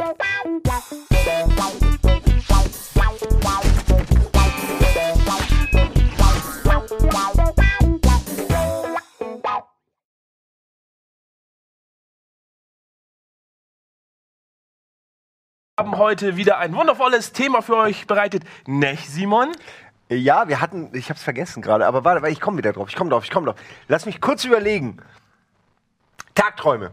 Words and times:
haben 0.00 0.62
heute 15.96 16.36
wieder 16.36 16.58
ein 16.58 16.74
wundervolles 16.74 17.32
Thema 17.32 17.60
für 17.60 17.76
euch 17.76 18.06
bereitet. 18.06 18.44
Nicht, 18.66 19.06
Simon? 19.06 19.52
Ja, 20.08 20.48
wir 20.48 20.62
hatten, 20.62 20.94
ich 20.94 21.10
hab's 21.10 21.22
vergessen 21.22 21.62
gerade, 21.62 21.86
aber 21.86 22.04
warte, 22.04 22.26
ich 22.28 22.40
komme 22.40 22.56
wieder 22.56 22.72
drauf, 22.72 22.88
ich 22.88 22.96
komme 22.96 23.10
drauf, 23.10 23.24
ich 23.24 23.30
komme 23.30 23.46
drauf. 23.46 23.56
Lass 23.88 24.06
mich 24.06 24.22
kurz 24.22 24.44
überlegen. 24.44 24.96
Tagträume. 26.34 26.90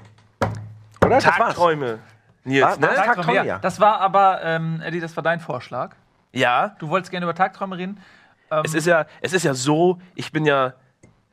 Oder? 1.05 1.19
Tagträume. 1.19 1.99
Nils, 2.47 2.79
ne? 2.79 2.87
Tagträume, 2.93 3.45
ja. 3.45 3.59
Das 3.59 3.79
war 3.79 3.99
aber, 4.01 4.41
ähm, 4.43 4.81
Eddie, 4.83 4.99
das 4.99 5.15
war 5.15 5.23
dein 5.23 5.39
Vorschlag. 5.39 5.95
Ja, 6.31 6.75
Du 6.79 6.89
wolltest 6.89 7.11
gerne 7.11 7.25
über 7.25 7.35
Tagträume 7.35 7.77
reden. 7.77 7.99
Ähm, 8.51 8.61
es 8.65 8.73
ist 8.73 8.87
ja, 8.87 9.05
es 9.21 9.33
ist 9.33 9.43
ja 9.43 9.53
so, 9.53 9.99
ich 10.15 10.31
bin 10.31 10.45
ja 10.45 10.73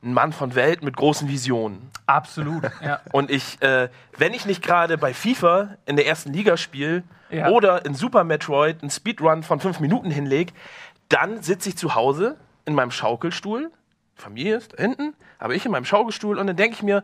ein 0.03 0.13
Mann 0.13 0.33
von 0.33 0.53
Welt 0.55 0.83
mit 0.83 0.95
großen 0.97 1.27
Visionen. 1.27 1.89
absolut. 2.05 2.63
Ja. 2.81 2.99
Und 3.11 3.31
ich, 3.31 3.61
äh, 3.61 3.89
wenn 4.17 4.33
ich 4.33 4.45
nicht 4.45 4.61
gerade 4.61 4.97
bei 4.97 5.13
FIFA 5.13 5.69
in 5.85 5.95
der 5.95 6.05
ersten 6.05 6.31
Liga 6.33 6.57
spiele 6.57 7.03
Ja. 7.31 7.49
oder 7.49 7.85
in 7.85 7.95
Super 7.95 8.23
Metroid 8.23 8.81
einen 8.81 8.91
Speedrun 8.91 9.41
von 9.43 9.59
fünf 9.59 9.79
Minuten 9.79 10.11
hinleg, 10.11 10.53
dann 11.09 11.41
sitze 11.41 11.69
ich 11.69 11.77
zu 11.77 11.95
Hause 11.95 12.35
in 12.65 12.75
meinem 12.75 12.91
Schaukelstuhl. 12.91 13.71
Familie 14.15 14.57
ist 14.57 14.73
da 14.73 14.77
hinten, 14.83 15.13
aber 15.39 15.55
ich 15.55 15.65
in 15.65 15.71
meinem 15.71 15.85
Schaukelstuhl 15.85 16.37
und 16.37 16.47
dann 16.47 16.55
denke 16.55 16.75
ich 16.75 16.83
mir, 16.83 17.03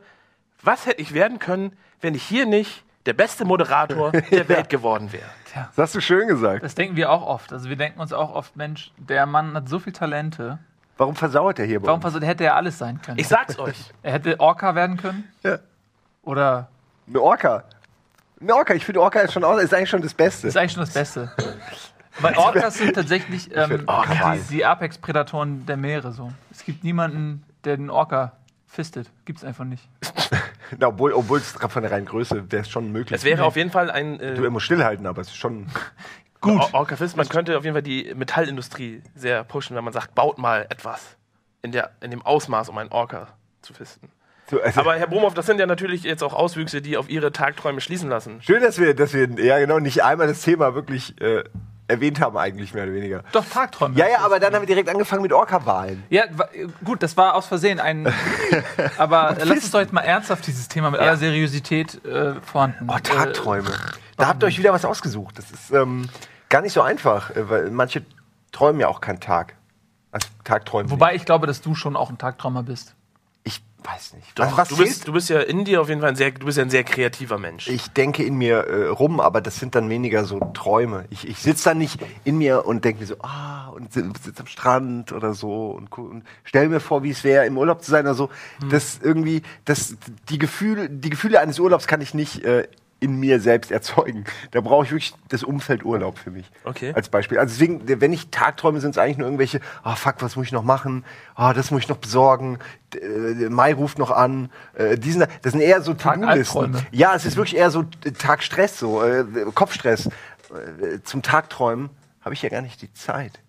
was 0.61 0.85
hätte 0.85 1.01
ich 1.01 1.13
werden 1.13 1.39
können, 1.39 1.75
wenn 2.01 2.13
ich 2.15 2.23
hier 2.23 2.45
nicht 2.45 2.83
der 3.05 3.13
beste 3.13 3.45
Moderator 3.45 4.11
der 4.31 4.47
Welt 4.49 4.69
geworden 4.69 5.11
wäre. 5.11 5.29
Das 5.75 5.77
hast 5.77 5.95
du 5.95 6.01
schön 6.01 6.27
gesagt. 6.27 6.63
Das 6.63 6.75
denken 6.75 6.95
wir 6.95 7.11
auch 7.11 7.25
oft. 7.25 7.51
Also 7.51 7.69
wir 7.69 7.75
denken 7.75 7.99
uns 7.99 8.13
auch 8.13 8.33
oft, 8.33 8.55
Mensch, 8.55 8.91
der 8.97 9.25
Mann 9.25 9.53
hat 9.55 9.67
so 9.69 9.79
viel 9.79 9.93
Talente. 9.93 10.59
Warum 10.97 11.15
versauert 11.15 11.57
er 11.59 11.65
hier 11.65 11.79
bei 11.79 11.87
Warum 11.87 11.97
uns? 11.97 12.03
versucht, 12.03 12.23
hätte 12.23 12.43
er 12.43 12.55
alles 12.55 12.77
sein 12.77 13.01
können? 13.01 13.17
Ich 13.17 13.27
sag's 13.27 13.57
euch. 13.57 13.91
er 14.03 14.13
hätte 14.13 14.39
Orca 14.39 14.75
werden 14.75 14.97
können. 14.97 15.31
Ja. 15.43 15.57
Oder 16.23 16.69
Eine 17.07 17.21
Orca. 17.21 17.63
Eine 18.39 18.55
Orca, 18.55 18.73
ich 18.73 18.85
finde 18.85 19.01
Orca 19.01 19.19
ist, 19.21 19.33
schon, 19.33 19.43
aus- 19.43 19.61
ist 19.61 19.73
eigentlich 19.73 19.89
schon 19.89 20.01
das 20.01 20.13
Beste. 20.13 20.47
ist 20.47 20.57
eigentlich 20.57 20.73
schon 20.73 20.81
das 20.81 20.93
Beste. 20.93 21.31
Weil 22.19 22.35
Orcas 22.37 22.77
sind 22.77 22.93
tatsächlich 22.93 23.55
ähm, 23.55 23.83
Orca 23.87 24.35
die, 24.35 24.41
die 24.57 24.65
Apex-Prädatoren 24.65 25.65
der 25.65 25.77
Meere. 25.77 26.11
So. 26.11 26.31
Es 26.51 26.63
gibt 26.65 26.83
niemanden, 26.83 27.43
der 27.63 27.77
den 27.77 27.89
Orca 27.89 28.33
fistet. 28.71 29.11
Gibt's 29.25 29.43
einfach 29.43 29.65
nicht. 29.65 29.87
Na, 30.79 30.87
obwohl, 30.87 31.13
obwohl 31.13 31.39
es 31.39 31.51
von 31.51 31.81
der 31.81 31.91
reinen 31.91 32.05
Größe 32.05 32.51
wäre 32.51 32.63
es 32.63 32.69
schon 32.69 32.91
möglich. 32.91 33.19
Es 33.19 33.25
wäre 33.25 33.43
auf 33.43 33.57
jeden 33.57 33.71
Fall 33.71 33.91
ein 33.91 34.17
du, 34.17 34.23
äh, 34.23 34.43
er 34.43 34.49
muss 34.49 34.63
stillhalten, 34.63 35.05
aber 35.05 35.21
es 35.21 35.27
ist 35.27 35.35
schon. 35.35 35.67
gut. 36.41 36.73
Orcafist. 36.73 37.17
Man 37.17 37.27
könnte 37.27 37.57
auf 37.57 37.63
jeden 37.63 37.75
Fall 37.75 37.83
die 37.83 38.13
Metallindustrie 38.15 39.03
sehr 39.13 39.43
pushen, 39.43 39.75
wenn 39.75 39.83
man 39.83 39.93
sagt, 39.93 40.15
baut 40.15 40.37
mal 40.37 40.65
etwas 40.69 41.17
in, 41.61 41.71
der, 41.71 41.91
in 42.01 42.11
dem 42.11 42.21
Ausmaß, 42.21 42.69
um 42.69 42.77
einen 42.77 42.91
Orca 42.91 43.27
zu 43.61 43.73
fisten. 43.73 44.09
So, 44.49 44.61
also, 44.61 44.81
Aber 44.81 44.95
Herr 44.95 45.07
Brumhoff, 45.07 45.33
das 45.33 45.45
sind 45.45 45.59
ja 45.59 45.65
natürlich 45.65 46.03
jetzt 46.03 46.23
auch 46.23 46.33
Auswüchse, 46.33 46.81
die 46.81 46.97
auf 46.97 47.09
Ihre 47.09 47.31
Tagträume 47.31 47.79
schließen 47.79 48.09
lassen. 48.09 48.41
schön, 48.41 48.61
dass 48.61 48.79
wir, 48.79 48.93
dass 48.93 49.13
wir 49.13 49.29
ja 49.43 49.59
genau 49.59 49.79
nicht 49.79 50.03
einmal 50.03 50.27
das 50.27 50.41
Thema 50.41 50.75
wirklich 50.75 51.19
äh, 51.21 51.43
erwähnt 51.91 52.19
haben, 52.19 52.37
eigentlich 52.37 52.73
mehr 52.73 52.83
oder 52.83 52.93
weniger. 52.93 53.23
Doch, 53.31 53.45
Tagträume. 53.45 53.97
Ja, 53.97 54.07
ja, 54.07 54.19
aber 54.19 54.39
dann 54.39 54.53
haben 54.53 54.61
wir 54.61 54.67
direkt 54.67 54.89
angefangen 54.89 55.21
mit 55.21 55.33
Orca-Wahlen. 55.33 56.03
Ja, 56.09 56.23
gut, 56.83 57.03
das 57.03 57.17
war 57.17 57.35
aus 57.35 57.47
Versehen 57.47 57.79
ein. 57.79 58.11
aber 58.97 59.37
äh, 59.37 59.43
lass 59.43 59.57
uns 59.57 59.71
doch 59.71 59.79
jetzt 59.79 59.93
mal 59.93 60.01
ernsthaft 60.01 60.47
dieses 60.47 60.67
Thema 60.67 60.91
mit 60.91 60.99
aller 60.99 61.17
Seriosität 61.17 62.03
äh, 62.05 62.35
vorhanden. 62.41 62.87
Oh, 62.89 62.97
Tagträume. 62.97 63.71
da 64.17 64.27
habt 64.27 64.43
ihr 64.43 64.47
euch 64.47 64.57
wieder 64.57 64.73
was 64.73 64.85
ausgesucht. 64.85 65.37
Das 65.37 65.51
ist 65.51 65.71
ähm, 65.71 66.09
gar 66.49 66.61
nicht 66.61 66.73
so 66.73 66.81
einfach, 66.81 67.31
äh, 67.35 67.49
weil 67.49 67.69
manche 67.71 68.03
träumen 68.51 68.81
ja 68.81 68.87
auch 68.87 69.01
keinen 69.01 69.19
Tag. 69.19 69.55
Also 70.11 70.27
Tagträumen. 70.43 70.87
Äh, 70.87 70.91
wobei 70.91 71.15
ich 71.15 71.25
glaube, 71.25 71.47
dass 71.47 71.61
du 71.61 71.75
schon 71.75 71.95
auch 71.95 72.09
ein 72.09 72.17
Tagträumer 72.17 72.63
bist. 72.63 72.95
Ich 73.43 73.61
weiß 73.83 74.13
nicht. 74.13 74.27
Doch, 74.37 74.45
was 74.51 74.57
was 74.57 74.69
du, 74.69 74.77
bist, 74.77 75.07
du 75.07 75.13
bist 75.13 75.29
ja 75.29 75.39
in 75.39 75.65
dir 75.65 75.81
auf 75.81 75.89
jeden 75.89 76.01
Fall 76.01 76.09
ein 76.09 76.15
sehr, 76.15 76.31
du 76.31 76.45
bist 76.45 76.57
ja 76.57 76.63
ein 76.63 76.69
sehr 76.69 76.83
kreativer 76.83 77.37
Mensch. 77.37 77.67
ich 77.67 77.87
denke 77.89 78.23
in 78.23 78.35
mir 78.35 78.57
äh, 78.67 78.87
rum, 78.87 79.19
aber 79.19 79.41
das 79.41 79.57
sind 79.57 79.75
dann 79.75 79.89
weniger 79.89 80.25
so 80.25 80.39
Träume. 80.53 81.05
Ich, 81.09 81.27
ich 81.27 81.39
sitze 81.39 81.65
dann 81.65 81.79
nicht 81.79 81.99
in 82.23 82.37
mir 82.37 82.65
und 82.65 82.85
denke 82.85 83.01
mir 83.01 83.07
so, 83.07 83.15
ah, 83.21 83.69
und 83.69 83.91
sitze 83.91 84.33
am 84.39 84.47
Strand 84.47 85.11
oder 85.11 85.33
so 85.33 85.71
und, 85.71 85.91
und 85.97 86.23
stell 86.43 86.69
mir 86.69 86.79
vor, 86.79 87.03
wie 87.03 87.09
es 87.09 87.23
wäre, 87.23 87.45
im 87.45 87.57
Urlaub 87.57 87.83
zu 87.83 87.91
sein 87.91 88.05
oder 88.05 88.15
so. 88.15 88.29
Hm. 88.59 88.69
Das 88.69 88.99
irgendwie, 89.01 89.41
das, 89.65 89.95
die, 90.29 90.37
Gefühle, 90.37 90.89
die 90.89 91.09
Gefühle 91.09 91.39
eines 91.39 91.59
Urlaubs 91.59 91.87
kann 91.87 92.01
ich 92.01 92.13
nicht 92.13 92.43
äh, 92.43 92.67
in 93.01 93.19
mir 93.19 93.39
selbst 93.39 93.71
erzeugen. 93.71 94.25
Da 94.51 94.61
brauche 94.61 94.85
ich 94.85 94.91
wirklich 94.91 95.13
das 95.27 95.43
Umfeld 95.43 95.83
Urlaub 95.83 96.19
für 96.19 96.29
mich. 96.29 96.49
Okay. 96.63 96.93
Als 96.93 97.09
Beispiel. 97.09 97.39
Also 97.39 97.51
deswegen, 97.51 97.81
wenn 97.99 98.13
ich 98.13 98.29
Tagträume, 98.29 98.79
sind 98.79 98.91
es 98.91 98.97
eigentlich 98.99 99.17
nur 99.17 99.27
irgendwelche, 99.27 99.59
ah 99.83 99.95
fuck, 99.95 100.15
was 100.19 100.35
muss 100.35 100.45
ich 100.45 100.51
noch 100.51 100.63
machen? 100.63 101.03
Ah, 101.35 101.53
das 101.53 101.71
muss 101.71 101.81
ich 101.81 101.89
noch 101.89 101.97
besorgen. 101.97 102.59
Äh, 102.95 103.49
Mai 103.49 103.73
ruft 103.73 103.97
noch 103.97 104.11
an. 104.11 104.51
Äh, 104.75 104.97
diesen, 104.97 105.25
das 105.41 105.51
sind 105.51 105.61
eher 105.61 105.81
so 105.81 105.95
To-Do-Listen. 105.95 106.77
Ja, 106.91 107.15
es 107.15 107.25
ist 107.25 107.37
wirklich 107.37 107.57
eher 107.57 107.71
so 107.71 107.85
äh, 108.05 108.11
Tagstress, 108.11 108.77
so 108.77 109.03
äh, 109.03 109.25
Kopfstress. 109.53 110.05
Äh, 110.05 111.01
zum 111.03 111.23
Tagträumen 111.23 111.89
habe 112.21 112.35
ich 112.35 112.43
ja 112.43 112.49
gar 112.49 112.61
nicht 112.61 112.83
die 112.83 112.93
Zeit. 112.93 113.39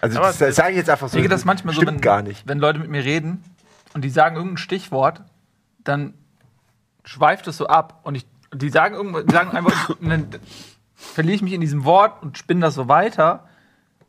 Also 0.00 0.18
Aber 0.18 0.28
das, 0.28 0.38
das 0.38 0.56
sage 0.56 0.70
ich 0.70 0.76
jetzt 0.76 0.90
einfach 0.90 1.08
so. 1.08 1.16
Ich 1.16 1.22
denke 1.22 1.28
das 1.28 1.44
manchmal 1.44 1.74
so, 1.74 1.84
wenn, 1.84 2.00
gar 2.00 2.22
nicht. 2.22 2.46
wenn 2.46 2.58
Leute 2.58 2.78
mit 2.78 2.90
mir 2.90 3.04
reden 3.04 3.42
und 3.92 4.02
die 4.02 4.10
sagen 4.10 4.36
irgendein 4.36 4.58
Stichwort, 4.58 5.22
dann 5.84 6.14
schweift 7.04 7.46
es 7.46 7.56
so 7.56 7.66
ab 7.66 8.00
und 8.04 8.14
ich, 8.14 8.26
die 8.54 8.70
sagen 8.70 8.94
irgendwas, 8.94 9.24
die 9.26 9.32
sagen 9.32 9.50
einfach, 9.56 9.90
und 10.00 10.08
dann 10.08 10.28
verliere 10.94 11.36
ich 11.36 11.42
mich 11.42 11.52
in 11.52 11.60
diesem 11.60 11.84
Wort 11.84 12.22
und 12.22 12.38
spinne 12.38 12.60
das 12.60 12.74
so 12.74 12.88
weiter 12.88 13.48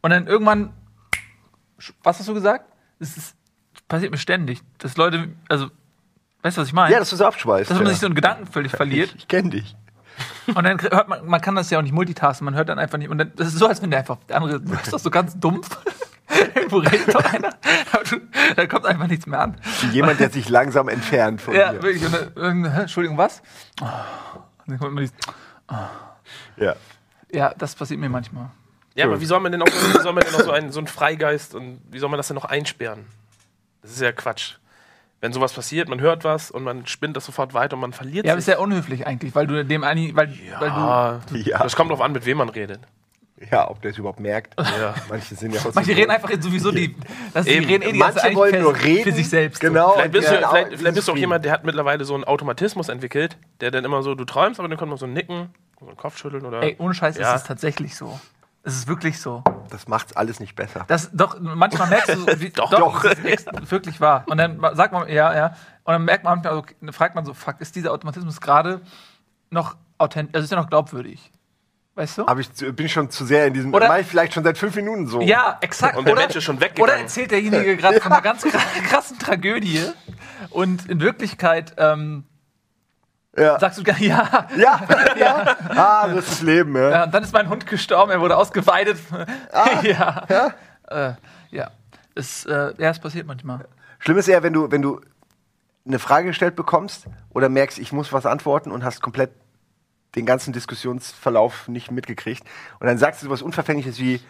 und 0.02 0.12
dann 0.12 0.28
irgendwann, 0.28 0.74
was 2.04 2.20
hast 2.20 2.28
du 2.28 2.34
gesagt? 2.34 2.66
Es 3.00 3.18
ist, 3.18 3.36
das 3.74 3.81
passiert 3.84 4.12
mir 4.12 4.18
ständig, 4.18 4.62
dass 4.78 4.98
Leute, 4.98 5.30
also, 5.50 5.70
weißt 6.42 6.58
du, 6.58 6.62
was 6.62 6.68
ich 6.68 6.74
meine? 6.74 6.94
Ja, 6.94 7.00
dass 7.00 7.09
du 7.09 7.16
so 7.16 7.26
abschweißt. 7.26 7.70
dass 7.70 7.78
man 7.78 7.88
ja. 7.88 7.92
sich 7.92 8.00
so 8.00 8.06
einen 8.06 8.16
Gedanken 8.16 8.46
völlig 8.46 8.72
verliert 8.72 9.10
ich 9.10 9.22
ich 9.22 9.28
kenne 9.28 9.50
dich. 9.50 9.75
und 10.48 10.64
dann 10.64 10.80
hört 10.80 11.08
man, 11.08 11.25
man 11.25 11.42
kann 11.42 11.56
das 11.56 11.70
ja 11.70 11.80
auch 11.80 11.84
nicht 11.84 11.94
multitasken, 11.94 12.46
man 12.46 12.56
hört 12.56 12.70
dann 12.70 12.80
einfach 12.80 12.98
nicht. 12.98 13.10
Und 13.10 13.18
dann, 13.18 13.31
das 13.36 13.48
ist 13.48 13.58
so, 13.58 13.68
als 13.68 13.81
wenn 13.81 13.90
der 13.90 14.00
einfach, 14.00 14.18
der 14.28 14.38
andere, 14.38 14.62
du 14.62 14.70
bist 14.70 14.94
doch 14.94 15.00
so 15.00 15.10
ganz 15.10 15.38
dumpf. 15.40 15.78
Irgendwo 16.56 16.78
redet 16.78 17.13
doch 17.13 17.23
einer, 17.34 17.50
aber 17.91 18.03
du, 18.09 18.17
da 18.56 18.66
kommt 18.66 18.85
einfach 18.85 19.07
nichts 19.07 19.25
mehr 19.28 19.39
an. 19.41 19.57
Wie 19.81 19.88
jemand, 19.88 20.19
der 20.19 20.29
sich 20.29 20.50
langsam 20.50 20.88
entfernt 20.89 21.41
von 21.41 21.53
Ja, 21.53 21.73
dir. 21.73 21.84
wirklich. 21.84 22.03
Dann, 22.35 22.72
hä, 22.73 22.81
Entschuldigung, 22.81 23.17
was? 23.17 23.41
Und 23.81 23.89
dann 24.67 24.79
kommt 24.79 24.91
immer 24.91 25.01
dieses, 25.01 25.16
Ja. 26.57 26.75
ja, 27.31 27.53
das 27.57 27.75
passiert 27.75 28.00
mir 28.00 28.09
manchmal. 28.09 28.50
ja, 28.95 29.06
aber 29.06 29.19
wie 29.19 29.25
soll 29.25 29.39
man 29.39 29.51
denn 29.51 29.62
auch, 29.62 29.67
wie 29.67 30.01
soll 30.01 30.13
man 30.13 30.23
denn 30.23 30.35
auch 30.35 30.39
so, 30.45 30.51
einen, 30.51 30.72
so 30.72 30.79
einen 30.79 30.88
Freigeist 30.88 31.56
und 31.56 31.81
wie 31.91 32.00
soll 32.00 32.09
man 32.09 32.17
das 32.17 32.28
denn 32.28 32.35
noch 32.35 32.45
einsperren? 32.45 33.06
Das 33.81 33.91
ist 33.91 34.01
ja 34.01 34.12
Quatsch. 34.12 34.56
Wenn 35.19 35.31
sowas 35.33 35.53
passiert, 35.53 35.88
man 35.88 36.01
hört 36.01 36.23
was 36.25 36.51
und 36.51 36.63
man 36.63 36.85
spinnt 36.85 37.16
das 37.16 37.25
sofort 37.25 37.53
weiter 37.53 37.75
und 37.75 37.81
man 37.81 37.94
verliert 37.94 38.25
Ja, 38.25 38.33
aber 38.33 38.39
ist 38.39 38.45
sich. 38.45 38.53
ja 38.56 38.59
unhöflich 38.59 39.07
eigentlich, 39.07 39.33
weil 39.35 39.47
du 39.47 39.63
dem 39.63 39.83
eigentlich, 39.83 40.16
weil, 40.16 40.28
weil 40.59 40.69
du, 40.69 40.75
Ah, 40.75 41.22
Ja. 41.33 41.59
Das 41.63 41.75
kommt 41.75 41.91
drauf 41.91 42.01
an, 42.01 42.12
mit 42.12 42.25
wem 42.25 42.38
man 42.38 42.50
redet. 42.50 42.81
Ja, 43.52 43.70
ob 43.70 43.81
der 43.81 43.92
es 43.92 43.98
überhaupt 43.98 44.20
merkt. 44.20 44.59
Ja. 44.59 44.94
Manche 45.09 45.36
sind 45.36 45.54
ja 45.54 45.59
auch 45.62 45.66
so- 45.66 45.72
manche 45.76 45.96
reden 45.96 46.12
einfach 46.12 46.30
sowieso 46.40 46.72
die, 46.72 46.96
das, 47.34 47.46
die 47.46 47.52
reden 47.58 47.84
eh 47.84 47.92
die 47.94 47.98
Manche 48.00 48.20
ganze 48.22 48.36
wollen 48.36 48.62
nur 48.62 48.76
reden. 48.76 49.04
für 49.04 49.12
sich 49.12 49.30
selbst. 49.30 49.62
so. 49.62 49.68
Genau. 49.68 49.92
Vielleicht 49.94 50.12
bist, 50.12 50.30
du, 50.30 50.36
vielleicht, 50.36 50.78
vielleicht 50.78 50.96
bist 50.96 51.08
du 51.08 51.12
auch 51.12 51.18
jemand, 51.18 51.46
der 51.46 51.52
hat 51.52 51.64
mittlerweile 51.64 52.06
so 52.06 52.14
einen 52.16 52.24
Automatismus 52.24 52.90
entwickelt, 52.90 53.38
der 53.62 53.72
dann 53.72 53.84
immer 53.86 54.02
so, 54.04 54.16
du 54.16 54.26
träumst, 54.26 54.59
aber 54.59 54.70
dann 54.70 54.78
kommt 54.78 54.92
noch 54.92 54.98
so 54.98 55.06
ein 55.06 55.14
Nicken, 55.14 55.54
so 55.80 55.88
ein 55.88 55.98
Kopfschütteln 55.98 56.46
oder. 56.46 56.62
Ey, 56.64 56.76
ohne 56.80 56.94
Scheiß 56.94 57.18
Ja. 57.18 57.34
ist 57.34 57.42
es 57.42 57.48
tatsächlich 57.48 57.96
so. 57.96 58.20
Es 58.66 58.76
ist 58.76 58.88
wirklich 58.88 59.20
so. 59.20 59.44
Das 59.72 59.90
macht's 59.90 60.14
alles 60.16 60.40
nicht 60.40 60.56
besser. 60.56 60.86
Das, 60.88 61.12
doch, 61.12 61.38
manchmal 61.40 61.90
merkst 61.90 62.10
du, 62.16 62.20
so, 62.20 62.40
wie, 62.40 62.50
Doch, 62.56 62.70
doch, 62.70 63.04
das 63.04 63.20
ist 63.20 63.72
wirklich 63.72 64.00
wahr. 64.00 64.24
Und 64.28 64.38
dann 64.38 64.58
sagt 64.74 64.94
man, 64.94 65.10
ja, 65.10 65.36
ja. 65.36 65.48
Und 65.84 65.92
dann 65.94 66.06
merkt 66.06 66.24
man 66.24 66.36
manchmal, 66.42 66.64
dann 66.80 66.94
fragt 66.94 67.14
man 67.16 67.25
so, 67.25 67.34
fuck, 67.34 67.56
ist 67.60 67.75
dieser 67.75 67.92
Automatismus 67.92 68.40
gerade 68.40 68.80
noch 69.50 69.75
authentisch, 69.98 70.34
also 70.36 70.46
ist 70.46 70.52
ja 70.52 70.58
noch 70.58 70.69
glaubwürdig? 70.69 71.30
Weißt 71.95 72.18
du? 72.18 72.25
Aber 72.28 72.40
ich 72.40 72.50
bin 72.75 72.90
schon 72.90 73.10
zu 73.12 73.24
sehr 73.24 73.45
in 73.45 73.54
diesem. 73.54 73.74
Oder- 73.74 73.88
Mach 73.88 73.98
ich 74.00 74.07
vielleicht 74.07 74.34
schon 74.34 74.44
seit 74.44 74.57
fünf 74.57 74.75
Minuten 74.75 75.06
so. 75.07 75.22
Ja, 75.22 75.57
exakt. 75.62 75.95
Und 75.95 76.07
der 76.07 76.16
Mensch 76.16 76.36
ist 76.36 76.44
schon 76.44 76.60
weggegangen. 76.60 76.92
Oder 76.92 77.00
erzählt 77.01 77.30
derjenige 77.31 77.78
gerade 77.78 78.01
von 78.01 78.12
einer 78.12 78.22
ganz 78.24 78.44
kra- 78.44 78.81
krassen 78.88 79.19
Tragödie 79.19 79.80
und 80.50 80.90
in 80.90 81.01
Wirklichkeit 81.01 81.74
ähm, 81.78 82.24
Ja. 83.38 83.60
sagst 83.60 83.78
du 83.78 83.84
gar 83.86 84.00
ja. 84.00 84.48
Ja, 84.57 84.81
ja. 85.18 85.56
Ah, 85.69 86.07
das 86.07 86.18
ist 86.25 86.31
das 86.31 86.42
Leben, 86.42 86.75
ja. 86.75 86.90
ja. 86.90 87.04
Und 87.04 87.13
dann 87.13 87.24
ist 87.24 87.31
mein 87.34 87.48
Hund 87.50 87.68
gestorben, 87.68 88.12
er 88.12 88.19
wurde 88.22 88.38
ausgeweidet. 88.38 88.98
Ah. 89.51 89.81
ja. 89.84 90.54
Äh, 90.89 91.13
ja. 91.51 91.69
Es, 92.16 92.46
äh, 92.46 92.74
ja, 92.78 92.89
es 92.89 93.00
passiert 93.00 93.28
manchmal. 93.28 93.68
Schlimm 94.00 94.18
ist 94.18 94.28
eher, 94.28 94.42
wenn 94.42 94.54
du, 94.54 94.72
wenn 94.72 94.81
du 94.81 95.00
eine 95.86 96.00
Frage 96.00 96.28
gestellt 96.28 96.56
bekommst 96.56 97.06
oder 97.30 97.50
merkst, 97.50 97.78
ich 97.78 97.92
muss 97.92 98.12
was 98.13 98.25
antworten 98.25 98.72
und 98.72 98.84
hast 98.84 99.01
komplett 99.01 99.31
den 100.15 100.25
ganzen 100.25 100.54
Diskussionsverlauf 100.54 101.68
nicht 101.68 101.92
mitgekriegt. 101.92 102.44
Und 102.80 102.88
dann 102.88 102.98
sagst 102.98 103.21
du 103.21 103.25
sowas 103.27 103.42
Unverfängliches 103.42 104.00
wie, 104.00 104.21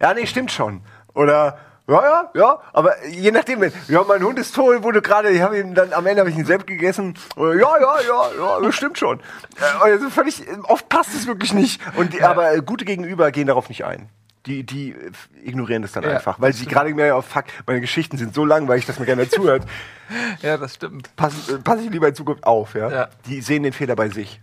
ja, 0.00 0.14
nee, 0.14 0.26
stimmt 0.26 0.50
schon. 0.52 0.82
Oder, 1.14 1.58
Ja, 1.90 2.02
ja, 2.02 2.30
ja, 2.34 2.58
aber 2.74 3.02
je 3.06 3.30
nachdem, 3.30 3.62
wenn- 3.62 3.72
ja, 3.88 4.04
mein 4.06 4.22
Hund 4.22 4.38
ist 4.38 4.54
tot, 4.54 4.82
wurde 4.82 5.00
gerade, 5.00 5.30
ich 5.30 5.40
habe 5.40 5.58
ihn 5.58 5.74
dann, 5.74 5.94
am 5.94 6.04
Ende 6.06 6.20
habe 6.20 6.28
ich 6.28 6.36
ihn 6.36 6.44
selbst 6.44 6.66
gegessen. 6.66 7.14
Oder, 7.34 7.54
ja, 7.54 7.80
ja, 7.80 7.94
ja, 8.06 8.22
ja, 8.38 8.60
das 8.60 8.74
stimmt 8.74 8.98
schon. 8.98 9.20
Äh, 9.58 9.84
Also 9.92 10.10
völlig, 10.10 10.42
oft 10.64 10.86
passt 10.90 11.14
es 11.14 11.26
wirklich 11.26 11.54
nicht. 11.54 11.80
Und 11.96 12.20
aber 12.22 12.60
gute 12.60 12.84
Gegenüber 12.84 13.30
gehen 13.30 13.46
darauf 13.46 13.70
nicht 13.70 13.86
ein. 13.86 14.10
Die, 14.44 14.64
die 14.64 14.94
ignorieren 15.42 15.80
das 15.80 15.92
dann 15.92 16.04
Ja, 16.04 16.10
einfach, 16.10 16.38
weil 16.38 16.52
sie 16.52 16.66
gerade 16.66 16.92
mehr 16.92 17.16
auf 17.16 17.24
Fuck, 17.24 17.44
meine 17.66 17.80
Geschichten 17.80 18.18
sind 18.18 18.34
so 18.34 18.44
langweilig, 18.44 18.84
dass 18.84 18.98
mir 18.98 19.06
keiner 19.06 19.26
zuhört. 19.30 19.62
Ja, 20.42 20.58
das 20.58 20.74
stimmt. 20.74 21.08
Pass, 21.16 21.48
äh, 21.48 21.56
pass 21.58 21.80
ich 21.80 21.88
lieber 21.90 22.08
in 22.08 22.14
Zukunft 22.14 22.44
auf, 22.44 22.74
ja? 22.74 22.90
Ja. 22.90 23.08
Die 23.26 23.40
sehen 23.40 23.62
den 23.62 23.72
Fehler 23.72 23.96
bei 23.96 24.10
sich. 24.10 24.42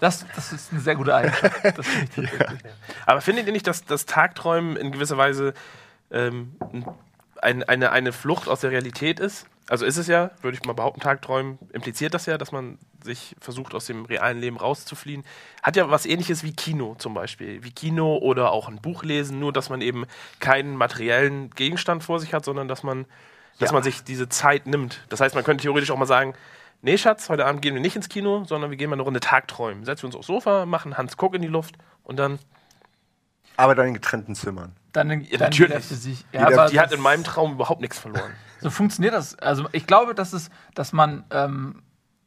Das, 0.00 0.24
das 0.36 0.52
ist 0.52 0.70
eine 0.72 0.80
sehr 0.80 0.94
gute 0.94 1.14
Eigenschaft. 1.14 1.64
Das 1.76 1.86
finde 1.86 2.06
ich 2.24 2.30
tatsächlich. 2.38 2.72
Aber 3.06 3.20
findet 3.20 3.46
ihr 3.46 3.52
nicht, 3.52 3.66
dass 3.66 3.84
das 3.84 4.06
Tagträumen 4.06 4.76
in 4.76 4.92
gewisser 4.92 5.16
Weise 5.16 5.54
ähm, 6.10 6.56
ein, 7.42 7.62
eine, 7.64 7.90
eine 7.90 8.12
Flucht 8.12 8.48
aus 8.48 8.60
der 8.60 8.70
Realität 8.70 9.18
ist? 9.20 9.46
Also 9.68 9.84
ist 9.84 9.98
es 9.98 10.06
ja, 10.06 10.30
würde 10.40 10.56
ich 10.56 10.64
mal 10.64 10.72
behaupten, 10.72 11.00
Tagträumen 11.00 11.58
impliziert 11.72 12.14
das 12.14 12.24
ja, 12.24 12.38
dass 12.38 12.52
man 12.52 12.78
sich 13.04 13.36
versucht, 13.38 13.74
aus 13.74 13.84
dem 13.84 14.06
realen 14.06 14.38
Leben 14.38 14.56
rauszufliehen. 14.56 15.24
Hat 15.62 15.76
ja 15.76 15.90
was 15.90 16.06
ähnliches 16.06 16.42
wie 16.42 16.52
Kino 16.54 16.94
zum 16.98 17.12
Beispiel. 17.12 17.62
Wie 17.62 17.70
Kino 17.70 18.16
oder 18.16 18.50
auch 18.52 18.68
ein 18.68 18.80
Buch 18.80 19.02
lesen, 19.04 19.38
nur 19.38 19.52
dass 19.52 19.68
man 19.68 19.82
eben 19.82 20.06
keinen 20.40 20.74
materiellen 20.76 21.50
Gegenstand 21.50 22.02
vor 22.02 22.18
sich 22.18 22.32
hat, 22.32 22.46
sondern 22.46 22.66
dass 22.66 22.82
man, 22.82 23.04
dass 23.58 23.68
Ja. 23.68 23.74
man 23.74 23.82
sich 23.82 24.04
diese 24.04 24.28
Zeit 24.30 24.66
nimmt. 24.66 25.04
Das 25.10 25.20
heißt, 25.20 25.34
man 25.34 25.44
könnte 25.44 25.62
theoretisch 25.62 25.90
auch 25.90 25.98
mal 25.98 26.06
sagen, 26.06 26.34
nee, 26.82 26.98
Schatz, 26.98 27.28
heute 27.28 27.46
Abend 27.46 27.62
gehen 27.62 27.74
wir 27.74 27.80
nicht 27.80 27.96
ins 27.96 28.08
Kino, 28.08 28.44
sondern 28.44 28.70
wir 28.70 28.76
gehen 28.76 28.90
mal 28.90 28.96
eine 28.96 29.02
Runde 29.02 29.20
Tagträumen. 29.20 29.84
Setzen 29.84 30.02
wir 30.02 30.06
uns 30.08 30.16
aufs 30.16 30.26
Sofa, 30.26 30.66
machen 30.66 30.96
Hans 30.96 31.16
Guck 31.16 31.34
in 31.34 31.42
die 31.42 31.48
Luft 31.48 31.76
und 32.02 32.18
dann 32.18 32.38
Aber 33.56 33.74
dann 33.74 33.88
in 33.88 33.94
getrennten 33.94 34.34
Zimmern. 34.34 34.72
Dann, 34.92 35.08
dann 35.08 35.20
natürlich. 35.20 35.58
jeder 35.58 35.80
für 35.80 35.94
sich. 35.94 36.24
Ja, 36.32 36.46
aber 36.46 36.68
Die 36.68 36.80
hat 36.80 36.92
in 36.92 37.00
meinem 37.00 37.24
Traum 37.24 37.52
überhaupt 37.52 37.80
nichts 37.80 37.98
verloren. 37.98 38.32
So 38.60 38.70
funktioniert 38.70 39.14
das. 39.14 39.38
Also 39.38 39.68
ich 39.70 39.86
glaube, 39.86 40.16
dass 40.16 40.32
es, 40.32 40.50
dass 40.74 40.92
man 40.92 41.22
ähm, 41.30 41.80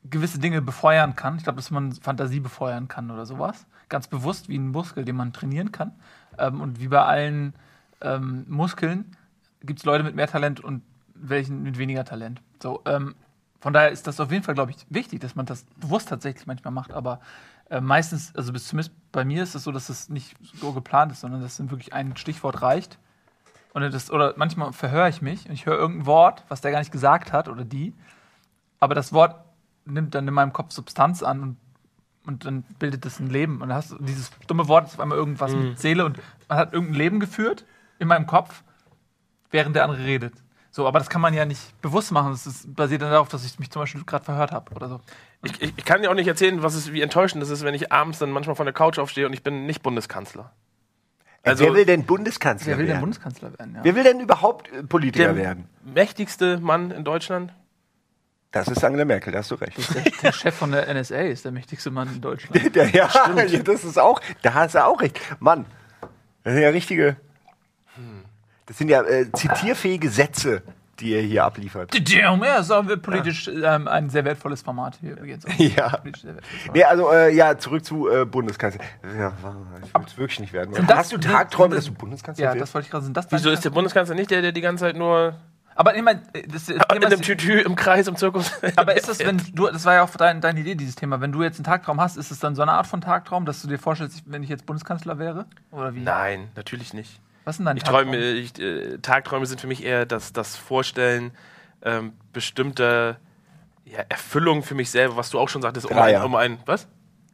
gewisse 0.06 0.40
Dinge 0.40 0.62
befeuern 0.62 1.16
kann. 1.16 1.36
Ich 1.36 1.44
glaube, 1.44 1.58
dass 1.58 1.72
man 1.72 1.92
Fantasie 1.92 2.40
befeuern 2.40 2.88
kann 2.88 3.12
oder 3.12 3.26
sowas. 3.26 3.66
Ganz 3.90 4.08
bewusst 4.08 4.48
wie 4.48 4.58
ein 4.58 4.70
Muskel, 4.70 5.04
den 5.04 5.18
man 5.18 5.34
trainieren 5.34 5.74
kann. 5.74 5.92
Ähm, 6.38 6.62
und 6.62 6.80
wie 6.80 6.88
bei 6.88 7.04
allen 7.04 7.54
ähm, 8.00 8.46
Muskeln 8.48 9.18
gibt 9.62 9.80
es 9.80 9.86
Leute 9.86 10.04
mit 10.04 10.16
mehr 10.16 10.28
Talent 10.28 10.60
und 10.62 10.84
welchen 11.14 11.64
mit 11.64 11.78
weniger 11.78 12.06
Talent. 12.06 12.42
So, 12.62 12.82
ähm, 12.86 13.16
von 13.62 13.74
daher 13.74 13.92
ist 13.92 14.08
das 14.08 14.20
auf 14.20 14.32
jeden 14.32 14.44
Fall, 14.44 14.56
glaube 14.56 14.72
ich, 14.72 14.86
wichtig, 14.90 15.20
dass 15.22 15.36
man 15.36 15.46
das 15.46 15.66
bewusst 15.78 16.10
tatsächlich 16.10 16.48
manchmal 16.48 16.74
macht. 16.74 16.92
Aber 16.92 17.22
äh, 17.70 17.80
meistens, 17.80 18.36
also 18.36 18.52
bis 18.52 18.68
zumindest 18.68 18.94
bei 19.12 19.24
mir 19.24 19.44
ist 19.44 19.54
es 19.54 19.64
so, 19.64 19.72
dass 19.72 19.90
es 19.90 20.10
nicht 20.10 20.36
so 20.56 20.74
geplant 20.74 21.12
ist, 21.12 21.22
sondern 21.22 21.42
dass 21.42 21.58
dann 21.58 21.70
wirklich 21.70 21.94
ein 21.94 22.18
Stichwort 22.18 22.64
reicht. 22.64 22.98
Und 23.74 23.84
das, 23.94 24.12
oder 24.12 24.34
manchmal 24.36 24.74
verhöre 24.74 25.10
ich 25.10 25.22
mich 25.22 25.48
und 25.48 25.54
ich 25.54 25.68
höre 25.68 25.78
irgendein 25.78 26.08
Wort, 26.08 26.44
was 26.50 26.62
der 26.62 26.72
gar 26.72 26.80
nicht 26.80 26.92
gesagt 26.92 27.32
hat 27.32 27.48
oder 27.48 27.64
die. 27.64 27.94
Aber 28.80 28.96
das 28.96 29.14
Wort 29.14 29.36
nimmt 29.86 30.16
dann 30.16 30.28
in 30.28 30.34
meinem 30.34 30.54
Kopf 30.54 30.72
Substanz 30.72 31.22
an 31.22 31.42
und, 31.42 31.58
und 32.26 32.46
dann 32.46 32.64
bildet 32.80 33.06
es 33.06 33.20
ein 33.20 33.30
Leben. 33.30 33.62
Und 33.62 33.70
dann 33.70 33.78
hast 33.78 33.92
du 33.92 33.98
dieses 34.00 34.32
dumme 34.48 34.68
Wort 34.68 34.88
ist 34.88 34.96
auf 34.96 35.00
einmal 35.00 35.20
irgendwas 35.20 35.54
mit 35.54 35.80
Seele 35.80 36.04
und 36.04 36.20
man 36.50 36.58
hat 36.58 36.74
irgendein 36.74 36.98
Leben 36.98 37.20
geführt 37.20 37.64
in 38.00 38.08
meinem 38.08 38.26
Kopf, 38.26 38.64
während 39.52 39.76
der 39.76 39.84
andere 39.84 40.04
redet. 40.04 40.34
So, 40.74 40.88
aber 40.88 41.00
das 41.00 41.10
kann 41.10 41.20
man 41.22 41.34
ja 41.34 41.44
nicht 41.46 41.80
bewusst 41.82 42.12
machen. 42.14 42.32
Das 42.32 42.66
basiert 42.66 43.02
dann 43.02 43.12
darauf, 43.12 43.28
dass 43.28 43.46
ich 43.46 43.60
mich 43.60 43.70
zum 43.70 43.82
Beispiel 43.82 44.04
gerade 44.06 44.24
verhört 44.24 44.52
habe 44.52 44.74
oder 44.74 44.88
so. 44.88 45.02
Ich, 45.44 45.62
ich, 45.62 45.74
ich 45.76 45.84
kann 45.86 46.02
dir 46.02 46.10
auch 46.10 46.16
nicht 46.16 46.28
erzählen, 46.28 46.64
was 46.64 46.76
es, 46.76 46.94
wie 46.94 47.02
enttäuschend 47.02 47.44
es 47.44 47.50
ist, 47.50 47.64
wenn 47.66 47.74
ich 47.76 47.92
abends 47.92 48.20
dann 48.20 48.32
manchmal 48.32 48.56
von 48.56 48.66
der 48.66 48.74
Couch 48.74 48.98
aufstehe 48.98 49.26
und 49.26 49.34
ich 49.34 49.44
bin 49.44 49.66
nicht 49.66 49.84
Bundeskanzler. 49.84 50.52
Also- 51.44 51.66
Wer 51.66 51.74
will 51.74 51.86
denn 51.86 52.06
Bundeskanzler 52.06 52.68
Wer 52.68 52.78
will 52.78 52.86
denn 52.86 52.92
werden? 52.94 53.02
Bundeskanzler 53.02 53.58
werden? 53.60 53.76
Ja. 53.76 53.84
Wer 53.84 53.96
will 53.96 54.04
denn 54.04 54.20
überhaupt 54.22 54.72
äh, 54.72 54.84
Politiker 54.84 55.26
Der 55.26 55.36
werden? 55.36 55.68
mächtigste 55.84 56.60
Mann 56.60 56.92
in 56.92 57.04
Deutschland? 57.04 57.52
Das 58.52 58.68
ist 58.68 58.84
Angela 58.84 59.06
Merkel, 59.06 59.32
da 59.34 59.40
hast 59.40 59.50
du 59.52 59.56
recht. 59.56 59.78
Der, 59.96 60.04
der 60.24 60.32
Chef 60.34 60.54
von 60.56 60.72
der 60.72 60.94
NSA 60.94 61.22
ist 61.22 61.44
der 61.46 61.52
mächtigste 61.54 61.90
Mann 61.90 62.10
in 62.14 62.22
Deutschland. 62.22 62.76
Der, 62.76 62.90
ja, 62.90 63.10
das 63.64 63.84
ist 63.86 63.98
auch, 63.98 64.22
da 64.42 64.54
hast 64.54 64.76
du 64.76 64.86
auch 64.86 65.02
recht. 65.02 65.20
Mann, 65.40 65.66
das 66.44 66.54
sind 66.54 66.62
ja 66.62 66.70
richtige, 66.70 67.16
das 68.72 68.78
sind 68.78 68.88
ja 68.88 69.04
äh, 69.04 69.30
zitierfähige 69.34 70.10
Sätze, 70.10 70.62
die 71.02 71.14
er 71.14 71.22
hier 71.22 71.44
abliefert. 71.44 71.94
Ja, 72.08 72.56
ist 72.56 72.72
auch 72.72 72.86
politisch 73.02 73.50
ähm, 73.50 73.90
ein 73.90 74.10
sehr 74.10 74.24
wertvolles 74.24 74.62
Format 74.62 74.98
hier 75.02 75.18
übrigens. 75.18 75.44
Ja. 75.58 76.00
Nee, 76.74 76.86
also, 76.86 77.12
äh, 77.12 77.36
ja, 77.36 77.58
zurück 77.58 77.84
zu 77.84 78.10
äh, 78.10 78.24
Bundeskanzler. 78.24 78.82
Ja, 79.18 79.34
ich 79.84 79.94
will 79.94 80.04
es 80.08 80.18
wirklich 80.18 80.40
nicht 80.40 80.54
werden. 80.54 80.74
Sind 80.74 80.90
das- 80.90 80.98
hast 81.00 81.12
du 81.12 81.18
Tagträume, 81.18 81.76
dass 81.76 81.84
du 81.84 81.92
Bundeskanzler 81.92 82.46
Ja, 82.46 82.56
das 82.56 82.74
wollte 82.74 82.86
ich 82.86 82.92
gerade 82.92 83.04
sagen. 83.04 83.14
Das 83.14 83.30
Wieso 83.30 83.50
ist 83.50 83.66
der 83.66 83.72
Bundeskanzler 83.72 84.16
nicht 84.16 84.32
der, 84.32 84.42
der 84.42 84.54
die 84.54 84.62
ganze 84.62 84.86
Zeit 84.86 84.96
nur 84.96 85.36
Aber 85.76 85.94
ich 85.94 86.02
meine, 86.02 86.22
das, 86.48 86.68
das 86.68 86.70
in 86.70 86.82
einem 86.82 87.12
ist, 87.12 87.24
Tütü 87.24 87.60
im 87.60 87.76
Kreis 87.76 88.08
im 88.08 88.16
Zirkus? 88.16 88.54
aber 88.78 88.96
ist 88.96 89.10
das, 89.10 89.20
wenn 89.20 89.42
du, 89.54 89.68
das 89.68 89.84
war 89.84 89.96
ja 89.96 90.04
auch 90.04 90.10
dein, 90.12 90.40
deine 90.40 90.62
Idee, 90.62 90.76
dieses 90.76 90.96
Thema, 90.96 91.20
wenn 91.20 91.34
du 91.34 91.44
jetzt 91.44 91.58
einen 91.58 91.66
Tagtraum 91.66 92.00
hast, 92.00 92.16
ist 92.16 92.32
es 92.32 92.40
dann 92.40 92.56
so 92.56 92.62
eine 92.62 92.72
Art 92.72 92.88
von 92.88 93.02
Tagtraum, 93.02 93.46
dass 93.46 93.62
du 93.62 93.68
dir 93.68 93.80
vorstellst, 93.80 94.24
wenn 94.28 94.44
ich 94.44 94.50
jetzt 94.50 94.66
Bundeskanzler 94.66 95.20
wäre? 95.20 95.46
Oder 95.72 95.94
wie? 95.94 96.00
Nein, 96.04 96.48
natürlich 96.56 96.94
nicht. 96.94 97.20
Was 97.52 97.58
sind 97.58 97.66
deine 97.66 97.80
Ich 97.80 97.84
träume, 97.84 98.16
ich, 98.18 98.58
äh, 98.62 98.98
Tagträume 99.00 99.46
sind 99.46 99.60
für 99.60 99.68
mich 99.68 99.84
eher 99.84 100.06
das, 100.06 100.32
das 100.32 100.56
Vorstellen 100.56 101.32
ähm, 101.84 102.14
bestimmter 102.32 103.18
ja, 103.84 104.00
Erfüllungen 104.08 104.64
für 104.64 104.74
mich 104.74 104.90
selber, 104.90 105.18
was 105.18 105.32
du 105.32 105.38
auch 105.38 105.50
schon 105.50 105.62
sagtest, 105.62 105.86
um 105.86 105.98
ein, 105.98 106.22
um 106.22 106.34
ein, 106.36 106.60
was? 106.66 106.88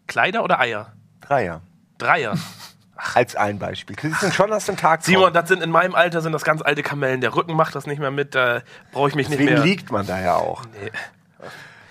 Kleider 0.07 0.43
oder 0.43 0.59
Eier? 0.59 0.91
Dreier. 1.21 1.61
Dreier. 1.99 2.35
Als 3.13 3.35
ein 3.35 3.59
Beispiel. 3.59 3.95
Christian, 3.95 4.31
schon 4.31 4.49
hast 4.51 4.67
du 4.67 4.71
einen 4.71 4.79
Tagtraum. 4.81 5.05
Simon, 5.13 5.33
das 5.33 5.49
sind 5.49 5.61
in 5.61 5.69
meinem 5.69 5.93
Alter 5.93 6.21
sind 6.21 6.31
das 6.31 6.43
ganz 6.43 6.63
alte 6.63 6.81
Kamellen. 6.81 7.21
Der 7.21 7.35
Rücken 7.35 7.53
macht 7.53 7.75
das 7.75 7.85
nicht 7.85 7.99
mehr 7.99 8.09
mit, 8.09 8.33
da 8.33 8.63
brauche 8.91 9.09
ich 9.09 9.13
mich 9.13 9.29
nicht 9.29 9.37
Deswegen 9.39 9.57
mehr. 9.57 9.63
liegt 9.63 9.91
man 9.91 10.07
da 10.07 10.19
ja 10.19 10.33
auch. 10.33 10.63
Nee. 10.81 10.89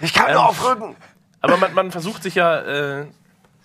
Ich 0.00 0.12
kann 0.14 0.26
Ähm, 0.30 0.32
nur 0.34 0.48
auf 0.48 0.68
Rücken. 0.68 0.96
Aber 1.42 1.58
man, 1.58 1.74
man 1.74 1.92
versucht 1.92 2.24
sich 2.24 2.34
ja 2.34 2.58
äh, 3.02 3.06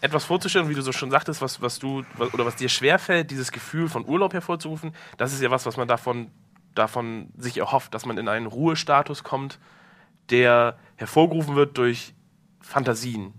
etwas 0.02 0.26
vorzustellen, 0.26 0.68
wie 0.68 0.74
du 0.74 0.82
so 0.82 0.92
schon 0.92 1.12
sagtest, 1.12 1.42
was, 1.42 1.62
was 1.62 1.80
du 1.80 2.04
was, 2.18 2.34
oder 2.34 2.46
was 2.46 2.56
dir 2.56 2.70
schwerfällt, 2.70 3.32
dieses 3.32 3.52
Gefühl 3.52 3.88
von 3.88 4.06
Urlaub 4.08 4.34
hervorzurufen. 4.34 4.94
Das 5.18 5.32
ist 5.32 5.42
ja 5.42 5.52
was, 5.52 5.66
was 5.66 5.78
man 5.78 5.88
davon, 5.88 6.32
davon 6.76 7.30
sich 7.38 7.58
erhofft, 7.58 7.94
dass 7.94 8.06
man 8.06 8.18
in 8.18 8.28
einen 8.28 8.48
Ruhestatus 8.48 9.24
kommt, 9.24 9.60
der 10.32 10.78
hervorgerufen 10.96 11.56
wird 11.56 11.78
durch 11.78 12.16
Fantasien, 12.62 13.34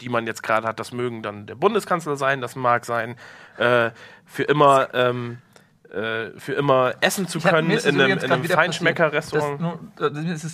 die 0.00 0.08
man 0.08 0.26
jetzt 0.26 0.42
gerade 0.42 0.66
hat. 0.66 0.80
Das 0.80 0.92
mögen 0.92 1.22
dann 1.22 1.46
der 1.46 1.54
Bundeskanzler 1.54 2.16
sein, 2.16 2.40
das 2.40 2.56
mag 2.56 2.86
sein, 2.86 3.16
äh, 3.58 3.90
für 4.24 4.44
immer. 4.44 4.94
Ähm, 4.94 5.32
äh, 5.32 5.49
für 6.38 6.52
immer 6.52 6.92
essen 7.00 7.26
zu 7.26 7.38
Ich 7.38 7.44
hab- 7.44 7.52
können 7.52 7.70
in 7.70 8.00
einem, 8.00 8.18
in 8.18 8.32
einem 8.32 8.44
Feinschmecker-Restaurant. 8.44 9.60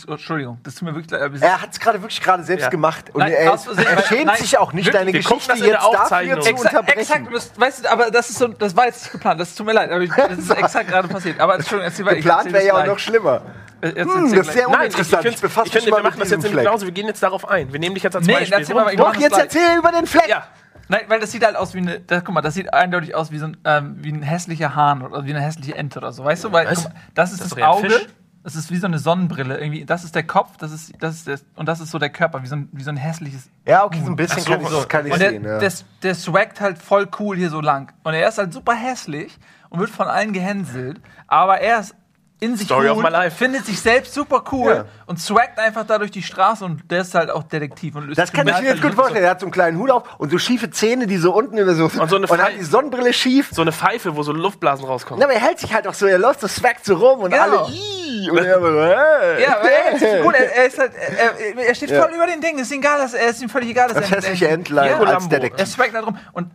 Entschuldigung, 0.08 0.58
das 0.62 0.74
tut 0.76 0.88
mir 0.88 0.94
wirklich 0.94 1.10
leid. 1.10 1.30
Er 1.42 1.60
hat 1.60 1.72
es 1.72 1.80
gerade 1.80 2.00
wirklich 2.02 2.20
gerade 2.22 2.42
selbst 2.42 2.64
Ja. 2.64 2.68
gemacht. 2.70 3.06
Und 3.12 3.20
Nein, 3.20 3.32
er, 3.32 3.58
Versehen, 3.58 3.86
er 3.86 4.02
schämt 4.02 4.24
nein, 4.26 4.36
sich 4.36 4.58
auch 4.58 4.72
nicht, 4.72 4.86
wirklich, 4.86 4.98
deine 5.00 5.12
Geschichte 5.12 5.52
jetzt 5.52 5.72
dafür 5.92 6.40
zu 6.40 6.48
Exakt, 6.50 6.64
unterbrechen. 6.74 6.98
exakt, 7.00 7.26
das, 7.34 7.52
weißt 7.61 7.84
du, 7.84 7.90
aber 7.90 8.11
das 8.11 8.30
ist 8.30 8.38
so, 8.38 8.49
das 8.49 8.76
war 8.76 8.87
jetzt 8.87 9.02
nicht 9.04 9.12
geplant, 9.12 9.40
das 9.40 9.54
tut 9.54 9.66
mir 9.66 9.72
leid, 9.72 9.90
aber 9.90 10.00
ich, 10.02 10.11
das 10.12 10.38
ist 10.38 10.50
exakt 10.56 10.88
gerade 10.88 11.08
passiert. 11.08 11.38
Aber 11.40 11.54
Entschuldigung, 11.56 11.84
erzähl 11.90 12.06
weiter. 12.06 12.16
ich 12.16 12.25
Geplant 12.25 12.52
wäre 12.52 12.66
ja 12.66 12.75
auch 12.75 12.87
noch 12.87 12.99
schlimmer. 12.99 13.42
Äh, 13.82 13.88
jetzt 13.88 13.99
Hm, 14.14 14.32
das 14.34 14.46
ist 14.49 14.52
sehr 14.54 14.68
Nein, 14.68 14.88
ich, 14.88 14.94
uninteressant. 14.96 15.22
finde, 15.22 15.37
Ich 15.37 15.44
ich 15.44 15.56
mich 15.64 15.72
finde, 15.72 15.96
wir 15.99 16.02
machen 16.02 16.18
das 16.18 16.30
jetzt 16.30 16.44
genauso. 16.50 16.87
Wir 16.87 16.92
gehen 16.92 17.06
jetzt 17.08 17.22
darauf 17.22 17.46
ein. 17.49 17.70
Wir 17.72 17.78
nehmen 17.78 17.94
dich 17.94 18.04
jetzt 18.04 18.16
als 18.16 18.26
Nee, 18.26 18.32
Beispiel. 18.32 18.64
Doch, 18.96 19.14
jetzt 19.16 19.38
erzähl 19.38 19.76
über 19.78 19.92
den 19.92 20.06
Fleck. 20.06 20.28
Ja, 20.28 20.44
Nein, 20.88 21.02
weil 21.09 21.21
das 21.21 21.33
sieht 21.33 21.45
halt 21.45 21.57
aus 21.57 21.75
wie 21.75 21.78
eine, 21.78 22.00
das, 22.00 22.25
guck 22.25 22.35
mal, 22.35 22.40
das 22.43 22.55
sieht 22.55 22.73
eindeutig 22.73 23.14
aus 23.14 23.31
wie 23.33 23.38
so 23.38 23.47
ein, 23.47 23.57
ähm, 23.64 23.97
wie 24.00 24.12
ein 24.12 24.23
hässlicher 24.23 24.75
Hahn 24.75 25.02
oder 25.02 25.25
wie 25.25 25.31
eine 25.35 25.40
hässliche 25.40 25.75
Ente 25.75 25.99
oder 25.99 26.12
so, 26.12 26.25
weißt 26.25 26.45
du? 26.45 26.52
Weil, 26.52 26.66
Was? 26.69 26.85
guck 26.85 26.93
mal, 26.95 27.00
das 27.14 27.33
ist 27.33 27.40
Das 27.43 27.50
das, 27.50 27.62
Auge, 27.62 27.90
Fisch. 27.90 28.07
das 28.45 28.55
ist 28.55 28.71
wie 28.71 28.76
so 28.76 28.87
eine 28.87 28.99
Sonnenbrille, 28.99 29.59
irgendwie, 29.59 29.85
das 29.85 30.05
ist 30.05 30.14
der 30.14 30.23
Kopf, 30.25 30.57
das 30.59 30.71
ist, 30.73 30.93
das 31.00 31.16
ist 31.16 31.26
der, 31.26 31.38
und 31.57 31.66
das 31.66 31.81
ist 31.81 31.90
so 31.90 31.99
der 31.99 32.11
Körper, 32.11 32.43
wie 32.43 32.47
so 32.47 32.57
ein, 32.57 32.69
wie 32.73 32.83
so 32.83 32.90
ein 32.90 32.97
hässliches. 32.97 33.50
Ja, 33.66 33.85
okay, 33.85 34.00
so 34.05 34.11
ein 34.11 34.16
bisschen 34.16 34.43
so, 34.43 34.50
kann 34.52 34.61
ich, 34.62 34.69
das 34.69 34.88
kann 34.88 35.07
ich 35.07 35.12
Und 35.12 35.19
der, 35.21 35.31
sehen. 35.31 35.45
Ja. 35.45 35.59
der, 35.59 35.73
der 36.02 36.14
swaggt 36.14 36.61
halt 36.61 36.78
voll 36.78 37.09
cool 37.19 37.37
hier 37.37 37.50
so 37.50 37.61
lang. 37.61 37.93
Und 38.05 38.14
er 38.14 38.28
ist 38.28 38.38
halt 38.38 38.52
super 38.52 38.75
hässlich 38.75 39.37
und 39.71 39.81
wird 39.81 39.90
von 39.90 40.07
allen 40.07 40.33
gehänselt, 40.33 41.00
aber 41.26 41.59
er 41.61 41.81
ist 41.81 41.95
in 42.38 42.55
sich 42.55 42.66
Story 42.66 42.88
cool, 42.90 42.99
of 42.99 43.02
my 43.02 43.09
life. 43.09 43.35
findet 43.37 43.64
sich 43.64 43.81
selbst 43.81 44.12
super 44.12 44.45
cool 44.52 44.71
Ja. 44.71 44.85
und 45.07 45.19
swaggt 45.19 45.59
einfach 45.59 45.87
da 45.87 45.97
durch 45.99 46.11
die 46.11 46.23
Straße 46.23 46.64
und 46.66 46.90
der 46.90 47.00
ist 47.00 47.14
halt 47.14 47.31
auch 47.31 47.43
Detektiv. 47.45 47.95
Und 47.97 48.09
löst 48.09 48.19
Das 48.19 48.31
kann 48.31 48.47
ich 48.47 48.61
mir 48.61 48.69
jetzt 48.75 48.83
gut 48.83 48.93
vorstellen. 48.93 49.25
Er 49.25 49.31
hat 49.31 49.40
so 49.40 49.47
einen 49.47 49.52
kleinen 49.52 49.78
Hut 49.78 49.90
auf 49.90 50.02
und 50.19 50.31
so 50.31 50.37
schiefe 50.37 50.69
Zähne, 50.71 51.07
die 51.07 51.16
so 51.16 51.33
unten 51.35 51.57
über 51.57 51.75
so. 51.75 51.85
Und 51.85 52.11
so 52.11 52.16
eine 52.16 52.26
und 52.31 52.43
hat 52.43 52.52
die 52.59 52.62
Sonnenbrille 52.62 53.14
schief. 53.14 53.49
so 53.52 53.62
eine 53.62 53.73
Pfeife, 53.73 54.16
wo 54.16 54.23
so 54.23 54.33
Luftblasen 54.33 54.85
rauskommen. 54.85 55.19
Na, 55.21 55.25
aber 55.26 55.35
er 55.35 55.40
hält 55.40 55.59
sich 55.61 55.73
halt 55.73 55.87
auch 55.87 55.95
so, 55.95 56.05
er 56.07 56.19
läuft 56.19 56.40
so, 56.40 56.47
swaggt 56.49 56.85
so 56.85 56.97
rum 56.97 57.21
und 57.21 57.31
Genau. 57.31 57.43
alle. 57.64 57.73
Ii, 57.73 58.31
und 58.31 58.37
er 58.38 58.61
so, 58.61 58.66
hey. 58.66 59.43
Ja, 59.43 59.59
aber 59.59 59.71
er, 59.71 59.93
ist 59.95 60.23
gut, 60.23 60.35
er, 60.35 60.57
er, 60.57 60.66
ist 60.66 60.78
halt, 60.78 60.93
er, 60.95 61.57
er 61.69 61.75
steht 61.75 61.90
Ja. 61.90 62.02
voll 62.02 62.14
über 62.14 62.26
den 62.26 62.43
Ding. 62.43 62.59
Ist 62.59 62.71
ihm 62.71 62.81
egal, 62.81 62.99
dass, 62.99 63.14
er 63.14 63.28
ist 63.31 63.40
ihm 63.40 63.49
völlig 63.49 63.71
egal, 63.71 63.88
dass 63.88 63.97
Das 63.99 64.11
er 64.11 64.16
hässliche 64.19 64.49
Entlein 64.49 64.90
Ja, 64.90 64.99
als. 64.99 65.26
Detektiv. 65.28 65.59
Er 65.61 65.66
swaggt 65.66 65.95
da 65.95 66.02
drum. 66.02 66.19
Und 66.33 66.50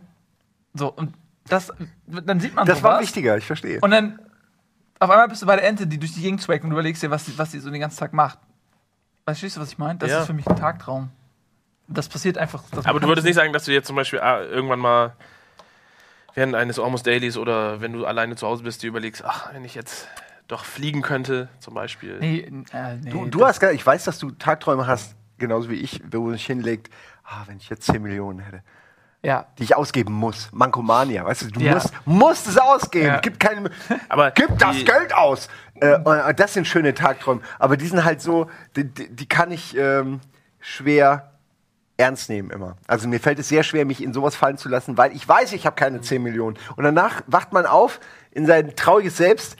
so, 0.74 0.92
und 0.92 1.12
das, 1.48 1.72
dann 2.06 2.38
sieht 2.38 2.54
man 2.54 2.66
Das 2.66 2.84
war 2.84 2.92
sowas. 2.92 3.02
wichtiger, 3.02 3.36
ich 3.36 3.46
verstehe. 3.46 3.78
Und 3.80 3.90
dann 3.90 4.20
auf 5.02 5.10
einmal 5.10 5.28
bist 5.28 5.42
du 5.42 5.46
bei 5.46 5.56
der 5.56 5.66
Ente, 5.66 5.86
die 5.86 5.98
durch 5.98 6.14
die 6.14 6.20
Gegend 6.20 6.40
swaggt 6.40 6.64
und 6.64 6.70
du 6.70 6.76
überlegst 6.76 7.02
dir, 7.02 7.10
was 7.10 7.26
sie, 7.26 7.36
was 7.36 7.52
so 7.52 7.70
den 7.70 7.80
ganzen 7.80 7.98
Tag 7.98 8.12
macht. 8.12 8.38
Verstehst 9.24 9.56
du, 9.56 9.60
was 9.60 9.70
ich 9.72 9.78
meine? 9.78 9.98
Das 9.98 10.10
Ja. 10.10 10.20
ist 10.20 10.26
für 10.26 10.32
mich 10.32 10.46
ein 10.46 10.56
Tagtraum. 10.56 11.10
Das 11.88 12.08
passiert 12.08 12.38
einfach. 12.38 12.62
das 12.70 12.86
Aber 12.86 13.00
du 13.00 13.08
würdest 13.08 13.26
nicht 13.26 13.34
sagen, 13.34 13.52
dass 13.52 13.64
du 13.64 13.72
jetzt 13.72 13.86
zum 13.86 13.96
Beispiel 13.96 14.20
ah, 14.20 14.40
irgendwann 14.40 14.78
mal 14.78 15.14
während 16.34 16.54
eines 16.54 16.78
Almost 16.78 17.06
Dailies 17.06 17.36
oder 17.36 17.80
wenn 17.80 17.92
du 17.92 18.06
alleine 18.06 18.36
zu 18.36 18.46
Hause 18.46 18.62
bist, 18.62 18.82
dir 18.82 18.88
überlegst, 18.88 19.24
ach, 19.24 19.52
wenn 19.52 19.64
ich 19.64 19.74
jetzt 19.74 20.08
doch 20.48 20.64
fliegen 20.64 21.02
könnte, 21.02 21.48
zum 21.58 21.74
Beispiel. 21.74 22.18
Nee, 22.18 22.38
äh, 22.72 22.96
nee, 22.96 23.10
Du, 23.10 23.26
du 23.26 23.44
hast 23.44 23.60
gar, 23.60 23.72
ich 23.72 23.84
weiß, 23.84 24.04
dass 24.04 24.18
du 24.18 24.30
Tagträume 24.30 24.86
hast, 24.86 25.14
genauso 25.38 25.68
wie 25.68 25.74
ich, 25.74 26.00
wo 26.10 26.20
man 26.20 26.32
sich 26.34 26.46
hinlegt, 26.46 26.90
ah, 27.24 27.42
wenn 27.46 27.56
ich 27.58 27.68
jetzt 27.68 27.86
10 27.86 28.02
Millionen 28.02 28.38
hätte, 28.38 28.62
Ja. 29.24 29.46
die 29.58 29.62
ich 29.64 29.76
ausgeben 29.76 30.12
muss. 30.12 30.48
Mankomania, 30.52 31.24
weißt 31.24 31.42
du, 31.42 31.46
du 31.52 31.60
Ja. 31.60 31.74
musst, 31.74 31.92
musst 32.04 32.48
es 32.48 32.58
ausgeben. 32.58 33.06
Ja. 33.06 33.20
Gib 33.20 33.38
keine, 33.38 33.70
Aber 34.08 34.32
gib 34.32 34.58
das 34.58 34.84
Geld 34.84 35.14
aus. 35.14 35.48
Äh, 35.80 35.96
und 35.98 36.40
das 36.40 36.54
sind 36.54 36.66
schöne 36.66 36.92
Tagträume. 36.92 37.40
Aber 37.60 37.76
die 37.76 37.86
sind 37.86 38.04
halt 38.04 38.20
so, 38.20 38.48
die, 38.76 38.84
die, 38.84 39.08
die 39.14 39.28
kann 39.28 39.52
ich 39.52 39.76
ähm, 39.76 40.20
schwer 40.60 41.30
ernst 41.98 42.30
nehmen 42.30 42.50
immer. 42.50 42.76
Also 42.88 43.06
mir 43.06 43.20
fällt 43.20 43.38
es 43.38 43.48
sehr 43.48 43.62
schwer, 43.62 43.84
mich 43.84 44.02
in 44.02 44.12
sowas 44.12 44.34
fallen 44.34 44.56
zu 44.58 44.68
lassen, 44.68 44.96
weil 44.98 45.12
ich 45.14 45.28
weiß, 45.28 45.52
ich 45.52 45.66
habe 45.66 45.76
keine 45.76 46.00
10 46.00 46.20
Millionen. 46.22 46.58
Und 46.74 46.82
danach 46.84 47.22
wacht 47.28 47.52
man 47.52 47.64
auf 47.66 48.00
in 48.32 48.46
sein 48.46 48.74
trauriges 48.74 49.16
Selbst 49.18 49.56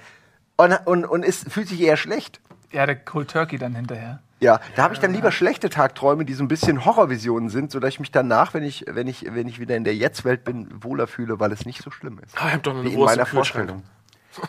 und, 0.57 0.73
und, 0.87 1.05
und 1.05 1.25
ist, 1.25 1.53
fühlt 1.53 1.69
sich 1.69 1.81
eher 1.81 1.97
schlecht. 1.97 2.41
Ja, 2.73 2.87
der 2.87 2.97
Cold 2.97 3.31
Turkey 3.31 3.59
dann 3.59 3.77
hinterher. 3.77 4.21
Ja, 4.43 4.61
da 4.75 4.83
habe 4.83 4.93
ich 4.93 4.99
dann 5.01 5.13
lieber 5.13 5.31
schlechte 5.31 5.71
Tagträume, 5.71 6.25
die 6.25 6.35
so 6.35 6.43
ein 6.43 6.49
bisschen 6.49 6.85
Horrorvisionen 6.85 7.49
sind, 7.49 7.71
sodass 7.71 7.91
ich 7.91 8.01
mich 8.01 8.11
danach, 8.11 8.55
wenn 8.55 8.65
ich, 8.65 8.85
wenn 8.89 9.07
ich, 9.07 9.25
wenn 9.33 9.47
ich 9.47 9.61
wieder 9.61 9.77
in 9.77 9.85
der 9.85 9.95
Jetzt-Welt 9.95 10.43
bin, 10.43 10.69
wohler 10.83 11.07
fühle, 11.07 11.39
weil 11.39 11.53
es 11.53 11.65
nicht 11.65 11.81
so 11.81 11.93
schlimm 11.93 12.19
ist. 12.19 12.37
Ah, 12.37 12.49
ich 12.49 12.55
hab 12.55 12.63
doch 12.65 12.75
eine 12.75 12.83
Wie 12.83 12.93
in 12.93 12.97
Wurst 12.97 13.15
meiner 13.17 13.29
im 13.29 13.31
Kühlschrank. 13.37 13.69
Vorstellung. 13.71 13.83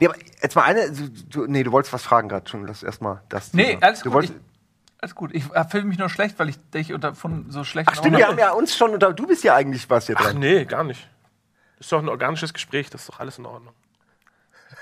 Nee, 0.00 0.06
aber 0.06 0.16
jetzt 0.42 0.56
mal 0.56 0.62
eine, 0.62 0.90
du, 0.90 1.46
nee, 1.46 1.62
du 1.62 1.70
wolltest 1.70 1.92
was 1.92 2.02
fragen 2.02 2.28
gerade 2.28 2.48
schon, 2.48 2.66
lass 2.66 2.82
erstmal 2.82 3.22
das. 3.28 3.52
Nee, 3.52 3.74
Thema. 3.74 3.82
alles 3.82 4.00
du 4.00 4.04
gut. 4.06 4.14
Wolltest, 4.14 4.34
Ich, 4.34 5.02
alles 5.02 5.14
gut. 5.14 5.34
Ich 5.34 5.44
fühle 5.70 5.84
mich 5.84 5.98
nur 5.98 6.08
schlecht, 6.08 6.36
weil 6.40 6.48
ich 6.48 6.56
dich 6.70 6.92
unter 6.92 7.14
von 7.14 7.50
so 7.50 7.62
schlechten 7.62 7.92
ach 7.92 7.98
stimmt, 7.98 8.16
wir 8.16 8.26
haben 8.26 8.38
ja 8.38 8.50
uns 8.52 8.76
schon, 8.76 8.90
unter, 8.92 9.12
du 9.12 9.26
bist 9.26 9.44
ja 9.44 9.54
eigentlich 9.54 9.88
was 9.90 10.06
hier 10.06 10.16
Ach 10.18 10.24
dran. 10.24 10.38
nee, 10.40 10.64
gar 10.64 10.82
nicht. 10.82 11.08
Das 11.78 11.86
ist 11.86 11.92
doch 11.92 12.00
ein 12.00 12.08
organisches 12.08 12.52
Gespräch, 12.54 12.90
das 12.90 13.02
ist 13.02 13.10
doch 13.10 13.20
alles 13.20 13.38
in 13.38 13.46
Ordnung. 13.46 13.74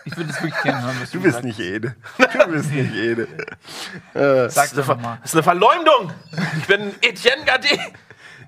Ich 0.04 0.16
würde 0.16 0.30
es 0.30 0.42
wirklich 0.42 0.60
gerne 0.62 0.82
hören, 0.82 0.96
was 1.00 1.10
Du 1.10 1.20
bist 1.20 1.34
sagst. 1.34 1.44
nicht 1.44 1.60
Ede. 1.60 1.94
Du 2.18 2.46
bist 2.48 2.70
nicht 2.72 2.92
Ede. 2.94 3.28
Sag 4.14 4.14
Das 4.14 4.64
ist, 4.66 4.72
doch 4.78 4.78
eine 4.78 4.84
Ver 4.84 4.96
mal. 4.96 5.18
das 5.22 5.30
ist 5.30 5.34
eine 5.36 5.42
Verleumdung! 5.44 6.12
Ich 6.58 6.66
bin 6.66 6.94
Etienne 7.00 7.44
Gade! 7.44 7.68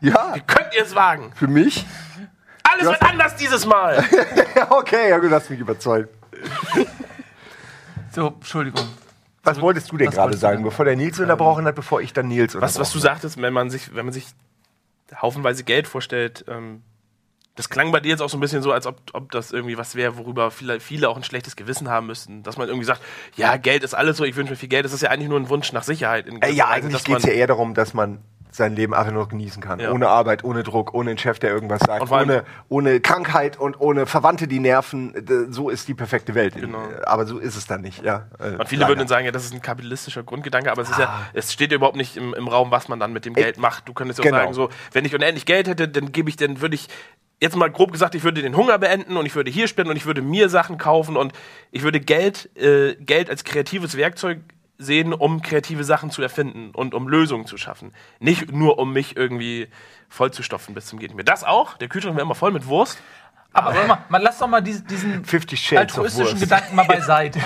Ja, 0.00 0.34
Wie 0.34 0.40
könnt 0.40 0.74
ihr 0.74 0.82
es 0.82 0.94
wagen? 0.94 1.32
für 1.34 1.46
mich? 1.46 1.86
Alles 2.62 2.86
wird 2.86 3.02
anders 3.02 3.36
dieses 3.36 3.64
Mal! 3.66 4.02
Okay, 4.70 5.10
ja, 5.10 5.18
du 5.18 5.30
hast 5.30 5.50
mich 5.50 5.60
überzeugt. 5.60 6.08
So, 8.12 8.28
Entschuldigung. 8.28 8.86
Was 9.42 9.60
wolltest 9.60 9.90
du 9.92 9.96
denn 9.96 10.10
gerade 10.10 10.32
du 10.32 10.38
sagen, 10.38 10.58
denn? 10.58 10.64
bevor 10.64 10.84
der 10.84 10.96
Nils 10.96 11.18
unterbrochen 11.18 11.66
hat, 11.66 11.74
bevor 11.74 12.00
ich 12.00 12.12
dann 12.12 12.28
Nils 12.28 12.54
Was, 12.54 12.78
was 12.78 12.92
du 12.92 12.98
unterbrochen 12.98 13.00
sagtest, 13.00 13.42
wenn 13.42 13.52
man 13.52 13.70
sich, 13.70 13.94
wenn 13.94 14.06
man 14.06 14.12
sich 14.12 14.26
haufenweise 15.20 15.64
Geld 15.64 15.86
vorstellt, 15.86 16.44
ähm, 16.48 16.82
das 17.56 17.68
klang 17.70 17.92
bei 17.92 18.00
dir 18.00 18.08
jetzt 18.10 18.20
auch 18.20 18.28
so 18.28 18.36
ein 18.36 18.40
bisschen 18.40 18.62
so, 18.62 18.72
als 18.72 18.86
ob, 18.86 18.96
ob 19.12 19.30
das 19.30 19.52
irgendwie 19.52 19.78
was 19.78 19.94
wäre, 19.94 20.16
worüber 20.18 20.50
viele, 20.50 20.80
viele 20.80 21.08
auch 21.08 21.16
ein 21.16 21.22
schlechtes 21.24 21.54
Gewissen 21.56 21.88
haben 21.88 22.06
müssten. 22.08 22.42
Dass 22.42 22.56
man 22.56 22.66
irgendwie 22.68 22.86
sagt, 22.86 23.00
ja, 23.36 23.56
Geld 23.56 23.84
ist 23.84 23.94
alles 23.94 24.16
so, 24.16 24.24
ich 24.24 24.34
wünsche 24.36 24.52
mir 24.52 24.56
viel 24.56 24.68
Geld. 24.68 24.84
Das 24.84 24.92
ist 24.92 25.02
ja 25.02 25.10
eigentlich 25.10 25.28
nur 25.28 25.38
ein 25.38 25.48
Wunsch 25.48 25.72
nach 25.72 25.84
Sicherheit. 25.84 26.26
In 26.26 26.42
Äh, 26.42 26.50
ja, 26.50 26.64
Weise, 26.70 26.86
eigentlich 26.88 27.04
geht 27.04 27.16
es 27.18 27.24
ja 27.24 27.32
eher 27.32 27.46
darum, 27.46 27.74
dass 27.74 27.94
man 27.94 28.18
sein 28.50 28.76
Leben 28.76 28.94
einfach 28.94 29.12
nur 29.12 29.26
genießen 29.28 29.60
kann. 29.60 29.80
Ja. 29.80 29.90
Ohne 29.90 30.06
Arbeit, 30.08 30.44
ohne 30.44 30.62
Druck, 30.62 30.94
ohne 30.94 31.10
einen 31.10 31.18
Chef, 31.18 31.40
der 31.40 31.50
irgendwas 31.50 31.80
sagt, 31.84 32.08
ohne, 32.08 32.44
ohne 32.68 33.00
Krankheit 33.00 33.56
und 33.58 33.80
ohne 33.80 34.06
Verwandte, 34.06 34.46
die 34.46 34.60
nerven. 34.60 35.12
D- 35.12 35.46
So 35.50 35.70
ist 35.70 35.88
die 35.88 35.94
perfekte 35.94 36.36
Welt. 36.36 36.54
Genau. 36.54 36.78
Äh, 36.88 37.02
Aber 37.04 37.26
so 37.26 37.38
ist 37.38 37.56
es 37.56 37.66
dann 37.66 37.80
nicht. 37.80 38.04
Ja. 38.04 38.28
Äh, 38.38 38.50
Und 38.56 38.68
viele 38.68 38.82
leider. 38.82 38.90
würden 38.90 38.98
dann 39.00 39.08
sagen, 39.08 39.26
ja, 39.26 39.32
das 39.32 39.44
ist 39.44 39.54
ein 39.54 39.60
kapitalistischer 39.62 40.22
Grundgedanke, 40.22 40.70
aber 40.70 40.82
es 40.82 40.90
ist 40.90 40.98
Ah. 40.98 41.02
ja, 41.02 41.26
es 41.34 41.52
steht 41.52 41.72
ja 41.72 41.76
überhaupt 41.76 41.96
nicht 41.96 42.16
im, 42.16 42.32
im 42.32 42.46
Raum, 42.46 42.70
was 42.70 42.86
man 42.88 43.00
dann 43.00 43.12
mit 43.12 43.24
dem 43.24 43.34
Geld 43.34 43.58
macht. 43.58 43.88
Du 43.88 43.92
könntest 43.92 44.18
ja 44.20 44.24
genau. 44.24 44.38
sagen, 44.38 44.54
so, 44.54 44.70
wenn 44.92 45.04
ich 45.04 45.14
unendlich 45.14 45.46
Geld 45.46 45.66
hätte, 45.66 45.88
dann 45.88 46.12
gebe 46.12 46.28
ich, 46.30 46.36
dann 46.36 46.60
würde 46.60 46.76
ich, 46.76 46.86
jetzt 47.44 47.56
mal 47.56 47.70
grob 47.70 47.92
gesagt, 47.92 48.14
ich 48.14 48.24
würde 48.24 48.42
den 48.42 48.56
Hunger 48.56 48.78
beenden 48.78 49.16
und 49.16 49.26
ich 49.26 49.34
würde 49.34 49.50
hier 49.50 49.68
spenden 49.68 49.90
und 49.90 49.96
ich 49.96 50.06
würde 50.06 50.22
mir 50.22 50.48
Sachen 50.48 50.78
kaufen 50.78 51.16
und 51.16 51.32
ich 51.70 51.82
würde 51.82 52.00
Geld, 52.00 52.48
äh, 52.56 52.96
Geld 52.96 53.28
als 53.30 53.44
kreatives 53.44 53.96
Werkzeug 53.96 54.40
sehen, 54.78 55.12
um 55.12 55.42
kreative 55.42 55.84
Sachen 55.84 56.10
zu 56.10 56.22
erfinden 56.22 56.70
und 56.70 56.94
um 56.94 57.06
Lösungen 57.06 57.46
zu 57.46 57.58
schaffen. 57.58 57.92
Nicht 58.18 58.50
nur, 58.50 58.78
um 58.78 58.92
mich 58.92 59.16
irgendwie 59.16 59.68
vollzustopfen 60.08 60.74
bis 60.74 60.86
zum 60.86 60.98
geht. 60.98 61.12
Das 61.28 61.44
auch, 61.44 61.76
der 61.76 61.88
Kühlschrank 61.88 62.16
wäre 62.16 62.24
immer 62.24 62.34
voll 62.34 62.50
mit 62.50 62.66
Wurst. 62.66 62.98
Aber 63.54 63.74
warte 63.74 63.86
mal, 63.88 63.98
man 64.08 64.20
lass 64.22 64.38
doch 64.38 64.48
mal 64.48 64.60
diesen, 64.60 64.86
diesen 64.86 65.24
altruistischen. 65.76 66.40
Gedanken 66.40 66.74
mal 66.74 66.86
beiseite. 66.86 67.38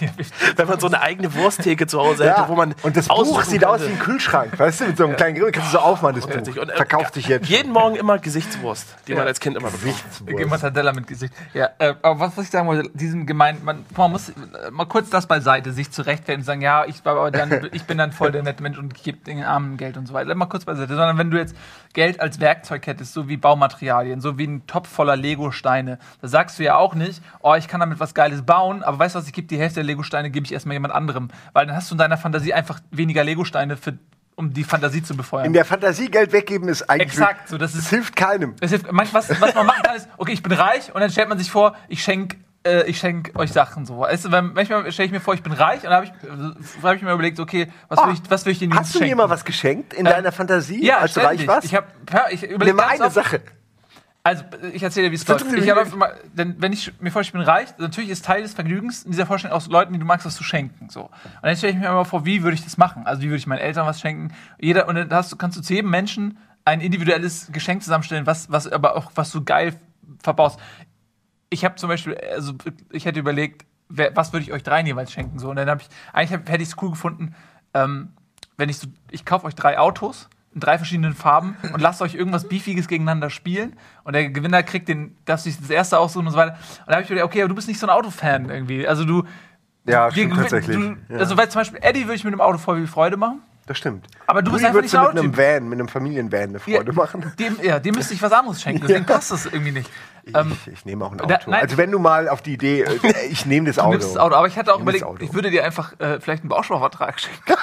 Wenn 0.56 0.68
man 0.68 0.78
so 0.80 0.86
eine 0.86 1.00
eigene 1.00 1.34
Wursttheke 1.34 1.86
zu 1.86 1.98
Hause 2.00 2.24
hätte, 2.24 2.40
Ja, 2.42 2.48
wo 2.48 2.54
man 2.54 2.74
und 2.82 2.96
das 2.96 3.08
Buch 3.08 3.42
sieht 3.42 3.64
aus 3.64 3.80
wie 3.80 3.86
könnte. 3.86 3.98
ein 4.00 4.04
Kühlschrank, 4.04 4.58
weißt 4.58 4.80
du, 4.80 4.84
mit 4.86 4.96
so 4.96 5.04
einem 5.06 5.16
kleinen 5.16 5.36
Grill 5.36 5.50
kannst 5.50 5.72
du 5.72 5.78
so 5.78 5.82
aufmachen, 5.82 6.14
das. 6.16 6.26
Buch. 6.26 6.56
Und, 6.62 6.70
äh, 6.70 6.76
Verkauft 6.76 7.14
sich 7.14 7.26
jetzt. 7.26 7.48
Jeden 7.48 7.72
Morgen 7.72 7.96
immer 7.96 8.18
Gesichtswurst, 8.18 8.86
die 9.08 9.12
man 9.12 9.22
Ja. 9.22 9.26
als 9.26 9.40
Kind 9.40 9.56
immer 9.56 9.70
bekommt. 9.70 10.48
Mortadella 10.48 10.92
mit 10.92 11.06
Gesicht. 11.08 11.34
Ja, 11.52 11.70
äh, 11.78 11.94
aber 12.02 12.20
was, 12.20 12.38
ich 12.38 12.50
sagen 12.50 12.68
wollte, 12.68 12.88
diesen 12.94 13.26
gemein, 13.26 13.58
man, 13.64 13.84
man 13.96 14.12
muss 14.12 14.28
äh, 14.28 14.34
mal 14.70 14.86
kurz 14.86 15.10
das 15.10 15.26
beiseite, 15.26 15.72
sich 15.72 15.90
zu 15.90 16.02
rechtfertigen 16.02 16.42
und 16.42 16.46
sagen, 16.46 16.60
ja, 16.62 16.84
ich, 16.84 17.00
aber 17.04 17.30
dann, 17.32 17.68
ich 17.72 17.84
bin 17.84 17.98
dann 17.98 18.12
voll 18.12 18.30
der 18.30 18.42
nette 18.44 18.62
Mensch 18.62 18.78
und 18.78 18.94
gebe 18.94 19.18
den 19.18 19.42
Armen 19.42 19.76
Geld 19.76 19.96
und 19.96 20.06
so 20.06 20.14
weiter. 20.14 20.32
Mal 20.34 20.46
kurz 20.46 20.64
beiseite. 20.64 20.94
Sondern 20.94 21.18
wenn 21.18 21.30
du 21.30 21.38
jetzt 21.38 21.56
Geld 21.92 22.20
als 22.20 22.40
Werkzeug 22.40 22.86
hättest, 22.86 23.14
so 23.14 23.28
wie 23.28 23.36
Baumaterialien, 23.36 24.20
so 24.20 24.38
wie 24.38 24.46
ein 24.46 24.66
Topf 24.66 24.88
voller 24.88 25.16
Lego-Steine, 25.56 25.98
da 26.20 26.28
sagst 26.28 26.58
du 26.58 26.62
ja 26.64 26.76
auch 26.76 26.94
nicht, 26.94 27.22
oh, 27.40 27.54
ich 27.54 27.68
kann 27.68 27.80
damit 27.80 27.98
was 28.00 28.14
Geiles 28.14 28.42
bauen, 28.42 28.82
aber 28.82 28.98
weißt 28.98 29.14
du 29.14 29.18
was, 29.18 29.26
ich 29.26 29.32
gebe 29.32 29.46
die 29.48 29.58
Hälfte 29.58 29.76
der 29.76 29.84
Lego-Steine, 29.84 30.30
gebe 30.30 30.44
ich 30.46 30.52
erstmal 30.52 30.74
jemand 30.74 30.94
anderem. 30.94 31.28
Weil 31.52 31.66
dann 31.66 31.74
hast 31.76 31.90
du 31.90 31.94
in 31.94 31.98
deiner 31.98 32.18
Fantasie 32.18 32.52
einfach 32.54 32.80
weniger 32.90 33.24
Lego-Steine, 33.24 33.76
für, 33.76 33.98
um 34.34 34.52
die 34.52 34.64
Fantasie 34.64 35.02
zu 35.02 35.16
befeuern. 35.16 35.46
In 35.46 35.52
der 35.54 35.64
Fantasie 35.64 36.10
Geld 36.10 36.32
weggeben 36.32 36.68
ist 36.68 36.88
eigentlich. 36.88 37.08
Exakt, 37.08 37.48
so, 37.48 37.58
das 37.58 37.74
ist- 37.74 37.88
hilft 37.88 38.14
keinem. 38.16 38.54
Es 38.60 38.70
hilft, 38.70 38.86
was, 38.90 39.40
was 39.40 39.54
man 39.54 39.66
machen 39.66 39.82
kann, 39.82 39.96
ist, 39.96 40.08
okay, 40.18 40.32
ich 40.32 40.42
bin 40.42 40.52
reich 40.52 40.94
und 40.94 41.00
dann 41.00 41.10
stellt 41.10 41.28
man 41.28 41.38
sich 41.38 41.50
vor, 41.50 41.74
ich 41.88 42.02
schenke 42.02 42.36
äh, 42.66 42.82
ich 42.90 42.98
schenk 42.98 43.30
euch 43.36 43.52
Sachen 43.52 43.86
so. 43.86 44.00
Weißt 44.00 44.24
du, 44.24 44.28
manchmal 44.28 44.90
stelle 44.90 45.06
ich 45.06 45.12
mir 45.12 45.20
vor, 45.20 45.34
ich 45.34 45.42
bin 45.44 45.52
reich 45.52 45.84
und 45.84 45.90
dann 45.90 45.92
habe 45.94 46.06
ich, 46.06 46.10
äh, 46.10 46.82
hab 46.82 46.96
ich 46.96 47.02
mir 47.02 47.12
überlegt, 47.12 47.38
okay, 47.38 47.70
was 47.88 48.04
will 48.04 48.12
ich, 48.14 48.20
was 48.28 48.44
will 48.44 48.52
ich 48.52 48.58
den 48.58 48.70
Jungs 48.70 48.78
Ah, 48.78 48.80
Hast 48.82 48.94
du 48.96 49.00
mir 49.00 49.14
mal 49.14 49.30
was 49.30 49.44
geschenkt 49.44 49.94
in 49.94 50.00
Ähm, 50.04 50.10
deiner 50.12 50.32
Fantasie, 50.32 50.84
ja, 50.84 50.98
als 50.98 51.14
du 51.14 51.20
reich 51.20 51.46
warst? 51.46 51.64
Ich 51.64 51.76
habe, 51.76 51.86
ich 52.30 52.42
überlege 52.42 52.64
Nimm 52.64 52.76
mal 52.76 52.88
ganz 52.88 53.00
eine 53.02 53.10
Sache. 53.12 53.40
Also, 54.26 54.42
ich 54.72 54.82
erzähle 54.82 55.06
dir, 55.06 55.12
wie 55.12 55.14
es 55.14 55.28
läuft. 55.28 55.46
Ich 55.52 55.70
habe 55.70 55.82
einfach 55.82 55.96
mal, 55.96 56.12
denn 56.32 56.56
wenn 56.58 56.72
ich 56.72 56.92
mir 57.00 57.12
vorstelle, 57.12 57.42
ich 57.42 57.46
bin 57.46 57.54
reich, 57.54 57.68
natürlich 57.78 58.10
ist 58.10 58.24
Teil 58.24 58.42
des 58.42 58.54
Vergnügens 58.54 59.04
in 59.04 59.12
dieser 59.12 59.24
Vorstellung 59.24 59.56
auch 59.56 59.64
Leuten, 59.68 59.92
die 59.92 60.00
du 60.00 60.04
magst, 60.04 60.26
was 60.26 60.34
zu 60.34 60.42
schenken. 60.42 60.88
So. 60.88 61.02
Und 61.02 61.10
dann 61.42 61.56
stelle 61.56 61.74
ich 61.74 61.78
mir 61.78 61.86
immer 61.86 62.04
vor, 62.04 62.26
wie 62.26 62.42
würde 62.42 62.56
ich 62.56 62.64
das 62.64 62.76
machen? 62.76 63.06
Also, 63.06 63.22
wie 63.22 63.26
würde 63.26 63.36
ich 63.36 63.46
meinen 63.46 63.60
Eltern 63.60 63.86
was 63.86 64.00
schenken? 64.00 64.34
Jeder, 64.58 64.88
und 64.88 64.96
dann 64.96 65.10
hast 65.12 65.38
kannst 65.38 65.56
du 65.56 65.62
zu 65.62 65.74
jedem 65.74 65.90
Menschen 65.90 66.38
ein 66.64 66.80
individuelles 66.80 67.52
Geschenk 67.52 67.84
zusammenstellen, 67.84 68.26
was, 68.26 68.50
was 68.50 68.66
aber 68.66 68.96
auch, 68.96 69.12
was 69.14 69.30
du 69.30 69.44
geil 69.44 69.78
verbaust. 70.24 70.58
Ich 71.48 71.64
habe 71.64 71.76
zum 71.76 71.88
Beispiel, 71.88 72.18
also 72.34 72.54
ich 72.90 73.04
hätte 73.04 73.20
überlegt, 73.20 73.64
wer, 73.88 74.16
was 74.16 74.32
würde 74.32 74.42
ich 74.42 74.52
euch 74.52 74.64
dreien 74.64 74.86
jeweils 74.86 75.12
schenken? 75.12 75.38
So. 75.38 75.50
Und 75.50 75.56
dann 75.56 75.70
habe 75.70 75.82
ich, 75.82 75.88
eigentlich 76.12 76.32
hab, 76.32 76.48
hätte 76.48 76.64
ich 76.64 76.70
es 76.70 76.82
cool 76.82 76.90
gefunden, 76.90 77.36
ähm, 77.74 78.08
wenn 78.56 78.70
ich 78.70 78.78
so, 78.78 78.88
ich 79.12 79.24
kaufe 79.24 79.46
euch 79.46 79.54
drei 79.54 79.78
Autos 79.78 80.28
in 80.56 80.60
drei 80.60 80.78
verschiedenen 80.78 81.14
Farben 81.14 81.54
und 81.72 81.80
lasst 81.80 82.00
euch 82.00 82.14
irgendwas 82.14 82.48
Beefiges 82.48 82.88
gegeneinander 82.88 83.28
spielen 83.28 83.76
und 84.04 84.14
der 84.14 84.30
Gewinner 84.30 84.62
kriegt 84.62 84.88
den, 84.88 85.14
darf 85.26 85.40
sich 85.40 85.60
das 85.60 85.68
erste 85.68 85.98
aussuchen 85.98 86.26
und 86.26 86.32
so 86.32 86.38
weiter. 86.38 86.52
Und 86.80 86.86
da 86.88 86.92
habe 86.94 87.02
ich 87.02 87.10
mir 87.10 87.16
gedacht, 87.16 87.30
okay, 87.30 87.42
aber 87.42 87.50
du 87.50 87.54
bist 87.54 87.68
nicht 87.68 87.78
so 87.78 87.86
ein 87.86 87.90
Autofan 87.90 88.48
irgendwie. 88.48 88.88
Also 88.88 89.04
du. 89.04 89.22
Ja, 89.86 90.10
stimmt 90.10 90.34
tatsächlich. 90.34 90.76
Du, 90.76 90.96
Ja. 91.10 91.18
Also, 91.20 91.36
weil 91.36 91.48
zum 91.50 91.60
Beispiel 91.60 91.78
Eddie 91.82 92.04
würde 92.04 92.14
ich 92.14 92.24
mit 92.24 92.32
dem 92.32 92.40
Auto 92.40 92.56
voll 92.58 92.78
viel 92.78 92.86
Freude 92.88 93.16
machen. 93.18 93.40
Das 93.66 93.76
stimmt. 93.78 94.06
Aber 94.26 94.42
du 94.42 94.50
bist 94.52 94.64
Rudi 94.64 94.66
einfach 94.66 94.76
würdest 94.78 94.94
nicht 94.94 95.02
du 95.02 95.06
so 95.18 95.24
mit 95.26 95.38
einem. 95.38 95.62
Van, 95.62 95.68
mit 95.68 95.78
einem 95.80 95.88
Familienvan 95.88 96.40
eine 96.42 96.58
Freude 96.60 96.92
machen. 96.92 97.32
Dem, 97.38 97.56
ja, 97.62 97.78
dem 97.80 97.94
müsste 97.96 98.14
ich 98.14 98.22
was 98.22 98.32
anderes 98.32 98.62
schenken, 98.62 98.80
deswegen 98.86 99.04
passt 99.06 99.30
das 99.32 99.44
irgendwie 99.46 99.72
nicht. 99.72 99.90
Ähm, 100.34 100.52
ich, 100.66 100.72
ich 100.72 100.84
nehme 100.86 101.04
auch 101.04 101.12
ein 101.12 101.20
Auto. 101.20 101.28
da- 101.28 101.40
nein. 101.46 101.62
also 101.62 101.76
wenn 101.76 101.90
du 101.90 101.98
mal 101.98 102.28
auf 102.28 102.42
die 102.42 102.54
Idee, 102.54 102.82
äh, 102.82 102.98
ich 103.28 103.44
nehme 103.44 103.66
das 103.66 103.76
du 103.76 103.82
Auto. 103.82 103.90
nimmst 103.92 104.08
das 104.10 104.16
Auto. 104.16 104.34
Aber 104.36 104.46
ich 104.46 104.56
hatte 104.56 104.72
auch 104.72 104.76
das 104.78 104.82
überlegt, 104.82 105.22
ich 105.22 105.34
würde 105.34 105.50
dir 105.50 105.64
einfach 105.64 105.92
äh, 106.00 106.20
vielleicht 106.20 106.42
einen 106.42 106.48
Bausparvertrag 106.48 107.20
schenken. 107.20 107.42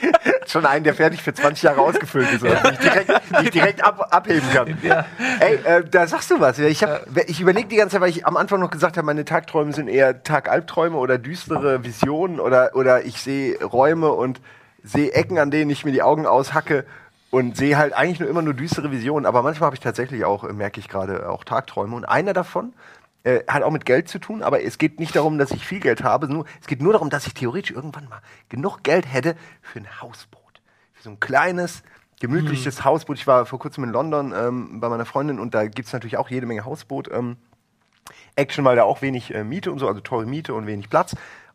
Schon 0.46 0.64
einen, 0.66 0.84
der 0.84 0.94
fertig 0.94 1.22
für 1.22 1.34
20 1.34 1.62
Jahre 1.64 1.80
ausgefüllt 1.80 2.32
ist, 2.32 2.42
oder? 2.42 2.54
den 2.56 2.72
ich 2.72 2.78
direkt, 2.78 3.10
ich 3.42 3.50
direkt 3.50 3.84
ab, 3.84 4.08
abheben 4.10 4.48
kann. 4.52 4.78
Ja. 4.82 5.04
Ey, 5.40 5.56
äh, 5.64 5.84
da 5.88 6.06
sagst 6.06 6.30
du 6.30 6.40
was. 6.40 6.58
Ich, 6.58 6.82
hab- 6.82 7.02
ich 7.26 7.40
überlege 7.40 7.68
die 7.68 7.76
ganze 7.76 7.94
Zeit, 7.94 8.00
weil 8.00 8.10
ich 8.10 8.26
am 8.26 8.36
Anfang 8.36 8.60
noch 8.60 8.70
gesagt 8.70 8.96
habe, 8.96 9.04
meine 9.06 9.24
Tagträume 9.24 9.72
sind 9.72 9.88
eher 9.88 10.22
Tagalbträume 10.22 10.96
oder 10.96 11.18
düstere 11.18 11.84
Visionen 11.84 12.40
oder, 12.40 12.70
oder 12.74 13.04
ich 13.04 13.20
sehe 13.20 13.62
Räume 13.62 14.10
und 14.12 14.40
sehe 14.82 15.12
Ecken, 15.12 15.38
an 15.38 15.50
denen 15.50 15.70
ich 15.70 15.84
mir 15.84 15.92
die 15.92 16.02
Augen 16.02 16.26
aushacke 16.26 16.84
und 17.30 17.56
sehe 17.58 17.76
halt 17.76 17.92
eigentlich 17.92 18.20
nur 18.20 18.28
immer 18.30 18.40
nur 18.42 18.54
düstere 18.54 18.90
Visionen. 18.90 19.26
Aber 19.26 19.42
manchmal 19.42 19.66
habe 19.66 19.76
ich 19.76 19.80
tatsächlich 19.80 20.24
auch, 20.24 20.44
merke 20.50 20.80
ich 20.80 20.88
gerade, 20.88 21.28
auch 21.28 21.44
Tagträume. 21.44 21.94
Und 21.94 22.06
einer 22.06 22.32
davon 22.32 22.72
äh, 23.24 23.40
hat 23.48 23.62
auch 23.62 23.70
mit 23.70 23.84
Geld 23.84 24.08
zu 24.08 24.18
tun, 24.18 24.42
aber 24.42 24.62
es 24.62 24.78
geht 24.78 25.00
nicht 25.00 25.16
darum, 25.16 25.38
dass 25.38 25.50
ich 25.50 25.66
viel 25.66 25.80
Geld 25.80 26.02
habe. 26.02 26.28
Nur, 26.28 26.44
es 26.60 26.66
geht 26.66 26.80
nur 26.80 26.92
darum, 26.92 27.10
dass 27.10 27.26
ich 27.26 27.34
theoretisch 27.34 27.72
irgendwann 27.72 28.08
mal 28.08 28.20
genug 28.48 28.82
Geld 28.82 29.12
hätte 29.12 29.36
für 29.60 29.80
ein 29.80 30.00
Hausboot. 30.00 30.42
Für 30.92 31.02
so 31.02 31.10
ein 31.10 31.20
kleines, 31.20 31.82
gemütliches 32.20 32.84
Hausboot. 32.84 33.18
Ich 33.18 33.26
war 33.26 33.46
vor 33.46 33.58
kurzem 33.58 33.84
in 33.84 33.90
London 33.90 34.32
ähm, 34.36 34.80
bei 34.80 34.88
meiner 34.88 35.04
Freundin 35.04 35.38
und 35.38 35.54
da 35.54 35.66
gibt's 35.66 35.92
natürlich 35.92 36.16
auch 36.16 36.30
jede 36.30 36.46
Menge 36.46 36.64
Hausboot. 36.64 37.10
Ähm, 37.12 37.36
Action, 38.36 38.64
weil 38.64 38.76
da 38.76 38.84
auch 38.84 39.02
wenig 39.02 39.34
äh, 39.34 39.44
Miete 39.44 39.70
und 39.72 39.78
so, 39.78 39.88
also 39.88 40.00
teure 40.00 40.26
Miete 40.26 40.54
und 40.54 40.66
wenig 40.66 40.88
Platz. 40.88 41.14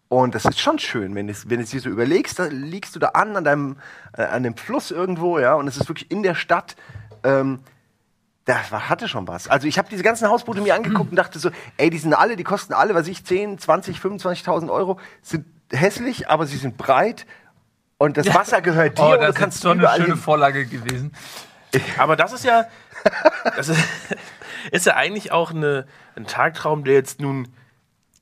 Und 0.10 0.36
das 0.36 0.46
ist 0.46 0.60
schon 0.60 0.78
schön, 0.78 1.16
wenn 1.16 1.28
es, 1.28 1.50
wenn 1.50 1.60
es 1.60 1.72
dir 1.72 1.80
so 1.80 1.90
überlegst, 1.90 2.38
da 2.38 2.46
liegst 2.46 2.96
du 2.96 3.00
da 3.00 3.10
an, 3.10 3.36
an 3.36 3.44
deinem, 3.44 3.78
äh, 4.16 4.24
an 4.24 4.44
dem 4.44 4.56
Fluss 4.56 4.92
irgendwo, 4.92 5.40
ja, 5.40 5.56
und 5.56 5.68
es 5.68 5.78
ist 5.78 5.90
wirklich 5.90 6.12
in 6.12 6.22
der 6.22 6.36
Stadt. 6.36 6.76
Ähm, 7.24 7.60
Das 8.46 8.72
war, 8.72 8.90
hatte 8.90 9.08
schon 9.08 9.28
was. 9.28 9.48
Also 9.48 9.68
ich 9.68 9.78
habe 9.78 9.88
diese 9.90 10.04
ganzen 10.04 10.28
Hausboote 10.28 10.60
mir 10.62 10.76
angeguckt 10.76 11.12
und 11.12 11.16
dachte 11.16 11.40
so, 11.40 11.50
ey, 11.78 11.90
die 11.90 11.98
sind 11.98 12.14
alle, 12.14 12.36
die 12.36 12.44
kosten 12.44 12.74
alle, 12.74 12.94
was 12.94 13.08
ich, 13.08 13.24
10, 13.24 13.58
20, 13.58 13.98
25.000 14.00 14.70
Euro, 14.70 15.00
sind 15.22 15.46
hässlich, 15.72 16.30
aber 16.30 16.46
sie 16.46 16.58
sind 16.58 16.76
breit 16.78 17.26
und 17.98 18.18
das 18.18 18.28
Wasser 18.34 18.62
gehört 18.62 18.98
dir 18.98 19.04
Oh, 19.04 19.12
und 19.14 19.22
du 19.22 19.28
das 19.28 19.36
kannst 19.36 19.58
ist 19.58 19.62
so 19.64 19.70
eine 19.70 19.88
schöne 19.96 20.06
hin. 20.08 20.18
Vorlage 20.18 20.66
gewesen. 20.66 21.14
Aber 21.98 22.16
das 22.16 22.34
ist 22.34 22.44
ja, 22.44 22.66
das 23.56 23.70
ist, 23.70 23.80
ist 24.72 24.86
ja 24.86 24.96
eigentlich 24.96 25.32
auch 25.32 25.52
eine, 25.52 25.88
ein 26.16 26.28
Tagtraum, 26.28 26.84
der 26.84 26.96
jetzt 26.96 27.22
nun 27.22 27.48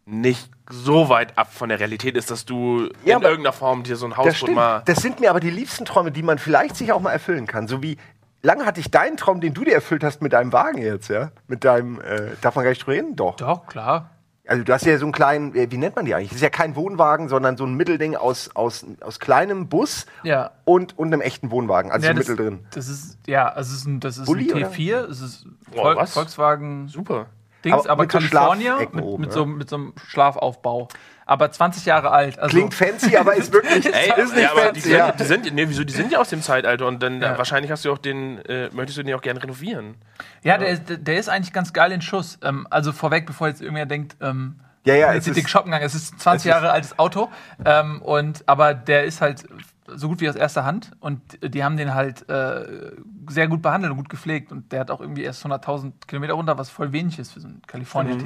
nicht 0.06 0.50
so 0.70 1.10
weit 1.10 1.38
ab 1.38 1.52
von 1.54 1.70
der 1.70 1.80
Realität 1.80 2.16
ist, 2.16 2.32
dass 2.32 2.46
du 2.46 2.90
Ja, 3.04 3.18
in 3.18 3.24
irgendeiner 3.24 3.54
Form 3.54 3.84
dir 3.84 3.96
so 3.96 4.06
ein 4.06 4.12
Das 4.12 4.18
Hausboot 4.20 4.52
mal. 4.52 4.82
Das 4.86 5.00
sind 5.02 5.20
mir 5.20 5.30
aber 5.32 5.40
die 5.40 5.50
liebsten 5.50 5.84
Träume, 5.86 6.12
die 6.12 6.24
man 6.24 6.38
vielleicht 6.38 6.76
sich 6.76 6.92
auch 6.92 7.02
mal 7.02 7.12
erfüllen 7.12 7.46
kann. 7.48 7.68
So 7.68 7.82
wie 7.84 7.98
lange 8.44 8.66
hatte 8.66 8.80
ich 8.80 8.92
deinen 8.92 9.18
Traum, 9.18 9.42
den 9.42 9.54
du 9.54 9.64
dir 9.64 9.74
erfüllt 9.74 10.04
hast 10.04 10.22
mit 10.22 10.34
deinem 10.34 10.54
Wagen 10.54 10.80
jetzt, 10.80 11.10
ja? 11.10 11.32
Mit 11.48 11.64
deinem, 11.64 12.00
äh, 12.02 12.32
darf 12.42 12.56
man 12.56 12.64
gar 12.64 12.72
nicht 12.72 12.88
reden? 12.88 13.16
Doch. 13.16 13.36
Doch, 13.36 13.66
klar. 13.68 14.10
Also 14.48 14.64
du 14.64 14.74
hast 14.74 14.86
ja 14.86 14.98
so 14.98 15.06
einen 15.06 15.12
kleinen, 15.14 15.56
äh, 15.56 15.72
wie 15.72 15.78
nennt 15.78 15.96
man 15.96 16.06
die 16.06 16.14
eigentlich? 16.16 16.30
Das 16.30 16.38
ist 16.38 16.42
ja 16.42 16.50
kein 16.50 16.76
Wohnwagen, 16.76 17.30
sondern 17.30 17.56
so 17.58 17.66
ein 17.66 17.76
Mittelding 17.76 18.16
aus, 18.16 18.50
aus, 18.56 18.86
aus 19.00 19.20
kleinem 19.20 19.70
Bus 19.70 20.08
Ja. 20.24 20.52
und, 20.66 20.98
und 20.98 21.14
einem 21.14 21.22
echten 21.22 21.52
Wohnwagen, 21.52 21.92
also 21.92 22.06
Ja, 22.06 22.14
so 22.14 22.20
das, 22.20 22.28
mittel 22.28 22.44
drin. 22.46 22.60
Das 22.74 22.88
ist, 22.90 23.18
ja, 23.28 23.48
also 23.48 23.72
es 23.72 23.78
ist 23.82 23.86
ein, 23.88 24.00
das 24.00 24.18
ist 24.18 24.26
Bulli, 24.26 24.52
ein 24.52 24.58
oder? 24.64 24.72
T4, 24.72 24.96
es 25.10 25.22
ist 25.22 25.46
Vol 25.72 25.96
was? 25.96 26.14
Volkswagen 26.14 26.88
Super. 26.88 27.28
Dings, 27.64 27.84
Aber 27.86 27.92
aber, 27.92 28.04
mit 28.04 28.12
so 28.12 28.18
California 28.18 28.72
Schlafecken 28.78 28.96
mit, 29.00 29.20
mit, 29.20 29.30
ja? 29.30 29.36
so, 29.36 29.46
mit 29.46 29.70
so 29.70 29.76
einem 29.76 29.94
Schlafaufbau. 30.08 30.88
Aber 31.32 31.50
20 31.50 31.86
Jahre 31.86 32.12
alt. 32.12 32.38
Also, 32.40 32.58
Klingt 32.58 32.74
fancy, 32.74 33.16
aber 33.16 33.36
ist 33.36 33.54
wirklich 33.54 33.86
Ey, 33.94 34.22
ist 34.22 34.34
nicht 34.36 34.44
ja, 34.44 34.52
aber 34.52 34.74
die 34.74 34.82
fancy. 34.82 34.90
sind, 34.90 34.92
Ja. 34.98 35.12
die 35.14 35.24
sind, 35.24 35.54
nee, 35.54 35.70
wieso, 35.70 35.84
die 35.86 35.94
sind 35.94 36.12
ja 36.12 36.20
aus 36.20 36.28
dem 36.30 36.42
Zeitalter 36.42 36.86
und 36.88 37.02
dann 37.02 37.22
Ja. 37.22 37.36
äh, 37.36 37.38
wahrscheinlich 37.38 37.72
hast 37.72 37.86
du 37.86 37.92
auch 37.94 37.98
den, 37.98 38.40
äh, 38.46 38.70
möchtest 38.74 38.98
du 38.98 39.04
den 39.04 39.16
auch 39.16 39.22
gerne 39.22 39.42
renovieren. 39.42 39.96
Ja, 40.44 40.58
der 40.58 40.68
ist, 40.70 40.84
der 40.88 41.18
ist 41.18 41.30
eigentlich 41.30 41.54
ganz 41.54 41.72
geil 41.72 41.94
in 41.94 42.02
Schuss. 42.02 42.38
Ähm, 42.44 42.68
also 42.70 42.92
vorweg, 42.92 43.26
bevor 43.26 43.48
jetzt 43.48 43.62
irgendwer 43.62 43.86
denkt, 43.86 44.18
ähm, 44.20 44.60
Ja, 44.84 44.96
ja, 44.96 45.14
jetzt 45.14 45.20
es 45.20 45.26
sind 45.26 45.38
die 45.38 45.42
ist- 45.42 45.50
shoppen 45.50 45.72
gegangen. 45.72 45.86
Es 45.86 45.96
ist 45.96 46.16
ein 46.16 46.20
20 46.20 46.50
Jahre 46.50 46.70
altes 46.72 47.00
Auto. 47.00 47.30
Ähm, 47.64 48.02
und, 48.02 48.44
aber 48.48 48.74
der 48.74 49.06
ist 49.06 49.22
halt 49.22 49.46
so 49.88 50.10
gut 50.10 50.20
wie 50.20 50.30
aus 50.30 50.36
erster 50.36 50.66
Hand. 50.66 50.92
Und 51.00 51.22
die 51.42 51.64
haben 51.64 51.78
den 51.78 51.94
halt 51.94 52.28
äh, 52.30 52.92
sehr 53.30 53.48
gut 53.48 53.62
behandelt 53.62 53.92
und 53.92 53.98
gut 53.98 54.10
gepflegt. 54.10 54.52
Und 54.52 54.72
der 54.74 54.82
hat 54.82 54.92
auch 54.92 55.00
irgendwie 55.00 55.24
erst 55.24 55.46
100.000 55.46 55.94
Kilometer 56.08 56.34
runter, 56.34 56.58
was 56.58 56.70
voll 56.70 56.92
wenig 56.92 57.20
ist 57.20 57.32
für 57.32 57.40
so 57.40 57.48
einen 57.48 57.62
California 57.68 58.16
Mhm. 58.16 58.20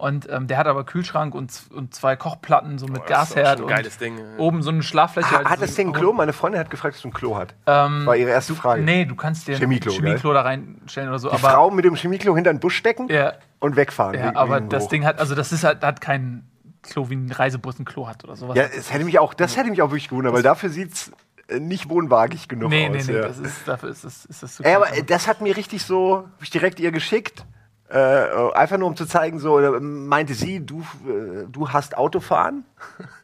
T4. 0.00 0.06
Und 0.06 0.28
ähm, 0.30 0.46
der 0.46 0.56
hat 0.58 0.66
aber 0.66 0.84
Kühlschrank 0.84 1.34
und, 1.34 1.52
und 1.74 1.94
zwei 1.94 2.16
Kochplatten, 2.16 2.78
so 2.78 2.86
mit 2.86 3.02
das 3.08 3.30
auch 3.32 3.34
Gasherd. 3.34 3.46
schon 3.46 3.56
ein 3.58 3.62
und 3.62 3.68
geiles 3.68 3.98
Ding. 3.98 4.18
Oben 4.38 4.62
so 4.62 4.70
eine 4.70 4.82
Schlaffläche. 4.82 5.30
Ha- 5.30 5.36
halt 5.38 5.48
Hat 5.50 5.58
so 5.60 5.66
das 5.66 5.74
Ding 5.74 5.88
ein 5.88 5.92
Klo? 5.92 6.12
Meine 6.12 6.32
Freundin 6.32 6.60
hat 6.60 6.70
gefragt, 6.70 6.94
ob 6.94 6.98
es 6.98 7.04
ein 7.04 7.12
Klo 7.12 7.36
hat. 7.36 7.54
Ähm, 7.66 8.06
War 8.06 8.16
ihre 8.16 8.30
erste 8.30 8.54
Frage. 8.54 8.82
Nee, 8.82 9.04
du 9.04 9.14
kannst 9.14 9.46
dir 9.48 9.56
ein 9.56 9.60
Chemieklo, 9.60 9.92
Chemieklo 9.92 10.32
da 10.32 10.42
reinstellen 10.42 11.08
oder 11.08 11.18
so. 11.18 11.28
Die 11.28 11.34
aber 11.34 11.50
Frau 11.50 11.70
mit 11.70 11.84
dem 11.84 11.94
Chemieklo 11.96 12.34
hinter 12.34 12.52
den 12.52 12.60
Busch 12.60 12.76
stecken 12.76 13.08
Ja. 13.08 13.34
und 13.58 13.76
wegfahren. 13.76 14.14
Ja, 14.14 14.34
aber 14.36 14.60
das. 14.60 14.88
Ding 14.88 15.04
hat, 15.04 15.20
also 15.20 15.34
das 15.34 15.52
ist 15.52 15.62
halt, 15.64 15.82
hat 15.84 16.00
kein 16.00 16.46
Klo 16.82 17.10
wie 17.10 17.14
ein 17.16 17.30
Reisebus 17.30 17.78
ein 17.78 17.84
Klo 17.84 18.08
hat 18.08 18.24
oder 18.24 18.36
sowas. 18.36 18.56
Ja, 18.56 18.64
es 18.64 18.92
hätte 18.92 19.04
mich 19.04 19.18
auch, 19.18 19.34
das 19.34 19.56
hätte 19.56 19.70
mich 19.70 19.82
auch 19.82 19.90
wirklich 19.90 20.08
gewundert, 20.08 20.32
weil 20.32 20.42
dafür 20.42 20.70
sieht's 20.70 21.12
äh, 21.48 21.60
nicht 21.60 21.90
wohnwagig 21.90 22.48
genug 22.48 22.70
nee, 22.70 22.88
aus. 22.88 23.06
nee, 23.06 23.12
nee, 23.12 23.18
ja. 23.18 23.28
das 23.28 23.38
ist, 23.38 23.68
dafür 23.68 23.90
ist 23.90 24.02
das, 24.04 24.24
ist 24.24 24.42
das 24.42 24.54
zu 24.56 24.64
Ey, 24.64 24.74
aber 24.74 24.86
das 25.06 25.28
hat 25.28 25.42
mir 25.42 25.56
richtig 25.56 25.84
so, 25.84 26.24
hab 26.36 26.42
ich 26.42 26.48
direkt 26.50 26.80
ihr 26.80 26.90
geschickt. 26.90 27.44
Äh, 27.92 28.52
einfach 28.54 28.78
nur 28.78 28.86
um 28.86 28.94
zu 28.96 29.04
zeigen, 29.04 29.40
so 29.40 29.58
meinte 29.80 30.34
sie, 30.34 30.64
du, 30.64 30.80
äh, 31.08 31.44
du 31.50 31.70
hast 31.70 31.96
Autofahren. 31.98 32.64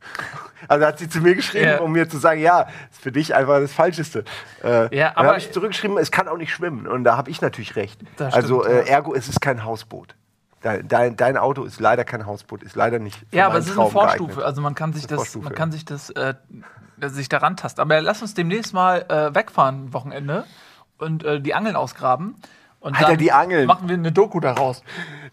also 0.68 0.84
hat 0.86 0.98
sie 0.98 1.08
zu 1.08 1.20
mir 1.20 1.36
geschrieben, 1.36 1.66
Ja. 1.66 1.78
um 1.80 1.92
mir 1.92 2.08
zu 2.08 2.18
sagen, 2.18 2.40
ja, 2.40 2.62
ist 2.90 3.00
für 3.00 3.12
dich 3.12 3.32
einfach 3.34 3.60
das 3.60 3.72
Falscheste. 3.72 4.24
Äh, 4.64 4.96
Ja, 4.96 5.12
aber- 5.14 5.28
habe 5.28 5.38
ich 5.38 5.52
zurückgeschrieben, 5.52 5.96
es 5.98 6.10
kann 6.10 6.26
auch 6.26 6.36
nicht 6.36 6.52
schwimmen. 6.52 6.88
Und 6.88 7.04
da 7.04 7.16
habe 7.16 7.30
ich 7.30 7.40
natürlich 7.40 7.76
recht. 7.76 8.00
Das 8.16 8.34
also 8.34 8.64
stimmt, 8.64 8.74
äh, 8.88 8.90
ergo, 8.90 9.14
es 9.14 9.28
ist 9.28 9.40
kein 9.40 9.64
Hausboot. 9.64 10.16
Dein, 10.62 10.88
dein, 10.88 11.16
dein 11.16 11.36
Auto 11.36 11.62
ist 11.62 11.78
leider 11.78 12.04
kein 12.04 12.26
Hausboot, 12.26 12.64
ist 12.64 12.74
leider 12.74 12.98
nicht. 12.98 13.24
ja, 13.30 13.46
aber 13.46 13.58
es 13.58 13.68
ist 13.68 13.78
eine 13.78 13.88
Vorstufe. 13.88 14.24
geeignet. 14.30 14.46
Also 14.46 14.62
man 14.62 14.74
kann 14.74 14.92
sich 14.92 15.06
Das 15.06 15.32
das, 15.32 15.36
man 15.42 15.54
kann 15.54 15.70
sich 15.70 15.84
das, 15.84 16.10
äh, 16.10 16.34
sich 17.02 17.28
daran 17.28 17.56
tasten. 17.56 17.80
Aber 17.80 18.00
lass 18.00 18.20
uns 18.20 18.34
demnächst 18.34 18.74
mal 18.74 19.02
äh, 19.08 19.32
wegfahren, 19.32 19.92
Wochenende, 19.92 20.44
und 20.98 21.24
die 21.40 21.54
Angeln 21.54 21.76
ausgraben. 21.76 22.34
Und 22.80 22.96
Alter, 22.96 23.16
die 23.16 23.32
Angeln. 23.32 23.66
machen 23.66 23.88
wir 23.88 23.94
eine 23.94 24.12
Doku 24.12 24.38
daraus. 24.38 24.82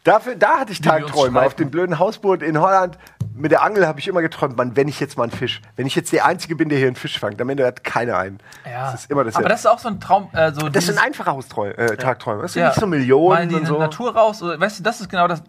Dafür, 0.04 0.36
da 0.36 0.60
hatte 0.60 0.72
ich 0.72 0.82
Tagträume. 0.82 1.42
Auf 1.42 1.54
dem 1.56 1.70
blöden 1.70 2.00
Hausboot 2.00 2.42
in 2.42 2.60
Holland 2.60 2.98
mit 3.36 3.52
der 3.52 3.64
Angel 3.64 3.88
habe 3.88 4.00
ich 4.00 4.08
immer 4.08 4.22
geträumt, 4.22 4.58
Mann, 4.58 4.76
wenn 4.76 4.88
ich 4.88 5.00
jetzt 5.00 5.18
mal 5.18 5.24
einen 5.24 5.32
Fisch, 5.32 5.62
wenn 5.76 5.88
ich 5.88 5.96
jetzt 5.96 6.12
der 6.14 6.26
Einzige 6.26 6.56
bin, 6.56 6.70
der 6.70 6.78
hier 6.78 6.88
einen 6.88 6.96
Fisch 6.96 7.20
fangt, 7.20 7.42
am 7.42 7.50
Ende 7.50 7.66
hat 7.66 7.84
keiner 7.84 8.18
einen. 8.18 8.40
Ja. 8.70 8.92
Das 8.92 9.02
ist 9.04 9.12
immer 9.12 9.24
dasselbe. 9.24 9.46
Aber 9.46 9.50
das 9.50 9.62
ist 9.62 9.66
auch 9.66 9.80
so 9.80 9.88
ein 9.90 10.00
Traum. 10.00 10.30
Äh, 10.34 10.52
so 10.52 10.70
Das 10.70 10.86
sind 10.86 10.98
einfache 11.04 11.32
Hausträume, 11.32 11.78
äh, 11.78 11.98
Tagträume. 11.98 12.44
Das 12.44 12.54
sind 12.54 12.62
Ja. 12.62 12.70
nicht 12.70 12.80
so 12.80 12.86
mal 12.86 12.96
in 12.96 13.02
Millionen 13.02 13.50
die 13.50 13.56
und 13.56 13.66
so. 13.66 13.80
Natur 13.80 14.16
raus. 14.16 14.42
Oder, 14.44 14.60
weißt 14.60 14.80
du, 14.80 14.84
das 14.84 15.02
ist 15.02 15.10
genau 15.10 15.28
das, 15.28 15.42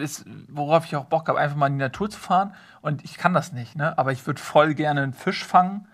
ist, 0.00 0.24
worauf 0.48 0.84
ich 0.84 0.96
auch 0.96 1.04
Bock 1.06 1.28
habe, 1.28 1.38
einfach 1.38 1.56
mal 1.56 1.68
in 1.68 1.74
die 1.74 1.78
Natur 1.78 2.10
zu 2.10 2.18
fahren. 2.18 2.54
Und 2.82 3.04
ich 3.04 3.16
kann 3.16 3.32
das 3.32 3.52
nicht, 3.52 3.76
ne? 3.76 3.96
Aber 3.98 4.12
ich 4.12 4.26
würde 4.26 4.40
voll 4.40 4.74
gerne 4.74 5.02
einen 5.02 5.12
Fisch 5.14 5.44
fangen, 5.44 5.86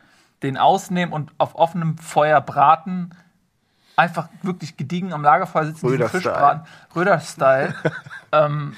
den 0.43 0.57
ausnehmen 0.57 1.13
und 1.13 1.31
auf 1.39 1.55
offenem 1.55 1.97
Feuer 1.99 2.41
braten. 2.41 3.15
Einfach 3.97 4.29
wirklich 4.43 4.77
gediegen 4.77 5.13
am 5.13 5.23
Lagerfeuer 5.23 5.67
sitzen, 5.67 5.87
diesen 5.87 6.03
Röder-Style. 6.03 6.23
Fisch 6.23 6.33
braten. 6.33 6.67
Röder-Style. 6.95 7.75
ähm, 8.33 8.75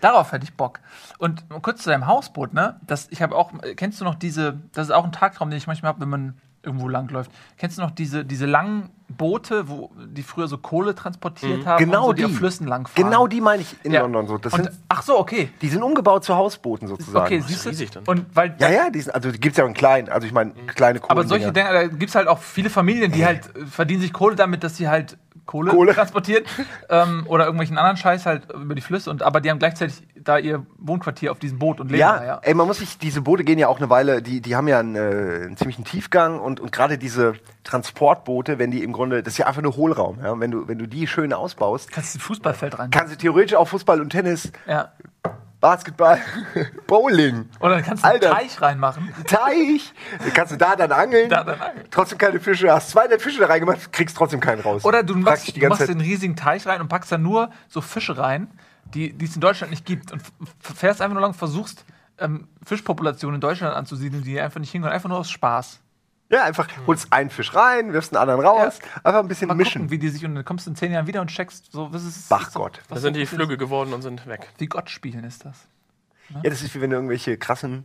darauf 0.00 0.32
hätte 0.32 0.44
ich 0.44 0.54
Bock. 0.54 0.80
Und 1.18 1.44
kurz 1.62 1.82
zu 1.82 1.90
deinem 1.90 2.06
Hausboot, 2.06 2.54
ne? 2.54 2.80
Das, 2.86 3.08
ich 3.10 3.22
habe 3.22 3.36
auch, 3.36 3.52
kennst 3.76 4.00
du 4.00 4.04
noch 4.04 4.14
diese, 4.14 4.58
das 4.72 4.88
ist 4.88 4.92
auch 4.92 5.04
ein 5.04 5.12
Tagtraum, 5.12 5.50
den 5.50 5.58
ich 5.58 5.66
manchmal 5.66 5.90
habe, 5.90 6.00
wenn 6.00 6.08
man 6.08 6.38
irgendwo 6.62 6.88
langläuft. 6.88 7.30
Kennst 7.58 7.78
du 7.78 7.82
noch 7.82 7.90
diese, 7.90 8.24
diese 8.24 8.46
langen 8.46 8.90
Boote, 9.08 9.68
wo 9.68 9.90
die 10.08 10.22
früher 10.22 10.48
so 10.48 10.58
Kohle 10.58 10.94
transportiert 10.94 11.64
haben 11.64 11.84
Genau 11.84 12.06
so, 12.06 12.12
die. 12.12 12.24
auf 12.24 12.34
Flüssen 12.34 12.66
langfahren? 12.66 13.04
Genau 13.08 13.26
die 13.26 13.40
meine 13.40 13.62
ich 13.62 13.76
in 13.84 13.92
Ja. 13.92 14.02
London 14.02 14.26
so. 14.26 14.38
Das 14.38 14.52
und, 14.52 14.64
sind, 14.64 14.76
ach 14.88 15.02
so, 15.02 15.18
okay. 15.18 15.50
die 15.62 15.68
sind 15.68 15.82
umgebaut 15.82 16.24
zu 16.24 16.34
Hausbooten 16.34 16.88
sozusagen. 16.88 17.24
Okay, 17.26 17.40
siehst 17.46 17.64
du? 17.64 17.68
riesig 17.70 17.90
dann. 17.92 18.04
Und 18.06 18.26
weil 18.34 18.56
ja, 18.58 18.68
ja, 18.68 18.90
die 18.90 19.00
sind, 19.00 19.14
also 19.14 19.30
die 19.30 19.38
gibt 19.38 19.52
es 19.52 19.58
ja 19.58 19.64
auch 19.64 19.68
in 19.68 19.74
kleinen, 19.74 20.08
also 20.08 20.26
ich 20.26 20.32
meine 20.32 20.52
kleine 20.74 20.98
Kohle. 21.00 21.10
aber 21.10 21.24
solche 21.26 21.52
Dinger, 21.52 21.72
da 21.72 21.86
gibt 21.86 22.08
es 22.10 22.14
halt 22.14 22.28
auch 22.28 22.40
viele 22.40 22.68
Familien, 22.70 23.12
die 23.12 23.24
halt 23.24 23.56
äh, 23.56 23.64
verdienen 23.66 24.00
sich 24.00 24.12
Kohle 24.12 24.34
damit, 24.36 24.64
dass 24.64 24.76
sie 24.76 24.88
halt 24.88 25.16
Kohle, 25.44 25.70
Kohle. 25.70 25.94
transportieren 25.94 26.42
ähm, 26.90 27.24
oder 27.28 27.44
irgendwelchen 27.44 27.78
anderen 27.78 27.96
Scheiß 27.96 28.26
halt 28.26 28.50
über 28.52 28.74
die 28.74 28.80
Flüsse 28.80 29.10
und 29.10 29.22
aber 29.22 29.40
die 29.40 29.48
haben 29.50 29.60
gleichzeitig 29.60 30.02
da 30.16 30.38
ihr 30.38 30.66
Wohnquartier 30.78 31.30
auf 31.30 31.38
diesem 31.38 31.60
Boot 31.60 31.78
und 31.78 31.86
leben 31.86 32.00
Ja, 32.00 32.16
da, 32.18 32.24
ja. 32.24 32.38
ey, 32.42 32.52
man 32.54 32.66
muss 32.66 32.78
sich, 32.78 32.98
diese 32.98 33.20
Boote 33.20 33.44
gehen 33.44 33.60
ja 33.60 33.68
auch 33.68 33.78
eine 33.78 33.88
Weile, 33.88 34.22
die, 34.22 34.40
die 34.40 34.56
haben 34.56 34.66
ja 34.66 34.80
einen, 34.80 34.96
äh, 34.96 35.44
einen 35.44 35.56
ziemlichen 35.56 35.84
Tiefgang 35.84 36.40
und, 36.40 36.58
und 36.58 36.72
gerade 36.72 36.98
diese 36.98 37.34
Transportboote, 37.62 38.58
wenn 38.58 38.72
die 38.72 38.82
im 38.82 38.92
Grunde, 38.96 39.22
das 39.22 39.34
ist 39.34 39.38
ja 39.38 39.46
einfach 39.46 39.62
nur 39.62 39.76
Hohlraum, 39.76 40.18
ja, 40.22 40.38
wenn 40.40 40.50
du, 40.50 40.66
wenn 40.68 40.78
du 40.78 40.86
die 40.88 41.06
schön 41.06 41.32
ausbaust, 41.32 41.90
Kannst 41.92 42.14
du 42.14 42.18
ein 42.18 42.20
Fußballfeld 42.22 42.78
rein. 42.78 42.90
kannst 42.90 43.12
du 43.14 43.18
theoretisch 43.18 43.54
auch 43.54 43.68
Fußball 43.68 44.00
und 44.00 44.10
Tennis, 44.10 44.50
ja. 44.66 44.92
Basketball, 45.60 46.18
Bowling, 46.86 47.48
Oder 47.60 47.80
kannst 47.82 48.04
du 48.04 48.08
einen. 48.08 48.20
Teich 48.20 48.60
reinmachen. 48.60 49.08
Teich, 49.26 49.92
dann 50.18 50.32
kannst 50.34 50.52
du 50.52 50.56
da 50.56 50.76
dann 50.76 50.92
angeln, 50.92 51.30
Da 51.30 51.44
dann 51.44 51.58
angeln. 51.60 51.86
trotzdem 51.90 52.18
keine 52.18 52.38
Fische, 52.40 52.70
hast 52.70 52.90
200 52.90 53.20
Fische 53.22 53.40
da 53.40 53.46
reingemacht, 53.46 53.90
kriegst 53.92 54.16
trotzdem 54.16 54.40
keinen 54.40 54.60
raus. 54.60 54.84
Oder 54.84 55.02
du 55.02 55.14
machst, 55.16 55.56
du 55.56 55.68
machst 55.68 55.88
den 55.88 56.00
riesigen 56.00 56.36
Teich 56.36 56.66
rein 56.66 56.80
und 56.80 56.88
packst 56.88 57.10
da 57.10 57.16
nur 57.18 57.50
so 57.68 57.80
Fische 57.80 58.18
rein, 58.18 58.48
die 58.94 59.16
es 59.24 59.34
in 59.34 59.40
Deutschland 59.40 59.70
nicht 59.70 59.86
gibt. 59.86 60.12
Und 60.12 60.22
fährst 60.60 61.00
einfach 61.00 61.14
nur 61.14 61.22
lang, 61.22 61.32
versuchst 61.34 61.84
ähm, 62.18 62.48
Fischpopulationen 62.64 63.36
in 63.36 63.40
Deutschland 63.40 63.74
anzusiedeln, 63.74 64.22
die 64.22 64.38
einfach 64.38 64.60
nicht 64.60 64.70
hingehören. 64.70 64.94
Einfach 64.94 65.08
nur 65.08 65.18
aus 65.18 65.30
Spaß. 65.30 65.80
Ja, 66.28 66.44
einfach 66.44 66.68
holst 66.86 67.12
einen 67.12 67.30
Fisch 67.30 67.54
rein, 67.54 67.92
wirfst 67.92 68.14
einen 68.16 68.20
anderen 68.28 68.40
raus, 68.44 68.78
einfach 69.04 69.20
ein 69.20 69.28
bisschen 69.28 69.48
Mal 69.48 69.54
mischen. 69.54 69.82
gucken, 69.82 69.90
wie 69.90 69.98
die 69.98 70.08
sich 70.08 70.24
und 70.24 70.34
dann 70.34 70.44
kommst 70.44 70.66
du 70.66 70.70
in 70.70 70.76
zehn 70.76 70.92
Jahren 70.92 71.06
wieder 71.06 71.20
und 71.20 71.28
checkst, 71.28 71.70
so, 71.72 71.92
was 71.92 72.04
ist 72.04 72.28
Bachgott. 72.28 72.80
So, 72.88 72.94
Da 72.94 73.00
sind 73.00 73.14
die 73.16 73.26
Flügge 73.26 73.56
geworden 73.56 73.92
und 73.92 74.02
sind 74.02 74.26
weg. 74.26 74.48
Wie 74.58 74.66
Gott 74.66 74.90
spielen 74.90 75.24
ist 75.24 75.44
das. 75.44 75.66
Ja, 76.42 76.50
das 76.50 76.62
ist 76.62 76.74
wie 76.74 76.80
wenn 76.80 76.90
du 76.90 76.96
irgendwelche 76.96 77.36
krassen, 77.38 77.84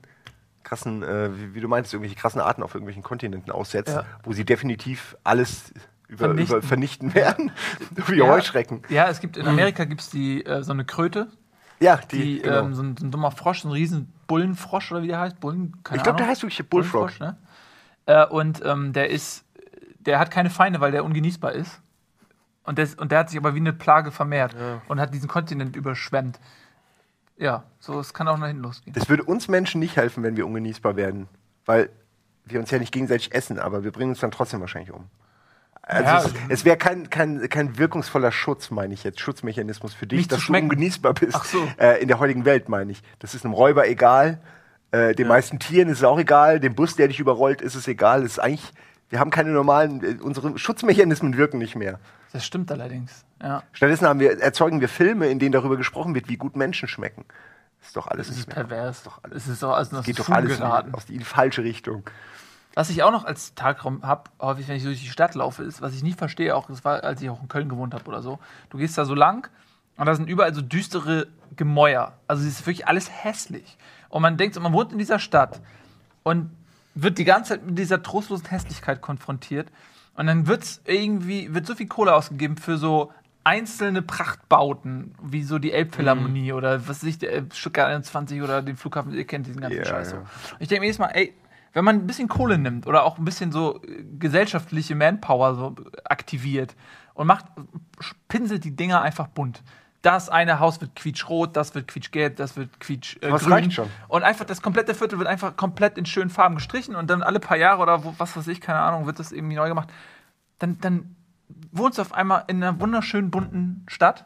krassen, 0.63 1.03
äh, 1.03 1.29
wie, 1.37 1.53
wie 1.55 1.59
du 1.61 1.67
meinst, 1.67 1.93
irgendwelche 1.93 2.15
krassen 2.19 2.41
Arten 2.41 2.63
auf 2.63 2.73
irgendwelchen 2.73 3.03
Kontinenten 3.03 3.51
aussetzt, 3.51 3.93
Ja. 3.93 4.05
wo 4.23 4.33
sie 4.33 4.45
definitiv 4.45 5.15
alles 5.23 5.71
über, 6.07 6.25
Vernichten. 6.25 6.57
über, 6.57 6.67
vernichten 6.67 7.13
werden. 7.13 7.51
wie 8.07 8.17
Ja. 8.17 8.25
Heuschrecken. 8.27 8.81
Ja, 8.89 9.07
es 9.09 9.19
gibt 9.19 9.37
in 9.37 9.47
Amerika 9.47 9.85
gibt's 9.85 10.09
die 10.09 10.43
äh, 10.45 10.63
so 10.63 10.71
eine 10.73 10.83
Kröte, 10.85 11.27
Ja, 11.79 11.97
die, 12.11 12.17
die, 12.37 12.41
genau. 12.41 12.59
ähm, 12.61 12.73
so, 12.73 12.81
ein, 12.81 12.97
so 12.97 13.05
ein 13.05 13.11
dummer 13.11 13.29
Frosch, 13.31 13.61
so 13.61 13.69
ein 13.69 13.71
riesen 13.73 14.11
Bullenfrosch 14.27 14.91
oder 14.91 15.03
wie 15.03 15.07
der 15.09 15.19
heißt, 15.19 15.39
Bullen, 15.39 15.75
keine 15.83 15.97
ich 15.97 16.03
glaube, 16.03 16.17
der 16.17 16.27
heißt 16.27 16.41
wirklich 16.41 16.67
Bullfrog. 16.67 17.01
Bullfrosch, 17.01 17.19
ne? 17.19 17.37
Äh, 18.05 18.25
und 18.25 18.61
ähm, 18.65 18.93
der 18.93 19.09
ist, 19.09 19.45
der 19.99 20.19
hat 20.19 20.31
keine 20.31 20.49
Feinde, 20.49 20.79
weil 20.81 20.91
der 20.91 21.03
ungenießbar 21.05 21.53
ist. 21.53 21.81
Und 22.63 22.77
der, 22.77 22.85
ist- 22.85 22.99
und 22.99 23.11
der 23.11 23.19
hat 23.19 23.29
sich 23.29 23.39
aber 23.39 23.55
wie 23.55 23.59
eine 23.59 23.73
Plage 23.73 24.11
vermehrt 24.11 24.55
und 24.87 24.99
hat 24.99 25.13
diesen 25.13 25.27
Kontinent 25.27 25.75
überschwemmt. 25.75 26.39
Ja, 27.37 27.63
so 27.79 27.99
es 27.99 28.13
kann 28.13 28.27
auch 28.27 28.37
nach 28.37 28.47
hinten 28.47 28.61
losgehen. 28.61 28.93
Das 28.93 29.09
würde 29.09 29.23
uns 29.23 29.47
Menschen 29.47 29.79
nicht 29.79 29.95
helfen, 29.95 30.21
wenn 30.21 30.37
wir 30.37 30.45
ungenießbar 30.45 30.95
werden, 30.95 31.27
weil 31.65 31.89
wir 32.45 32.59
uns 32.59 32.69
ja 32.69 32.77
nicht 32.77 32.91
gegenseitig 32.93 33.33
essen, 33.33 33.57
aber 33.57 33.83
wir 33.83 33.91
bringen 33.91 34.11
uns 34.11 34.19
dann 34.19 34.29
trotzdem 34.29 34.59
wahrscheinlich 34.61 34.91
um. 34.91 35.05
Also 35.81 36.03
Ja. 36.03 36.19
es, 36.19 36.33
es 36.49 36.65
wäre 36.65 36.77
kein, 36.77 37.09
kein, 37.09 37.49
kein 37.49 37.79
wirkungsvoller 37.79 38.31
Schutz, 38.31 38.69
meine 38.69 38.93
ich 38.93 39.03
jetzt, 39.03 39.19
Schutzmechanismus 39.19 39.95
für 39.95 40.05
dich, 40.05 40.27
dass 40.27 40.45
du 40.45 40.53
ungenießbar 40.53 41.15
bist. 41.15 41.35
Ach 41.35 41.45
so. 41.45 41.67
Äh, 41.79 41.99
in 42.01 42.07
der 42.07 42.19
heutigen 42.19 42.45
Welt, 42.45 42.69
meine 42.69 42.91
ich. 42.91 43.01
Das 43.17 43.33
ist 43.33 43.43
einem 43.43 43.55
Räuber 43.55 43.87
egal. 43.87 44.39
Äh, 44.91 45.15
den 45.15 45.27
meisten 45.27 45.59
Tieren 45.59 45.89
ist 45.89 45.99
es 45.99 46.03
auch 46.03 46.19
egal. 46.19 46.59
Dem 46.59 46.75
Bus, 46.75 46.95
der 46.95 47.07
dich 47.07 47.19
überrollt, 47.19 47.61
ist 47.61 47.75
es 47.75 47.87
egal. 47.87 48.23
Es 48.23 48.33
ist 48.33 48.39
eigentlich, 48.39 48.73
wir 49.09 49.19
haben 49.19 49.29
keine 49.31 49.51
normalen, 49.51 50.03
äh, 50.03 50.21
unsere 50.21 50.57
Schutzmechanismen 50.57 51.37
wirken 51.37 51.57
nicht 51.59 51.75
mehr. 51.75 51.99
Das 52.33 52.45
stimmt 52.45 52.71
allerdings. 52.71 53.25
Ja. 53.41 53.63
Stattdessen 53.73 54.19
wir, 54.19 54.39
erzeugen 54.41 54.81
wir 54.81 54.89
Filme, 54.89 55.27
in 55.27 55.39
denen 55.39 55.51
darüber 55.51 55.77
gesprochen 55.77 56.13
wird, 56.15 56.29
wie 56.29 56.37
gut 56.37 56.55
Menschen 56.55 56.87
schmecken. 56.87 57.25
Ist 57.81 57.95
doch 57.95 58.07
alles 58.07 58.27
Das 58.27 58.37
ist 58.37 58.47
nicht 58.47 58.55
pervers. 58.55 59.03
doch 59.03 59.23
alles- 59.23 59.43
Es 59.45 59.47
ist 59.47 59.63
doch 59.63 59.73
alles 59.75 59.91
nur 59.91 60.01
Geht 60.03 60.19
doch 60.19 60.29
alles 60.29 60.57
in, 60.59 60.63
aus 60.63 61.05
die, 61.07 61.19
falsche 61.19 61.63
Richtung. 61.63 62.03
Was 62.73 62.89
ich 62.89 63.03
auch 63.03 63.11
noch 63.11 63.25
als 63.25 63.53
Tagraum 63.55 64.03
habe, 64.03 64.29
häufig, 64.39 64.67
wenn 64.67 64.75
ich 64.77 64.83
durch 64.83 65.01
die 65.01 65.09
Stadt 65.09 65.35
laufe, 65.35 65.63
ist, 65.63 65.81
was 65.81 65.93
ich 65.93 66.03
nie 66.03 66.13
verstehe, 66.13 66.55
auch 66.55 66.67
das 66.67 66.85
war, 66.85 67.03
als 67.03 67.21
ich 67.21 67.29
auch 67.29 67.41
in 67.41 67.47
Köln 67.49 67.67
gewohnt 67.69 67.93
habe 67.93 68.05
oder 68.05 68.21
so. 68.21 68.39
Du 68.69 68.77
gehst 68.77 68.97
da 68.97 69.03
so 69.03 69.15
lang 69.15 69.49
und 69.97 70.05
da 70.05 70.15
sind 70.15 70.29
überall 70.29 70.53
so 70.53 70.61
düstere 70.61 71.27
Gemäuer. 71.57 72.13
Also 72.27 72.43
es 72.43 72.59
ist 72.59 72.65
wirklich 72.67 72.87
alles 72.87 73.09
hässlich. 73.11 73.77
Und 74.11 74.21
man 74.21 74.37
denkt, 74.37 74.55
so, 74.55 74.61
man 74.61 74.73
wohnt 74.73 74.91
in 74.91 74.97
dieser 74.97 75.19
Stadt 75.19 75.61
und 76.23 76.51
wird 76.93 77.17
die 77.17 77.23
ganze 77.23 77.53
Zeit 77.53 77.65
mit 77.65 77.77
dieser 77.79 78.03
trostlosen 78.03 78.47
Hässlichkeit 78.47 79.01
konfrontiert. 79.01 79.71
Und 80.15 80.27
dann 80.27 80.45
wird's 80.47 80.81
irgendwie, 80.85 81.53
wird 81.53 81.65
so 81.65 81.73
viel 81.75 81.87
Kohle 81.87 82.13
ausgegeben 82.13 82.57
für 82.57 82.77
so 82.77 83.11
einzelne 83.43 84.01
Prachtbauten, 84.01 85.15
wie 85.23 85.43
so 85.43 85.57
die 85.57 85.71
Elbphilharmonie 85.71 86.53
oder 86.53 86.81
was 86.87 87.01
weiß 87.01 87.03
ich, 87.09 87.17
der 87.17 87.45
Stuttgart 87.53 87.87
21 87.87 88.41
oder 88.41 88.61
den 88.61 88.75
Flughafen, 88.77 89.13
ihr 89.13 89.25
kennt 89.25 89.47
diesen 89.47 89.61
ganzen 89.61 89.79
Ja, 89.79 89.85
Scheiß. 89.85 90.11
ja. 90.11 90.17
so. 90.19 90.55
Ich 90.59 90.67
denke 90.67 90.81
mir 90.81 90.87
jedes 90.87 90.99
Mal, 90.99 91.07
ey, 91.07 91.33
wenn 91.73 91.85
man 91.85 91.95
ein 91.95 92.05
bisschen 92.07 92.27
Kohle 92.27 92.57
nimmt 92.57 92.85
oder 92.85 93.03
auch 93.03 93.17
ein 93.17 93.25
bisschen 93.25 93.51
so 93.51 93.81
gesellschaftliche 94.19 94.93
Manpower 94.93 95.55
so 95.55 95.75
aktiviert 96.03 96.75
und 97.13 97.27
macht, 97.27 97.45
pinselt 98.27 98.63
die 98.63 98.75
Dinger 98.75 99.01
einfach 99.01 99.27
bunt. 99.27 99.63
Das 100.01 100.29
eine 100.29 100.59
Haus 100.59 100.81
wird 100.81 100.95
quietschrot, 100.95 101.55
das 101.55 101.75
wird 101.75 101.87
quietschgelb, 101.87 102.35
das 102.37 102.57
wird 102.57 102.79
quietsch 102.79 103.17
äh, 103.21 103.29
grün. 103.29 103.51
reicht 103.53 103.73
schon. 103.73 103.89
Und 104.07 104.23
einfach 104.23 104.45
das 104.45 104.61
komplette 104.63 104.95
Viertel 104.95 105.19
wird 105.19 105.27
einfach 105.27 105.55
komplett 105.55 105.97
in 105.97 106.05
schönen 106.07 106.31
Farben 106.31 106.55
gestrichen 106.55 106.95
und 106.95 107.07
dann 107.09 107.21
alle 107.21 107.39
paar 107.39 107.57
Jahre 107.57 107.81
oder 107.83 108.03
wo, 108.03 108.15
was 108.17 108.35
weiß 108.35 108.47
ich, 108.47 108.61
keine 108.61 108.79
Ahnung, 108.79 109.05
wird 109.05 109.19
das 109.19 109.31
irgendwie 109.31 109.55
neu 109.55 109.67
gemacht. 109.67 109.89
Dann, 110.57 110.79
dann 110.79 111.15
wohnst 111.71 111.99
du 111.99 112.01
auf 112.01 112.13
einmal 112.13 112.45
in 112.47 112.63
einer 112.63 112.79
wunderschönen 112.79 113.29
bunten 113.29 113.85
Stadt. 113.87 114.25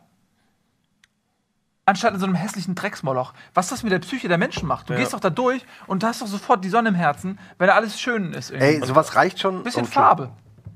Anstatt 1.88 2.14
in 2.16 2.20
so 2.20 2.26
einem 2.26 2.36
hässlichen 2.36 2.74
Drecksmoloch. 2.74 3.34
Was 3.54 3.68
das 3.68 3.84
mit 3.84 3.92
der 3.92 4.00
Psyche 4.00 4.28
der 4.28 4.38
Menschen 4.40 4.68
macht. 4.68 4.90
Du 4.90 4.94
Ja. 4.94 5.00
gehst 5.00 5.14
doch 5.14 5.20
da 5.20 5.30
durch 5.30 5.64
und 5.86 6.02
da 6.02 6.08
hast 6.08 6.22
doch 6.22 6.28
sofort 6.28 6.64
die 6.66 6.70
Sonne 6.70 6.90
im 6.90 6.96
Herzen, 6.96 7.38
weil 7.60 7.68
da 7.68 7.76
alles 7.76 8.00
schön 8.00 8.34
ist. 8.34 8.50
irgendwie. 8.50 8.68
Ey, 8.80 8.82
sowas 8.86 9.16
reicht 9.16 9.40
schon. 9.40 9.58
Ein 9.58 9.64
bisschen 9.64 9.84
Okay. 9.84 9.92
Farbe. 9.92 10.32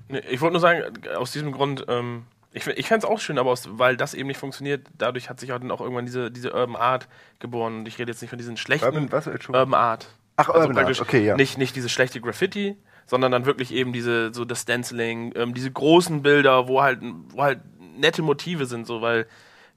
Nee, 0.10 0.20
Ich 0.30 0.42
wollte 0.42 0.54
nur 0.54 0.62
sagen, 0.62 0.84
aus 1.18 1.32
diesem 1.32 1.52
Grund, 1.52 1.86
ähm, 1.88 2.26
ich, 2.52 2.66
ich 2.66 2.88
fände 2.88 3.06
es 3.06 3.12
auch 3.12 3.20
schön, 3.20 3.38
aber 3.38 3.52
aus, 3.52 3.68
weil 3.72 3.96
das 3.96 4.14
eben 4.14 4.28
nicht 4.28 4.40
funktioniert, 4.40 4.88
dadurch 4.98 5.30
hat 5.30 5.40
sich 5.40 5.54
auch 5.54 5.60
dann 5.60 5.72
auch 5.72 5.82
irgendwann 5.82 6.06
diese, 6.06 6.32
diese 6.32 6.54
Urban 6.54 6.76
Art 6.76 7.08
geboren. 7.40 7.80
Und 7.80 7.88
ich 7.88 8.00
rede 8.00 8.12
jetzt 8.12 8.22
nicht 8.22 8.30
von 8.30 8.40
diesen 8.40 8.58
schlechten 8.58 8.88
Urban, 8.88 9.12
was? 9.12 9.28
Urban 9.28 9.74
Art. 9.74 10.08
Ach, 10.36 10.50
Also 10.50 10.68
Urban 10.68 10.86
Art, 10.86 11.02
okay, 11.02 11.26
ja. 11.26 11.36
Nicht, 11.36 11.58
nicht 11.58 11.76
diese 11.76 11.90
schlechte 11.90 12.22
Graffiti, 12.22 12.76
sondern 13.06 13.32
dann 13.32 13.46
wirklich 13.46 13.72
eben 13.72 13.94
diese, 13.94 14.34
so 14.34 14.46
das 14.46 14.62
Stenciling, 14.62 15.34
ähm, 15.36 15.54
diese 15.54 15.72
großen 15.72 16.22
Bilder, 16.24 16.68
wo 16.68 16.82
halt, 16.82 17.00
wo 17.30 17.44
halt 17.44 17.60
nette 17.98 18.22
Motive 18.22 18.66
sind, 18.66 18.88
so, 18.88 19.02
weil 19.02 19.28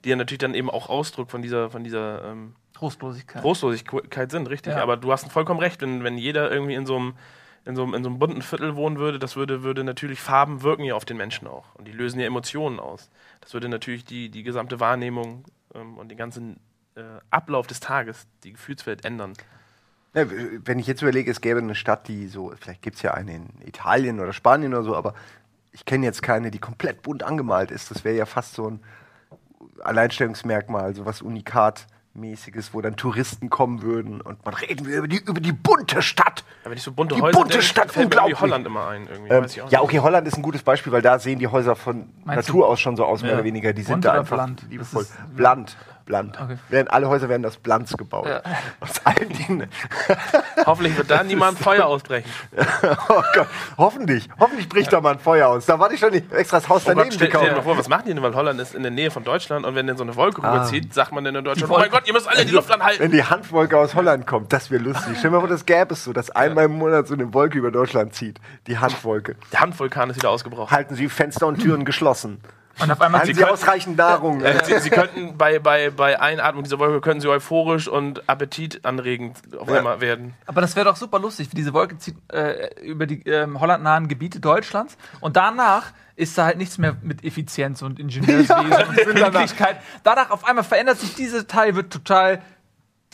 die 0.05 0.11
ja 0.11 0.17
natürlich 0.17 0.39
dann 0.39 0.55
eben 0.55 0.71
auch 0.71 0.89
Ausdruck 0.89 1.31
von 1.31 1.43
dieser, 1.43 1.71
von 1.71 1.85
dieser 1.85 2.25
ähm, 2.25 2.55
Trostlosigkeit. 2.73 3.43
Trostlosigkeit 3.43 4.31
sind, 4.31 4.49
richtig. 4.49 4.75
Ja. 4.75 4.83
Aber 4.83 4.97
du 4.97 5.13
hast 5.13 5.31
vollkommen 5.31 5.61
recht, 5.61 5.81
wenn, 5.83 6.05
wenn 6.05 6.17
jeder 6.17 6.51
irgendwie 6.51 6.75
in 6.75 6.87
so 6.87 6.97
einem 6.97 7.15
in 7.65 7.77
so, 7.77 7.83
einem, 7.85 7.95
in 7.95 8.03
so 8.03 8.11
einem 8.11 8.19
bunten 8.19 8.43
Viertel 8.43 8.77
wohnen 8.77 8.99
würde, 8.99 9.19
das 9.19 9.37
würde, 9.37 9.63
würde 9.63 9.85
natürlich 9.85 10.21
Farben 10.21 10.63
wirken 10.63 10.85
ja 10.85 10.95
auf 10.95 11.05
den 11.05 11.17
Menschen 11.17 11.47
auch. 11.47 11.75
Und 11.75 11.87
die 11.87 11.93
lösen 11.93 12.19
ja 12.19 12.27
Emotionen 12.27 12.81
aus. 12.81 13.11
Das 13.41 13.55
würde 13.55 13.69
natürlich 13.69 14.05
die, 14.05 14.31
die 14.31 14.43
gesamte 14.43 14.81
Wahrnehmung 14.81 15.45
ähm, 15.75 15.97
und 15.99 16.09
den 16.09 16.19
ganzen 16.19 16.59
äh, 16.97 17.03
Ablauf 17.31 17.67
des 17.67 17.81
Tages, 17.81 18.27
die 18.45 18.53
Gefühlswelt 18.53 19.05
ändern. 19.05 19.35
Ja, 20.15 20.27
wenn 20.29 20.79
ich 20.79 20.87
jetzt 20.87 21.03
überlege, 21.03 21.31
es 21.31 21.41
gäbe 21.41 21.61
eine 21.61 21.75
Stadt, 21.75 22.09
die 22.09 22.27
so, 22.27 22.53
vielleicht 22.61 22.83
gibt 22.83 22.97
es 22.97 23.03
ja 23.03 23.15
eine 23.15 23.35
in 23.35 23.49
Italien 23.65 24.21
oder 24.21 24.33
Spanien 24.33 24.75
oder 24.75 24.83
so, 24.83 24.95
aber 24.95 25.15
ich 25.71 25.87
kenne 25.87 26.05
jetzt 26.05 26.23
keine, 26.23 26.51
die 26.51 26.59
komplett 26.59 27.03
bunt 27.03 27.23
angemalt 27.23 27.71
ist. 27.71 27.91
Das 27.91 28.05
wäre 28.05 28.17
ja 28.17 28.27
fast 28.27 28.55
so 28.55 28.69
ein 28.69 28.81
Alleinstellungsmerkmal, 29.83 30.95
so 30.95 31.07
was 31.07 31.23
Unikat-mäßiges, 32.15 32.75
wo 32.75 32.81
dann 32.81 32.97
Touristen 32.97 33.51
kommen 33.51 33.83
würden 33.83 34.21
und 34.21 34.45
man 34.45 34.55
reden 34.55 34.87
wir 34.87 34.99
über 34.99 35.09
die, 35.09 35.19
über 35.19 35.41
die 35.41 35.53
bunte 35.53 36.03
Stadt. 36.03 36.45
Aber 36.65 36.75
ich 36.75 36.83
so 36.83 36.93
bunte 36.93 37.15
Die 37.15 37.23
Häuser 37.23 37.33
bunte 37.39 37.53
denke, 37.53 37.65
Stadt, 37.67 37.91
fällt 37.91 37.97
mir 37.97 38.05
unglaublich. 38.23 38.41
Holland 38.41 38.67
immer 38.67 38.89
ein. 38.89 39.07
Irgendwie. 39.07 39.31
Ähm, 39.33 39.45
Weiß 39.45 39.57
ich 39.57 39.63
auch 39.63 39.71
ja, 39.71 39.79
nicht. 39.81 39.89
okay, 39.89 39.99
Holland 40.01 40.29
ist 40.29 40.37
ein 40.37 40.43
gutes 40.43 40.63
Beispiel, 40.63 40.93
weil 40.93 41.03
da 41.03 41.19
sehen 41.19 41.39
die 41.39 41.49
Häuser 41.49 41.75
von 41.77 42.09
Meinst 42.25 42.49
Natur 42.49 42.63
du- 42.63 42.73
aus 42.73 42.81
schon 42.81 42.97
so 42.97 43.05
aus, 43.05 43.23
mehr 43.23 43.31
Ja. 43.33 43.37
oder 43.39 43.45
weniger. 43.45 43.73
Die 43.73 43.83
sind 43.83 44.05
da 44.05 44.13
einfach 44.13 44.37
bland? 44.37 44.63
liebevoll. 44.69 45.07
Bland, 45.35 45.77
bland. 46.05 46.41
Okay. 46.41 46.57
Werden, 46.69 46.89
alle 46.89 47.09
Häuser 47.09 47.29
werden 47.29 47.45
aus 47.47 47.57
Blanz 47.57 47.97
gebaut. 47.97 48.27
Ja. 48.27 48.43
Aus 48.81 48.93
allen 49.05 49.29
Dingen. 49.29 49.69
Hoffentlich 50.67 50.97
wird 50.97 51.11
da 51.11 51.23
niemand 51.23 51.59
Feuer 51.59 51.87
ausbrechen. 51.87 52.29
Oh 53.09 53.23
Gott, 53.35 53.47
hoffentlich. 53.79 54.29
Hoffentlich 54.41 54.69
bricht 54.69 54.93
da 54.93 55.01
mal 55.01 55.13
ein 55.15 55.19
Feuer 55.19 55.49
aus. 55.49 55.67
Da 55.67 55.79
warte 55.79 55.95
ich 55.95 56.01
schon 56.01 56.11
nicht 56.13 56.33
extra 56.33 56.59
das 56.59 56.69
Haus 56.69 56.83
Oh 56.85 56.89
daneben 56.89 57.09
Gott, 57.11 57.15
stell, 57.15 57.29
stell 57.29 57.41
dir 57.41 57.47
mal 57.47 57.49
gekauft. 57.51 57.65
vor, 57.67 57.79
was 57.79 57.89
machen 57.89 58.05
die 58.07 58.15
denn? 58.15 58.23
Weil 58.23 58.35
Holland 58.35 58.61
ist 58.61 58.75
in 58.75 58.83
der 58.83 58.91
Nähe 58.91 59.11
von 59.11 59.25
Deutschland 59.25 59.65
und 59.67 59.75
wenn 59.75 59.87
dann 59.87 59.97
so 59.97 60.03
eine 60.03 60.17
Wolke 60.17 60.43
Ah. 60.43 60.53
rüberzieht, 60.55 60.95
sagt 60.95 61.13
man 61.13 61.25
dann 61.25 61.35
in 61.35 61.45
Deutschland, 61.45 61.71
oh 61.73 61.79
mein 61.79 61.91
Gott, 61.91 62.07
ihr 62.07 62.13
müsst 62.13 62.29
alle 62.29 62.45
die 62.45 62.53
Luft 62.53 62.71
anhalten. 62.71 63.03
Wenn 63.03 63.11
die 63.11 63.23
Handwolke 63.25 63.77
aus 63.79 63.95
Holland 63.95 64.27
kommt, 64.27 64.53
das 64.53 64.71
wäre 64.71 64.83
lustig. 64.83 65.17
Stell 65.19 65.31
dir 65.31 65.37
mal 65.37 65.41
vor, 65.41 65.49
das 65.49 65.67
gäbe 65.67 65.93
es 65.95 66.05
so, 66.05 66.13
dass 66.13 66.31
einmal 66.31 66.65
im 66.67 66.73
Monat 66.79 67.07
so 67.07 67.15
eine 67.15 67.33
Wolke 67.35 67.59
über 67.59 67.71
Deutschland 67.71 68.15
zieht. 68.15 68.41
Die 68.67 68.79
Handwolke. 68.79 69.37
Der 69.53 69.61
Handvulkan 69.61 70.11
ist 70.11 70.17
wieder 70.17 70.31
ausgebrochen. 70.31 70.71
Halten 70.71 70.95
Sie 70.95 71.09
Fenster 71.09 71.47
und 71.47 71.59
Türen 71.61 71.85
geschlossen. 71.85 72.41
Und 72.81 72.91
auf 72.91 73.01
einmal 73.01 73.21
Haben 73.21 73.27
sie 73.29 73.35
Sie 73.35 73.45
ausreichend 73.45 73.97
Nahrung. 73.99 74.41
Äh, 74.43 74.65
Sie, 74.65 74.79
Sie 74.79 74.91
könnten 74.91 75.37
bei, 75.37 75.59
bei, 75.59 75.91
bei 75.91 76.19
Einatmung 76.21 76.65
dieser 76.65 76.79
Wolke 76.79 77.01
könnten 77.01 77.21
Sie 77.21 77.29
euphorisch 77.29 77.87
und 77.87 78.29
appetitanregend 78.29 79.37
auf 79.59 79.69
Ja. 79.69 79.77
einmal 79.79 80.01
werden. 80.01 80.35
Aber 80.47 80.61
das 80.63 80.75
wäre 80.75 80.87
doch 80.87 80.97
super 80.97 81.19
lustig, 81.19 81.49
wie 81.53 81.57
diese 81.57 81.73
Wolke 81.75 81.99
zieht 81.99 82.17
äh, 82.33 82.75
über 82.83 83.07
die 83.07 83.23
ähm, 83.29 83.61
hollandnahen 83.61 84.09
Gebiete 84.09 84.41
Deutschlands 84.41 84.97
und 85.21 85.37
danach 85.37 85.93
ist 86.17 86.37
da 86.39 86.45
halt 86.47 86.59
nichts 86.59 86.79
mehr 86.79 86.97
mit 87.03 87.25
Effizienz 87.25 87.83
und 87.83 87.99
Ingenieurswesen 88.01 88.57
Ja, 88.71 88.87
und 88.87 89.33
Pünktlichkeit. 89.33 89.77
Danach 90.03 90.31
auf 90.31 90.45
einmal 90.47 90.65
verändert 90.65 90.99
sich 90.99 91.15
dieser 91.15 91.47
Teil, 91.47 91.75
wird 91.75 91.93
total 91.93 92.43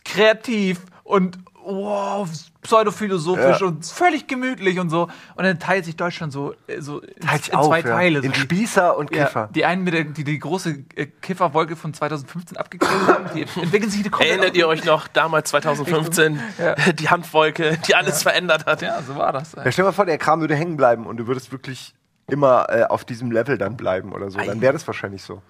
kreativ 0.05 0.81
und 1.05 1.39
wow, 1.77 2.29
pseudophilosophisch 2.63 3.61
Ja. 3.61 3.67
und 3.67 3.85
völlig 3.85 4.27
gemütlich 4.27 4.79
und 4.79 4.91
so. 4.91 5.03
Und 5.35 5.45
dann 5.45 5.59
teilt 5.59 5.85
sich 5.85 5.97
Deutschland 5.97 6.33
so, 6.33 6.55
äh, 6.67 6.81
so 6.81 7.01
in, 7.01 7.21
Teilt 7.21 7.49
in 7.49 7.55
auf, 7.55 7.67
zwei 7.67 7.81
ja. 7.81 7.87
Teile. 7.87 8.19
In 8.21 8.25
so 8.25 8.31
die- 8.33 8.41
Spießer 8.41 8.97
und 8.97 9.15
ja, 9.15 9.27
Kiffer. 9.27 9.49
die 9.55 9.65
einen, 9.65 9.85
mit 9.85 9.95
der, 9.95 10.05
die 10.05 10.25
die 10.25 10.39
große 10.39 10.85
äh, 10.97 11.07
Kifferwolke 11.07 11.77
von 11.77 11.93
2015 11.95 12.57
abgekriegt 12.57 13.07
haben, 13.07 13.25
die 13.35 13.43
entwickeln 13.61 13.91
sich 13.91 14.03
die 14.03 14.11
Erinnert 14.19 14.57
ihr 14.57 14.67
euch 14.69 14.85
noch 14.85 15.09
damals 15.09 15.51
2015 15.51 16.41
Ja. 16.59 16.75
die 16.93 17.09
Handwolke, 17.11 17.79
die 17.87 17.95
alles 17.95 18.23
verändert 18.23 18.67
hat? 18.67 18.83
Ja, 18.83 19.03
so 19.03 19.17
war 19.17 19.33
das. 19.33 19.53
Ja, 19.53 19.63
stell 19.71 19.83
dir 19.85 19.89
mal 19.89 19.93
vor, 19.93 20.07
der 20.07 20.19
Kram 20.19 20.41
würde 20.41 20.55
hängen 20.57 20.77
bleiben 20.77 21.07
und 21.07 21.17
du 21.19 21.27
würdest 21.27 21.53
wirklich 21.53 21.95
immer 22.29 22.67
äh, 22.71 22.85
auf 22.85 23.05
diesem 23.05 23.31
Level 23.31 23.57
dann 23.59 23.77
bleiben 23.77 24.13
oder 24.13 24.31
so. 24.31 24.39
Dann 24.39 24.61
wäre 24.61 24.73
das 24.73 24.87
wahrscheinlich 24.87 25.23
so. 25.23 25.43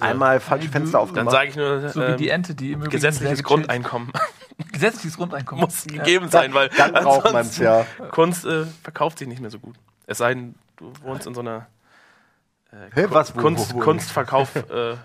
Einmal 0.00 0.40
falsche 0.40 0.68
Fenster 0.70 0.98
Dann 0.98 1.02
aufgemacht. 1.02 1.32
sage 1.32 1.48
ich 1.50 1.56
nur, 1.56 1.88
So 1.90 2.00
wie 2.00 2.04
ähm, 2.04 2.16
die 2.16 2.28
Ente, 2.30 2.54
die 2.54 2.72
im 2.72 2.78
Übrigen 2.80 2.92
gesetzliches 2.92 3.42
Grundeinkommen 3.42 4.10
Gesetzliches 4.72 5.16
Grundeinkommen. 5.16 5.64
muss 5.64 5.84
gegeben 5.84 6.28
sein, 6.28 6.52
weil 6.54 6.68
dann 6.70 6.92
braucht 6.92 7.24
man's, 7.32 7.60
ansonsten 7.60 7.62
ja. 7.64 7.86
Kunst 8.10 8.44
äh, 8.44 8.64
verkauft 8.82 9.18
sich 9.18 9.28
nicht 9.28 9.40
mehr 9.40 9.50
so 9.50 9.58
gut. 9.58 9.76
Es 10.06 10.18
sei 10.18 10.34
denn, 10.34 10.54
du 10.76 10.92
wohnst 11.02 11.26
in 11.26 11.34
so 11.34 11.40
einer 11.40 11.66
Hä, 12.94 13.06
was? 13.10 13.36
Wo, 13.36 13.40
Kunst, 13.40 13.74
wo, 13.74 13.78
wo? 13.78 13.82
Kunstverkauf. 13.82 14.50
Äh, 14.70 14.96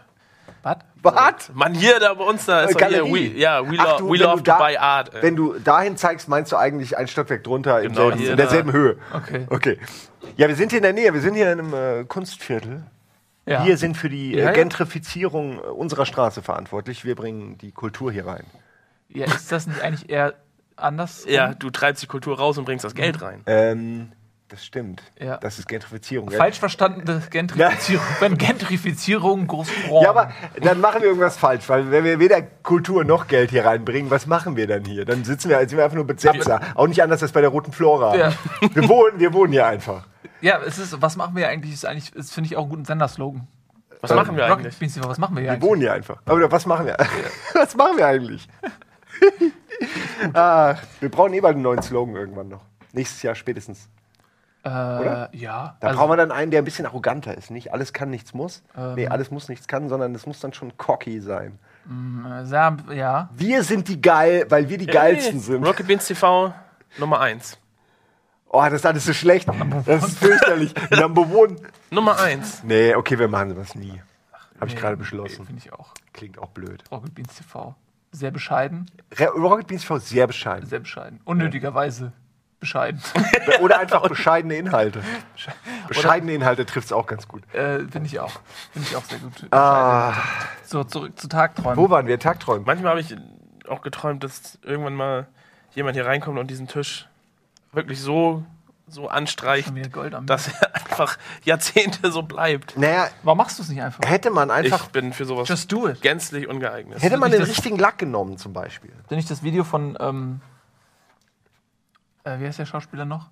Was? 0.64 0.78
Was? 1.04 1.52
Mann, 1.54 1.74
hier 1.74 2.00
da 2.00 2.14
bei 2.14 2.24
uns, 2.24 2.46
da 2.46 2.62
ist 2.62 2.72
Äh, 2.72 2.74
doch 2.74 2.88
hier, 2.88 2.98
Galerie. 3.00 3.34
we, 3.36 3.38
ja, 3.40 3.70
we, 3.70 3.76
Ach 3.78 3.98
du, 3.98 4.06
we 4.08 4.12
wenn 4.14 4.20
du 4.20 4.26
love 4.26 4.42
da- 4.44 4.58
to 4.58 4.64
buy 4.64 4.78
art. 4.78 5.14
äh. 5.14 5.22
Wenn 5.22 5.36
du 5.36 5.54
dahin 5.60 5.98
zeigst, 5.98 6.28
meinst 6.30 6.52
du 6.52 6.56
eigentlich 6.56 6.98
ein 6.98 7.08
Stockwerk 7.08 7.44
drunter 7.44 7.82
Genau, 7.82 8.10
in 8.10 8.26
da. 8.26 8.36
derselben 8.36 8.72
Höhe. 8.72 8.98
Okay. 9.14 9.46
Okay. 9.50 9.80
Ja, 10.38 10.48
wir 10.48 10.56
sind 10.56 10.70
hier 10.72 10.78
in 10.80 10.84
der 10.84 10.94
Nähe. 10.94 11.14
Wir 11.14 11.22
sind 11.22 11.36
hier 11.36 11.52
in 11.52 11.60
einem 11.60 11.74
äh, 11.74 12.04
Kunstviertel. 12.06 12.84
Ja. 13.46 13.66
Wir 13.66 13.78
sind 13.78 13.96
für 13.98 14.10
die 14.10 14.38
äh, 14.38 14.54
Gentrifizierung 14.54 15.58
äh, 15.60 15.62
unserer 15.68 16.06
Straße 16.06 16.42
verantwortlich. 16.42 17.04
Wir 17.06 17.16
bringen 17.16 17.58
die 17.58 17.72
Kultur 17.72 18.12
hier 18.12 18.26
rein. 18.26 18.46
Ja, 19.10 19.26
ist 19.26 19.52
das 19.52 19.68
nicht 19.68 19.82
eigentlich 19.82 20.10
eher 20.10 20.34
anders? 20.76 21.26
ja, 21.28 21.54
du 21.54 21.70
treibst 21.70 22.04
die 22.04 22.08
Kultur 22.08 22.38
raus 22.38 22.58
und 22.58 22.66
bringst 22.66 22.86
das 22.86 22.96
Geld 22.96 23.22
rein. 23.22 23.42
Ähm, 23.46 24.12
das 24.50 24.64
stimmt. 24.66 25.04
Ja. 25.20 25.38
Das 25.38 25.60
ist 25.60 25.68
Gentrifizierung. 25.68 26.32
Falsch 26.32 26.58
verstandene 26.58 27.22
Gentrifizierung. 27.30 28.06
Wenn 28.20 28.38
Gentrifizierung 28.38 29.46
groß. 29.46 29.68
Ja, 30.02 30.10
aber 30.10 30.32
dann 30.62 30.80
machen 30.80 31.02
wir 31.02 31.10
irgendwas 31.10 31.36
falsch, 31.38 31.68
weil 31.68 31.92
wenn 31.92 32.06
wir 32.06 32.20
weder 32.20 32.42
Kultur 32.42 33.04
noch 33.04 33.28
Geld 33.28 33.50
hier 33.50 33.66
reinbringen, 33.66 34.10
was 34.10 34.26
machen 34.26 34.56
wir 34.56 34.68
dann 34.68 34.86
hier? 34.86 35.04
Dann 35.04 35.26
sitzen 35.26 35.50
wir, 35.50 35.60
sind 35.60 35.76
wir 35.78 35.84
einfach 35.84 35.96
nur 35.96 36.08
Besetzer. 36.08 36.62
Auch 36.76 36.88
nicht 36.88 37.04
anders 37.04 37.22
als 37.22 37.34
bei 37.34 37.42
der 37.42 37.50
Roten 37.50 37.74
Flora. 37.74 38.16
Ja. 38.16 38.32
Wir, 38.74 38.88
wohnen, 38.88 39.20
wir 39.20 39.34
wohnen 39.34 39.52
hier 39.52 39.66
einfach. 39.66 40.06
ja, 40.40 40.60
es 40.62 40.78
ist, 40.78 41.02
was 41.02 41.18
machen 41.18 41.36
wir 41.36 41.50
eigentlich? 41.50 41.74
Ist 41.74 41.86
eigentlich, 41.86 42.16
ist, 42.16 42.34
finde 42.34 42.48
ich 42.50 42.56
auch 42.56 42.64
einen 42.64 42.70
guten 42.70 42.86
Senderslogan. 42.86 43.48
Was 44.00 44.14
machen 44.14 44.38
wir 44.38 44.46
eigentlich? 44.46 44.80
Was 45.04 45.18
machen 45.18 45.36
wir 45.36 45.42
hier 45.42 45.50
Wir 45.50 45.54
eigentlich? 45.54 45.70
wohnen 45.70 45.82
hier 45.82 45.94
einfach. 45.94 46.22
Aber 46.26 46.50
was 46.52 46.66
machen 46.66 46.86
wir? 46.86 46.96
was 47.54 47.76
machen 47.76 47.98
wir 47.98 48.08
eigentlich? 48.08 48.48
Ach, 50.34 50.82
wir 51.00 51.10
brauchen 51.10 51.34
eh 51.34 51.42
bald 51.42 51.56
einen 51.56 51.64
neuen 51.64 51.82
Slogan 51.82 52.16
irgendwann 52.16 52.48
noch. 52.50 52.64
Nächstes 52.94 53.22
Jahr 53.22 53.36
spätestens. 53.36 53.90
Äh, 54.64 54.70
Oder? 54.70 55.30
Ja. 55.34 55.78
Da 55.80 55.88
also, 55.88 56.00
brauchen 56.00 56.12
wir 56.12 56.18
dann 56.18 56.32
einen, 56.32 56.52
der 56.52 56.62
ein 56.62 56.66
bisschen 56.66 56.86
arroganter 56.86 57.38
ist. 57.38 57.52
Nicht 57.52 57.72
alles 57.74 57.94
kann, 57.94 58.10
nichts 58.10 58.34
muss. 58.34 58.64
Ähm. 58.76 58.96
nee, 58.96 59.08
alles 59.08 59.32
muss, 59.32 59.50
nichts 59.50 59.68
kann, 59.68 59.88
sondern 59.90 60.14
es 60.16 60.26
muss 60.26 60.40
dann 60.40 60.54
schon 60.54 60.76
cocky 60.78 61.22
sein. 61.22 61.60
äh, 61.86 62.46
sehr, 62.46 62.78
ja. 62.94 63.30
Wir 63.34 63.64
sind 63.64 63.88
die 63.88 64.02
geil, 64.02 64.46
weil 64.50 64.70
wir 64.70 64.78
die 64.78 64.88
geilsten 64.88 65.40
sind. 65.40 65.66
Rocket 65.66 65.88
Beans 65.88 66.08
TV 66.08 66.54
Nummer 66.98 67.20
1. 67.22 67.58
Oh, 68.50 68.64
das 68.64 68.74
ist 68.74 68.86
alles 68.86 69.06
so 69.06 69.14
schlecht. 69.14 69.48
Das 69.86 70.08
ist 70.08 70.20
fürchterlich. 70.20 70.74
Number 70.92 71.22
one. 71.30 71.58
Nummer 71.92 72.18
eins. 72.20 72.64
Nee, 72.64 72.96
okay, 72.96 73.20
wir 73.20 73.28
machen 73.28 73.50
sowas 73.50 73.76
nie. 73.76 74.02
Habe 74.60 74.68
ich 74.68 74.74
Nee, 74.74 74.80
gerade 74.80 74.96
nee, 74.96 75.00
beschlossen. 75.00 75.46
Finde 75.46 75.62
ich 75.64 75.74
auch. 75.74 75.94
Klingt 76.14 76.40
auch 76.40 76.50
blöd. 76.50 76.84
Rocket 76.90 77.14
Beans 77.14 77.36
TV. 77.36 77.76
Sehr 78.18 78.32
bescheiden, 78.32 78.90
Rocket 79.36 79.68
Beans 79.68 79.82
TV 79.84 80.00
sehr 80.00 80.28
bescheiden. 80.28 80.68
sehr 80.68 80.80
bescheiden. 80.80 81.20
Unnötigerweise 81.26 82.12
bescheiden. 82.60 83.02
Oder 83.62 83.80
einfach 83.80 84.08
bescheidene 84.08 84.56
Inhalte. 84.56 85.02
Bescheidene 85.88 86.34
Inhalte 86.34 86.66
trifft 86.66 86.88
es 86.88 86.92
auch 86.92 87.06
ganz 87.06 87.28
gut. 87.28 87.44
äh, 87.54 87.80
Finde 87.80 88.06
ich 88.08 88.20
auch. 88.20 88.32
Finde 88.72 88.88
ich 88.90 88.96
auch 88.96 89.04
sehr 89.04 89.20
gut. 89.20 89.34
Ah, 89.52 90.14
So, 90.64 90.84
zurück 90.84 91.18
zu 91.20 91.28
Tagträumen. 91.28 91.78
wo 91.78 91.90
waren 91.90 92.08
wir? 92.08 92.18
Tagträumen. 92.20 92.66
Manchmal 92.66 92.90
habe 92.92 93.02
ich 93.02 93.16
auch 93.70 93.82
geträumt, 93.82 94.24
dass 94.24 94.58
irgendwann 94.64 94.96
mal 94.96 95.28
jemand 95.76 95.96
hier 95.96 96.06
reinkommt 96.08 96.40
und 96.40 96.50
diesen 96.50 96.68
Tisch 96.68 97.08
wirklich 97.74 98.02
so, 98.02 98.44
so 98.88 99.10
anstreicht, 99.10 99.72
dass 100.26 100.48
er 100.48 100.76
einfach 100.76 101.18
Jahrzehnte 101.44 102.12
so 102.12 102.22
bleibt. 102.24 102.78
Naja, 102.78 103.10
Warum 103.24 103.38
machst 103.38 103.60
du 103.60 103.64
es 103.64 103.70
nicht 103.70 103.82
einfach? 103.82 104.08
hätte 104.08 104.30
man 104.32 104.50
einfach, 104.50 104.86
ich 104.86 104.92
bin 104.92 105.12
für 105.14 105.26
sowas 105.26 105.50
Just 105.50 105.72
do 105.72 105.88
it. 105.90 106.02
gänzlich 106.02 106.48
ungeeignet. 106.48 107.02
hätte 107.02 107.18
man 107.18 107.32
den 107.32 107.42
das- 107.42 107.50
richtigen 107.50 107.78
Lack 107.78 107.98
genommen 107.98 108.38
zum 108.38 108.54
Beispiel. 108.54 108.94
Bin 109.10 109.20
ich 109.20 109.26
das 109.28 109.44
Video 109.44 109.64
von, 109.66 109.98
ähm, 110.00 110.42
äh, 112.24 112.40
wie 112.40 112.46
heißt 112.48 112.60
der 112.60 112.66
Schauspieler 112.66 113.06
noch? 113.06 113.28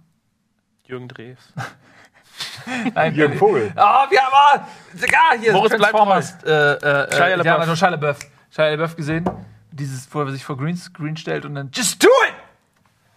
Jürgen 0.84 1.08
Drews. 1.08 1.38
Nein, 2.94 3.16
Jürgen 3.16 3.38
Vogel. 3.38 3.72
Ah, 3.76 4.08
wir 4.10 4.22
haben, 4.22 4.34
ah, 4.34 4.68
ah, 4.68 5.36
hier, 5.40 5.54
Moritz, 5.54 5.76
bleib 5.78 5.92
Transformers. 5.92 6.44
Äh, 6.44 6.50
äh, 6.52 7.16
Shia 7.16 7.28
äh, 7.28 7.36
LaBeouf. 7.36 7.78
Shia 7.78 7.90
LaBeouf. 7.90 8.20
Shia 8.50 8.70
LaBeouf 8.72 8.96
gesehen, 8.96 9.30
dieses, 9.72 10.14
wo 10.14 10.22
er 10.22 10.32
sich 10.32 10.44
vor 10.44 10.58
Greenscreen 10.58 11.16
stellt 11.16 11.46
und 11.46 11.56
dann 11.56 11.72
Just 11.74 12.04
do 12.04 12.10
it! 12.28 12.34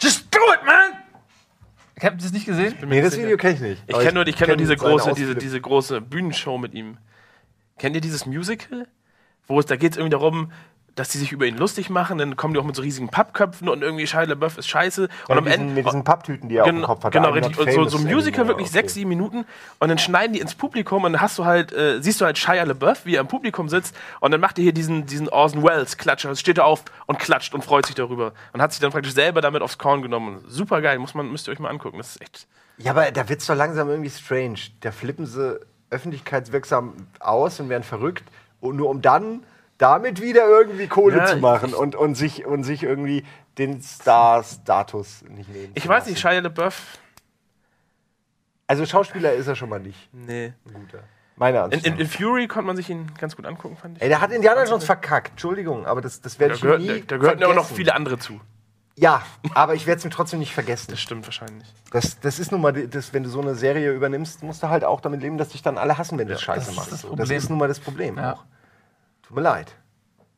Just 0.01 0.33
do 0.33 0.39
it, 0.55 0.65
man! 0.65 0.98
Habt 2.01 2.21
ihr 2.21 2.23
das 2.23 2.33
nicht 2.33 2.47
gesehen? 2.47 2.75
Nee, 2.87 3.03
das 3.03 3.17
Video 3.17 3.37
kenne 3.37 3.55
ich 3.55 3.61
nicht. 3.61 3.83
Ich 3.87 3.99
kenne 3.99 4.13
nur, 4.13 4.27
ich 4.27 4.37
kenn 4.37 4.49
nur 4.49 4.57
diese, 4.57 4.77
große, 4.77 5.13
diese, 5.15 5.35
diese 5.35 5.61
große 5.61 6.01
Bühnenshow 6.01 6.59
mit 6.59 6.75
ihm. 6.75 6.99
Kennt 7.79 7.95
ihr 7.97 8.01
dieses 8.01 8.27
Musical? 8.27 8.87
Wo 9.47 9.59
es, 9.59 9.67
da 9.67 9.77
geht 9.77 9.93
es 9.93 9.97
irgendwie 9.99 10.11
darum, 10.11 10.53
dass 10.99 11.09
die 11.09 11.19
sich 11.19 11.33
über 11.33 11.47
ihn 11.47 11.57
lustig 11.57 11.91
machen, 11.91 12.19
dann 12.19 12.37
kommen 12.37 12.55
die 12.55 12.61
auch 12.61 12.65
mit 12.65 12.77
so 12.77 12.83
riesigen 12.83 13.09
Pappköpfen 13.09 13.69
und 13.69 13.83
irgendwie 13.83 14.07
Shia 14.07 14.23
LaBeouf 14.23 14.59
ist 14.59 14.69
scheiße. 14.69 15.09
Und 15.29 15.29
mit 15.29 15.39
am 15.39 15.45
diesen, 15.45 15.61
Ende. 15.61 15.75
mit 15.75 15.87
diesen 15.87 16.05
Papptüten, 16.05 16.49
die 16.49 16.57
er 16.57 16.65
auf 16.65 16.71
dem 16.71 16.83
Kopf 16.83 17.05
hat. 17.05 17.13
genau 17.13 17.31
richtig. 17.31 17.59
Und 17.59 17.73
so, 17.73 17.85
so 17.89 17.99
ein 17.99 18.05
Musical 18.05 18.49
wirklich 18.49 18.71
sechs, 18.71 18.95
sieben 18.95 19.09
Minuten 19.09 19.45
und 19.79 19.89
dann 19.89 19.99
schneiden 19.99 20.33
die 20.33 20.41
ins 20.41 20.55
Publikum 20.55 21.05
und 21.05 21.13
dann 21.13 21.21
hast 21.21 21.39
du 21.39 21.45
halt, 21.45 21.73
äh, 21.73 22.01
siehst 22.03 22.21
du 22.21 22.25
halt 22.25 22.39
Shia 22.39 22.65
LaBeouf, 22.65 23.07
wie 23.07 23.15
er 23.15 23.21
im 23.21 23.29
Publikum 23.29 23.69
sitzt 23.69 23.95
und 24.21 24.31
dann 24.31 24.41
macht 24.41 24.59
er 24.59 24.63
hier 24.63 24.73
diesen, 24.73 25.07
diesen 25.07 25.29
Orson 25.29 25.63
Welles 25.63 25.97
Klatscher, 25.97 26.35
steht 26.37 26.59
er 26.59 26.65
auf 26.65 26.85
und 27.07 27.19
klatscht 27.19 27.55
und 27.55 27.65
freut 27.65 27.87
sich 27.87 27.95
darüber 27.95 28.33
und 28.53 28.63
hat 28.63 28.73
sich 28.73 28.81
dann 28.81 28.91
praktisch 28.91 29.15
selber 29.15 29.41
damit 29.41 29.63
aufs 29.63 29.79
Korn 29.79 30.03
genommen. 30.03 30.45
Super 30.49 30.81
geil, 30.81 30.99
muss 30.99 31.15
man, 31.15 31.31
müsst 31.31 31.49
ihr 31.49 31.53
euch 31.53 31.59
mal 31.59 31.71
angucken. 31.71 31.99
Das 31.99 32.17
ist 32.17 32.23
echt. 32.23 32.47
Ja, 32.79 32.93
aber 32.93 33.11
da 33.11 33.29
wird's 33.29 33.47
doch 33.47 33.57
langsam 33.57 33.89
irgendwie 33.89 34.11
strange. 34.11 34.59
Da 34.81 34.93
flippen 34.93 35.27
sie 35.27 35.59
öffentlichkeitswirksam 35.91 36.95
aus 37.19 37.59
und 37.61 37.69
werden 37.69 37.83
verrückt, 37.83 38.25
und 38.61 38.77
nur 38.77 38.89
um 38.89 39.03
dann 39.03 39.43
damit 39.79 40.21
wieder 40.21 40.47
irgendwie 40.47 40.87
Kohle 40.89 41.19
Ja, 41.19 41.27
zu 41.27 41.37
machen 41.39 41.71
ich- 41.71 41.75
und, 41.77 41.95
und, 41.95 42.15
sich, 42.15 42.45
und 42.45 42.65
sich 42.65 42.83
irgendwie 42.83 43.25
den 43.59 43.81
Star-Status 43.81 45.23
nicht 45.29 45.49
nehmen 45.51 45.73
Ich 45.75 45.87
weiß 45.87 46.01
lassen. 46.03 46.11
nicht, 46.11 46.21
Shia 46.21 46.41
LaBeouf, 46.41 46.99
Also 48.67 48.85
Schauspieler 48.87 49.33
ist 49.33 49.47
er 49.47 49.57
schon 49.57 49.69
mal 49.69 49.81
nicht. 49.81 50.09
nee. 50.13 50.53
Ein 50.67 50.75
guter. 50.75 50.99
Meine 51.37 51.59
In, 51.59 51.63
Ansicht. 51.65 51.87
in, 51.87 51.93
nach. 51.95 52.01
in 52.01 52.07
Fury 52.09 52.49
konnte 52.49 52.67
man 52.67 52.77
sich 52.77 52.91
ihn 52.91 53.13
ganz 53.17 53.37
gut 53.37 53.47
angucken, 53.47 53.77
fand 53.77 53.97
ich. 53.97 54.03
Ey, 54.03 54.09
der 54.09 54.21
hat 54.21 54.33
Indiana 54.33 54.65
Jones 54.65 54.85
verkackt. 54.85 55.31
Entschuldigung, 55.31 55.87
aber 55.87 56.01
das, 56.01 56.21
das 56.21 56.41
werde 56.41 56.55
ich 56.55 56.61
gehört, 56.61 56.81
nie 56.81 56.89
da, 56.89 57.07
da 57.07 57.17
gehörten 57.17 57.41
ja 57.41 57.47
auch 57.47 57.55
noch 57.55 57.67
viele 57.67 57.95
andere 57.95 58.19
zu. 58.19 58.41
Ja, 58.97 59.23
aber 59.55 59.75
ich 59.77 59.87
werde 59.87 59.99
es 60.01 60.05
mir 60.05 60.11
trotzdem 60.11 60.41
nicht 60.41 60.53
vergessen. 60.53 60.89
Das 60.91 60.99
stimmt 60.99 61.25
wahrscheinlich. 61.25 61.73
Das, 61.93 62.19
das 62.19 62.41
ist 62.41 62.51
nun 62.51 62.61
mal, 62.61 62.73
das, 62.73 63.15
wenn 63.15 63.23
du 63.23 63.29
so 63.29 63.41
eine 63.41 63.55
Serie 63.55 63.93
übernimmst, 63.93 64.43
musst 64.43 64.65
du 64.65 64.69
halt 64.69 64.83
auch 64.83 65.01
damit 65.01 65.21
leben, 65.23 65.39
dass 65.39 65.51
dich 65.51 65.63
dann 65.63 65.79
alle 65.79 65.97
hassen, 65.97 66.19
wenn 66.19 66.27
du 66.27 66.33
Ja, 66.33 66.41
Scheiße 66.41 66.59
das 66.59 66.69
ist 66.71 66.77
machst. 66.77 66.93
das 66.93 67.01
So, 67.03 67.09
das 67.11 67.17
Problem. 67.19 67.39
ist 67.39 67.49
nun 67.51 67.59
mal 67.61 67.69
das 67.69 67.79
Problem 67.79 68.17
Ja. 68.17 68.33
auch. 68.33 68.45
Tut 69.29 69.37
mir 69.37 69.43
leid. 69.43 69.75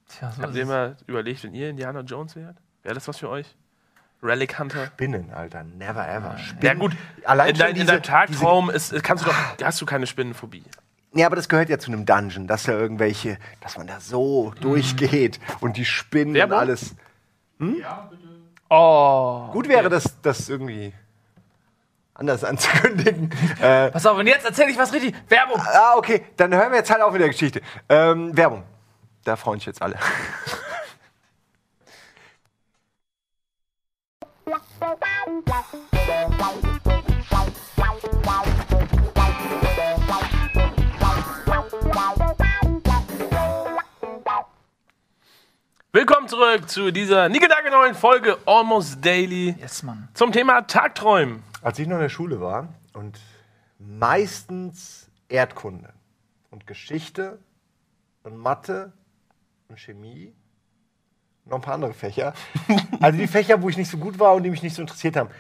Tja, 0.08 0.32
so 0.32 0.42
Habt 0.42 0.54
ihr 0.56 0.66
mal 0.66 0.96
überlegt, 1.06 1.44
wenn 1.44 1.54
ihr 1.54 1.70
Indiana 1.70 2.00
Jones 2.00 2.34
wärt? 2.36 2.56
Wäre 2.82 2.94
das 2.96 3.06
was 3.08 3.18
für 3.18 3.28
euch? 3.28 3.54
Relic 4.22 4.58
Hunter? 4.58 4.86
Spinnen, 4.86 5.32
Alter. 5.32 5.62
Never 5.64 6.06
ever. 6.06 6.32
Ja 6.32 6.38
Spinnen. 6.38 6.78
gut, 6.80 6.92
Allein 7.24 7.50
in, 7.50 7.56
schon 7.56 7.60
dein, 7.60 7.68
in 7.70 7.74
diese- 7.76 7.86
deinem 7.86 8.02
Tagtraum 8.02 8.68
ist, 8.68 9.02
kannst 9.02 9.24
du 9.24 9.28
doch, 9.30 9.36
hast 9.64 9.80
du 9.80 9.86
keine 9.86 10.06
Spinnenphobie. 10.06 10.64
Ja, 11.14 11.26
aber 11.26 11.36
das 11.36 11.48
gehört 11.48 11.68
ja 11.70 11.78
zu 11.78 11.90
einem 11.90 12.04
Dungeon, 12.04 12.46
dass 12.46 12.64
da 12.64 12.72
irgendwelche, 12.72 13.38
dass 13.60 13.78
man 13.78 13.86
da 13.86 13.98
so 14.00 14.52
durchgeht 14.60 15.40
und 15.60 15.76
die 15.76 15.84
Spinnen 15.84 16.34
Werbung? 16.34 16.54
und 16.56 16.60
alles. 16.60 16.94
Oh. 18.68 19.48
Gut 19.52 19.68
wäre 19.68 19.88
das, 19.88 20.20
das 20.22 20.48
irgendwie 20.48 20.92
anders 22.14 22.44
anzukündigen. 22.44 23.30
äh, 23.60 23.90
Pass 23.92 24.06
auf, 24.06 24.18
und 24.18 24.26
jetzt 24.26 24.44
erzähle 24.44 24.70
ich 24.70 24.78
was 24.78 24.92
richtig. 24.92 25.14
Werbung! 25.28 25.60
ah, 25.60 25.94
okay, 25.96 26.24
dann 26.36 26.54
hören 26.54 26.70
wir 26.70 26.78
jetzt 26.78 26.90
halt 26.90 27.00
auf 27.02 27.12
mit 27.12 27.20
der 27.22 27.28
Geschichte. 27.30 27.60
Ähm, 27.88 28.36
Werbung. 28.36 28.62
Da 29.30 29.36
freuen 29.36 29.60
sich 29.60 29.66
jetzt 29.66 29.80
alle. 29.80 29.94
Willkommen 45.92 46.26
zurück 46.26 46.68
zu 46.68 46.90
dieser 46.90 47.28
neuen 47.28 47.94
Folge 47.94 48.36
Almost 48.46 49.04
Daily 49.04 49.54
Yes, 49.60 49.84
Mann. 49.84 50.08
zum 50.14 50.32
Thema 50.32 50.62
Tagträumen. 50.62 51.44
Als 51.62 51.78
ich 51.78 51.86
noch 51.86 51.98
in 51.98 52.02
der 52.02 52.08
Schule 52.08 52.40
war 52.40 52.74
und 52.94 53.20
meistens 53.78 55.08
Erdkunde 55.28 55.92
und 56.50 56.66
Geschichte 56.66 57.38
und 58.24 58.36
Mathe 58.36 58.92
und 59.70 59.78
Chemie 59.78 60.34
noch 61.46 61.56
ein 61.56 61.62
paar 61.62 61.74
andere 61.74 61.94
Fächer. 61.94 62.34
Also 63.00 63.18
die 63.18 63.28
Fächer, 63.28 63.62
wo 63.62 63.70
ich 63.70 63.78
nicht 63.78 63.90
so 63.90 63.96
gut 63.96 64.18
war 64.18 64.34
und 64.34 64.42
die 64.42 64.50
mich 64.50 64.62
nicht 64.62 64.76
so 64.76 64.82
interessiert 64.82 65.16
haben. 65.16 65.30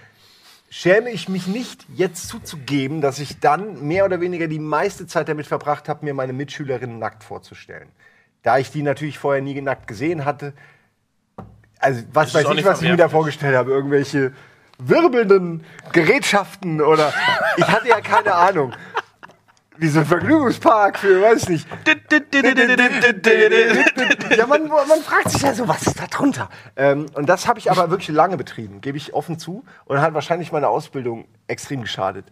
Schäme 0.70 1.10
ich 1.10 1.28
mich 1.28 1.46
nicht, 1.46 1.84
jetzt 1.94 2.26
zuzugeben, 2.26 3.02
dass 3.02 3.18
ich 3.18 3.38
dann 3.38 3.86
mehr 3.86 4.06
oder 4.06 4.22
weniger 4.22 4.48
die 4.48 4.58
meiste 4.58 5.06
Zeit 5.06 5.28
damit 5.28 5.46
verbracht 5.46 5.86
habe, 5.86 6.06
mir 6.06 6.14
meine 6.14 6.32
Mitschülerinnen 6.32 6.98
nackt 6.98 7.22
vorzustellen. 7.22 7.90
Da 8.42 8.56
ich 8.56 8.70
die 8.70 8.82
natürlich 8.82 9.18
vorher 9.18 9.42
nie 9.42 9.60
nackt 9.60 9.88
gesehen 9.88 10.24
hatte. 10.24 10.54
Also, 11.80 12.02
was 12.14 12.32
weiß 12.32 12.46
ich, 12.56 12.64
was 12.64 12.80
ich 12.80 12.88
mir 12.88 12.96
da 12.96 13.10
vorgestellt 13.10 13.54
habe. 13.54 13.72
Irgendwelche 13.72 14.32
wirbelnden 14.78 15.64
Gerätschaften 15.92 16.80
oder. 16.80 17.12
Ich 17.58 17.68
hatte 17.68 17.88
ja 17.88 18.00
keine 18.00 18.34
Ahnung. 18.34 18.72
Wie 19.80 19.88
so 19.88 20.00
ein 20.00 20.06
Vergnügungspark 20.06 20.98
für, 20.98 21.22
weiß 21.22 21.44
ich 21.44 21.48
nicht. 21.48 21.68
Ja, 24.36 24.46
man, 24.46 24.68
man 24.68 25.00
fragt 25.02 25.30
sich 25.30 25.42
ja 25.42 25.54
so, 25.54 25.66
was 25.68 25.82
ist 25.86 25.98
da 25.98 26.06
drunter? 26.06 26.48
Ähm, 26.76 27.06
und 27.14 27.28
das 27.28 27.48
habe 27.48 27.58
ich 27.58 27.70
aber 27.70 27.90
wirklich 27.90 28.08
lange 28.08 28.36
betrieben, 28.36 28.80
gebe 28.82 28.98
ich 28.98 29.14
offen 29.14 29.38
zu. 29.38 29.64
Und 29.86 30.00
hat 30.00 30.12
wahrscheinlich 30.14 30.52
meine 30.52 30.68
Ausbildung 30.68 31.24
extrem 31.48 31.80
geschadet. 31.82 32.26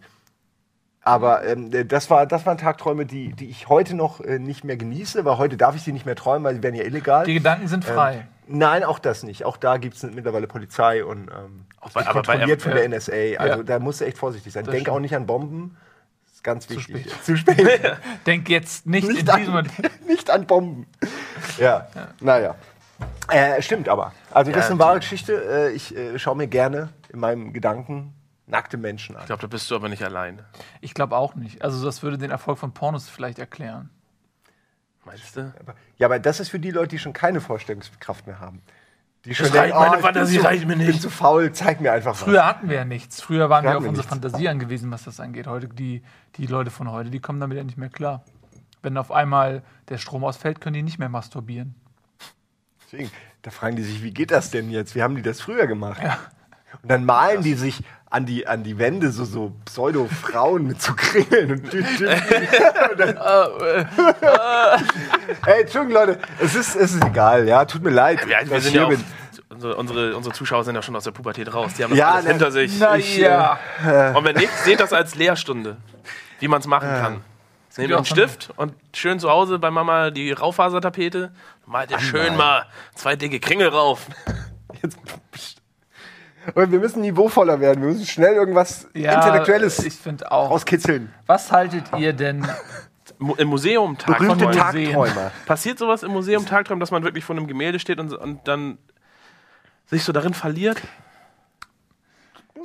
Aber 1.01 1.43
ähm, 1.45 1.71
das, 1.87 2.09
war, 2.09 2.27
das 2.27 2.45
waren 2.45 2.57
Tagträume, 2.57 3.05
die, 3.05 3.33
die 3.33 3.49
ich 3.49 3.67
heute 3.67 3.95
noch 3.95 4.21
äh, 4.21 4.37
nicht 4.37 4.63
mehr 4.63 4.77
genieße, 4.77 5.25
weil 5.25 5.37
heute 5.37 5.57
darf 5.57 5.75
ich 5.75 5.81
sie 5.81 5.91
nicht 5.93 6.05
mehr 6.05 6.15
träumen, 6.15 6.43
weil 6.43 6.55
sie 6.55 6.61
werden 6.63 6.75
ja 6.75 6.83
illegal. 6.83 7.25
Die 7.25 7.33
Gedanken 7.33 7.67
sind 7.67 7.83
frei. 7.83 8.27
Nein, 8.47 8.83
auch 8.83 8.99
das 8.99 9.23
nicht. 9.23 9.45
Auch 9.45 9.57
da 9.57 9.77
gibt 9.77 9.95
es 9.95 10.03
mittlerweile 10.03 10.45
Polizei 10.47 11.03
und 11.03 11.29
ähm, 11.29 11.65
Auch 11.79 11.89
bei- 11.91 12.01
aber 12.01 12.21
bei 12.21 12.33
kontrolliert 12.33 12.61
von 12.61 12.73
der 12.73 12.87
NSA. 12.87 13.11
Also 13.39 13.57
Ja. 13.59 13.63
da 13.63 13.79
musst 13.79 14.01
du 14.01 14.05
echt 14.05 14.17
vorsichtig 14.17 14.53
sein. 14.53 14.65
Das 14.65 14.71
Denk 14.71 14.83
stimmt. 14.83 14.95
auch 14.97 14.99
nicht 14.99 15.15
an 15.15 15.25
Bomben. 15.25 15.77
Ist 16.39 16.43
ganz 16.45 16.69
wichtig. 16.69 17.11
spät. 17.11 17.23
Zu 17.25 17.35
spät. 17.35 17.97
Denk 18.25 18.47
jetzt 18.47 18.85
nicht, 18.85 19.05
nicht, 19.05 19.29
an, 19.29 19.69
nicht 20.07 20.29
an 20.29 20.47
Bomben. 20.47 20.87
Ja, 21.57 21.89
naja. 22.21 22.55
Äh, 23.27 23.61
stimmt 23.61 23.89
aber. 23.89 24.13
Also 24.31 24.49
das 24.53 24.63
ist 24.63 24.71
eine 24.71 24.79
wahre 24.79 24.99
Geschichte. 24.99 25.33
Äh, 25.33 25.71
ich 25.73 25.93
äh, 25.93 26.17
schaue 26.17 26.37
mir 26.37 26.47
gerne 26.47 26.93
in 27.09 27.19
meinem 27.19 27.51
Gedanken 27.51 28.13
nackte 28.45 28.77
Menschen 28.77 29.17
an. 29.17 29.23
Ich 29.23 29.27
glaube, 29.27 29.41
da 29.41 29.47
bist 29.47 29.69
du 29.69 29.75
aber 29.75 29.89
nicht 29.89 30.01
allein. 30.01 30.41
Ich 30.79 30.93
glaube 30.93 31.17
auch 31.17 31.35
nicht. 31.35 31.61
Also 31.61 31.83
das 31.85 32.03
würde 32.03 32.17
den 32.17 32.31
Erfolg 32.31 32.57
von 32.57 32.73
Pornos 32.73 33.09
vielleicht 33.09 33.37
erklären. 33.37 33.89
Meinst 35.03 35.35
du? 35.35 35.53
Ja, 35.97 36.07
aber 36.07 36.19
das 36.19 36.39
ist 36.39 36.47
für 36.47 36.59
die 36.59 36.71
Leute, 36.71 36.87
die 36.87 36.99
schon 36.99 37.11
keine 37.11 37.41
Vorstellungskraft 37.41 38.27
mehr 38.27 38.39
haben. 38.39 38.61
Die 39.25 39.35
schon 39.35 39.47
reicht, 39.47 39.73
meine 39.75 39.87
ich 39.87 39.91
bin 39.93 40.01
Fantasie 40.01 40.37
zu- 40.37 40.43
reicht 40.45 40.65
mir 40.67 40.75
bin 40.77 40.87
nicht. 40.87 41.01
zu 41.01 41.09
faul, 41.09 41.51
zeig 41.51 41.81
mir 41.81 41.91
einfach 41.91 42.11
was. 42.11 42.19
Früher 42.23 42.45
hatten 42.45 42.69
wir 42.69 42.77
ja 42.77 42.85
nichts. 42.85 43.21
Früher 43.21 43.49
waren 43.49 43.63
wir 43.63 43.69
hatten 43.71 43.77
auf 43.77 43.83
wir 43.83 43.89
unsere 43.89 44.07
nichts. 44.07 44.21
Fantasie 44.23 44.47
angewiesen, 44.49 44.89
was 44.91 45.03
das 45.03 45.19
angeht. 45.19 45.45
Heute, 45.47 45.67
die, 45.67 46.01
die 46.37 46.45
Leute 46.45 46.71
von 46.71 46.89
heute, 46.91 47.09
die 47.09 47.19
kommen 47.19 47.39
damit 47.39 47.57
ja 47.57 47.63
nicht 47.63 47.77
mehr 47.77 47.89
klar. 47.89 48.23
Wenn 48.81 48.97
auf 48.97 49.11
einmal 49.11 49.61
der 49.89 49.97
Strom 49.97 50.23
ausfällt, 50.23 50.61
können 50.61 50.75
die 50.75 50.83
nicht 50.83 50.99
mehr 50.99 51.09
masturbieren. 51.09 51.75
Deswegen, 52.85 53.11
da 53.41 53.51
fragen 53.51 53.75
die 53.75 53.83
sich, 53.83 54.01
wie 54.03 54.11
geht 54.11 54.31
das 54.31 54.51
denn 54.51 54.69
jetzt? 54.71 54.95
Wie 54.95 55.03
haben 55.03 55.15
die 55.15 55.21
das 55.21 55.41
früher 55.41 55.67
gemacht? 55.67 56.01
Und 56.81 56.89
dann 56.89 57.03
malen 57.05 57.41
die 57.43 57.55
sich 57.55 57.83
an 58.11 58.25
die, 58.25 58.47
an 58.47 58.63
die 58.63 58.77
Wände 58.79 59.11
so, 59.11 59.23
so 59.23 59.51
Pseudo-Frauen 59.65 60.65
mit 60.67 60.81
so 60.81 60.93
Kringeln. 60.95 61.51
Und, 61.51 61.73
und 61.73 62.99
dann, 62.99 63.17
Ey, 65.45 65.61
Entschuldigung, 65.61 65.91
Leute, 65.93 66.19
es 66.39 66.55
ist, 66.55 66.75
es 66.75 66.93
ist 66.93 67.03
egal, 67.05 67.47
ja, 67.47 67.65
tut 67.65 67.83
mir 67.83 67.91
leid, 67.91 68.21
Ja, 68.27 68.39
wir 68.41 68.55
dass 68.55 68.63
sind 68.63 68.69
ich 68.69 68.73
ja 68.75 68.87
hier 68.87 68.87
auch 68.87 68.89
bin. 68.89 69.03
unsere, 69.49 69.75
unsere, 69.75 70.15
unsere 70.15 70.33
Zuschauer 70.35 70.63
sind 70.63 70.75
ja 70.75 70.81
schon 70.81 70.95
aus 70.95 71.03
der 71.03 71.11
Pubertät 71.11 71.53
raus. 71.53 71.73
Die 71.77 71.83
haben 71.83 71.91
das 71.91 71.99
Ja, 71.99 72.11
alles 72.13 72.25
ne, 72.25 72.29
hinter 72.31 72.51
sich. 72.51 72.73
Na 72.79 72.97
Ich, 72.97 73.17
ja. 73.17 73.59
Und 74.15 74.23
wenn 74.23 74.35
nicht, 74.35 74.51
seht 74.63 74.79
das 74.79 74.93
als 74.93 75.15
Lehrstunde, 75.15 75.77
wie 76.39 76.47
man 76.47 76.59
es 76.61 76.67
machen 76.67 76.89
kann. 76.89 77.21
Nehmt 77.77 77.91
ja 77.91 77.97
einen 77.97 78.03
auch 78.03 78.07
Stift 78.09 78.49
und 78.57 78.73
schön 78.93 79.19
zu 79.19 79.29
Hause 79.29 79.59
bei 79.59 79.69
Mama 79.71 80.09
die 80.09 80.31
Raufasertapete. 80.31 81.31
Malt 81.65 81.91
ihr 81.91 81.99
schön 81.99 82.35
mal 82.35 82.65
zwei 82.95 83.15
dicke 83.15 83.39
Kringel 83.39 83.69
rauf. 83.69 84.07
Jetzt, 84.81 84.97
und 86.55 86.71
wir 86.71 86.79
müssen 86.79 87.01
niveauvoller 87.01 87.59
werden. 87.59 87.81
Wir 87.81 87.89
müssen 87.89 88.05
schnell 88.05 88.33
irgendwas 88.35 88.87
Ja, 88.93 89.15
Intellektuelles 89.15 89.79
Ich 89.85 89.95
finde 89.95 90.31
auch. 90.31 90.49
rauskitzeln. 90.51 91.11
Was 91.25 91.51
haltet 91.51 91.83
ihr 91.97 92.13
denn 92.13 92.47
Mu- 93.17 93.35
Im 93.35 93.47
Museum 93.49 93.97
Berühmte 94.05 94.45
Tagträumen. 94.51 94.93
Tagträumer. 94.93 95.31
Passiert 95.45 95.77
sowas 95.77 96.03
im 96.03 96.11
Museum 96.11 96.45
Tagträumen, 96.45 96.79
dass 96.79 96.91
man 96.91 97.03
wirklich 97.03 97.25
vor 97.25 97.35
einem 97.35 97.47
Gemälde 97.47 97.79
steht 97.79 97.99
und, 97.99 98.13
und 98.13 98.47
dann 98.47 98.77
sich 99.87 100.03
so 100.03 100.11
darin 100.13 100.33
verliert? 100.33 100.77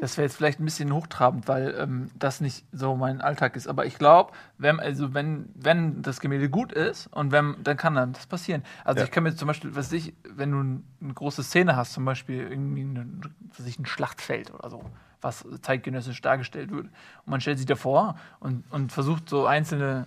Das 0.05 0.19
wäre 0.19 0.27
jetzt 0.27 0.37
vielleicht 0.37 0.61
ein 0.61 0.67
bisschen 0.67 0.93
hochtrabend, 0.93 1.49
weil 1.49 1.75
ähm, 1.79 2.11
das 2.19 2.43
nicht 2.43 2.67
so 2.73 2.95
mein 2.95 3.23
Alltag 3.23 3.57
ist. 3.57 3.67
Aber 3.67 3.87
ich 3.87 3.97
glaube, 3.97 4.33
wenn, 4.59 4.79
also 4.79 5.15
wenn, 5.15 5.49
wenn 5.55 6.03
das 6.03 6.21
Gemälde 6.21 6.51
gut 6.51 6.73
ist 6.73 7.07
und 7.07 7.33
wenn, 7.33 7.57
dann 7.65 7.79
kann 7.79 7.95
dann 7.95 8.13
das 8.13 8.27
passieren. 8.27 8.63
Also 8.85 8.99
Ja. 8.99 9.07
ich 9.07 9.11
kann 9.11 9.23
mir 9.23 9.35
zum 9.35 9.49
Beispiel, 9.49 9.75
was 9.75 9.91
ich, 9.93 10.13
wenn 10.29 10.51
du 10.53 10.59
ein- 10.63 10.85
eine 11.01 11.15
große 11.15 11.43
Szene 11.43 11.75
hast, 11.77 11.95
zum 11.95 12.05
Beispiel 12.05 12.43
irgendwie 12.43 12.83
ein, 12.83 13.23
was 13.57 13.65
ich, 13.65 13.79
ein 13.79 13.87
Schlachtfeld 13.87 14.53
oder 14.53 14.69
so, 14.69 14.85
was 15.23 15.43
zeitgenössisch 15.63 16.21
dargestellt 16.21 16.71
wird, 16.71 16.85
und 16.85 16.91
man 17.25 17.41
stellt 17.41 17.57
sich 17.57 17.67
davor 17.67 18.17
und, 18.41 18.63
und 18.71 18.93
versucht 18.93 19.31
so 19.31 19.47
einzelne 19.47 20.07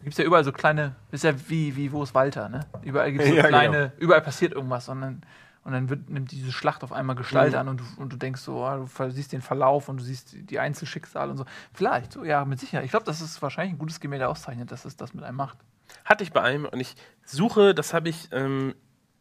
Gibt 0.00 0.12
es 0.12 0.18
ja 0.18 0.24
überall 0.24 0.44
so 0.44 0.52
kleine, 0.52 0.94
ist 1.10 1.24
ja 1.24 1.34
wie, 1.48 1.76
wie 1.76 1.92
wo 1.92 2.02
ist 2.02 2.14
Walter, 2.14 2.48
ne? 2.48 2.60
Überall 2.82 3.12
gibt 3.12 3.22
es 3.24 3.28
so 3.28 3.34
Ja, 3.36 3.42
genau. 3.42 3.58
kleine, 3.58 3.92
überall 3.98 4.22
passiert 4.22 4.52
irgendwas 4.54 4.88
und 4.88 5.02
dann, 5.02 5.22
und 5.66 5.72
dann 5.72 5.90
wird, 5.90 6.08
nimmt 6.08 6.30
diese 6.30 6.52
Schlacht 6.52 6.84
auf 6.84 6.92
einmal 6.92 7.16
Gestalt 7.16 7.52
Mhm. 7.52 7.58
an 7.58 7.68
und 7.68 7.80
du, 7.80 7.84
und 7.98 8.12
du 8.12 8.16
denkst 8.16 8.40
so, 8.40 8.64
ah, 8.64 8.76
du 8.76 9.10
siehst 9.10 9.32
den 9.32 9.42
Verlauf 9.42 9.88
und 9.88 9.98
du 9.98 10.04
siehst 10.04 10.36
die- 10.50 10.58
Einzelschicksale 10.60 11.30
und 11.32 11.36
so. 11.38 11.44
Vielleicht, 11.74 12.12
so, 12.12 12.24
ja, 12.24 12.44
mit 12.44 12.60
Sicherheit. 12.60 12.84
Ich 12.84 12.92
glaube, 12.92 13.04
das 13.04 13.20
ist 13.20 13.42
wahrscheinlich 13.42 13.74
ein 13.74 13.78
gutes 13.78 13.98
Gemälde 14.00 14.28
auszeichnet, 14.28 14.70
dass 14.70 14.84
es 14.84 14.96
das 14.96 15.12
mit 15.12 15.24
einem 15.24 15.36
macht. 15.36 15.58
Hatte 16.04 16.22
ich 16.24 16.32
bei 16.32 16.40
einem 16.40 16.64
und 16.66 16.78
ich 16.80 16.94
suche, 17.24 17.74
das 17.74 17.92
habe 17.94 18.08
ich 18.08 18.28
ähm, 18.32 18.74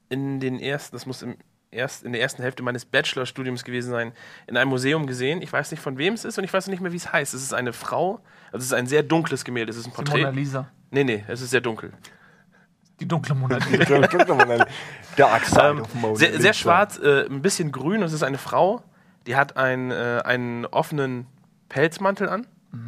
in 0.10 0.40
den 0.40 0.60
ersten, 0.60 0.96
das 0.96 1.06
muss 1.06 1.22
im 1.24 1.36
erst, 1.72 2.04
in 2.04 2.14
der 2.14 2.22
ersten 2.22 2.42
Hälfte 2.42 2.64
meines 2.64 2.86
Bachelorstudiums 2.86 3.66
gewesen 3.66 3.90
sein, 3.92 4.14
in 4.48 4.56
einem 4.56 4.70
Museum 4.70 5.08
gesehen. 5.08 5.42
Ich 5.42 5.52
weiß 5.52 5.72
nicht, 5.72 5.82
von 5.82 5.98
wem 5.98 6.14
es 6.14 6.24
ist 6.24 6.38
und 6.38 6.44
ich 6.46 6.54
weiß 6.54 6.68
nicht 6.68 6.80
mehr, 6.82 6.94
wie 6.94 6.98
es 6.98 7.12
heißt. 7.12 7.34
Es 7.34 7.42
ist 7.44 7.54
eine 7.54 7.74
Frau, 7.74 8.22
also 8.52 8.60
es 8.60 8.66
ist 8.66 8.74
ein 8.74 8.88
sehr 8.88 9.04
dunkles 9.04 9.44
Gemälde, 9.44 9.72
es 9.72 9.78
ist 9.78 9.88
ein 9.88 9.92
Die 9.92 10.12
Mona 10.12 10.24
Porträt. 10.26 10.40
Lisa. 10.40 10.70
Nee, 10.92 11.04
nee, 11.04 11.26
es 11.28 11.42
ist 11.42 11.50
sehr 11.50 11.60
dunkel. 11.62 11.92
Die 13.00 13.08
dunkle 13.08 13.36
Mona 13.36 13.58
Lisa. 13.58 13.98
Dark 15.18 15.46
Side 15.46 15.62
Ähm, 15.68 15.84
Mona 15.96 16.16
sehr, 16.16 16.30
Lisa. 16.30 16.42
sehr 16.42 16.54
schwarz, 16.54 16.98
äh, 17.00 17.26
ein 17.26 17.42
bisschen 17.42 17.72
grün. 17.72 18.02
Es 18.04 18.14
ist 18.14 18.24
eine 18.24 18.38
Frau, 18.38 18.84
die 19.28 19.36
hat 19.36 19.58
einen, 19.58 19.92
äh, 19.92 20.22
einen 20.24 20.66
offenen 20.66 21.28
Pelzmantel 21.70 22.30
an. 22.30 22.48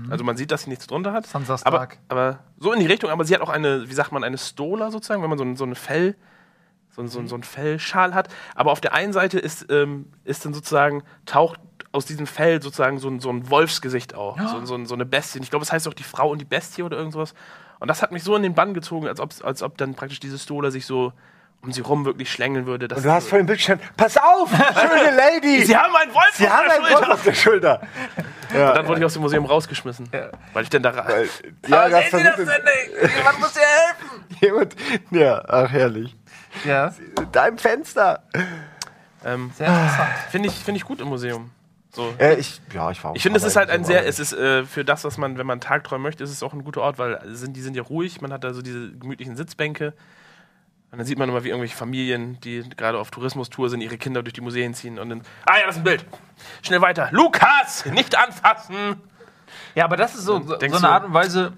Also 0.09 0.25
man 0.25 0.35
sieht, 0.35 0.51
dass 0.51 0.63
sie 0.63 0.69
nichts 0.69 0.85
drunter 0.85 1.13
hat. 1.13 1.25
Sansa 1.27 1.53
Aber, 1.63 1.77
Stark. 1.77 1.97
aber 2.09 2.39
so 2.59 2.73
in 2.73 2.81
die 2.81 2.85
Richtung. 2.87 3.09
Aber 3.09 3.23
sie 3.23 3.33
hat 3.33 3.39
auch 3.39 3.47
eine, 3.49 3.87
wie 3.89 3.93
sagt 3.93 4.11
man, 4.11 4.21
eine 4.25 4.37
Stola 4.37 4.91
sozusagen, 4.91 5.21
wenn 5.23 5.29
man 5.29 5.37
so 5.37 5.45
ein, 5.45 5.55
so 5.55 5.63
ein 5.65 5.75
Fell, 5.75 6.17
so, 6.91 7.01
ein- 7.01 7.07
so, 7.07 7.19
ein- 7.19 7.29
so 7.29 7.35
ein 7.35 7.43
Fellschal 7.43 8.13
hat. 8.13 8.27
Aber 8.53 8.73
auf 8.73 8.81
der 8.81 8.93
einen 8.93 9.13
Seite 9.13 9.39
ist, 9.39 9.67
ähm, 9.71 10.11
ist 10.25 10.43
dann 10.43 10.53
sozusagen, 10.53 11.03
taucht 11.25 11.61
aus 11.93 12.05
diesem 12.05 12.27
Fell 12.27 12.61
sozusagen 12.61 12.99
so 12.99 13.07
ein, 13.07 13.21
so 13.21 13.29
ein 13.29 13.49
Wolfsgesicht 13.49 14.13
auch. 14.13 14.37
So, 14.49 14.65
so, 14.65 14.83
so 14.83 14.93
eine 14.93 15.05
Bestie. 15.05 15.39
Ich 15.41 15.49
glaube, 15.51 15.63
es 15.63 15.71
heißt 15.71 15.87
auch 15.87 15.93
die 15.93 16.03
Frau 16.03 16.31
und 16.31 16.39
die 16.41 16.45
Bestie 16.45 16.83
oder 16.83 16.97
irgend 16.97 17.13
sowas. 17.13 17.33
Und 17.79 17.87
das 17.89 18.01
hat 18.01 18.11
mich 18.11 18.23
so 18.23 18.35
in 18.35 18.43
den 18.43 18.53
Bann 18.55 18.73
gezogen, 18.73 19.07
als 19.07 19.19
ob, 19.19 19.31
als 19.43 19.61
ob 19.63 19.77
dann 19.77 19.93
praktisch 19.95 20.19
diese 20.19 20.37
Stola 20.39 20.71
sich 20.71 20.85
so 20.85 21.13
um 21.61 21.71
sie 21.71 21.81
rum 21.81 22.05
wirklich 22.05 22.31
schlängeln 22.31 22.65
würde. 22.67 22.87
dass- 22.87 22.99
Und 22.99 23.05
du 23.05 23.11
hast 23.11 23.27
vor 23.29 23.37
dem 23.39 23.47
Bildschirm, 23.47 23.79
pass 23.97 24.15
auf, 24.17 24.49
schöne 24.51 25.15
Lady! 25.17 25.65
Sie 25.65 25.75
haben 25.75 25.95
einen 25.95 26.13
Wolf 26.13 26.31
Sie 26.33 26.45
auf 26.47 26.53
haben 26.53 26.65
der 26.67 26.75
einen 26.77 26.85
Schulter. 26.85 26.99
Wolf 27.01 27.09
auf 27.13 27.23
der 27.23 27.33
Schulter. 27.33 27.81
Ja, 28.53 28.69
Und 28.69 28.75
dann 28.77 28.87
wurde 28.87 28.99
ich 28.99 29.05
aus 29.05 29.13
dem 29.13 29.21
Museum 29.23 29.45
rausgeschmissen, 29.45 30.07
weil 30.53 30.63
ich 30.63 30.69
denn 30.69 30.83
da 30.83 30.95
Weil- 30.95 31.27
ja, 31.67 31.89
das 31.89 32.11
sehen 32.11 32.19
Sie 32.19 32.23
das 32.25 32.35
denn 32.35 32.45
nicht? 32.45 33.15
Jemand 33.17 33.39
muss 33.39 33.53
dir 33.53 33.61
helfen. 33.61 34.23
jemand. 34.39 34.75
Ja, 35.11 35.43
ach 35.47 35.71
herrlich. 35.71 36.15
Ja, 36.63 36.93
Deinem 37.31 37.57
Fenster. 37.57 38.23
ähm, 39.25 39.51
sehr 39.57 39.67
interessant. 39.67 40.09
finde 40.29 40.49
ich, 40.49 40.55
finde 40.55 40.77
ich 40.77 40.85
gut 40.85 41.01
im 41.01 41.07
Museum. 41.07 41.49
So. 41.97 42.13
Äh, 42.19 42.35
ich, 42.35 42.61
ja, 42.71 42.91
ich 42.91 43.03
war 43.03 43.11
auch 43.11 43.15
Ich 43.15 43.23
finde, 43.23 43.37
es 43.39 43.43
ist 43.43 43.55
halt 43.55 43.71
ein 43.71 43.83
sehr, 43.83 44.05
es 44.05 44.19
ist 44.19 44.31
äh, 44.31 44.63
für 44.65 44.85
das, 44.85 45.03
was 45.03 45.17
man, 45.17 45.39
wenn 45.39 45.47
man 45.47 45.59
tagträumen 45.59 46.03
möchte, 46.03 46.23
ist 46.23 46.29
es 46.29 46.43
auch 46.43 46.53
ein 46.53 46.63
guter 46.63 46.81
Ort, 46.81 46.99
weil 46.99 47.19
sind, 47.25 47.57
die 47.57 47.61
sind 47.61 47.75
ja 47.75 47.81
ruhig, 47.81 48.21
man 48.21 48.31
hat 48.31 48.43
da 48.43 48.53
so 48.53 48.61
diese 48.61 48.91
gemütlichen 48.91 49.35
Sitzbänke. 49.35 49.95
Und 50.91 50.99
dann 50.99 51.07
sieht 51.07 51.17
man 51.17 51.27
immer, 51.27 51.43
wie 51.43 51.49
irgendwelche 51.49 51.75
Familien, 51.75 52.39
die 52.41 52.63
gerade 52.77 52.99
auf 52.99 53.09
Tourismustour 53.09 53.71
sind, 53.71 53.81
ihre 53.81 53.97
Kinder 53.97 54.21
durch 54.21 54.33
die 54.33 54.41
Museen 54.41 54.75
ziehen 54.75 54.99
und 54.99 55.09
dann. 55.09 55.21
Ah 55.45 55.57
ja, 55.57 55.65
das 55.65 55.75
ist 55.75 55.81
ein 55.81 55.85
Bild. 55.85 56.05
Schnell 56.61 56.81
weiter. 56.81 57.09
Lukas! 57.11 57.83
Nicht 57.87 58.15
anfassen! 58.15 59.01
Ja, 59.73 59.85
aber 59.85 59.97
das 59.97 60.13
ist 60.13 60.25
so, 60.25 60.39
so, 60.39 60.55
so 60.59 60.59
eine 60.59 60.89
Art 60.89 61.03
und 61.03 61.15
Weise, 61.15 61.53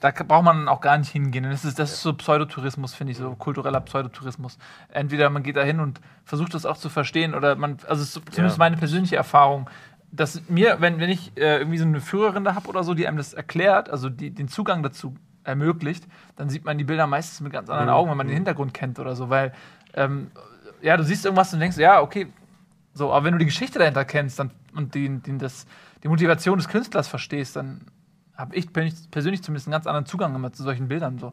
da 0.00 0.10
braucht 0.10 0.44
man 0.44 0.68
auch 0.68 0.80
gar 0.80 0.98
nicht 0.98 1.10
hingehen. 1.10 1.44
Das 1.44 1.64
ist, 1.64 1.78
das 1.78 1.92
ist 1.92 2.02
so 2.02 2.12
Pseudotourismus, 2.12 2.94
finde 2.94 3.12
ich, 3.12 3.18
so 3.18 3.34
kultureller 3.34 3.80
Pseudotourismus. 3.80 4.58
Entweder 4.90 5.30
man 5.30 5.42
geht 5.42 5.56
da 5.56 5.62
hin 5.62 5.80
und 5.80 6.00
versucht 6.24 6.54
das 6.54 6.66
auch 6.66 6.76
zu 6.76 6.88
verstehen 6.88 7.34
oder 7.34 7.56
man, 7.56 7.78
also 7.88 8.02
es 8.02 8.08
ist 8.08 8.12
so- 8.14 8.20
zumindest 8.20 8.58
Ja. 8.58 8.64
meine 8.64 8.76
persönliche 8.76 9.16
Erfahrung, 9.16 9.70
dass 10.12 10.42
mir, 10.48 10.76
wenn, 10.80 11.00
wenn 11.00 11.10
ich 11.10 11.32
äh, 11.36 11.58
irgendwie 11.58 11.78
so 11.78 11.84
eine 11.84 12.00
Führerin 12.00 12.44
da 12.44 12.54
habe 12.54 12.68
oder 12.68 12.84
so, 12.84 12.94
die 12.94 13.06
einem 13.08 13.16
das 13.16 13.32
erklärt, 13.34 13.90
also 13.90 14.08
die 14.08 14.30
den 14.30 14.48
Zugang 14.48 14.82
dazu 14.82 15.14
ermöglicht, 15.44 16.06
dann 16.36 16.48
sieht 16.48 16.64
man 16.64 16.78
die 16.78 16.84
Bilder 16.84 17.06
meistens 17.06 17.40
mit 17.40 17.52
ganz 17.52 17.68
anderen 17.70 17.90
Augen, 17.90 18.10
wenn 18.10 18.16
man 18.16 18.26
den 18.26 18.34
Hintergrund 18.36 18.74
kennt 18.74 18.98
oder 18.98 19.14
so, 19.16 19.30
weil 19.30 19.52
ähm, 19.94 20.30
ja, 20.82 20.96
du 20.96 21.04
siehst 21.04 21.24
irgendwas 21.24 21.52
und 21.54 21.60
denkst, 21.60 21.78
ja, 21.78 22.00
okay, 22.00 22.28
so, 22.94 23.12
aber 23.12 23.24
wenn 23.24 23.32
du 23.32 23.38
die 23.38 23.44
Geschichte 23.46 23.78
dahinter 23.78 24.04
kennst 24.04 24.38
dann, 24.38 24.50
und 24.74 24.94
die, 24.94 25.08
die, 25.20 25.38
das, 25.38 25.66
die 26.02 26.08
Motivation 26.08 26.58
des 26.58 26.68
Künstlers 26.68 27.08
verstehst, 27.08 27.56
dann 27.56 27.82
habe 28.36 28.54
ich 28.54 28.72
persönlich 28.72 29.42
zumindest 29.42 29.66
einen 29.66 29.72
ganz 29.72 29.86
anderen 29.86 30.06
Zugang 30.06 30.34
immer 30.34 30.52
zu 30.52 30.62
solchen 30.62 30.88
Bildern. 30.88 31.18
So. 31.18 31.32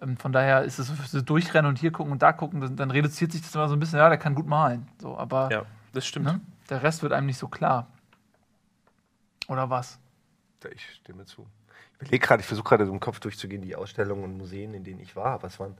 Ähm, 0.00 0.16
von 0.16 0.32
daher 0.32 0.62
ist 0.64 0.78
es 0.78 0.88
so, 1.10 1.22
durchrennen 1.22 1.68
und 1.68 1.78
hier 1.78 1.92
gucken 1.92 2.12
und 2.12 2.22
da 2.22 2.32
gucken, 2.32 2.60
dann, 2.60 2.76
dann 2.76 2.90
reduziert 2.90 3.32
sich 3.32 3.42
das 3.42 3.54
immer 3.54 3.68
so 3.68 3.74
ein 3.76 3.80
bisschen, 3.80 3.98
ja, 3.98 4.08
der 4.08 4.18
kann 4.18 4.34
gut 4.34 4.46
malen. 4.46 4.88
So, 5.00 5.16
aber 5.16 5.50
Ja, 5.50 5.64
das 5.92 6.06
stimmt. 6.06 6.26
ne, 6.26 6.40
der 6.68 6.82
Rest 6.82 7.02
wird 7.02 7.12
einem 7.12 7.26
nicht 7.26 7.38
so 7.38 7.48
klar. 7.48 7.86
Oder 9.48 9.70
was? 9.70 9.98
Ich 10.72 10.84
stimme 10.94 11.24
zu. 11.24 11.46
Ich 11.94 12.02
überlege 12.02 12.26
gerade, 12.26 12.40
ich 12.40 12.46
versuche 12.46 12.68
gerade 12.68 12.86
so 12.86 12.92
im 12.92 13.00
Kopf 13.00 13.18
durchzugehen, 13.20 13.62
die 13.62 13.74
Ausstellungen 13.76 14.24
und 14.24 14.36
Museen, 14.36 14.74
in 14.74 14.84
denen 14.84 15.00
ich 15.00 15.16
war. 15.16 15.42
Was 15.42 15.58
waren. 15.58 15.76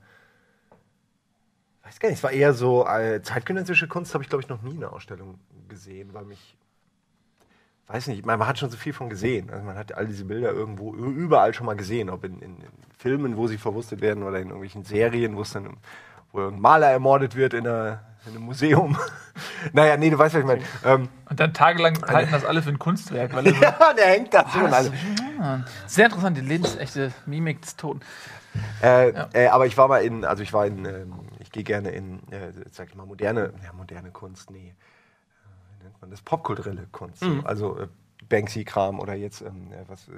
Weiß 1.83 1.99
gar 1.99 2.09
nicht, 2.09 2.17
es 2.17 2.23
war 2.23 2.31
eher 2.31 2.53
so 2.53 2.87
äh, 2.87 3.21
zeitgenössische 3.21 3.87
Kunst, 3.87 4.13
habe 4.13 4.23
ich 4.23 4.29
glaube 4.29 4.41
ich 4.43 4.49
noch 4.49 4.61
nie 4.61 4.75
eine 4.75 4.91
Ausstellung 4.91 5.39
gesehen, 5.67 6.13
weil 6.13 6.25
mich. 6.25 6.57
Weiß 7.87 8.07
nicht, 8.07 8.25
man, 8.25 8.45
hat 8.47 8.57
schon 8.59 8.69
so 8.69 8.77
viel 8.77 8.93
von 8.93 9.09
gesehen. 9.09 9.49
Also 9.49 9.63
man 9.65 9.77
hat 9.77 9.93
all 9.95 10.07
diese 10.07 10.25
Bilder 10.25 10.51
irgendwo, 10.51 10.93
überall 10.93 11.53
schon 11.53 11.65
mal 11.65 11.75
gesehen, 11.75 12.09
ob 12.09 12.23
in, 12.23 12.39
in, 12.39 12.57
in 12.57 12.67
Filmen, 12.97 13.35
wo 13.37 13.47
sie 13.47 13.57
verwurstet 13.57 13.99
werden 14.01 14.23
oder 14.23 14.37
in 14.37 14.47
irgendwelchen 14.47 14.83
Serien, 14.85 15.35
wo 15.35 15.41
es 15.41 15.51
dann, 15.51 15.77
wo 16.31 16.39
irgendein 16.39 16.61
Maler 16.61 16.87
ermordet 16.91 17.35
wird 17.35 17.53
in, 17.53 17.67
einer, 17.67 17.99
in 18.25 18.31
einem 18.31 18.43
Museum. 18.43 18.97
naja, 19.73 19.97
nee, 19.97 20.09
du 20.09 20.17
weißt, 20.17 20.33
was 20.35 20.39
ich 20.41 20.47
meine. 20.47 20.61
Ähm, 20.85 21.09
Und 21.29 21.39
dann 21.41 21.53
tagelang 21.53 22.01
halten 22.07 22.31
das 22.31 22.45
alle 22.45 22.61
für 22.61 22.69
ein 22.69 22.79
Kunstwerk. 22.79 23.33
Weil 23.35 23.47
ja, 23.61 23.93
der 23.93 24.07
hängt 24.07 24.33
da 24.33 24.41
und 24.63 24.73
alle- 24.73 24.93
sehr 25.85 26.05
interessant, 26.05 26.37
die 26.37 26.41
lebensechte 26.41 27.11
Mimik 27.25 27.61
des 27.61 27.75
Toten. 27.75 27.99
Äh, 28.81 29.13
Ja. 29.13 29.29
äh, 29.33 29.47
aber 29.47 29.65
ich 29.65 29.77
war 29.77 29.87
mal 29.89 30.03
in, 30.03 30.23
also 30.23 30.41
ich 30.41 30.53
war 30.53 30.65
in, 30.65 30.85
ähm, 30.85 31.13
ich 31.39 31.51
gehe 31.51 31.63
gerne 31.63 31.89
in, 31.89 32.19
äh, 32.31 32.51
sag 32.71 32.87
ich 32.87 32.95
mal, 32.95 33.05
moderne, 33.05 33.51
ja, 33.63 33.73
moderne 33.73 34.11
Kunst, 34.11 34.51
nee, 34.51 34.69
äh, 34.69 34.73
nennt 35.83 35.99
man 36.01 36.09
das? 36.11 36.21
Popkulturelle 36.21 36.87
Kunst. 36.91 37.19
so. 37.19 37.41
Also 37.43 37.77
äh, 37.79 37.87
Banksy-Kram 38.29 38.99
oder 38.99 39.13
jetzt, 39.13 39.41
ähm, 39.41 39.67
ja, 39.71 39.77
was, 39.87 40.07
äh, 40.07 40.11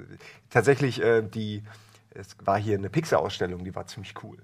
tatsächlich, 0.50 1.02
äh, 1.02 1.22
die, 1.22 1.62
es 2.10 2.36
war 2.44 2.58
hier 2.58 2.78
eine 2.78 2.88
Pixar-Ausstellung, 2.88 3.64
die 3.64 3.74
war 3.74 3.86
ziemlich 3.86 4.14
cool. 4.22 4.38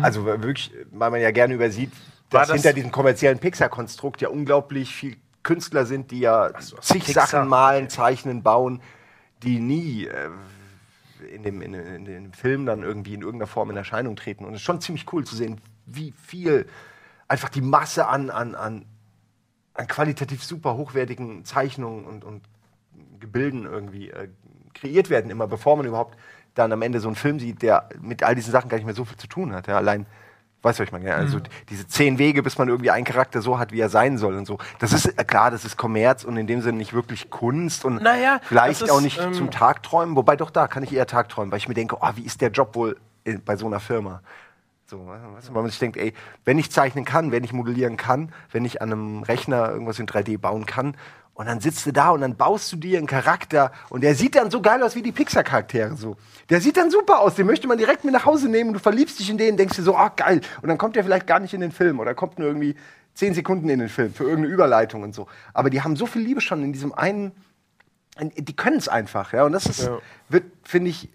Also 0.00 0.28
äh, 0.28 0.40
wirklich, 0.42 0.72
weil 0.92 1.10
man 1.10 1.20
ja 1.20 1.32
gerne 1.32 1.54
übersieht, 1.54 1.92
dass 2.30 2.48
das- 2.48 2.54
hinter 2.54 2.72
diesem 2.72 2.90
kommerziellen 2.92 3.38
Pixar-Konstrukt 3.38 4.20
ja 4.22 4.28
unglaublich 4.28 4.94
viel 4.94 5.16
Künstler 5.42 5.86
sind, 5.86 6.12
die 6.12 6.20
ja 6.20 6.50
so, 6.60 6.76
zig 6.78 7.04
Pixar. 7.04 7.26
Sachen 7.26 7.48
malen, 7.48 7.88
zeichnen, 7.88 8.42
bauen, 8.44 8.80
die 9.42 9.58
nie 9.58 10.06
äh, 10.06 10.30
in 11.34 11.42
dem, 11.42 11.60
in, 11.62 11.74
in 11.74 12.04
dem 12.04 12.32
Film 12.32 12.64
dann 12.64 12.82
irgendwie 12.84 13.14
in 13.14 13.22
irgendeiner 13.22 13.48
Form 13.48 13.70
in 13.70 13.76
Erscheinung 13.76 14.14
treten. 14.16 14.44
Und 14.44 14.52
es 14.54 14.60
ist 14.60 14.64
schon 14.64 14.80
ziemlich 14.80 15.12
cool 15.12 15.24
zu 15.24 15.34
sehen, 15.34 15.60
wie 15.86 16.12
viel 16.12 16.66
einfach 17.26 17.48
die 17.48 17.60
Masse 17.60 18.06
an, 18.06 18.30
an, 18.30 18.54
an, 18.54 18.84
an 19.74 19.86
qualitativ 19.86 20.44
super 20.44 20.76
hochwertigen 20.76 21.44
Zeichnungen 21.44 22.04
und, 22.04 22.24
und 22.24 22.42
Gebilden 23.20 23.64
irgendwie 23.64 24.10
äh, 24.10 24.28
kreiert 24.74 25.10
werden, 25.10 25.30
immer 25.30 25.46
bevor 25.46 25.76
man 25.76 25.86
überhaupt 25.86 26.18
dann 26.54 26.72
am 26.72 26.82
Ende 26.82 27.00
so 27.00 27.08
einen 27.08 27.16
Film 27.16 27.38
sieht, 27.38 27.62
der 27.62 27.88
mit 28.00 28.22
all 28.22 28.34
diesen 28.34 28.52
Sachen 28.52 28.68
gar 28.68 28.76
nicht 28.76 28.84
mehr 28.84 28.94
so 28.94 29.04
viel 29.04 29.16
zu 29.16 29.26
tun 29.26 29.54
hat. 29.54 29.68
Ja, 29.68 29.76
allein, 29.78 30.04
weißt 30.60 30.78
du, 30.78 30.82
was 30.82 30.88
ich 30.88 30.92
meine? 30.92 31.08
Ja, 31.08 31.16
Also 31.16 31.38
Mhm. 31.38 31.42
diese 31.70 31.86
zehn 31.86 32.18
Wege, 32.18 32.42
bis 32.42 32.58
man 32.58 32.68
irgendwie 32.68 32.90
einen 32.90 33.06
Charakter 33.06 33.40
so 33.40 33.58
hat, 33.58 33.72
wie 33.72 33.80
er 33.80 33.88
sein 33.88 34.18
soll 34.18 34.34
und 34.34 34.44
so. 34.46 34.58
Das 34.78 34.92
ist 34.92 35.06
äh, 35.06 35.24
klar, 35.24 35.50
das 35.50 35.64
ist 35.64 35.78
Kommerz 35.78 36.24
und 36.24 36.36
in 36.36 36.46
dem 36.46 36.60
Sinne 36.60 36.76
nicht 36.78 36.92
wirklich 36.92 37.30
Kunst 37.30 37.84
und 37.86 38.02
Naja, 38.02 38.40
vielleicht 38.42 38.82
ist, 38.82 38.90
auch 38.90 39.00
nicht 39.00 39.18
ähm, 39.18 39.32
zum 39.32 39.50
Tagträumen. 39.50 40.14
Wobei 40.16 40.36
doch 40.36 40.50
da 40.50 40.68
kann 40.68 40.82
ich 40.82 40.92
eher 40.92 41.06
Tagträumen, 41.06 41.50
weil 41.50 41.58
ich 41.58 41.68
mir 41.68 41.74
denke, 41.74 41.96
oh, 42.00 42.10
wie 42.16 42.22
ist 42.22 42.42
der 42.42 42.50
Job 42.50 42.74
wohl 42.74 42.98
in, 43.24 43.42
bei 43.42 43.56
so 43.56 43.66
einer 43.66 43.80
Firma? 43.80 44.20
So, 44.92 45.06
weißt 45.06 45.54
weil 45.54 45.62
man 45.62 45.70
sich 45.70 45.78
denkt, 45.78 45.96
ey, 45.96 46.12
wenn 46.44 46.58
ich 46.58 46.70
zeichnen 46.70 47.06
kann, 47.06 47.32
wenn 47.32 47.44
ich 47.44 47.54
modellieren 47.54 47.96
kann, 47.96 48.30
wenn 48.50 48.66
ich 48.66 48.82
an 48.82 48.92
einem 48.92 49.22
Rechner 49.22 49.70
irgendwas 49.70 49.98
in 49.98 50.06
3D 50.06 50.36
bauen 50.38 50.66
kann, 50.66 50.96
und 51.34 51.46
dann 51.46 51.60
sitzt 51.60 51.86
du 51.86 51.92
da 51.92 52.10
und 52.10 52.20
dann 52.20 52.36
baust 52.36 52.70
du 52.72 52.76
dir 52.76 52.98
einen 52.98 53.06
Charakter 53.06 53.72
und 53.88 54.02
der 54.02 54.14
sieht 54.14 54.36
dann 54.36 54.50
so 54.50 54.60
geil 54.60 54.82
aus 54.82 54.94
wie 54.96 55.00
die 55.00 55.12
Pixar-Charaktere 55.12 55.96
so. 55.96 56.18
Der 56.50 56.60
sieht 56.60 56.76
dann 56.76 56.90
super 56.90 57.20
aus, 57.20 57.36
den 57.36 57.46
möchte 57.46 57.66
man 57.66 57.78
direkt 57.78 58.04
mit 58.04 58.12
nach 58.12 58.26
Hause 58.26 58.50
nehmen 58.50 58.68
und 58.68 58.74
du 58.74 58.80
verliebst 58.80 59.18
dich 59.18 59.30
in 59.30 59.38
den, 59.38 59.56
denkst 59.56 59.76
dir 59.76 59.82
so, 59.82 59.96
ah 59.96 60.10
geil. 60.14 60.42
Und 60.60 60.68
dann 60.68 60.76
kommt 60.76 60.94
der 60.94 61.04
vielleicht 61.04 61.26
gar 61.26 61.40
nicht 61.40 61.54
in 61.54 61.62
den 61.62 61.72
Film 61.72 62.00
oder 62.00 62.14
kommt 62.14 62.38
nur 62.38 62.48
irgendwie 62.48 62.76
zehn 63.14 63.32
Sekunden 63.32 63.70
in 63.70 63.78
den 63.78 63.88
Film 63.88 64.12
für 64.12 64.24
irgendeine 64.24 64.52
Überleitung 64.52 65.02
und 65.04 65.14
so. 65.14 65.26
Aber 65.54 65.70
die 65.70 65.80
haben 65.80 65.96
so 65.96 66.04
viel 66.04 66.20
Liebe 66.20 66.42
schon 66.42 66.62
in 66.62 66.74
diesem 66.74 66.92
einen, 66.92 67.32
die 68.20 68.54
können 68.54 68.76
es 68.76 68.88
einfach, 68.88 69.32
ja. 69.32 69.44
Und 69.44 69.52
das 69.52 69.64
ist, 69.64 69.86
Ja. 69.86 70.00
wird, 70.28 70.44
finde 70.64 70.90
ich, 70.90 71.08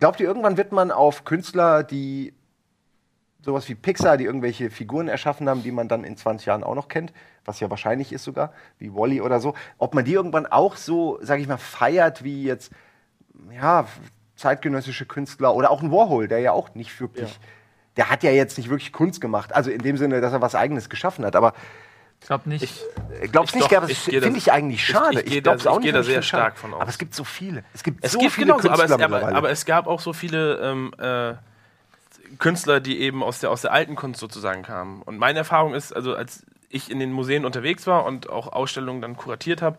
glaubt 0.00 0.18
ihr, 0.18 0.26
irgendwann 0.26 0.56
wird 0.56 0.72
man 0.72 0.90
auf 0.90 1.24
Künstler, 1.24 1.84
die 1.84 2.34
sowas 3.44 3.68
wie 3.68 3.74
Pixar, 3.74 4.16
die 4.16 4.24
irgendwelche 4.24 4.70
Figuren 4.70 5.08
erschaffen 5.08 5.48
haben, 5.48 5.62
die 5.62 5.72
man 5.72 5.88
dann 5.88 6.04
in 6.04 6.16
20 6.16 6.46
Jahren 6.46 6.62
auch 6.64 6.74
noch 6.74 6.88
kennt, 6.88 7.12
was 7.44 7.58
ja 7.60 7.68
wahrscheinlich 7.70 8.12
ist 8.12 8.24
sogar, 8.24 8.52
wie 8.78 8.94
Wally 8.94 9.20
oder 9.20 9.40
so, 9.40 9.54
ob 9.78 9.94
man 9.94 10.04
die 10.04 10.12
irgendwann 10.12 10.46
auch 10.46 10.76
so, 10.76 11.18
sag 11.22 11.40
ich 11.40 11.48
mal, 11.48 11.56
feiert 11.58 12.22
wie 12.24 12.44
jetzt, 12.44 12.72
ja, 13.52 13.86
zeitgenössische 14.36 15.06
Künstler 15.06 15.54
oder 15.54 15.70
auch 15.70 15.82
ein 15.82 15.90
Warhol, 15.92 16.28
der 16.28 16.38
ja 16.40 16.52
auch 16.52 16.74
nicht 16.74 16.98
wirklich, 17.00 17.38
der 17.96 18.10
hat 18.10 18.22
ja 18.22 18.30
jetzt 18.30 18.58
nicht 18.58 18.70
wirklich 18.70 18.92
Kunst 18.92 19.20
gemacht, 19.20 19.54
also 19.54 19.70
in 19.70 19.80
dem 19.80 19.96
Sinne, 19.96 20.20
dass 20.20 20.32
er 20.32 20.40
was 20.40 20.54
Eigenes 20.54 20.88
geschaffen 20.88 21.24
hat, 21.24 21.36
aber 21.36 21.52
Ich 22.20 22.26
glaube 22.28 22.48
nicht. 22.48 22.62
Ich, 22.62 22.80
äh, 23.20 23.26
glaubst 23.28 23.50
Ich 23.54 23.60
nicht, 23.60 23.72
doch, 23.72 23.76
aber 23.78 23.86
das 23.88 23.98
ich 23.98 24.04
gehe 24.06 24.20
finde 24.20 24.30
da- 24.34 24.38
ich 24.38 24.52
eigentlich 24.52 24.86
schade. 24.86 25.20
ich 25.22 25.26
gehe 25.30 25.42
glaub's 25.42 25.64
da- 25.64 25.70
ich 25.70 25.76
auch 25.76 25.80
gehe 25.80 25.92
nicht, 25.92 25.94
da 25.94 25.98
aber 25.98 26.06
ich 26.08 26.14
sehr 26.14 26.22
stark 26.22 26.52
schade. 26.56 26.60
von 26.60 26.74
aus. 26.74 26.80
Aber 26.80 26.90
es 26.90 26.98
gibt 26.98 27.14
so 27.16 27.24
viele. 27.24 27.64
Es 27.74 27.82
gibt 27.82 28.04
es 28.04 28.12
so 28.12 28.18
gibt 28.20 28.30
viele 28.32 28.46
genauso, 28.46 28.68
aber 28.70 28.84
es, 28.84 28.90
Künstler 28.90 29.16
aber, 29.16 29.36
aber 29.36 29.50
es 29.50 29.64
gab 29.64 29.86
auch 29.88 29.98
so 30.00 30.12
viele 30.12 30.54
ähm, 30.60 30.92
äh, 30.98 31.34
Künstler, 32.38 32.80
die 32.80 33.00
eben 33.00 33.22
aus 33.22 33.40
der, 33.40 33.50
aus 33.50 33.62
der 33.62 33.72
alten 33.72 33.94
Kunst 33.94 34.20
sozusagen 34.20 34.62
kamen. 34.62 35.02
Und 35.02 35.18
meine 35.18 35.38
Erfahrung 35.38 35.74
ist, 35.74 35.94
also 35.94 36.14
als 36.14 36.44
ich 36.68 36.90
in 36.90 36.98
den 36.98 37.12
Museen 37.12 37.44
unterwegs 37.44 37.86
war 37.86 38.04
und 38.04 38.30
auch 38.30 38.52
Ausstellungen 38.52 39.02
dann 39.02 39.16
kuratiert 39.16 39.62
habe, 39.62 39.76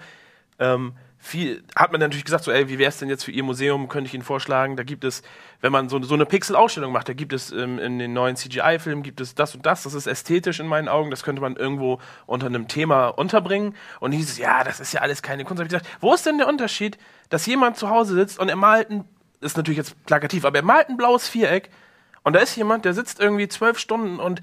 ähm, 0.60 0.94
viel, 1.24 1.64
hat 1.78 1.94
man 1.94 2.02
natürlich 2.02 2.26
gesagt, 2.26 2.44
so, 2.44 2.52
ey, 2.52 2.68
wie 2.68 2.78
wäre 2.78 2.90
es 2.90 2.98
denn 2.98 3.08
jetzt 3.08 3.24
für 3.24 3.32
Ihr 3.32 3.44
Museum, 3.44 3.88
könnte 3.88 4.10
ich 4.10 4.14
Ihnen 4.14 4.24
vorschlagen, 4.24 4.76
da 4.76 4.84
gibt 4.84 5.06
es, 5.06 5.24
wenn 5.62 5.72
man 5.72 5.88
so, 5.88 6.02
so 6.04 6.16
eine 6.16 6.26
Pixel-Ausstellung 6.26 6.92
macht, 6.92 7.08
da 7.08 7.14
gibt 7.14 7.32
es 7.32 7.50
ähm, 7.54 7.80
in 7.80 7.98
den 7.98 8.12
neuen 8.12 8.36
CGI-Filmen, 8.36 9.04
gibt 9.04 9.22
es 9.22 9.34
das 9.34 9.56
und 9.56 9.66
das, 9.66 9.84
das 9.84 9.94
ist 9.94 10.06
ästhetisch 10.06 10.60
in 10.60 10.68
meinen 10.68 10.90
Augen, 10.90 11.12
das 11.12 11.24
könnte 11.24 11.42
man 11.42 11.56
irgendwo 11.56 12.00
unter 12.26 12.48
einem 12.48 12.68
Thema 12.68 13.08
unterbringen. 13.08 13.74
Und 14.02 14.12
hieß 14.12 14.32
es, 14.32 14.38
ja, 14.38 14.66
das 14.66 14.82
ist 14.82 14.94
ja 14.94 15.00
alles 15.00 15.22
keine 15.22 15.46
Kunst. 15.46 15.62
Hab 15.62 15.66
ich 15.66 15.72
gesagt, 15.72 15.90
wo 16.02 16.14
ist 16.14 16.26
denn 16.26 16.38
der 16.38 16.50
Unterschied, 16.50 16.98
dass 17.30 17.46
jemand 17.46 17.78
zu 17.78 17.90
Hause 17.90 18.16
sitzt 18.16 18.38
und 18.38 18.50
er 18.50 18.58
malt 18.58 18.90
ein, 18.90 19.06
ist 19.40 19.56
natürlich 19.56 19.78
jetzt 19.78 20.06
plakativ, 20.06 20.44
aber 20.44 20.58
er 20.58 20.66
malt 20.66 20.90
ein 20.90 20.98
blaues 20.98 21.30
Viereck 21.30 21.70
und 22.24 22.34
da 22.34 22.40
ist 22.40 22.56
jemand, 22.56 22.86
der 22.86 22.94
sitzt 22.94 23.20
irgendwie 23.20 23.48
zwölf 23.48 23.78
Stunden 23.80 24.20
und 24.20 24.42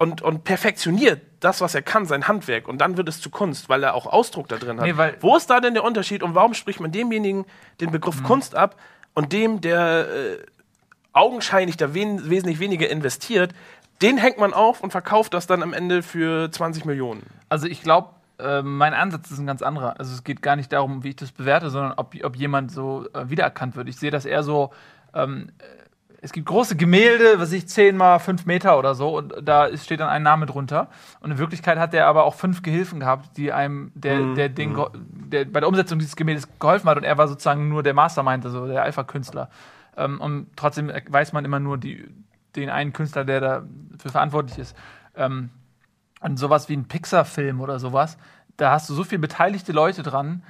und, 0.00 0.22
und 0.22 0.44
perfektioniert 0.44 1.22
das, 1.40 1.60
was 1.60 1.74
er 1.74 1.82
kann, 1.82 2.06
sein 2.06 2.28
Handwerk. 2.28 2.68
Und 2.68 2.78
dann 2.80 2.96
wird 2.96 3.08
es 3.08 3.20
zu 3.20 3.30
Kunst, 3.30 3.68
weil 3.68 3.82
er 3.82 3.94
auch 3.94 4.06
Ausdruck 4.06 4.46
da 4.46 4.54
drin 4.56 4.78
hat. 4.78 4.86
Nee, 4.86 4.96
weil- 4.96 5.16
Wo 5.20 5.34
ist 5.36 5.50
da 5.50 5.58
denn 5.58 5.74
der 5.74 5.82
Unterschied 5.82 6.22
und 6.22 6.36
warum 6.36 6.54
spricht 6.54 6.78
man 6.78 6.92
demjenigen 6.92 7.46
den 7.80 7.90
Begriff 7.90 8.22
Kunst 8.22 8.54
ab 8.54 8.76
und 9.14 9.32
dem, 9.32 9.60
der 9.60 10.06
äh, 10.08 10.38
augenscheinlich 11.12 11.76
da 11.76 11.94
wen 11.94 12.30
wesentlich 12.30 12.60
weniger 12.60 12.88
investiert, 12.88 13.54
den 14.02 14.18
hängt 14.18 14.38
man 14.38 14.54
auf 14.54 14.80
und 14.82 14.92
verkauft 14.92 15.34
das 15.34 15.48
dann 15.48 15.62
am 15.64 15.72
Ende 15.72 16.04
für 16.04 16.48
20 16.50 16.84
Millionen. 16.84 17.24
Also 17.48 17.66
ich 17.66 17.82
glaube, 17.82 18.10
äh, 18.38 18.62
mein 18.62 18.94
Ansatz 18.94 19.32
ist 19.32 19.38
ein 19.40 19.46
ganz 19.46 19.62
anderer. 19.62 19.98
Also 19.98 20.14
es 20.14 20.22
geht 20.22 20.42
gar 20.42 20.54
nicht 20.54 20.72
darum, 20.72 21.02
wie 21.02 21.08
ich 21.10 21.16
das 21.16 21.32
bewerte, 21.32 21.70
sondern 21.70 21.94
ob, 21.96 22.14
ob 22.22 22.36
jemand 22.36 22.70
so 22.70 23.06
äh, 23.14 23.28
wiedererkannt 23.30 23.74
wird. 23.74 23.88
Ich 23.88 23.96
sehe 23.96 24.12
das 24.12 24.24
eher 24.26 24.44
so, 24.44 24.70
ähm, 25.12 25.50
äh, 25.58 25.64
es 26.20 26.32
gibt 26.32 26.46
große 26.48 26.74
Gemälde, 26.76 27.38
was 27.38 27.52
ich 27.52 27.68
10 27.68 27.96
mal 27.96 28.18
5 28.18 28.44
Meter 28.44 28.76
oder 28.78 28.94
so, 28.96 29.16
und 29.18 29.34
da 29.40 29.66
ist, 29.66 29.84
steht 29.84 30.00
dann 30.00 30.08
ein 30.08 30.22
Name 30.24 30.46
drunter. 30.46 30.88
Und 31.20 31.30
in 31.30 31.38
Wirklichkeit 31.38 31.78
hat 31.78 31.92
der 31.92 32.06
aber 32.08 32.24
auch 32.24 32.34
fünf 32.34 32.62
Gehilfen 32.62 32.98
gehabt, 33.00 33.36
die 33.36 33.52
einem, 33.52 33.92
der, 33.94 34.34
der, 34.34 34.48
den, 34.48 34.74
ge- 34.74 34.88
der 34.94 35.44
bei 35.44 35.60
der 35.60 35.68
Umsetzung 35.68 35.98
dieses 36.00 36.16
Gemäldes 36.16 36.48
geholfen 36.58 36.88
hat 36.90 36.96
und 36.96 37.04
er 37.04 37.16
war 37.18 37.28
sozusagen 37.28 37.68
nur 37.68 37.82
der 37.84 37.94
Mastermind, 37.94 38.44
also 38.44 38.66
der 38.66 38.82
Alpha-Künstler. 38.82 39.48
Ähm, 39.96 40.20
und 40.20 40.48
trotzdem 40.56 40.90
weiß 41.08 41.32
man 41.32 41.44
immer 41.44 41.60
nur 41.60 41.78
die, 41.78 42.08
den 42.56 42.68
einen 42.70 42.92
Künstler, 42.92 43.24
der 43.24 43.40
dafür 43.40 44.10
verantwortlich 44.10 44.58
ist. 44.58 44.76
Ähm, 45.14 45.50
an 46.20 46.36
sowas 46.36 46.68
wie 46.68 46.76
ein 46.76 46.88
Pixar-Film 46.88 47.60
oder 47.60 47.78
sowas, 47.78 48.18
da 48.56 48.72
hast 48.72 48.90
du 48.90 48.94
so 48.94 49.04
viele 49.04 49.20
beteiligte 49.20 49.70
Leute 49.70 50.02
dran, 50.02 50.42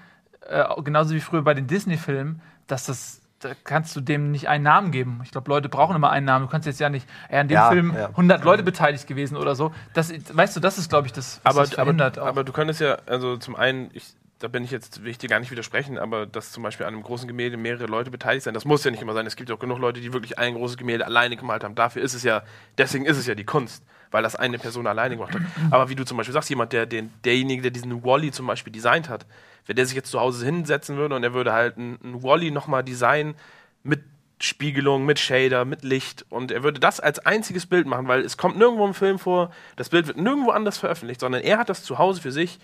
äh, 0.49 0.65
genauso 0.83 1.15
wie 1.15 1.21
früher 1.21 1.43
bei 1.43 1.53
den 1.53 1.67
Disney-Filmen, 1.67 2.41
dass 2.67 2.87
das, 2.87 3.21
da 3.41 3.51
kannst 3.65 3.95
du 3.95 4.01
dem 4.01 4.31
nicht 4.31 4.49
einen 4.49 4.65
Namen 4.65 4.91
geben. 4.91 5.21
Ich 5.25 5.31
glaube, 5.31 5.49
Leute 5.51 5.69
brauchen 5.69 5.95
immer 5.95 6.11
einen 6.11 6.27
Namen. 6.27 6.47
Du 6.47 6.51
kannst 6.51 6.67
jetzt 6.67 6.81
ja 6.81 6.89
nicht, 6.89 7.09
ja, 7.31 7.41
in 7.41 7.49
dem 7.49 7.55
Ja, 7.55 7.71
Film 7.71 7.95
ja. 7.95 8.09
100 8.09 8.45
Leute 8.45 8.63
beteiligt 8.63 9.07
gewesen 9.07 9.37
oder 9.37 9.55
so. 9.55 9.73
Das, 9.95 10.13
weißt 10.13 10.57
du, 10.57 10.61
das 10.61 10.79
ist, 10.79 10.89
glaube 10.91 11.07
ich, 11.07 11.13
das, 11.13 11.41
was 11.45 11.55
Aber, 11.55 11.65
das 11.65 11.75
verhindert 11.75 12.19
aber, 12.19 12.27
auch. 12.27 12.31
aber 12.31 12.45
du 12.45 12.53
könntest 12.53 12.81
ja, 12.81 12.99
also 13.07 13.37
zum 13.37 13.55
einen, 13.55 13.91
ich, 13.93 14.05
da 14.39 14.47
bin 14.47 14.63
ich 14.63 14.71
jetzt, 14.71 15.03
will 15.03 15.11
ich 15.11 15.19
dir 15.19 15.29
gar 15.29 15.41
nicht 15.41 15.51
widersprechen, 15.51 15.99
aber 15.99 16.25
dass 16.25 16.53
zum 16.53 16.63
Beispiel 16.63 16.87
an 16.87 16.95
einem 16.95 17.03
großen 17.03 17.27
Gemälde 17.27 17.57
mehrere 17.57 17.87
Leute 17.87 18.11
beteiligt 18.11 18.45
sind, 18.45 18.55
das 18.55 18.65
muss 18.65 18.85
ja 18.85 18.91
nicht 18.91 19.03
immer 19.03 19.13
sein. 19.13 19.27
Es 19.27 19.35
gibt 19.35 19.49
ja 19.49 19.57
auch 19.57 19.61
genug 19.61 19.79
Leute, 19.79 20.01
die 20.01 20.13
wirklich 20.13 20.39
ein 20.39 20.55
großes 20.55 20.77
Gemälde 20.77 21.07
alleine 21.07 21.37
gemalt 21.37 21.65
haben. 21.65 21.75
Dafür 21.75 22.03
ist 22.03 22.15
es 22.15 22.23
ja, 22.23 22.43
deswegen 22.77 23.05
ist 23.05 23.17
es 23.17 23.27
ja 23.27 23.35
die 23.35 23.45
Kunst, 23.45 23.83
weil 24.13 24.23
das 24.23 24.37
eine 24.37 24.59
Person 24.59 24.87
alleine 24.87 25.17
gemacht 25.17 25.35
hat. 25.35 25.43
Aber 25.73 25.89
wie 25.89 25.97
du 25.97 26.05
zum 26.05 26.17
Beispiel 26.17 26.33
sagst, 26.33 26.51
jemand, 26.51 26.73
der 26.73 26.87
den, 26.87 27.13
derjenige, 27.25 27.63
der 27.63 27.71
diesen 27.73 28.05
Wally 28.05 28.31
zum 28.31 28.47
Beispiel 28.47 28.73
designt 28.73 29.09
hat, 29.09 29.27
wenn 29.67 29.75
der 29.75 29.87
sich 29.87 29.97
jetzt 29.97 30.11
zu 30.11 30.21
Hause 30.21 30.45
hinsetzen 30.45 30.97
würde 30.97 31.17
und 31.17 31.25
er 31.25 31.35
würde 31.35 31.53
halt 31.53 31.77
einen, 31.77 31.99
Wally 32.23 32.53
nochmal 32.53 32.85
designen 32.85 33.35
mit 33.83 34.03
Spiegelung, 34.41 35.05
mit 35.05 35.19
Shader, 35.19 35.65
mit 35.65 35.83
Licht 35.83 36.25
und 36.31 36.53
er 36.53 36.63
würde 36.63 36.79
das 36.79 37.01
als 37.01 37.19
einziges 37.19 37.67
Bild 37.67 37.89
machen, 37.89 38.07
weil 38.07 38.21
es 38.21 38.37
kommt 38.37 38.57
nirgendwo 38.57 38.87
im 38.87 38.95
Film 38.95 39.19
vor, 39.19 39.51
das 39.75 39.89
Bild 39.89 40.07
wird 40.07 40.17
nirgendwo 40.17 40.51
anders 40.51 40.79
veröffentlicht, 40.79 41.21
sondern 41.21 41.43
er 41.43 41.59
hat 41.59 41.69
das 41.69 41.83
zu 41.83 41.99
Hause 41.99 42.23
für 42.23 42.31
sich 42.31 42.61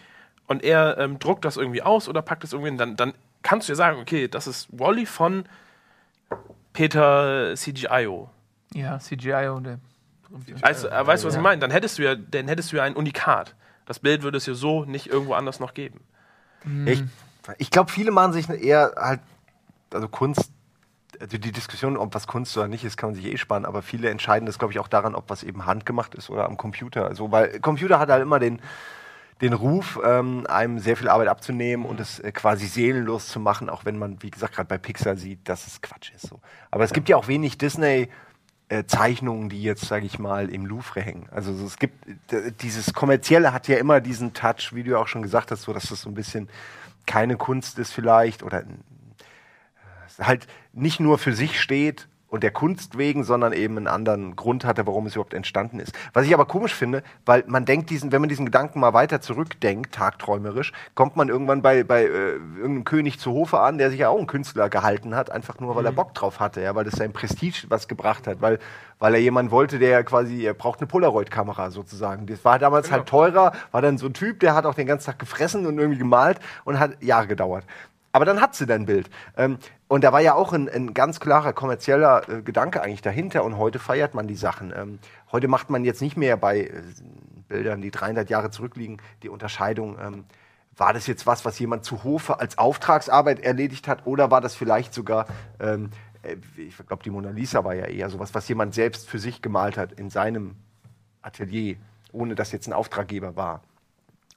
und 0.46 0.62
er 0.62 0.98
ähm, 0.98 1.18
druckt 1.18 1.44
das 1.44 1.56
irgendwie 1.56 1.82
aus 1.82 2.08
oder 2.08 2.22
packt 2.22 2.44
es 2.44 2.52
irgendwie 2.52 2.70
hin, 2.70 2.78
dann, 2.78 2.96
dann 2.96 3.14
kannst 3.42 3.68
du 3.68 3.72
ja 3.72 3.76
sagen, 3.76 3.98
okay, 4.00 4.28
das 4.28 4.46
ist 4.46 4.68
Wally 4.78 5.06
von 5.06 5.44
Peter 6.72 7.54
CGIO. 7.56 8.28
ja, 8.74 8.98
CGI 8.98 9.48
und 9.54 9.64
der. 9.64 9.78
Also, 10.62 10.88
äh, 10.88 11.06
weißt 11.06 11.22
du, 11.22 11.28
was 11.28 11.34
Ja. 11.34 11.40
ich 11.40 11.44
meine? 11.44 11.60
Dann 11.60 11.70
hättest 11.70 11.98
du 11.98 12.02
ja, 12.02 12.16
dann 12.16 12.48
hättest 12.48 12.72
du 12.72 12.76
ja 12.76 12.82
ein 12.82 12.96
Unikat. 12.96 13.54
Das 13.86 14.00
Bild 14.00 14.22
würde 14.22 14.38
es 14.38 14.46
ja 14.46 14.54
so 14.54 14.84
nicht 14.84 15.06
irgendwo 15.06 15.34
anders 15.34 15.60
noch 15.60 15.74
geben. 15.74 16.00
Ich, 16.86 17.04
ich 17.58 17.70
glaube, 17.70 17.92
viele 17.92 18.10
machen 18.10 18.32
sich 18.32 18.48
eher 18.48 18.94
halt, 18.96 19.20
also 19.92 20.08
Kunst, 20.08 20.50
also 21.20 21.36
die 21.38 21.52
Diskussion, 21.52 21.96
ob 21.98 22.14
was 22.14 22.26
Kunst 22.26 22.56
oder 22.56 22.66
nicht 22.68 22.82
ist, 22.84 22.96
kann 22.96 23.10
man 23.10 23.14
sich 23.14 23.26
eh 23.26 23.36
sparen, 23.36 23.66
aber 23.66 23.82
viele 23.82 24.08
entscheiden 24.08 24.46
das, 24.46 24.58
glaube 24.58 24.72
ich, 24.72 24.78
auch 24.80 24.88
daran, 24.88 25.14
ob 25.14 25.28
was 25.28 25.42
eben 25.42 25.66
handgemacht 25.66 26.14
ist 26.14 26.30
oder 26.30 26.46
am 26.46 26.56
Computer. 26.56 27.06
Also, 27.06 27.30
weil 27.30 27.60
Computer 27.60 27.98
hat 28.00 28.08
halt 28.08 28.22
immer 28.22 28.38
den, 28.40 28.60
den 29.40 29.52
Ruf, 29.52 29.98
ähm, 30.04 30.46
einem 30.48 30.78
sehr 30.78 30.96
viel 30.96 31.08
Arbeit 31.08 31.28
abzunehmen 31.28 31.84
und 31.86 32.00
es 32.00 32.20
äh, 32.20 32.32
quasi 32.32 32.66
seelenlos 32.66 33.28
zu 33.28 33.40
machen, 33.40 33.68
auch 33.68 33.84
wenn 33.84 33.98
man, 33.98 34.22
wie 34.22 34.30
gesagt, 34.30 34.54
gerade 34.54 34.68
bei 34.68 34.78
Pixar 34.78 35.16
sieht, 35.16 35.48
dass 35.48 35.66
es 35.66 35.82
Quatsch 35.82 36.12
ist. 36.14 36.28
So. 36.28 36.40
Aber 36.70 36.84
es 36.84 36.92
gibt 36.92 37.08
ja 37.08 37.16
auch 37.16 37.28
wenig 37.28 37.58
Disney. 37.58 38.08
äh, 38.68 38.84
Zeichnungen, 38.86 39.50
die 39.50 39.62
jetzt, 39.62 39.84
sage 39.84 40.06
ich 40.06 40.18
mal, 40.18 40.48
im 40.48 40.66
Louvre 40.66 41.00
hängen. 41.00 41.28
Also 41.30 41.54
so, 41.54 41.66
es 41.66 41.78
gibt 41.78 42.06
dieses 42.62 42.94
kommerzielle 42.94 43.52
hat 43.52 43.68
ja 43.68 43.76
immer 43.76 44.00
diesen 44.00 44.32
Touch, 44.32 44.72
wie 44.72 44.82
du 44.82 44.98
auch 44.98 45.06
schon 45.06 45.22
gesagt 45.22 45.50
hast, 45.50 45.62
so 45.62 45.72
dass 45.72 45.88
das 45.88 46.00
so 46.00 46.08
ein 46.08 46.14
bisschen 46.14 46.48
keine 47.06 47.36
Kunst 47.36 47.78
ist 47.78 47.92
vielleicht 47.92 48.42
oder 48.42 48.62
äh, 48.62 48.64
halt 50.22 50.46
nicht 50.72 51.00
nur 51.00 51.18
für 51.18 51.34
sich 51.34 51.60
steht 51.60 52.08
und 52.34 52.42
der 52.42 52.50
Kunst 52.50 52.98
wegen, 52.98 53.22
sondern 53.22 53.52
eben 53.52 53.76
einen 53.76 53.86
anderen 53.86 54.34
Grund 54.34 54.64
hatte, 54.64 54.88
warum 54.88 55.06
es 55.06 55.14
überhaupt 55.14 55.34
entstanden 55.34 55.78
ist. 55.78 55.92
Was 56.14 56.26
ich 56.26 56.34
aber 56.34 56.46
komisch 56.46 56.74
finde, 56.74 57.04
weil 57.24 57.44
man 57.46 57.64
denkt 57.64 57.90
diesen, 57.90 58.10
wenn 58.10 58.20
man 58.20 58.28
diesen 58.28 58.44
Gedanken 58.44 58.80
mal 58.80 58.92
weiter 58.92 59.20
zurückdenkt, 59.20 59.94
tagträumerisch, 59.94 60.72
kommt 60.96 61.14
man 61.14 61.28
irgendwann 61.28 61.62
bei, 61.62 61.84
bei 61.84 62.02
äh, 62.02 62.08
irgendeinem 62.08 62.82
König 62.82 63.20
zu 63.20 63.30
Hofe 63.30 63.60
an, 63.60 63.78
der 63.78 63.90
sich 63.90 64.00
ja 64.00 64.08
auch 64.08 64.18
einen 64.18 64.26
Künstler 64.26 64.68
gehalten 64.68 65.14
hat, 65.14 65.30
einfach 65.30 65.60
nur, 65.60 65.76
weil 65.76 65.86
er 65.86 65.92
Bock 65.92 66.12
drauf 66.12 66.40
hatte, 66.40 66.60
ja, 66.60 66.74
weil 66.74 66.82
das 66.82 66.94
sein 66.94 67.12
Prestige 67.12 67.66
was 67.68 67.86
gebracht 67.86 68.26
hat, 68.26 68.42
weil, 68.42 68.58
weil 68.98 69.14
er 69.14 69.20
jemand 69.20 69.52
wollte, 69.52 69.78
der 69.78 70.02
quasi, 70.02 70.44
er 70.44 70.54
braucht 70.54 70.80
eine 70.80 70.88
Polaroid-Kamera 70.88 71.70
sozusagen. 71.70 72.26
Das 72.26 72.44
war 72.44 72.58
damals 72.58 72.90
halt 72.90 73.06
teurer, 73.06 73.52
war 73.70 73.80
dann 73.80 73.96
so 73.96 74.06
ein 74.06 74.12
Typ, 74.12 74.40
der 74.40 74.56
hat 74.56 74.66
auch 74.66 74.74
den 74.74 74.88
ganzen 74.88 75.06
Tag 75.06 75.20
gefressen 75.20 75.66
und 75.66 75.78
irgendwie 75.78 76.00
gemalt 76.00 76.40
und 76.64 76.80
hat 76.80 77.00
Jahre 77.00 77.28
gedauert. 77.28 77.64
Aber 78.14 78.24
dann 78.24 78.40
hat 78.40 78.54
sie 78.54 78.64
dein 78.64 78.86
Bild. 78.86 79.10
Ähm, 79.36 79.58
und 79.88 80.04
da 80.04 80.12
war 80.12 80.20
ja 80.20 80.34
auch 80.34 80.52
ein, 80.52 80.68
ein 80.68 80.94
ganz 80.94 81.18
klarer 81.18 81.52
kommerzieller 81.52 82.28
äh, 82.28 82.42
Gedanke 82.42 82.80
eigentlich 82.80 83.02
dahinter. 83.02 83.42
Und 83.42 83.58
heute 83.58 83.80
feiert 83.80 84.14
man 84.14 84.28
die 84.28 84.36
Sachen. 84.36 84.72
Ähm, 84.72 85.00
heute 85.32 85.48
macht 85.48 85.68
man 85.68 85.84
jetzt 85.84 86.00
nicht 86.00 86.16
mehr 86.16 86.36
bei 86.36 86.60
äh, 86.60 86.82
Bildern, 87.48 87.82
die 87.82 87.90
300 87.90 88.30
Jahre 88.30 88.50
zurückliegen, 88.50 89.02
die 89.24 89.28
Unterscheidung. 89.28 89.98
Ähm, 90.00 90.26
war 90.76 90.92
das 90.92 91.08
jetzt 91.08 91.26
was, 91.26 91.44
was 91.44 91.58
jemand 91.58 91.84
zu 91.84 92.04
Hofe 92.04 92.38
als 92.38 92.56
Auftragsarbeit 92.56 93.40
erledigt 93.40 93.88
hat? 93.88 94.06
Oder 94.06 94.30
war 94.30 94.40
das 94.40 94.54
vielleicht 94.54 94.94
sogar, 94.94 95.26
ähm, 95.58 95.90
äh, 96.22 96.36
ich 96.56 96.76
glaube, 96.86 97.02
die 97.02 97.10
Mona 97.10 97.30
Lisa 97.30 97.64
war 97.64 97.74
ja 97.74 97.86
eher 97.86 98.10
sowas, 98.10 98.32
was 98.32 98.46
jemand 98.46 98.74
selbst 98.74 99.08
für 99.08 99.18
sich 99.18 99.42
gemalt 99.42 99.76
hat 99.76 99.90
in 99.92 100.08
seinem 100.08 100.54
Atelier, 101.20 101.78
ohne 102.12 102.36
dass 102.36 102.52
jetzt 102.52 102.68
ein 102.68 102.74
Auftraggeber 102.74 103.34
war? 103.34 103.62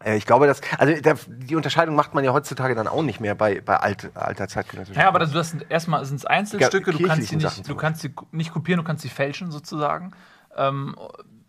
Äh, 0.03 0.17
Ich 0.17 0.25
glaube, 0.25 0.47
dass, 0.47 0.61
also 0.77 0.93
die 1.27 1.55
Unterscheidung 1.55 1.95
macht 1.95 2.13
man 2.13 2.23
ja 2.23 2.33
heutzutage 2.33 2.75
dann 2.75 2.87
auch 2.87 3.03
nicht 3.03 3.19
mehr 3.19 3.35
bei, 3.35 3.61
bei 3.61 3.77
alt, 3.77 4.11
alter 4.15 4.47
zeitgenössischer 4.47 4.99
Ja, 4.99 5.07
aber 5.07 5.19
das, 5.19 5.31
du 5.31 5.39
hast 5.39 5.55
erstmal 5.69 6.05
sind 6.05 6.17
es 6.17 6.25
Einzelstücke, 6.25 6.91
du 6.91 6.99
kannst 7.07 7.27
sie 7.27 7.35
nicht, 7.35 7.69
du 7.69 7.75
kannst 7.75 8.01
sie 8.01 8.13
nicht 8.31 8.51
kopieren, 8.53 8.79
du 8.79 8.85
kannst 8.85 9.03
sie 9.03 9.09
fälschen 9.09 9.51
sozusagen. 9.51 10.11
Ähm, 10.55 10.95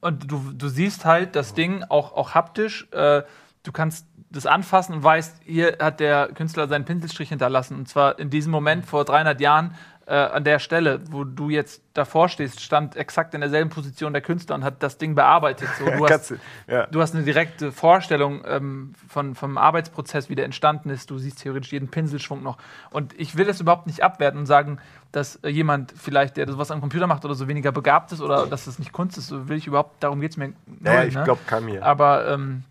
und 0.00 0.30
du, 0.30 0.52
du 0.54 0.68
siehst 0.68 1.04
halt 1.04 1.34
das 1.34 1.54
Ding 1.54 1.84
auch, 1.88 2.12
auch 2.12 2.34
haptisch. 2.34 2.88
Äh, 2.92 3.22
du 3.64 3.72
kannst 3.72 4.06
das 4.30 4.46
anfassen 4.46 4.94
und 4.94 5.02
weißt, 5.02 5.40
hier 5.44 5.78
hat 5.80 6.00
der 6.00 6.28
Künstler 6.34 6.68
seinen 6.68 6.84
Pinselstrich 6.84 7.30
hinterlassen. 7.30 7.76
Und 7.76 7.88
zwar 7.88 8.18
in 8.18 8.30
diesem 8.30 8.52
Moment 8.52 8.86
vor 8.86 9.04
300 9.04 9.40
Jahren 9.40 9.74
äh, 10.08 10.14
an 10.14 10.42
der 10.42 10.58
Stelle, 10.58 11.00
wo 11.10 11.24
du 11.24 11.50
jetzt 11.50 11.82
davor 11.92 12.30
stehst, 12.30 12.62
stand 12.62 12.96
exakt 12.96 13.34
in 13.34 13.42
derselben 13.42 13.68
Position 13.68 14.14
der 14.14 14.22
Künstler 14.22 14.54
und 14.54 14.64
hat 14.64 14.82
das 14.82 14.96
Ding 14.96 15.14
bearbeitet. 15.14 15.68
So, 15.78 15.84
du, 15.98 16.08
hast, 16.08 16.34
ja. 16.66 16.86
du 16.86 17.02
hast 17.02 17.14
eine 17.14 17.24
direkte 17.24 17.72
Vorstellung 17.72 18.42
ähm, 18.46 18.94
von, 19.08 19.34
vom 19.34 19.58
Arbeitsprozess, 19.58 20.30
wie 20.30 20.34
der 20.34 20.46
entstanden 20.46 20.88
ist. 20.88 21.10
Du 21.10 21.18
siehst 21.18 21.42
theoretisch 21.42 21.72
jeden 21.72 21.88
Pinselschwung 21.88 22.42
noch. 22.42 22.56
Und 22.90 23.18
ich 23.20 23.36
will 23.36 23.44
das 23.44 23.60
überhaupt 23.60 23.86
nicht 23.86 24.02
abwerten 24.02 24.40
und 24.40 24.46
sagen, 24.46 24.78
dass 25.12 25.36
äh, 25.36 25.48
jemand 25.48 25.92
vielleicht, 25.94 26.38
der 26.38 26.50
sowas 26.50 26.70
am 26.70 26.80
Computer 26.80 27.06
macht 27.06 27.26
oder 27.26 27.34
so 27.34 27.46
weniger 27.46 27.72
begabt 27.72 28.12
ist 28.12 28.22
oder 28.22 28.46
dass 28.46 28.64
das 28.64 28.78
nicht 28.78 28.92
Kunst 28.92 29.18
ist. 29.18 29.28
So 29.28 29.48
will 29.48 29.58
ich 29.58 29.66
überhaupt, 29.66 30.02
darum 30.02 30.20
geht 30.20 30.30
es 30.30 30.36
mir. 30.38 30.54
Ja, 30.84 31.00
null, 31.00 31.08
ich 31.08 31.14
ne? 31.14 31.24
glaube, 31.24 31.40
kam 31.46 31.66
hier. 31.66 31.84
Aber 31.84 32.28
ähm, 32.28 32.64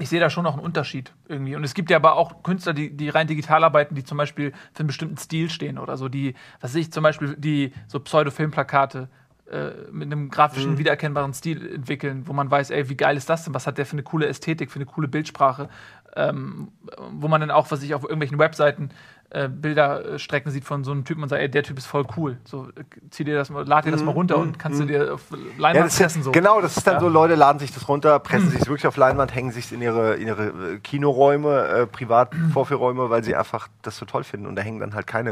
ich 0.00 0.08
sehe 0.08 0.18
da 0.20 0.28
schon 0.28 0.44
noch 0.44 0.54
einen 0.54 0.64
Unterschied 0.64 1.12
irgendwie. 1.28 1.54
Und 1.54 1.62
es 1.62 1.74
gibt 1.74 1.90
ja 1.90 1.96
aber 1.96 2.16
auch 2.16 2.42
Künstler, 2.42 2.72
die, 2.72 2.96
die 2.96 3.08
rein 3.08 3.26
digital 3.26 3.62
arbeiten, 3.62 3.94
die 3.94 4.02
zum 4.02 4.18
Beispiel 4.18 4.52
für 4.72 4.80
einen 4.80 4.88
bestimmten 4.88 5.16
Stil 5.18 5.50
stehen 5.50 5.78
oder 5.78 5.96
so, 5.96 6.08
die, 6.08 6.34
was 6.60 6.72
weiß 6.72 6.80
ich, 6.80 6.92
zum 6.92 7.04
Beispiel 7.04 7.36
die 7.38 7.72
so 7.86 8.00
Pseudo-Filmplakate 8.00 9.08
äh, 9.50 9.70
mit 9.92 10.10
einem 10.10 10.30
grafischen, 10.30 10.78
wiedererkennbaren 10.78 11.32
Stil 11.32 11.74
entwickeln, 11.74 12.26
wo 12.26 12.32
man 12.32 12.50
weiß, 12.50 12.70
ey, 12.70 12.88
wie 12.88 12.96
geil 12.96 13.16
ist 13.16 13.30
das 13.30 13.44
denn? 13.44 13.54
Was 13.54 13.66
hat 13.66 13.78
der 13.78 13.86
für 13.86 13.92
eine 13.92 14.02
coole 14.02 14.26
Ästhetik, 14.26 14.70
für 14.70 14.76
eine 14.76 14.86
coole 14.86 15.06
Bildsprache? 15.06 15.68
Ähm, 16.16 16.68
wo 17.10 17.28
man 17.28 17.40
dann 17.40 17.50
auch, 17.50 17.70
was 17.70 17.82
ich 17.82 17.94
auf 17.94 18.02
irgendwelchen 18.04 18.38
Webseiten 18.38 18.90
äh, 19.30 19.48
Bilderstrecken 19.48 20.52
sieht 20.52 20.64
von 20.64 20.84
so 20.84 20.92
einem 20.92 21.04
Typen 21.04 21.22
und 21.22 21.28
sagt, 21.28 21.42
ey, 21.42 21.50
der 21.50 21.62
Typ 21.64 21.76
ist 21.78 21.86
voll 21.86 22.06
cool. 22.16 22.38
So, 22.44 22.68
äh, 22.68 22.84
zieh 23.10 23.24
dir 23.24 23.34
das 23.34 23.50
mal, 23.50 23.66
lad 23.66 23.84
dir 23.84 23.90
das 23.90 24.02
mal 24.02 24.12
runter 24.12 24.36
und 24.38 24.58
kannst 24.58 24.80
du 24.80 24.84
dir 24.84 25.14
auf 25.14 25.22
Ja, 25.30 25.36
Leinwand 25.58 25.86
das 25.86 25.96
pressen. 25.96 26.22
So. 26.22 26.30
Genau, 26.32 26.60
das 26.60 26.76
ist 26.76 26.86
dann 26.86 26.94
Ja. 26.94 27.00
so, 27.00 27.08
Leute 27.08 27.34
laden 27.34 27.58
sich 27.58 27.72
das 27.72 27.88
runter, 27.88 28.18
pressen 28.20 28.50
sich 28.50 28.60
wirklich 28.66 28.86
auf 28.86 28.96
Leinwand, 28.96 29.34
hängen 29.34 29.50
sich 29.50 29.72
in 29.72 29.82
ihre, 29.82 30.14
in 30.16 30.28
ihre 30.28 30.74
äh, 30.74 30.78
Kinoräume, 30.78 31.66
äh, 31.66 31.86
Privatvorführräume, 31.86 33.10
weil 33.10 33.24
sie 33.24 33.34
einfach 33.34 33.68
das 33.82 33.96
so 33.96 34.06
toll 34.06 34.24
finden. 34.24 34.46
Und 34.46 34.56
da 34.56 34.62
hängen 34.62 34.80
dann 34.80 34.94
halt 34.94 35.06
keine 35.06 35.30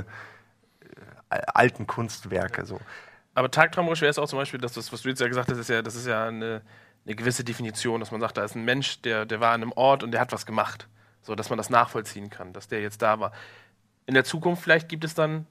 äh, 1.31 1.41
alten 1.55 1.87
Kunstwerke. 1.87 2.67
So. 2.67 2.81
Aber 3.35 3.51
tagtraumerisch 3.51 4.01
wäre 4.01 4.11
es 4.11 4.19
auch 4.19 4.27
zum 4.29 4.39
Beispiel, 4.39 4.61
dass 4.61 4.73
das, 4.73 4.93
was 4.93 5.03
du 5.03 5.09
jetzt 5.09 5.21
ja 5.21 5.29
gesagt 5.29 5.51
hast, 5.51 5.59
ist 5.59 5.69
ja, 5.71 5.81
das 5.83 5.95
ist 5.95 6.07
ja 6.07 6.27
eine, 6.27 6.63
eine 7.07 7.15
gewisse 7.15 7.45
Definition, 7.45 8.01
dass 8.01 8.11
man 8.11 8.21
sagt, 8.21 8.37
da 8.37 8.45
ist 8.45 8.55
ein 8.57 8.65
Mensch, 8.65 9.01
der, 9.03 9.27
der 9.27 9.41
war 9.41 9.53
an 9.53 9.63
einem 9.63 9.73
Ort 9.73 10.03
und 10.03 10.11
der 10.13 10.21
hat 10.21 10.33
was 10.33 10.45
gemacht. 10.47 10.89
So, 11.25 11.37
dass 11.37 11.51
man 11.51 11.57
das 11.57 11.71
nachvollziehen 11.71 12.31
kann, 12.31 12.53
dass 12.53 12.67
der 12.67 12.81
jetzt 12.83 13.01
da 13.01 13.21
war. 13.21 13.31
In 14.07 14.15
der 14.15 14.25
Zukunft 14.25 14.63
vielleicht 14.63 14.89
gibt 14.89 15.05
es 15.05 15.15
dann 15.15 15.47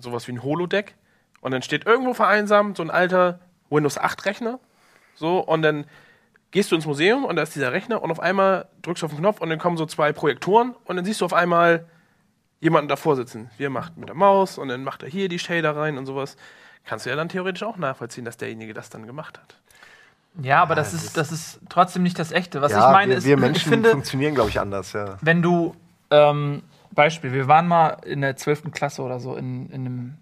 sowas 0.00 0.26
wie 0.28 0.32
ein 0.32 0.42
Holodeck 0.42 0.94
und 1.40 1.52
dann 1.52 1.62
steht 1.62 1.86
irgendwo 1.86 2.14
vereinsamt 2.14 2.76
so 2.76 2.82
ein 2.82 2.90
alter 2.90 3.40
Windows 3.70 3.98
8 3.98 4.24
Rechner. 4.24 4.58
So, 5.14 5.38
und 5.38 5.62
dann 5.62 5.86
gehst 6.50 6.70
du 6.70 6.76
ins 6.76 6.86
Museum 6.86 7.24
und 7.24 7.36
da 7.36 7.42
ist 7.42 7.54
dieser 7.54 7.72
Rechner 7.72 8.02
und 8.02 8.10
auf 8.10 8.20
einmal 8.20 8.68
drückst 8.82 9.02
du 9.02 9.06
auf 9.06 9.12
den 9.12 9.20
Knopf 9.20 9.40
und 9.40 9.50
dann 9.50 9.58
kommen 9.58 9.76
so 9.76 9.86
zwei 9.86 10.12
Projektoren 10.12 10.74
und 10.84 10.96
dann 10.96 11.04
siehst 11.04 11.20
du 11.20 11.24
auf 11.24 11.32
einmal 11.32 11.86
jemanden 12.60 12.88
davor 12.88 13.16
sitzen. 13.16 13.50
Wir 13.58 13.70
macht 13.70 13.96
mit 13.96 14.08
der 14.08 14.16
Maus 14.16 14.58
und 14.58 14.68
dann 14.68 14.82
macht 14.82 15.02
er 15.02 15.08
hier 15.08 15.28
die 15.28 15.38
Shader 15.38 15.76
rein 15.76 15.98
und 15.98 16.06
sowas. 16.06 16.36
Kannst 16.84 17.06
du 17.06 17.10
ja 17.10 17.16
dann 17.16 17.28
theoretisch 17.28 17.62
auch 17.62 17.76
nachvollziehen, 17.76 18.24
dass 18.24 18.36
derjenige 18.36 18.74
das 18.74 18.90
dann 18.90 19.06
gemacht 19.06 19.38
hat. 19.38 19.56
Ja, 20.42 20.62
aber 20.62 20.74
das, 20.74 20.92
ist, 20.92 21.16
das 21.16 21.32
ist 21.32 21.60
trotzdem 21.68 22.02
nicht 22.02 22.18
das 22.18 22.30
Echte. 22.30 22.60
Was 22.60 22.72
ja, 22.72 22.86
ich 22.86 22.92
meine 22.92 23.12
wir, 23.12 23.18
ist, 23.18 23.24
wir 23.24 23.34
ich 23.34 23.40
Menschen 23.40 23.72
finde, 23.72 23.90
funktionieren, 23.90 24.34
glaube 24.34 24.50
ich, 24.50 24.60
anders. 24.60 24.92
Ja. 24.92 25.16
wenn 25.22 25.42
du, 25.42 25.74
ähm, 26.10 26.62
Beispiel, 26.96 27.32
wir 27.32 27.46
waren 27.46 27.68
mal 27.68 27.90
in 28.04 28.22
der 28.22 28.36
12. 28.36 28.72
Klasse 28.72 29.02
oder 29.02 29.20
so 29.20 29.36
in, 29.36 29.70
in, 29.70 29.86
einem, 29.86 30.18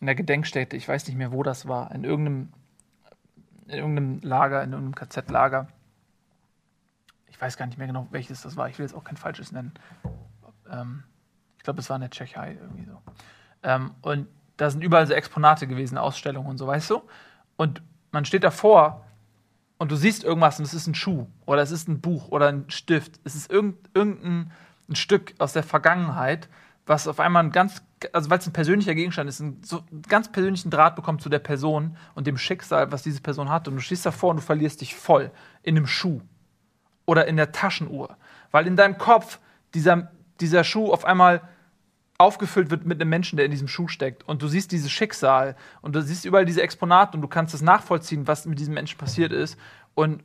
in 0.00 0.06
der 0.06 0.14
Gedenkstätte, 0.14 0.76
ich 0.76 0.86
weiß 0.86 1.08
nicht 1.08 1.16
mehr, 1.16 1.32
wo 1.32 1.42
das 1.42 1.66
war, 1.66 1.90
in 1.92 2.04
irgendeinem, 2.04 2.52
in 3.66 3.74
irgendeinem 3.78 4.20
Lager, 4.22 4.62
in 4.62 4.72
irgendeinem 4.72 4.94
KZ-Lager. 4.94 5.66
Ich 7.26 7.40
weiß 7.40 7.56
gar 7.56 7.66
nicht 7.66 7.78
mehr 7.78 7.86
genau, 7.86 8.06
welches 8.10 8.42
das 8.42 8.56
war. 8.56 8.68
Ich 8.68 8.78
will 8.78 8.86
jetzt 8.86 8.94
auch 8.94 9.04
kein 9.04 9.16
falsches 9.16 9.52
nennen. 9.52 9.74
Ähm, 10.70 11.02
ich 11.56 11.64
glaube, 11.64 11.80
es 11.80 11.88
war 11.90 11.96
in 11.96 12.02
der 12.02 12.10
Tschechei 12.10 12.56
irgendwie 12.60 12.84
so. 12.84 13.00
Ähm, 13.62 13.92
und 14.02 14.28
da 14.56 14.70
sind 14.70 14.82
überall 14.82 15.06
so 15.06 15.14
Exponate 15.14 15.66
gewesen, 15.66 15.98
Ausstellungen 15.98 16.48
und 16.48 16.58
so, 16.58 16.66
weißt 16.66 16.90
du? 16.90 17.02
Und 17.56 17.82
man 18.12 18.24
steht 18.24 18.44
davor 18.44 19.04
und 19.78 19.90
du 19.90 19.96
siehst 19.96 20.24
irgendwas 20.24 20.58
und 20.58 20.64
es 20.64 20.74
ist 20.74 20.86
ein 20.86 20.94
Schuh 20.94 21.26
oder 21.46 21.62
es 21.62 21.70
ist 21.70 21.88
ein 21.88 22.00
Buch 22.00 22.28
oder 22.28 22.48
ein 22.48 22.68
Stift. 22.68 23.20
Es 23.24 23.34
ist 23.34 23.50
irgend, 23.50 23.88
irgendein 23.94 24.52
ein 24.88 24.96
Stück 24.96 25.34
aus 25.38 25.52
der 25.52 25.62
Vergangenheit, 25.62 26.48
was 26.86 27.06
auf 27.06 27.20
einmal 27.20 27.44
ein 27.44 27.52
ganz, 27.52 27.82
also 28.12 28.30
weil 28.30 28.38
es 28.38 28.46
ein 28.46 28.52
persönlicher 28.52 28.94
Gegenstand 28.94 29.28
ist, 29.28 29.40
einen, 29.40 29.62
so 29.62 29.82
ganz 30.08 30.32
persönlichen 30.32 30.70
Draht 30.70 30.96
bekommt 30.96 31.20
zu 31.20 31.28
der 31.28 31.38
Person 31.38 31.96
und 32.14 32.26
dem 32.26 32.38
Schicksal, 32.38 32.90
was 32.90 33.02
diese 33.02 33.20
Person 33.20 33.50
hat. 33.50 33.68
Und 33.68 33.74
du 33.74 33.80
stehst 33.80 34.06
davor 34.06 34.30
und 34.30 34.36
du 34.36 34.42
verlierst 34.42 34.80
dich 34.80 34.94
voll 34.94 35.30
in 35.62 35.76
einem 35.76 35.86
Schuh 35.86 36.22
oder 37.04 37.26
in 37.26 37.36
der 37.36 37.52
Taschenuhr, 37.52 38.16
weil 38.50 38.66
in 38.66 38.76
deinem 38.76 38.98
Kopf 38.98 39.38
dieser, 39.74 40.10
dieser 40.40 40.64
Schuh 40.64 40.92
auf 40.92 41.04
einmal 41.04 41.42
aufgefüllt 42.18 42.70
wird 42.70 42.84
mit 42.84 43.00
einem 43.00 43.10
Menschen, 43.10 43.36
der 43.36 43.44
in 43.44 43.52
diesem 43.52 43.68
Schuh 43.68 43.86
steckt. 43.86 44.26
Und 44.26 44.42
du 44.42 44.48
siehst 44.48 44.72
dieses 44.72 44.90
Schicksal 44.90 45.56
und 45.82 45.94
du 45.94 46.02
siehst 46.02 46.24
überall 46.24 46.44
diese 46.44 46.62
Exponate 46.62 47.16
und 47.16 47.22
du 47.22 47.28
kannst 47.28 47.54
das 47.54 47.62
nachvollziehen, 47.62 48.26
was 48.26 48.44
mit 48.44 48.58
diesem 48.58 48.74
Menschen 48.74 48.98
passiert 48.98 49.32
ist. 49.32 49.56
Und 49.94 50.22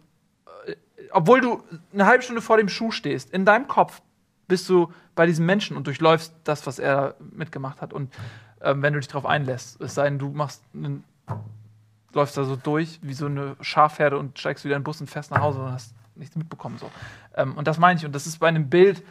äh, 0.66 0.76
obwohl 1.12 1.42
du 1.42 1.64
eine 1.94 2.08
halbe 2.08 2.24
Stunde 2.24 2.42
vor 2.42 2.58
dem 2.58 2.68
Schuh 2.68 2.92
stehst, 2.92 3.32
in 3.32 3.46
deinem 3.46 3.68
Kopf 3.68 4.02
bist 4.54 4.70
du 4.70 4.94
bei 5.16 5.26
diesem 5.26 5.48
Menschen 5.48 5.76
und 5.76 5.88
durchläufst 5.88 6.32
das, 6.44 6.68
was 6.68 6.78
er 6.78 7.16
mitgemacht 7.20 7.82
hat. 7.82 7.92
Und 7.92 8.14
ähm, 8.62 8.84
wenn 8.84 8.94
du 8.94 9.00
dich 9.00 9.08
darauf 9.08 9.26
einlässt, 9.26 9.82
es 9.82 9.96
sei 9.96 10.04
denn, 10.04 10.20
du 10.20 10.30
machst 10.30 10.62
einen, 10.76 11.04
läufst 12.14 12.38
da 12.38 12.44
so 12.44 12.56
durch 12.56 13.00
wie 13.02 13.16
so 13.16 13.26
eine 13.26 13.56
Schafherde 13.62 14.20
und 14.20 14.38
steigst 14.38 14.64
wieder 14.64 14.76
in 14.76 14.82
den 14.82 14.84
Bus 14.84 15.02
und 15.02 15.10
fährst 15.10 15.32
nach 15.32 15.42
Hause 15.42 15.60
und 15.60 15.72
hast 15.72 15.96
nichts 16.14 16.36
mitbekommen. 16.36 16.78
So. 16.78 16.92
Ähm, 17.36 17.58
und 17.58 17.68
das 17.68 17.80
meine 17.80 18.00
ich. 18.00 18.06
Und 18.06 18.14
das 18.14 18.28
ist 18.28 18.38
bei 18.38 18.48
einem 18.48 18.70
Bild 18.70 19.02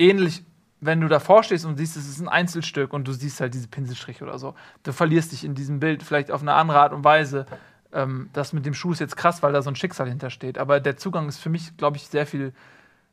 ähnlich, 0.00 0.42
wenn 0.80 1.00
du 1.00 1.06
davor 1.06 1.44
stehst 1.44 1.64
und 1.64 1.76
siehst, 1.76 1.96
es 1.96 2.08
ist 2.08 2.18
ein 2.18 2.28
Einzelstück 2.28 2.92
und 2.92 3.06
du 3.06 3.12
siehst 3.12 3.40
halt 3.40 3.54
diese 3.54 3.68
Pinselstriche 3.68 4.24
oder 4.24 4.40
so. 4.40 4.56
Du 4.82 4.92
verlierst 4.92 5.30
dich 5.30 5.44
in 5.44 5.54
diesem 5.54 5.78
Bild 5.78 6.02
vielleicht 6.02 6.32
auf 6.32 6.42
eine 6.42 6.54
andere 6.54 6.80
Art 6.80 6.92
und 6.92 7.04
Weise. 7.04 7.46
Ähm, 7.92 8.28
das 8.32 8.52
mit 8.52 8.66
dem 8.66 8.74
Schuh 8.74 8.90
ist 8.90 8.98
jetzt 8.98 9.16
krass, 9.16 9.40
weil 9.40 9.52
da 9.52 9.62
so 9.62 9.70
ein 9.70 9.76
Schicksal 9.76 10.08
hintersteht. 10.08 10.58
Aber 10.58 10.80
der 10.80 10.96
Zugang 10.96 11.28
ist 11.28 11.38
für 11.38 11.48
mich, 11.48 11.76
glaube 11.76 11.96
ich, 11.96 12.08
sehr 12.08 12.26
viel 12.26 12.52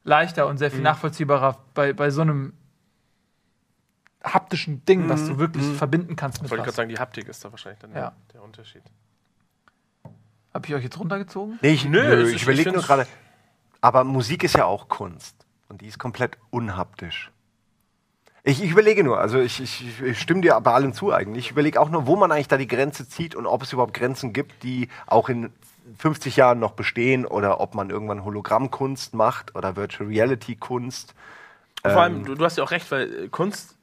leichter 0.08 0.48
und 0.48 0.58
sehr 0.58 0.72
viel 0.72 0.82
nachvollziehbarer 0.82 1.58
bei, 1.74 1.94
bei 1.94 2.10
so 2.10 2.22
einem 2.22 2.54
haptischen 4.24 4.84
Ding, 4.86 5.08
was 5.10 5.28
du 5.28 5.38
wirklich 5.38 5.64
verbinden 5.78 6.16
kannst 6.16 6.42
mit 6.42 6.50
Wollte 6.50 6.62
ich 6.62 6.66
gerade 6.66 6.76
sagen, 6.76 6.90
die 6.90 6.98
Haptik 6.98 7.28
ist 7.28 7.44
da 7.46 7.52
wahrscheinlich 7.52 7.80
dann 7.80 7.94
Ja. 7.94 8.14
der 8.34 8.42
Unterschied. 8.42 8.82
Habe 10.54 10.66
ich 10.68 10.74
euch 10.74 10.84
jetzt 10.84 11.00
runtergezogen? 11.00 11.60
Nee, 11.62 11.74
ich, 11.74 11.86
Nö, 11.86 12.02
nö, 12.04 12.28
ich 12.30 12.38
ist- 12.38 12.44
überlege 12.44 12.70
ich 12.70 12.76
nur 12.76 12.84
gerade. 12.84 13.06
Aber 13.80 14.04
Musik 14.04 14.44
ist 14.44 14.56
ja 14.56 14.66
auch 14.66 14.88
Kunst. 14.90 15.46
Und 15.70 15.82
die 15.82 15.88
ist 15.88 16.00
komplett 16.00 16.38
unhaptisch. 16.50 17.32
Ich, 18.44 18.64
ich 18.64 18.72
überlege 18.72 19.04
nur, 19.04 19.20
also 19.20 19.40
ich, 19.40 19.62
ich, 19.62 20.02
ich 20.02 20.20
stimme 20.22 20.42
dir 20.42 20.60
bei 20.62 20.72
allem 20.72 20.94
zu 20.94 21.12
eigentlich. 21.14 21.46
Ich 21.46 21.52
überlege 21.52 21.80
auch 21.82 21.90
nur, 21.90 22.08
wo 22.08 22.16
man 22.16 22.32
eigentlich 22.32 22.48
da 22.48 22.58
die 22.58 22.68
Grenze 22.68 23.08
zieht 23.08 23.36
und 23.36 23.46
ob 23.46 23.62
es 23.64 23.74
überhaupt 23.74 23.94
Grenzen 23.94 24.32
gibt, 24.34 24.64
die 24.64 24.88
auch 25.06 25.28
in 25.30 25.52
50 25.98 26.36
Jahren 26.36 26.60
noch 26.60 26.72
bestehen 26.72 27.26
oder 27.26 27.60
ob 27.60 27.76
man 27.76 27.90
irgendwann 27.90 28.24
Hologrammkunst 28.26 29.14
macht 29.14 29.56
oder 29.56 29.76
Virtual 29.76 30.08
Reality 30.10 30.56
Kunst. 30.56 31.14
Vor 31.84 32.02
allem, 32.02 32.26
du, 32.26 32.36
du 32.36 32.44
hast 32.44 32.58
ja 32.58 32.64
auch 32.64 32.72
recht, 32.72 32.90
weil 32.92 33.26
äh, 33.26 33.28
Kunst 33.30 33.76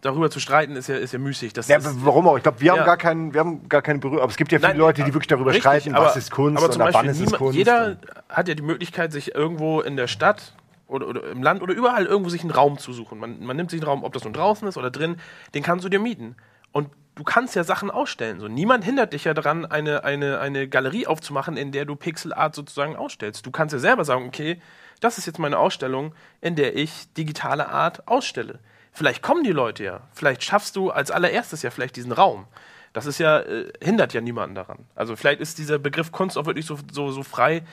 darüber 0.00 0.30
zu 0.30 0.40
streiten 0.40 0.76
ist 0.76 0.88
ja, 0.88 0.96
ist 0.96 1.12
ja 1.12 1.18
müßig. 1.18 1.52
Das 1.52 1.68
Ja, 1.68 1.76
ist, 1.76 2.04
warum 2.06 2.26
auch? 2.26 2.36
Ich 2.38 2.42
glaube, 2.42 2.60
wir, 2.60 2.68
Ja. 2.68 2.78
haben 2.78 2.86
gar 2.86 2.96
keinen, 2.96 3.34
wir 3.34 3.40
haben 3.40 3.68
gar 3.68 3.82
keine 3.82 3.98
Berührung. 3.98 4.22
Aber 4.22 4.30
es 4.30 4.38
gibt 4.38 4.50
ja 4.50 4.58
viele 4.58 4.68
Nein, 4.70 4.78
Leute, 4.78 5.02
die 5.04 5.12
wirklich 5.12 5.26
darüber 5.28 5.50
Richtig, 5.50 5.62
streiten, 5.62 5.94
aber- 5.94 6.06
was 6.06 6.16
ist 6.16 6.30
Kunst 6.30 6.56
aber 6.62 6.72
zum 6.72 6.80
oder 6.82 6.94
wann 6.94 7.06
Beispiel 7.06 7.24
ist 7.26 7.32
es 7.32 7.38
Kunst. 7.38 7.56
Jeder 7.58 7.98
hat 8.30 8.48
ja 8.48 8.54
die 8.54 8.62
Möglichkeit, 8.62 9.12
sich 9.12 9.34
irgendwo 9.34 9.82
in 9.82 9.96
der 9.96 10.06
Stadt 10.06 10.54
oder, 10.86 11.06
oder 11.06 11.30
im 11.30 11.42
Land 11.42 11.60
oder 11.60 11.74
überall 11.74 12.06
irgendwo 12.06 12.30
sich 12.30 12.40
einen 12.40 12.50
Raum 12.50 12.78
zu 12.78 12.94
suchen. 12.94 13.18
Man, 13.18 13.44
man 13.44 13.56
nimmt 13.56 13.70
sich 13.70 13.80
einen 13.80 13.88
Raum, 13.88 14.02
ob 14.04 14.14
das 14.14 14.24
nun 14.24 14.32
draußen 14.32 14.66
ist 14.66 14.78
oder 14.78 14.90
drin, 14.90 15.16
den 15.54 15.62
kannst 15.62 15.84
du 15.84 15.90
dir 15.90 16.00
mieten. 16.00 16.34
Und 16.72 16.88
du 17.20 17.24
kannst 17.24 17.54
ja 17.54 17.64
Sachen 17.64 17.90
ausstellen. 17.90 18.40
So, 18.40 18.48
niemand 18.48 18.82
hindert 18.82 19.12
dich 19.12 19.24
ja 19.24 19.34
daran, 19.34 19.66
eine, 19.66 20.04
eine, 20.04 20.40
eine 20.40 20.66
Galerie 20.68 21.06
aufzumachen, 21.06 21.58
in 21.58 21.70
der 21.70 21.84
du 21.84 21.94
Pixel 21.94 22.32
Art 22.32 22.54
sozusagen 22.54 22.96
ausstellst. 22.96 23.44
Du 23.44 23.50
kannst 23.50 23.74
ja 23.74 23.78
selber 23.78 24.06
sagen, 24.06 24.26
okay, 24.26 24.58
das 25.00 25.18
ist 25.18 25.26
jetzt 25.26 25.38
meine 25.38 25.58
Ausstellung, 25.58 26.14
in 26.40 26.56
der 26.56 26.74
ich 26.74 27.12
digitale 27.12 27.68
Art 27.68 28.08
ausstelle. 28.08 28.58
Vielleicht 28.92 29.22
kommen 29.22 29.44
die 29.44 29.52
Leute 29.52 29.84
ja. 29.84 30.00
Vielleicht 30.14 30.42
schaffst 30.42 30.76
du 30.76 30.90
als 30.90 31.10
allererstes 31.10 31.60
ja 31.60 31.70
vielleicht 31.70 31.96
diesen 31.96 32.12
Raum. 32.12 32.46
Das 32.94 33.04
ist 33.04 33.18
ja, 33.18 33.40
äh, 33.40 33.70
hindert 33.82 34.14
ja 34.14 34.22
niemanden 34.22 34.54
daran. 34.54 34.86
Also 34.94 35.14
vielleicht 35.14 35.42
ist 35.42 35.58
dieser 35.58 35.78
Begriff 35.78 36.12
Kunst 36.12 36.38
auch 36.38 36.46
wirklich 36.46 36.64
so, 36.64 36.78
so, 36.90 37.10
so 37.10 37.22
frei. 37.22 37.64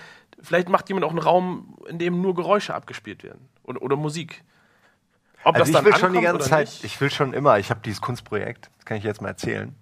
Vielleicht 0.41 0.67
macht 0.67 0.89
jemand 0.89 1.05
auch 1.05 1.11
einen 1.11 1.19
Raum, 1.19 1.77
in 1.87 1.99
dem 1.99 2.21
nur 2.21 2.35
Geräusche 2.35 2.75
abgespielt 2.75 3.23
werden. 3.23 3.47
Oder, 3.63 3.81
oder 3.81 3.95
Musik. 3.95 4.43
Ob 5.47 5.55
Also 5.55 5.79
ich 5.79 5.85
will 5.85 5.95
schon 5.95 6.11
die 6.11 6.19
ganze 6.19 6.49
Zeit, 6.49 6.67
nicht, 6.67 6.83
ich 6.83 6.99
will 6.99 7.09
schon 7.09 7.33
immer, 7.33 7.57
ich 7.57 7.69
habe 7.69 7.79
dieses 7.79 8.01
Kunstprojekt, 8.01 8.69
das 8.75 8.85
kann 8.85 8.97
ich 8.97 9.05
jetzt 9.05 9.21
mal 9.21 9.29
erzählen. 9.29 9.73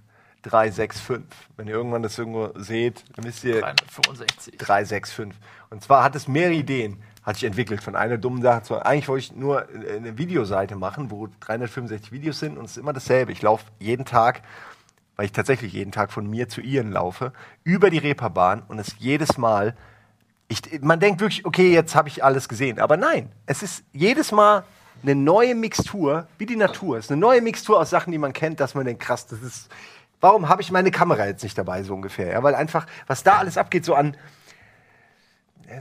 365. 0.44 1.24
Wenn 1.58 1.68
ihr 1.68 1.74
irgendwann 1.74 2.04
das 2.04 2.20
irgendwo 2.20 2.52
seht, 2.54 3.04
dann 3.16 3.26
wisst 3.26 3.44
ihr 3.44 3.62
365. 3.62 4.58
365. 4.60 5.42
Und 5.72 5.82
zwar 5.82 6.04
hat 6.04 6.16
es 6.16 6.28
mehrere 6.28 6.54
Ideen. 6.54 7.02
Hat 7.24 7.38
sich 7.38 7.46
entwickelt 7.46 7.82
von 7.82 7.96
einer 7.96 8.20
dummen 8.20 8.44
Sache 8.44 8.62
zu. 8.62 8.76
Eigentlich 8.86 9.08
wollte 9.08 9.26
ich 9.26 9.36
nur 9.36 9.68
eine 9.68 10.20
Videoseite 10.20 10.76
machen, 10.76 11.10
wo 11.10 11.30
365 11.40 12.12
Videos 12.12 12.40
sind 12.40 12.60
und 12.60 12.66
es 12.66 12.72
ist 12.72 12.78
immer 12.78 12.94
dasselbe. 12.94 13.32
Ich 13.32 13.42
laufe 13.42 13.66
jeden 13.80 14.06
Tag, 14.06 14.44
weil 15.16 15.26
ich 15.26 15.32
tatsächlich 15.32 15.74
jeden 15.74 15.92
Tag 15.92 16.12
von 16.12 16.30
mir 16.30 16.48
zu 16.48 16.62
ihren 16.62 16.92
laufe, 16.92 17.34
über 17.64 17.90
die 17.90 17.98
Reeperbahn 17.98 18.62
und 18.68 18.78
es 18.78 18.98
jedes 19.00 19.40
Mal. 19.40 19.76
Ich, 20.48 20.62
man 20.82 21.00
denkt 21.00 21.22
wirklich, 21.22 21.44
okay, 21.44 21.74
jetzt 21.74 21.96
habe 21.96 22.08
ich 22.08 22.24
alles 22.24 22.48
gesehen. 22.48 22.80
Aber 22.80 22.98
nein, 22.98 23.32
es 23.48 23.64
ist 23.64 23.84
jedes 23.94 24.32
Mal 24.32 24.64
eine 25.06 25.16
neue 25.16 25.56
Mixtur, 25.56 26.28
wie 26.38 26.46
die 26.46 26.56
Natur. 26.56 26.98
Es 26.98 27.06
ist 27.06 27.12
eine 27.12 27.22
neue 27.22 27.42
Mixtur 27.42 27.80
aus 27.80 27.90
Sachen, 27.90 28.12
die 28.12 28.18
man 28.18 28.34
kennt, 28.34 28.60
dass 28.60 28.76
man 28.76 28.86
denkt, 28.86 29.02
krass, 29.02 29.28
das 29.28 29.42
ist. 29.42 29.70
Warum 30.22 30.50
habe 30.50 30.62
ich 30.62 30.72
meine 30.72 30.92
Kamera 30.92 31.26
jetzt 31.26 31.44
nicht 31.44 31.58
dabei, 31.58 31.84
so 31.84 31.94
ungefähr? 31.94 32.32
Ja, 32.32 32.42
weil 32.42 32.56
einfach, 32.56 32.88
was 33.06 33.22
da 33.22 33.38
alles 33.38 33.58
abgeht, 33.58 33.86
so 33.86 33.94
an 33.94 34.16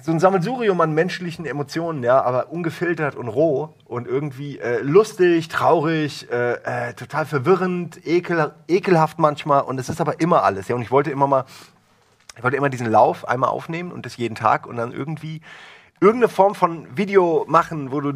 so 0.02 0.12
ein 0.12 0.18
Sammelsurium 0.18 0.80
an 0.80 0.94
menschlichen 0.94 1.44
Emotionen, 1.44 2.02
ja, 2.02 2.22
aber 2.22 2.50
ungefiltert 2.50 3.16
und 3.16 3.28
roh 3.28 3.74
und 3.84 4.08
irgendwie 4.08 4.58
äh, 4.58 4.80
lustig, 4.80 5.48
traurig, 5.48 6.30
äh, 6.30 6.54
äh, 6.88 6.94
total 6.94 7.26
verwirrend, 7.26 8.06
ekel, 8.06 8.54
ekelhaft 8.66 9.18
manchmal 9.18 9.62
und 9.62 9.78
es 9.78 9.88
ist 9.88 10.00
aber 10.00 10.20
immer 10.20 10.42
alles, 10.42 10.68
ja, 10.68 10.74
und 10.74 10.82
ich 10.82 10.90
wollte 10.90 11.10
immer 11.10 11.26
mal, 11.26 11.44
ich 12.36 12.42
wollte 12.42 12.56
immer 12.56 12.70
diesen 12.70 12.90
Lauf 12.90 13.28
einmal 13.28 13.50
aufnehmen 13.50 13.92
und 13.92 14.06
das 14.06 14.16
jeden 14.16 14.34
Tag 14.34 14.66
und 14.66 14.76
dann 14.76 14.92
irgendwie 14.92 15.42
irgendeine 16.00 16.28
Form 16.28 16.54
von 16.54 16.96
Video 16.96 17.44
machen, 17.46 17.92
wo 17.92 18.00
du 18.00 18.14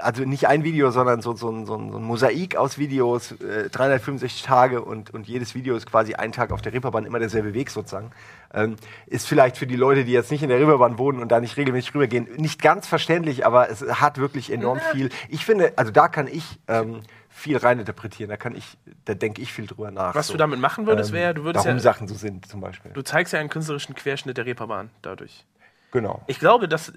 also 0.00 0.24
nicht 0.24 0.48
ein 0.48 0.64
Video, 0.64 0.90
sondern 0.90 1.20
so, 1.22 1.34
so, 1.34 1.50
ein- 1.50 1.66
so, 1.66 1.74
ein- 1.76 1.90
so 1.92 1.98
ein 1.98 2.02
Mosaik 2.04 2.56
aus 2.56 2.78
Videos, 2.78 3.32
äh, 3.32 3.68
365 3.70 4.42
Tage 4.42 4.82
und, 4.82 5.12
und 5.12 5.26
jedes 5.28 5.54
Video 5.54 5.76
ist 5.76 5.86
quasi 5.86 6.14
ein 6.14 6.32
Tag 6.32 6.52
auf 6.52 6.62
der 6.62 6.72
Reeperbahn, 6.72 7.04
immer 7.04 7.18
derselbe 7.18 7.54
Weg 7.54 7.70
sozusagen. 7.70 8.10
Ähm, 8.54 8.76
ist 9.06 9.26
vielleicht 9.26 9.56
für 9.56 9.66
die 9.66 9.76
Leute, 9.76 10.04
die 10.04 10.12
jetzt 10.12 10.30
nicht 10.30 10.42
in 10.42 10.48
der 10.48 10.58
Reeperbahn 10.58 10.98
wohnen 10.98 11.20
und 11.20 11.30
da 11.32 11.40
nicht 11.40 11.56
regelmäßig 11.56 11.94
rübergehen, 11.94 12.28
nicht 12.36 12.60
ganz 12.62 12.86
verständlich, 12.86 13.46
aber 13.46 13.70
es 13.70 13.82
hat 13.82 14.18
wirklich 14.18 14.52
enorm 14.52 14.80
viel. 14.92 15.08
Ich 15.28 15.44
finde, 15.44 15.72
also 15.76 15.90
da 15.90 16.08
kann 16.08 16.26
ich 16.28 16.44
ähm, 16.68 17.00
viel 17.30 17.56
reininterpretieren, 17.56 18.28
da 18.28 18.36
kann 18.36 18.54
ich, 18.54 18.76
da 19.06 19.14
denke 19.14 19.40
ich 19.40 19.52
viel 19.52 19.66
drüber 19.66 19.90
nach. 19.90 20.14
Was 20.14 20.26
so. 20.26 20.34
du 20.34 20.38
damit 20.38 20.60
machen 20.60 20.86
würdest, 20.86 21.10
Ähm, 21.10 21.16
wäre, 21.16 21.34
du 21.34 21.44
würdest 21.44 21.64
warum 21.64 21.78
ja, 21.78 21.82
Sachen 21.82 22.06
so 22.08 22.14
sind 22.14 22.46
zum 22.46 22.60
Beispiel. 22.60 22.90
du 22.92 23.02
zeigst 23.02 23.32
ja 23.32 23.40
einen 23.40 23.48
künstlerischen 23.48 23.94
Querschnitt 23.94 24.36
der 24.36 24.44
Reeperbahn 24.44 24.90
dadurch. 25.00 25.46
Genau. 25.92 26.22
Ich 26.26 26.38
glaube, 26.38 26.68
dass, 26.68 26.92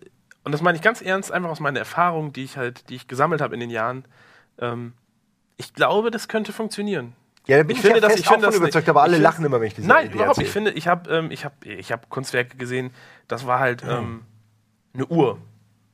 und 0.46 0.52
das 0.54 0.62
meine 0.62 0.78
ich 0.78 0.82
ganz 0.82 1.02
ernst, 1.02 1.32
einfach 1.32 1.50
aus 1.50 1.60
meiner 1.60 1.80
Erfahrung, 1.80 2.32
die 2.32 2.44
ich 2.44 2.56
halt, 2.58 2.90
die 2.90 2.96
ich 2.96 3.08
gesammelt 3.08 3.42
habe 3.42 3.54
in 3.54 3.60
den 3.60 3.70
Jahren, 3.70 4.06
ähm, 4.60 4.94
ich 5.58 5.74
glaube, 5.74 6.12
das 6.12 6.28
könnte 6.28 6.54
funktionieren. 6.54 7.14
Ja, 7.48 7.58
da 7.58 7.64
bin 7.64 7.72
Ich 7.72 7.78
ich, 7.78 7.82
finde 7.82 7.98
ja 8.02 8.08
das- 8.08 8.20
ich 8.20 8.28
finde 8.28 8.46
das 8.48 8.56
überzeugt, 8.56 8.90
aber 8.90 9.04
alle 9.04 9.18
lachen 9.18 9.46
immer, 9.46 9.60
wenn 9.60 9.68
ich 9.68 9.76
diese 9.76 9.88
Nein, 9.88 10.08
Idee 10.08 10.16
überhaupt. 10.16 10.40
Ich 10.42 10.50
finde, 10.50 10.72
ich 10.72 10.88
habe 10.88 11.10
ähm, 11.14 11.32
ich 11.32 11.46
hab, 11.46 11.64
ich 11.66 11.92
hab 11.92 12.10
Kunstwerke 12.10 12.58
gesehen, 12.58 12.92
das 13.28 13.46
war 13.46 13.60
halt 13.60 13.84
ähm, 13.88 14.24
eine 14.94 15.06
Uhr, 15.08 15.38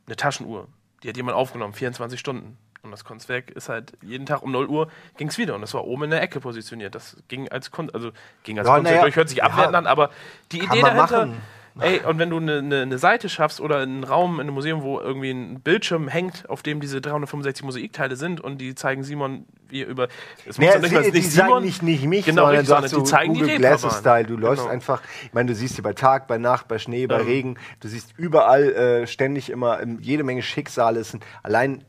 eine 0.07 0.15
Taschenuhr. 0.15 0.67
Die 1.03 1.09
hat 1.09 1.17
jemand 1.17 1.35
aufgenommen, 1.35 1.73
24 1.73 2.19
Stunden. 2.19 2.57
Und 2.83 2.91
das 2.91 3.03
Kunstwerk 3.05 3.51
ist 3.51 3.69
halt 3.69 3.93
jeden 4.01 4.25
Tag 4.25 4.41
um 4.41 4.51
0 4.51 4.65
Uhr 4.67 4.87
ging 5.17 5.27
es 5.27 5.37
wieder. 5.37 5.53
Und 5.55 5.61
das 5.61 5.73
war 5.73 5.85
oben 5.85 6.03
in 6.05 6.09
der 6.11 6.21
Ecke 6.21 6.39
positioniert. 6.39 6.95
Das 6.95 7.17
ging 7.27 7.47
als 7.49 7.69
Kunst, 7.69 7.93
also 7.93 8.11
ging 8.43 8.57
als 8.57 8.67
Ja, 8.67 8.75
Kunstwerk 8.75 8.93
naja, 8.95 9.01
durch, 9.03 9.15
hört 9.17 9.29
sich 9.29 9.39
ja, 9.39 9.43
abwertend 9.45 9.75
an, 9.75 9.87
aber 9.87 10.09
die 10.51 10.59
Idee 10.63 10.81
dahinter. 10.81 11.25
machen. 11.27 11.41
Ey, 11.79 12.01
und 12.01 12.19
wenn 12.19 12.29
du 12.29 12.37
eine 12.37 12.61
ne, 12.61 12.85
ne 12.85 12.97
Seite 12.97 13.29
schaffst 13.29 13.61
oder 13.61 13.77
einen 13.79 14.03
Raum 14.03 14.35
in 14.35 14.41
einem 14.41 14.53
Museum, 14.53 14.81
wo 14.81 14.99
irgendwie 14.99 15.31
ein 15.31 15.61
Bildschirm 15.61 16.07
hängt, 16.09 16.49
auf 16.49 16.63
dem 16.63 16.81
diese 16.81 16.99
365 16.99 17.63
Mosaikteile 17.63 18.15
sind 18.17 18.41
und 18.41 18.59
die 18.59 18.75
zeigen 18.75 19.03
Simon, 19.03 19.45
wie 19.69 19.83
er 19.83 19.87
über. 19.87 20.07
Es 20.45 20.57
muss 20.57 20.67
Ja, 20.67 20.79
nicht, 20.79 20.89
sie, 20.89 21.11
die 21.11 21.17
nicht 21.19 21.31
Simon, 21.31 21.63
nicht, 21.63 21.81
nicht 21.81 22.03
mich, 22.05 22.25
Genau, 22.25 22.45
sondern, 22.47 22.65
du 22.65 22.75
hast 22.75 22.83
die 22.83 22.89
so 22.89 23.01
zeigen 23.03 23.33
die 23.33 23.39
Google 23.39 23.55
Reeperbahn. 23.55 23.79
Glasses-Style. 23.79 24.25
Du 24.25 24.35
läufst 24.37 24.63
Genau. 24.63 24.73
einfach, 24.73 25.01
ich 25.23 25.33
meine, 25.33 25.47
du 25.47 25.55
siehst 25.55 25.75
sie 25.75 25.81
bei 25.81 25.93
Tag, 25.93 26.27
bei 26.27 26.37
Nacht, 26.37 26.67
bei 26.67 26.77
Schnee, 26.77 27.07
bei 27.07 27.19
Ähm. 27.21 27.25
Regen. 27.25 27.57
Du 27.79 27.87
siehst 27.87 28.13
überall 28.17 28.63
äh, 28.73 29.07
ständig 29.07 29.49
immer 29.49 29.81
ähm, 29.81 29.97
jede 30.01 30.23
Menge 30.23 30.41
Schicksale. 30.41 31.01
Allein, 31.41 31.83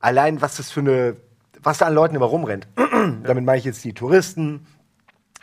allein, 0.00 0.40
was 0.40 0.56
das 0.56 0.70
für 0.70 0.80
eine, 0.80 1.16
was 1.62 1.78
da 1.78 1.86
an 1.86 1.94
Leuten 1.94 2.14
immer 2.16 2.26
rumrennt. 2.26 2.68
Damit 3.22 3.44
meine 3.44 3.58
ich 3.58 3.64
jetzt 3.64 3.84
die 3.84 3.92
Touristen, 3.92 4.66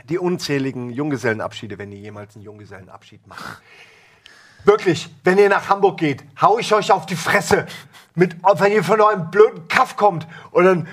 die 0.10 0.18
unzähligen 0.18 0.90
Junggesellenabschiede, 0.90 1.78
wenn 1.78 1.92
die 1.92 2.02
jemals 2.02 2.36
einen 2.36 2.46
Junggesellenabschied 2.46 3.26
machen. 3.28 3.58
Wirklich, 4.64 5.10
wenn 5.24 5.38
ihr 5.38 5.50
nach 5.50 5.70
Hamburg 5.70 6.00
geht, 6.00 6.24
hau 6.42 6.58
ich 6.60 6.74
euch 6.74 6.92
auf 6.92 7.06
die 7.06 7.16
Fresse. 7.16 7.68
Mit, 8.16 8.36
wenn 8.44 8.72
ihr 8.72 8.84
von 8.84 9.00
eurem 9.00 9.30
blöden 9.30 9.68
Kaff 9.68 9.96
kommt 9.96 10.28
und 10.52 10.66
dann 10.66 10.88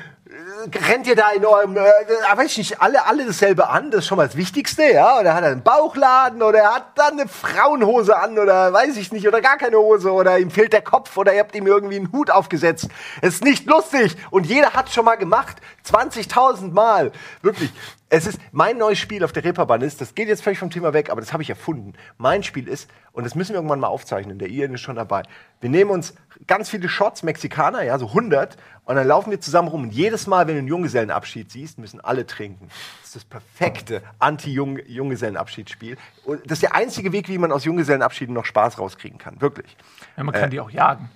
rennt 0.88 1.06
ihr 1.06 1.16
da 1.16 1.30
in 1.30 1.44
eurem, 1.44 1.76
äh, 1.76 1.80
äh, 1.80 2.36
weiß 2.36 2.52
ich 2.52 2.58
nicht, 2.58 2.82
alle, 2.82 3.06
alle 3.06 3.26
dasselbe 3.26 3.68
an, 3.68 3.90
das 3.90 4.00
ist 4.00 4.06
schon 4.06 4.16
mal 4.16 4.26
das 4.26 4.36
Wichtigste, 4.36 4.84
ja? 4.84 5.18
Oder 5.18 5.34
hat 5.34 5.42
er 5.42 5.50
einen 5.50 5.62
Bauchladen 5.62 6.42
oder 6.42 6.58
er 6.60 6.74
hat 6.74 6.86
dann 6.96 7.18
eine 7.18 7.28
Frauenhose 7.28 8.16
an 8.16 8.38
oder 8.38 8.72
weiß 8.72 8.96
ich 8.96 9.12
nicht, 9.12 9.26
oder 9.26 9.40
gar 9.40 9.56
keine 9.56 9.76
Hose 9.76 10.12
oder 10.12 10.38
ihm 10.38 10.50
fehlt 10.50 10.72
der 10.72 10.82
Kopf 10.82 11.16
oder 11.16 11.34
ihr 11.34 11.40
habt 11.40 11.54
ihm 11.54 11.66
irgendwie 11.66 11.96
einen 11.96 12.12
Hut 12.12 12.30
aufgesetzt. 12.30 12.88
Es 13.20 13.34
ist 13.34 13.44
nicht 13.44 13.66
lustig 13.66 14.16
und 14.30 14.46
jeder 14.46 14.72
hat 14.72 14.90
schon 14.90 15.04
mal 15.04 15.16
gemacht. 15.16 15.56
20.000 15.86 16.72
Mal. 16.72 17.12
Wirklich. 17.42 17.70
Es 18.10 18.26
ist 18.28 18.38
mein 18.52 18.78
neues 18.78 18.98
Spiel 18.98 19.24
auf 19.24 19.32
der 19.32 19.42
Reeperbahn 19.42 19.80
ist, 19.80 20.00
das 20.00 20.14
geht 20.14 20.28
jetzt 20.28 20.44
völlig 20.44 20.60
vom 20.60 20.70
Thema 20.70 20.92
weg, 20.92 21.10
aber 21.10 21.20
das 21.20 21.32
habe 21.32 21.42
ich 21.42 21.50
erfunden. 21.50 21.94
Mein 22.16 22.44
Spiel 22.44 22.68
ist, 22.68 22.88
und 23.10 23.24
das 23.24 23.34
müssen 23.34 23.50
wir 23.50 23.56
irgendwann 23.56 23.80
mal 23.80 23.88
aufzeichnen, 23.88 24.38
der 24.38 24.50
Ian 24.50 24.74
ist 24.74 24.82
schon 24.82 24.94
dabei. 24.94 25.24
Wir 25.60 25.68
nehmen 25.68 25.90
uns 25.90 26.14
ganz 26.46 26.68
viele 26.68 26.88
Shots 26.88 27.24
Mexikaner, 27.24 27.82
ja, 27.82 27.98
so 27.98 28.06
100, 28.08 28.56
und 28.86 28.96
dann 28.96 29.06
laufen 29.06 29.30
wir 29.30 29.40
zusammen 29.40 29.68
rum. 29.68 29.82
Und 29.84 29.94
jedes 29.94 30.26
Mal, 30.26 30.46
wenn 30.46 30.54
du 30.54 30.58
einen 30.60 30.68
Junggesellenabschied 30.68 31.50
siehst, 31.50 31.78
müssen 31.78 32.00
alle 32.00 32.26
trinken. 32.26 32.68
Das 33.00 33.08
ist 33.08 33.16
das 33.16 33.24
perfekte 33.24 34.02
Anti-Junggesellenabschiedsspiel. 34.18 35.96
Und 36.24 36.42
das 36.44 36.52
ist 36.58 36.62
der 36.62 36.74
einzige 36.74 37.12
Weg, 37.12 37.28
wie 37.28 37.38
man 37.38 37.52
aus 37.52 37.64
Junggesellenabschieden 37.64 38.34
noch 38.34 38.44
Spaß 38.44 38.78
rauskriegen 38.78 39.18
kann. 39.18 39.40
Wirklich. 39.40 39.76
Ja, 40.16 40.24
man 40.24 40.34
kann 40.34 40.50
die 40.50 40.60
auch 40.60 40.70
jagen. 40.70 41.10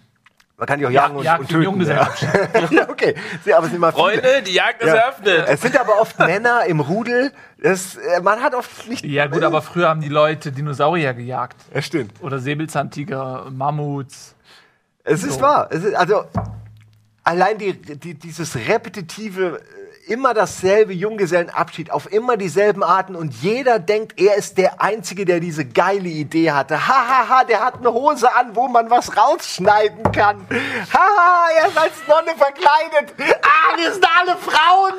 Man 0.56 0.66
kann 0.66 0.80
die 0.80 0.86
auch 0.86 0.90
Ja- 0.90 1.02
jagen 1.02 1.16
und, 1.16 1.24
Jagd 1.24 1.40
und 1.40 1.46
für 1.52 1.62
töten. 1.62 1.80
Ja. 1.82 2.10
ja, 2.70 2.88
okay. 2.88 3.14
Sie- 3.44 3.54
Aber 3.54 3.66
sind 3.66 3.76
immer 3.76 3.92
viele. 3.92 4.02
Freunde, 4.22 4.42
die 4.42 4.54
Jagd 4.54 4.82
ist 4.82 4.88
Ja. 4.88 4.94
eröffnet. 4.96 5.44
Es 5.46 5.60
sind 5.60 5.78
aber 5.78 6.00
oft 6.00 6.18
Männer 6.18 6.64
im 6.66 6.80
Rudel. 6.80 7.32
Das, 7.62 7.94
äh, 7.96 8.20
man 8.22 8.40
hat 8.42 8.54
oft 8.56 8.88
nicht. 8.88 9.04
Ja, 9.04 9.26
gut, 9.28 9.44
aber 9.44 9.62
früher 9.62 9.88
haben 9.88 10.00
die 10.00 10.08
Leute 10.08 10.50
Dinosaurier 10.50 11.14
gejagt. 11.14 11.56
Ja, 11.72 11.80
stimmt. 11.80 12.20
Oder 12.22 12.40
Säbelzahntiger, 12.40 13.46
Mammuts. 13.52 14.34
Es 15.04 15.22
ist 15.22 15.34
So. 15.34 15.42
wahr. 15.42 15.68
Es 15.70 15.84
ist, 15.84 15.94
also 15.94 16.24
allein 17.28 17.58
die, 17.58 17.74
die, 17.74 18.14
dieses 18.14 18.56
repetitive, 18.56 19.60
äh, 19.60 20.12
immer 20.12 20.32
dasselbe 20.32 20.94
Junggesellenabschied 20.94 21.90
auf 21.90 22.10
immer 22.10 22.38
dieselben 22.38 22.82
Arten 22.82 23.14
und 23.14 23.34
jeder 23.42 23.78
denkt, 23.78 24.18
er 24.18 24.36
ist 24.36 24.56
der 24.56 24.80
Einzige, 24.80 25.26
der 25.26 25.38
diese 25.38 25.66
geile 25.66 26.08
Idee 26.08 26.52
hatte. 26.52 26.88
Hahaha, 26.88 27.08
ha, 27.08 27.28
ha, 27.28 27.44
der 27.44 27.60
hat 27.60 27.76
eine 27.76 27.92
Hose 27.92 28.34
an, 28.34 28.56
wo 28.56 28.66
man 28.68 28.88
was 28.88 29.14
rausschneiden 29.14 30.10
kann. 30.12 30.46
Haha, 30.90 31.50
er 31.60 31.68
ist 31.68 31.78
als 31.78 31.92
Nonne 32.08 32.34
verkleidet. 32.38 33.14
Ah, 33.42 33.76
wir 33.76 33.92
sind 33.92 34.06
alle 34.18 34.36
Frauen. 34.38 34.94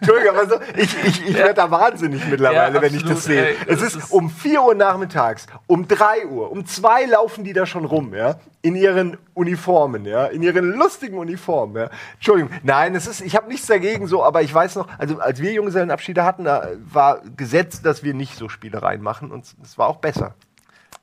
Entschuldigung, 0.00 0.36
aber 0.36 0.48
so, 0.48 0.56
ich, 0.76 1.04
ich, 1.04 1.28
ich 1.28 1.34
werde 1.36 1.54
da 1.54 1.70
wahnsinnig 1.70 2.24
mittlerweile, 2.28 2.74
Ja, 2.76 2.82
wenn 2.82 2.94
ich 2.94 3.04
das 3.04 3.24
sehe. 3.24 3.48
ey, 3.48 3.56
es 3.66 3.82
ist 3.82 3.96
ist- 3.96 4.10
um 4.12 4.30
4 4.30 4.62
Uhr 4.62 4.74
nachmittags, 4.74 5.46
um 5.66 5.86
3 5.88 6.26
Uhr, 6.26 6.50
um 6.50 6.66
2 6.66 7.04
laufen 7.06 7.44
die 7.44 7.52
da 7.52 7.66
schon 7.66 7.84
rum, 7.84 8.14
ja, 8.14 8.36
in 8.62 8.74
ihren 8.76 9.16
Uniformen, 9.34 10.04
ja, 10.04 10.26
in 10.26 10.42
ihren 10.42 10.72
lustigen 10.72 11.18
Uniformen, 11.18 11.76
ja. 11.76 11.90
Entschuldigung, 12.14 12.50
nein, 12.62 12.94
es 12.94 13.06
ist, 13.06 13.20
ich 13.20 13.36
habe 13.36 13.48
nichts 13.48 13.66
dagegen 13.66 14.06
so, 14.06 14.24
aber 14.24 14.42
ich 14.42 14.52
weiß 14.52 14.76
noch, 14.76 14.88
also 14.98 15.18
als 15.20 15.40
wir 15.40 15.52
Junggesellenabschiede 15.52 16.24
hatten, 16.24 16.44
da 16.44 16.68
war 16.92 17.20
gesetzt, 17.36 17.84
dass 17.86 18.02
wir 18.02 18.14
nicht 18.14 18.36
so 18.36 18.48
Spielereien 18.48 19.02
machen 19.02 19.30
und 19.30 19.44
es 19.62 19.78
war 19.78 19.88
auch 19.88 19.96
besser. 19.96 20.34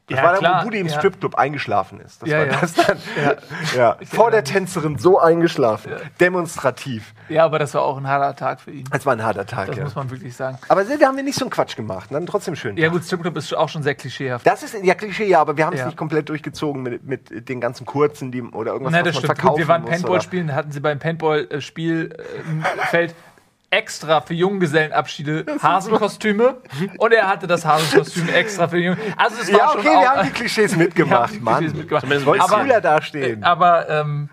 Das 0.07 0.17
Ja, 0.17 0.23
war 0.23 0.31
dann, 0.31 0.39
klar, 0.39 0.61
wo 0.61 0.65
Budi 0.65 0.79
im 0.79 0.87
ja. 0.87 0.97
Stripclub 0.97 1.35
eingeschlafen 1.35 2.01
ist. 2.01 2.21
Das 2.21 2.29
Ja, 2.29 2.39
war 2.39 2.45
ja. 2.47 2.57
das 2.59 2.73
dann. 2.73 2.97
Ja. 3.77 3.95
Vor 4.03 4.31
der 4.31 4.43
Tänzerin 4.43 4.97
so 4.97 5.17
eingeschlafen. 5.19 5.93
Demonstrativ. 6.19 7.13
Ja, 7.29 7.45
aber 7.45 7.57
das 7.57 7.73
war 7.73 7.83
auch 7.83 7.95
ein 7.97 8.05
harter 8.07 8.35
Tag 8.35 8.59
für 8.59 8.71
ihn. 8.71 8.83
Das 8.91 9.05
war 9.05 9.13
ein 9.13 9.23
harter 9.23 9.45
Tag, 9.45 9.67
Das 9.67 9.77
ja. 9.77 9.83
muss 9.85 9.95
man 9.95 10.11
wirklich 10.11 10.35
sagen. 10.35 10.57
Aber 10.67 10.83
da 10.83 11.07
haben 11.07 11.15
wir 11.15 11.23
nicht 11.23 11.39
so 11.39 11.45
einen 11.45 11.51
Quatsch 11.51 11.77
gemacht. 11.77 12.09
Dann 12.11 12.25
trotzdem 12.25 12.57
schön. 12.57 12.75
Ja, 12.75 12.89
gut, 12.89 13.05
Stripclub 13.05 13.37
ist 13.37 13.55
auch 13.55 13.69
schon 13.69 13.81
sehr 13.83 13.95
klischeehaft. 13.95 14.45
Das 14.45 14.61
ist 14.61 14.75
ja 14.83 14.93
Klischee, 14.93 15.25
ja, 15.27 15.39
aber 15.39 15.55
wir 15.55 15.65
haben 15.65 15.73
es 15.75 15.85
nicht 15.85 15.95
komplett 15.97 16.27
durchgezogen 16.27 16.83
mit, 16.83 17.05
mit 17.05 17.47
den 17.47 17.61
ganzen 17.61 17.85
kurzen, 17.85 18.29
die 18.31 18.41
oder 18.41 18.73
irgendwas, 18.73 18.91
Na, 18.91 18.99
was 18.99 19.05
das 19.05 19.15
man 19.15 19.23
stimmt. 19.35 19.41
Gut, 19.51 19.57
wir 19.57 19.67
waren 19.69 19.85
Paintball 19.85 20.21
spielen, 20.21 20.53
hatten 20.53 20.71
sie 20.71 20.81
beim 20.81 20.99
Paintball-Spielfeld 20.99 23.15
extra 23.73 24.21
für 24.21 24.33
Junggesellenabschiede 24.33 25.45
Hasenkostüme 25.61 26.57
und 26.97 27.11
er 27.13 27.27
hatte 27.27 27.47
das 27.47 27.65
Hasenkostüm 27.65 28.29
extra 28.29 28.67
für 28.67 28.77
Jungen. 28.77 28.99
Also 29.17 29.37
es 29.41 29.51
war 29.51 29.59
Ja, 29.59 29.69
schon 29.71 29.79
okay, 29.79 29.89
auch, 29.89 30.01
wir 30.01 30.09
haben 30.11 30.27
die 30.27 30.31
Klischees 30.33 30.71
wir 30.71 30.77
haben 30.79 30.83
mitgemacht, 30.85 31.33
die 31.33 31.39
Mann. 31.39 31.57
Klischees 31.59 31.77
mitgemacht. 31.77 32.01
Zumindest 32.03 32.25
Wollte 32.27 32.43
Aber- 32.43 32.59
cooler 32.61 32.81
dastehen. 32.81 33.43
Aber 33.43 33.89
ähm, 33.89 34.29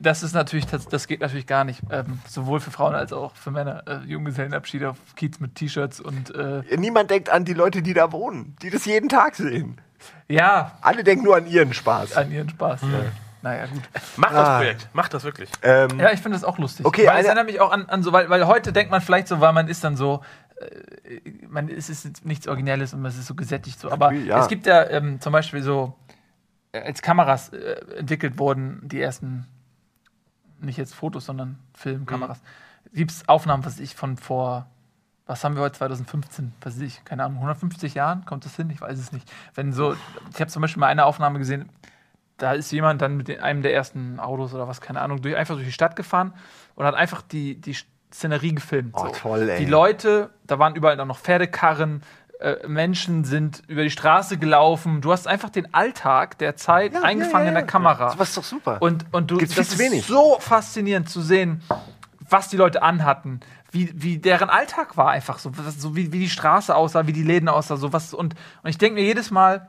das 0.00 0.22
ist 0.22 0.32
natürlich, 0.34 0.66
das, 0.66 0.88
das 0.88 1.06
geht 1.06 1.20
natürlich 1.20 1.46
gar 1.46 1.64
nicht. 1.64 1.80
Ähm, 1.90 2.18
sowohl 2.26 2.58
für 2.60 2.70
Frauen 2.70 2.94
als 2.94 3.12
auch 3.12 3.36
für 3.36 3.50
Männer. 3.50 3.82
Äh, 3.86 3.98
Junggesellenabschiede 4.06 4.88
auf 4.90 4.96
Kiez 5.14 5.40
mit 5.40 5.54
T-Shirts 5.56 6.00
und 6.00 6.34
äh, 6.34 6.62
Niemand 6.76 7.10
denkt 7.10 7.28
an 7.30 7.44
die 7.44 7.52
Leute, 7.54 7.82
die 7.82 7.92
da 7.94 8.10
wohnen, 8.10 8.56
die 8.62 8.70
das 8.70 8.86
jeden 8.86 9.08
Tag 9.08 9.34
sehen. 9.36 9.78
ja, 10.28 10.72
Alle 10.80 11.04
denken 11.04 11.24
nur 11.24 11.36
an 11.36 11.46
ihren 11.46 11.74
Spaß. 11.74 12.16
an 12.16 12.32
ihren 12.32 12.48
Spaß. 12.48 12.80
Ja. 12.82 12.88
Naja, 13.44 13.66
gut. 13.66 13.82
Mach 14.16 14.30
das 14.30 14.48
Ah. 14.48 14.56
Projekt, 14.56 14.88
mach 14.94 15.08
das 15.08 15.22
wirklich. 15.22 15.50
Ähm, 15.62 16.00
Ja, 16.00 16.10
ich 16.12 16.20
finde 16.22 16.36
das 16.36 16.44
auch 16.44 16.56
lustig. 16.56 16.86
Okay, 16.86 17.06
weil 17.06 17.20
es 17.20 17.26
erinnert 17.26 17.44
mich 17.44 17.60
auch 17.60 17.70
an, 17.70 17.84
an 17.90 18.02
so, 18.02 18.10
weil, 18.10 18.30
weil 18.30 18.46
heute 18.46 18.72
denkt 18.72 18.90
man 18.90 19.02
vielleicht 19.02 19.28
so, 19.28 19.38
weil 19.40 19.52
man 19.52 19.68
ist 19.68 19.84
dann 19.84 19.98
so, 19.98 20.22
äh, 21.04 21.20
man 21.46 21.68
es 21.68 21.90
ist 21.90 22.06
jetzt 22.06 22.24
nichts 22.24 22.48
Originelles 22.48 22.94
und 22.94 23.02
man 23.02 23.10
ist 23.10 23.22
so 23.26 23.34
gesättigt 23.34 23.78
so. 23.78 23.90
Aber 23.92 24.12
Ja. 24.12 24.38
es 24.40 24.48
gibt 24.48 24.64
ja 24.64 24.88
ähm, 24.88 25.20
zum 25.20 25.34
Beispiel 25.34 25.62
so 25.62 25.94
als 26.72 27.02
Kameras 27.02 27.50
äh, 27.50 27.76
entwickelt 27.98 28.38
wurden, 28.38 28.80
die 28.82 28.98
ersten, 29.02 29.46
nicht 30.60 30.78
jetzt 30.78 30.94
Fotos, 30.94 31.26
sondern 31.26 31.58
Filmkameras, 31.74 32.38
Mhm. 32.40 32.96
gibt 32.96 33.10
es 33.10 33.28
Aufnahmen, 33.28 33.66
was 33.66 33.78
ich 33.78 33.94
von 33.94 34.16
vor, 34.16 34.66
was 35.26 35.44
haben 35.44 35.54
wir 35.54 35.62
heute 35.62 35.76
2015, 35.76 36.54
was 36.62 36.76
weiß 36.76 36.80
ich, 36.82 37.04
keine 37.04 37.24
Ahnung, 37.24 37.36
150 37.40 37.92
Jahren, 37.92 38.24
kommt 38.24 38.46
das 38.46 38.56
hin? 38.56 38.70
Ich 38.70 38.80
weiß 38.80 38.98
es 38.98 39.12
nicht. 39.12 39.30
Wenn 39.54 39.74
so, 39.74 39.94
ich 40.32 40.40
habe 40.40 40.50
zum 40.50 40.62
Beispiel 40.62 40.80
mal 40.80 40.86
eine 40.86 41.04
Aufnahme 41.04 41.38
gesehen, 41.38 41.68
da 42.36 42.52
ist 42.52 42.70
jemand 42.72 43.00
dann 43.02 43.16
mit 43.16 43.40
einem 43.40 43.62
der 43.62 43.74
ersten 43.74 44.18
Autos 44.18 44.54
oder 44.54 44.66
was, 44.68 44.80
keine 44.80 45.00
Ahnung, 45.00 45.22
durch, 45.22 45.36
einfach 45.36 45.54
durch 45.54 45.66
die 45.66 45.72
Stadt 45.72 45.96
gefahren 45.96 46.34
und 46.74 46.84
hat 46.84 46.94
einfach 46.94 47.22
die, 47.22 47.60
die 47.60 47.76
Szenerie 48.12 48.54
gefilmt. 48.54 48.94
Oh, 48.96 49.08
toll, 49.08 49.48
ey. 49.48 49.58
Die 49.58 49.70
Leute, 49.70 50.30
da 50.46 50.58
waren 50.58 50.74
überall 50.74 50.96
dann 50.96 51.08
noch 51.08 51.18
Pferdekarren, 51.18 52.02
äh, 52.40 52.66
Menschen 52.66 53.24
sind 53.24 53.62
über 53.68 53.82
die 53.82 53.90
Straße 53.90 54.38
gelaufen. 54.38 55.00
Du 55.00 55.12
hast 55.12 55.26
einfach 55.28 55.50
den 55.50 55.72
Alltag 55.72 56.38
der 56.38 56.56
Zeit 56.56 56.92
Ja, 56.92 57.02
eingefangen 57.02 57.44
ja, 57.46 57.50
in 57.50 57.54
ja, 57.54 57.60
der 57.60 57.66
Kamera. 57.66 58.14
Das 58.16 58.28
ist 58.28 58.36
doch 58.36 58.44
super. 58.44 58.78
Und, 58.80 59.06
und 59.12 59.30
du, 59.30 59.38
Gibt's 59.38 59.54
das 59.54 59.70
zu 59.70 59.78
wenig. 59.78 60.00
ist 60.00 60.08
so 60.08 60.36
faszinierend 60.40 61.08
zu 61.08 61.20
sehen, 61.20 61.62
was 62.28 62.48
die 62.48 62.56
Leute 62.56 62.82
anhatten, 62.82 63.40
wie, 63.70 63.90
wie 63.94 64.18
deren 64.18 64.50
Alltag 64.50 64.96
war 64.96 65.10
einfach 65.10 65.38
so, 65.38 65.52
so 65.76 65.96
wie, 65.96 66.12
wie 66.12 66.20
die 66.20 66.30
Straße 66.30 66.74
aussah, 66.74 67.06
wie 67.06 67.12
die 67.12 67.22
Läden 67.22 67.48
aussah, 67.48 67.76
so 67.76 67.92
was 67.92 68.14
und, 68.14 68.34
und 68.62 68.70
ich 68.70 68.78
denke 68.78 68.94
mir 68.94 69.04
jedes 69.04 69.30
Mal, 69.30 69.68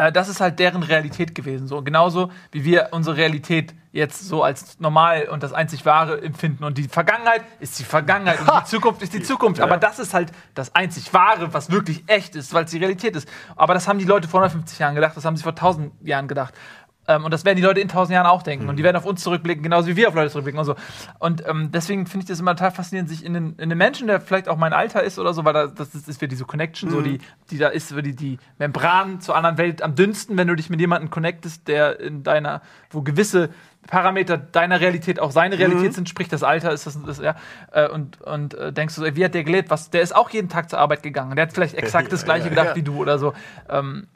äh, 0.00 0.12
das 0.12 0.28
ist 0.28 0.40
halt 0.40 0.58
deren 0.58 0.82
Realität 0.82 1.34
gewesen, 1.34 1.68
so. 1.68 1.82
Genauso 1.82 2.30
wie 2.52 2.64
wir 2.64 2.88
unsere 2.92 3.16
Realität 3.16 3.74
jetzt 3.92 4.26
so 4.26 4.42
als 4.42 4.78
normal 4.78 5.28
und 5.30 5.42
das 5.42 5.52
einzig 5.52 5.84
wahre 5.84 6.22
empfinden. 6.22 6.64
Und 6.64 6.78
die 6.78 6.84
Vergangenheit 6.84 7.42
ist 7.58 7.78
die 7.78 7.84
Vergangenheit 7.84 8.40
und 8.40 8.48
die 8.48 8.64
Zukunft 8.70 9.02
ist 9.02 9.12
die 9.12 9.22
Zukunft, 9.22 9.60
aber 9.60 9.76
das 9.76 9.98
ist 9.98 10.14
halt 10.14 10.30
das 10.54 10.74
einzig 10.74 11.12
wahre, 11.12 11.52
was 11.52 11.70
wirklich 11.70 12.04
echt 12.06 12.36
ist, 12.36 12.54
weil 12.54 12.64
es 12.64 12.70
die 12.70 12.78
Realität 12.78 13.16
ist. 13.16 13.28
Aber 13.56 13.74
das 13.74 13.88
haben 13.88 13.98
die 13.98 14.04
Leute 14.04 14.28
vor 14.28 14.40
150 14.40 14.78
Jahren 14.78 14.94
gedacht, 14.94 15.16
das 15.16 15.24
haben 15.24 15.36
sie 15.36 15.42
vor 15.42 15.52
1000 15.52 15.92
Jahren 16.06 16.28
gedacht. 16.28 16.54
Ähm, 17.10 17.24
und 17.24 17.34
das 17.34 17.44
werden 17.44 17.56
die 17.56 17.62
Leute 17.62 17.80
in 17.80 17.88
1000 17.88 18.14
Jahren 18.14 18.26
auch 18.26 18.42
denken. 18.42 18.68
Und 18.68 18.76
die 18.76 18.84
werden 18.84 18.96
auf 18.96 19.04
uns 19.04 19.22
zurückblicken, 19.22 19.62
genauso 19.62 19.88
wie 19.88 19.96
wir 19.96 20.08
auf 20.08 20.14
Leute 20.14 20.30
zurückblicken 20.30 20.60
und 20.60 20.64
so. 20.64 20.76
Und 21.18 21.46
ähm, 21.46 21.70
deswegen 21.72 22.06
finde 22.06 22.24
ich 22.24 22.28
das 22.28 22.38
immer 22.38 22.54
total 22.54 22.70
faszinierend, 22.70 23.10
sich 23.10 23.24
in 23.24 23.34
den, 23.34 23.56
in 23.56 23.68
den 23.68 23.78
Menschen, 23.78 24.06
der 24.06 24.20
vielleicht 24.20 24.48
auch 24.48 24.56
mein 24.56 24.72
Alter 24.72 25.02
ist 25.02 25.18
oder 25.18 25.34
so, 25.34 25.44
weil 25.44 25.52
da, 25.52 25.66
das 25.66 25.94
ist, 25.94 26.08
ist 26.08 26.20
wieder 26.20 26.30
diese 26.30 26.44
Connection, 26.44 26.90
so 26.90 27.00
die, 27.00 27.18
die 27.50 27.58
da 27.58 27.68
ist, 27.68 27.90
die, 27.90 28.14
die 28.14 28.38
Membran 28.58 29.20
zur 29.20 29.34
anderen 29.34 29.58
Welt 29.58 29.82
am 29.82 29.94
dünnsten, 29.94 30.36
wenn 30.36 30.46
du 30.46 30.54
dich 30.54 30.70
mit 30.70 30.80
jemandem 30.80 31.10
connectest, 31.10 31.66
der 31.66 31.98
in 31.98 32.22
deiner, 32.22 32.62
wo 32.90 33.02
gewisse 33.02 33.50
Parameter 33.86 34.36
deiner 34.36 34.80
Realität 34.80 35.18
auch 35.18 35.30
seine 35.30 35.58
Realität 35.58 35.94
sind, 35.94 36.08
sprich 36.08 36.28
das 36.28 36.42
Alter 36.42 36.70
ist 36.72 36.86
das, 36.86 36.98
das 37.02 37.18
ja, 37.18 37.34
äh, 37.72 37.88
und, 37.88 38.20
und 38.20 38.54
äh, 38.54 38.72
denkst 38.72 38.94
du, 38.94 39.00
so, 39.00 39.16
wie 39.16 39.24
hat 39.24 39.34
der 39.34 39.42
gelebt? 39.42 39.70
Was, 39.70 39.90
der 39.90 40.02
ist 40.02 40.14
auch 40.14 40.30
jeden 40.30 40.48
Tag 40.48 40.70
zur 40.70 40.78
Arbeit 40.78 41.02
gegangen. 41.02 41.34
Der 41.34 41.46
hat 41.46 41.52
vielleicht 41.52 41.74
exakt 41.82 42.12
das 42.12 42.24
gleiche 42.24 42.50
gedacht 42.50 42.76
wie 42.76 42.82
du 42.82 42.96
oder 42.96 43.18
so. 43.18 43.32
Ähm, 43.68 44.06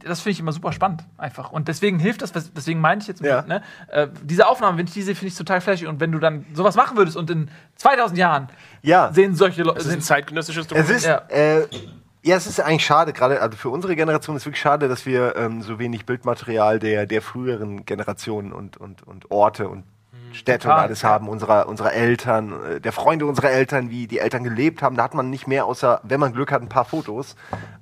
das 0.00 0.20
finde 0.20 0.32
ich 0.32 0.40
immer 0.40 0.52
super 0.52 0.72
spannend, 0.72 1.04
einfach. 1.18 1.50
Und 1.52 1.68
deswegen 1.68 1.98
hilft 1.98 2.22
das, 2.22 2.32
deswegen 2.32 2.80
meine 2.80 3.00
ich 3.00 3.08
jetzt, 3.08 3.22
Ja. 3.22 3.42
ne, 3.42 3.62
äh, 3.88 4.08
diese 4.22 4.46
Aufnahmen, 4.48 4.78
wenn 4.78 4.86
ich 4.86 4.92
diese 4.92 5.14
finde 5.14 5.28
ich 5.28 5.36
total 5.36 5.60
flashig. 5.60 5.86
Und 5.88 6.00
wenn 6.00 6.12
du 6.12 6.18
dann 6.18 6.44
sowas 6.54 6.76
machen 6.76 6.96
würdest 6.96 7.16
und 7.16 7.30
in 7.30 7.50
2000 7.76 8.18
Jahren 8.18 8.48
ja. 8.82 9.12
sehen 9.12 9.34
solche 9.34 9.62
Leute, 9.62 9.78
Das 9.78 9.86
ist 9.86 9.92
ein 9.94 10.00
zeitgenössisches 10.02 10.62
Es 10.64 10.68
Dokument. 10.68 10.90
ist, 10.90 11.06
Ja. 11.06 11.22
äh, 11.28 11.66
ja, 12.22 12.36
es 12.36 12.46
ist 12.46 12.58
eigentlich 12.60 12.84
schade, 12.84 13.12
gerade 13.12 13.40
also 13.40 13.56
für 13.56 13.68
unsere 13.70 13.94
Generation 13.94 14.34
ist 14.36 14.44
wirklich 14.46 14.60
schade, 14.60 14.88
dass 14.88 15.06
wir 15.06 15.36
ähm, 15.36 15.62
so 15.62 15.78
wenig 15.78 16.06
Bildmaterial 16.06 16.78
der, 16.80 17.06
der 17.06 17.22
früheren 17.22 17.84
Generationen 17.86 18.52
und, 18.52 18.76
und, 18.76 19.02
und 19.06 19.30
Orte 19.30 19.68
und 19.68 19.84
Städte 20.32 20.68
und 20.68 20.74
alles 20.74 21.02
haben, 21.04 21.28
unserer, 21.28 21.66
unserer 21.68 21.92
Eltern, 21.92 22.52
äh, 22.64 22.80
der 22.80 22.92
Freunde 22.92 23.26
unserer 23.26 23.50
Eltern, 23.50 23.90
wie 23.90 24.06
die 24.06 24.18
Eltern 24.18 24.44
gelebt 24.44 24.82
haben. 24.82 24.96
Da 24.96 25.04
hat 25.04 25.14
man 25.14 25.30
nicht 25.30 25.46
mehr, 25.46 25.64
außer, 25.66 26.00
wenn 26.02 26.20
man 26.20 26.32
Glück 26.32 26.52
hat, 26.52 26.62
ein 26.62 26.68
paar 26.68 26.84
Fotos. 26.84 27.36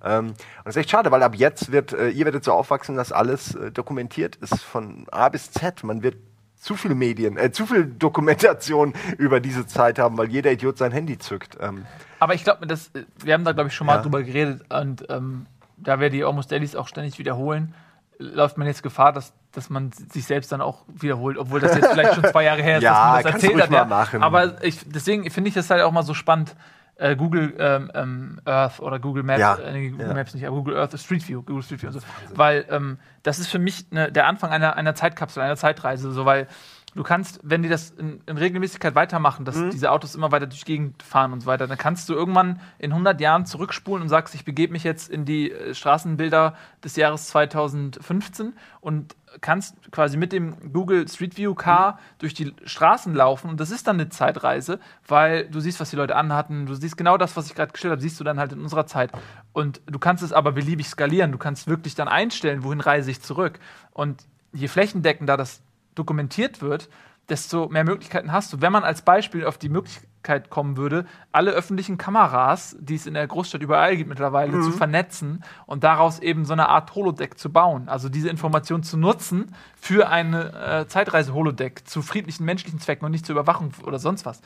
Ähm, 0.05 0.29
und 0.29 0.37
das 0.65 0.77
ist 0.77 0.81
echt 0.81 0.91
schade, 0.91 1.11
weil 1.11 1.23
ab 1.23 1.35
jetzt 1.35 1.73
wird, 1.73 1.93
äh, 1.93 2.09
ihr 2.11 2.25
werdet 2.25 2.45
so 2.45 2.53
aufwachsen, 2.53 2.97
dass 2.97 3.13
alles 3.13 3.55
äh, 3.55 3.71
dokumentiert 3.71 4.37
ist 4.37 4.63
von 4.63 5.07
A 5.11 5.29
bis 5.29 5.51
Z. 5.51 5.83
Man 5.85 6.03
wird 6.03 6.17
zu 6.57 6.77
viele 6.77 6.95
Medien, 6.95 7.37
äh, 7.37 7.53
zu 7.53 7.67
viel 7.67 7.85
Dokumentation 7.87 8.95
über 9.19 9.41
diese 9.41 9.67
Zeit 9.67 9.99
haben, 9.99 10.17
weil 10.17 10.29
jeder 10.31 10.51
Idiot 10.53 10.79
sein 10.79 10.93
Handy 10.93 11.19
zückt. 11.19 11.59
Ähm, 11.61 11.85
aber 12.21 12.35
ich 12.35 12.45
glaube, 12.45 12.67
äh, 12.67 12.77
wir 13.23 13.35
haben 13.35 13.45
da, 13.45 13.53
glaube 13.53 13.69
ich, 13.69 13.75
schon 13.75 13.87
mal 13.87 13.97
Ja. 13.97 14.03
drüber 14.03 14.23
geredet. 14.23 14.63
Und 14.73 15.05
ähm, 15.11 15.47
da 15.77 16.01
wir 16.01 16.09
die 16.09 16.25
Almost 16.25 16.53
Dailies 16.53 16.77
auch 16.77 16.89
ständig 16.89 17.19
wiederholen, 17.19 17.75
läuft 18.19 18.59
man 18.59 18.67
jetzt 18.67 18.83
Gefahr, 18.83 19.13
dass, 19.13 19.33
dass 19.53 19.71
man 19.71 19.91
sich 19.93 20.25
selbst 20.25 20.53
dann 20.53 20.61
auch 20.61 20.85
wiederholt, 20.89 21.37
obwohl 21.39 21.61
das 21.61 21.75
jetzt 21.75 21.89
vielleicht 21.91 22.15
schon 22.15 22.25
zwei 22.25 22.45
Jahre 22.45 22.63
her 22.63 22.79
ist, 22.79 22.85
Ja, 22.85 22.93
dass 22.93 23.25
man 23.25 23.33
das 23.33 23.43
erzählt 23.43 23.63
hat. 23.63 23.71
mal 23.71 23.85
machen. 23.87 24.23
Aber 24.23 24.63
ich, 24.65 24.81
deswegen 24.87 25.29
finde 25.31 25.49
ich 25.49 25.55
das 25.55 25.69
halt 25.71 25.83
auch 25.83 25.93
mal 25.93 26.03
so 26.03 26.15
spannend. 26.15 26.55
Äh, 26.97 27.17
Google 27.17 27.55
ähm, 27.59 27.91
ähm, 27.93 28.41
Earth 28.45 28.79
oder 28.79 29.01
Google 29.01 29.25
Maps, 29.25 29.41
Ja. 29.41 29.57
äh, 29.59 29.91
Google 29.91 30.07
Ja. 30.07 30.15
Maps 30.15 30.33
nicht, 30.33 30.47
aber 30.47 30.55
Google 30.57 30.77
Earth, 30.79 30.97
Street 30.99 31.27
View, 31.29 31.43
Google 31.43 31.65
Street 31.65 31.83
View 31.83 31.89
und 31.89 31.95
so. 31.95 32.01
Weil 32.35 32.67
ähm, 32.71 32.99
das 33.25 33.41
ist 33.41 33.49
für 33.49 33.59
mich 33.59 33.91
ne, 33.91 34.13
der 34.13 34.29
Anfang 34.29 34.51
einer, 34.51 34.77
einer 34.77 34.95
Zeitkapsel, 34.95 35.43
einer 35.43 35.57
Zeitreise, 35.57 36.13
so 36.13 36.25
weil 36.25 36.47
du 36.95 37.03
kannst, 37.03 37.41
wenn 37.43 37.63
die 37.63 37.69
das 37.69 37.91
in, 37.91 38.21
in 38.27 38.37
Regelmäßigkeit 38.37 38.95
weitermachen, 38.95 39.45
dass 39.45 39.57
diese 39.71 39.91
Autos 39.91 40.15
immer 40.15 40.33
weiter 40.33 40.47
durch 40.47 40.65
die 40.65 40.73
Gegend 40.73 41.03
fahren 41.03 41.33
und 41.33 41.41
so 41.41 41.47
weiter, 41.47 41.67
dann 41.67 41.79
kannst 41.79 42.09
du 42.09 42.15
irgendwann 42.15 42.61
in 42.79 42.93
100 42.93 43.21
Jahren 43.21 43.47
zurückspulen 43.47 44.03
und 44.03 44.09
sagst, 44.09 44.35
ich 44.35 44.45
begebe 44.45 44.73
mich 44.73 44.85
jetzt 44.85 45.11
in 45.11 45.25
die 45.25 45.51
äh, 45.51 45.75
Straßenbilder 45.75 46.55
des 46.83 46.97
Jahres 46.97 47.29
2015 47.29 48.55
und 48.81 49.17
kannst 49.41 49.77
quasi 49.91 50.17
mit 50.17 50.33
dem 50.33 50.73
Google 50.73 51.09
Street 51.09 51.37
View 51.37 51.55
Car 51.55 51.99
durch 52.19 52.35
die 52.35 52.55
Straßen 52.65 53.15
laufen. 53.15 53.51
Und 53.51 53.59
das 53.61 53.71
ist 53.71 53.87
dann 53.87 53.97
eine 53.97 54.09
Zeitreise, 54.09 54.79
weil 55.07 55.49
du 55.49 55.61
siehst, 55.61 55.81
was 55.81 55.91
die 55.91 55.97
Leute 55.97 56.17
anhatten, 56.17 56.67
du 56.67 56.75
siehst 56.75 56.97
genau 56.97 57.17
das, 57.17 57.37
was 57.37 57.47
ich 57.47 57.55
gerade 57.55 57.73
geschildert 57.73 57.99
habe, 57.99 58.03
siehst 58.03 58.21
du 58.21 58.25
dann 58.25 58.39
halt 58.39 58.53
in 58.53 58.61
unserer 58.61 58.87
Zeit. 58.87 59.11
Und 59.53 59.81
du 59.87 59.99
kannst 59.99 60.23
es 60.23 60.33
aber 60.33 60.53
beliebig 60.53 60.89
skalieren, 60.89 61.33
du 61.33 61.39
kannst 61.39 61.67
wirklich 61.67 61.95
dann 61.95 62.09
einstellen, 62.09 62.63
wohin 62.63 62.81
reise 62.81 63.11
ich 63.11 63.23
zurück. 63.23 63.59
Und 63.93 64.25
je 64.53 64.69
flächendeckender 64.69 65.37
das 65.37 65.63
dokumentiert 65.95 66.63
wird, 66.63 66.89
desto 67.29 67.69
mehr 67.69 67.85
Möglichkeiten 67.85 68.33
hast 68.33 68.53
du. 68.53 68.61
Wenn 68.61 68.73
man 68.73 68.85
als 68.85 69.03
Beispiel 69.03 69.47
auf 69.47 69.59
die 69.59 69.69
Möglichkeit 69.69 70.51
kommen 70.51 70.77
würde, 70.77 71.07
alle 71.33 71.53
öffentlichen 71.53 71.97
Kameras, 71.97 72.77
die 72.81 72.97
es 72.97 73.07
in 73.07 73.15
der 73.15 73.27
Großstadt 73.27 73.63
überall 73.63 73.97
gibt 73.97 74.09
mittlerweile, 74.09 74.61
zu 74.61 74.73
vernetzen 74.73 75.43
und 75.67 75.85
daraus 75.85 76.19
eben 76.19 76.45
so 76.45 76.53
eine 76.53 76.69
Art 76.69 76.95
Holodeck 76.95 77.39
zu 77.39 77.51
bauen. 77.51 77.89
Also 77.89 78.09
diese 78.09 78.29
Information 78.29 78.83
zu 78.83 78.97
nutzen 78.97 79.55
für 79.77 80.09
eine 80.09 80.53
äh, 80.53 80.87
Zeitreise-Holodeck 80.87 81.89
zu 81.89 82.03
friedlichen 82.03 82.45
menschlichen 82.45 82.81
Zwecken 82.81 83.07
und 83.07 83.13
nicht 83.13 83.27
zur 83.27 83.35
Überwachung 83.35 83.73
oder 83.85 83.99
sonst 83.99 84.27
was. 84.27 84.43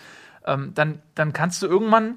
Ähm, 0.47 0.73
dann, 0.75 1.03
dann 1.15 1.33
kannst 1.33 1.63
du 1.63 1.67
irgendwann 1.67 2.17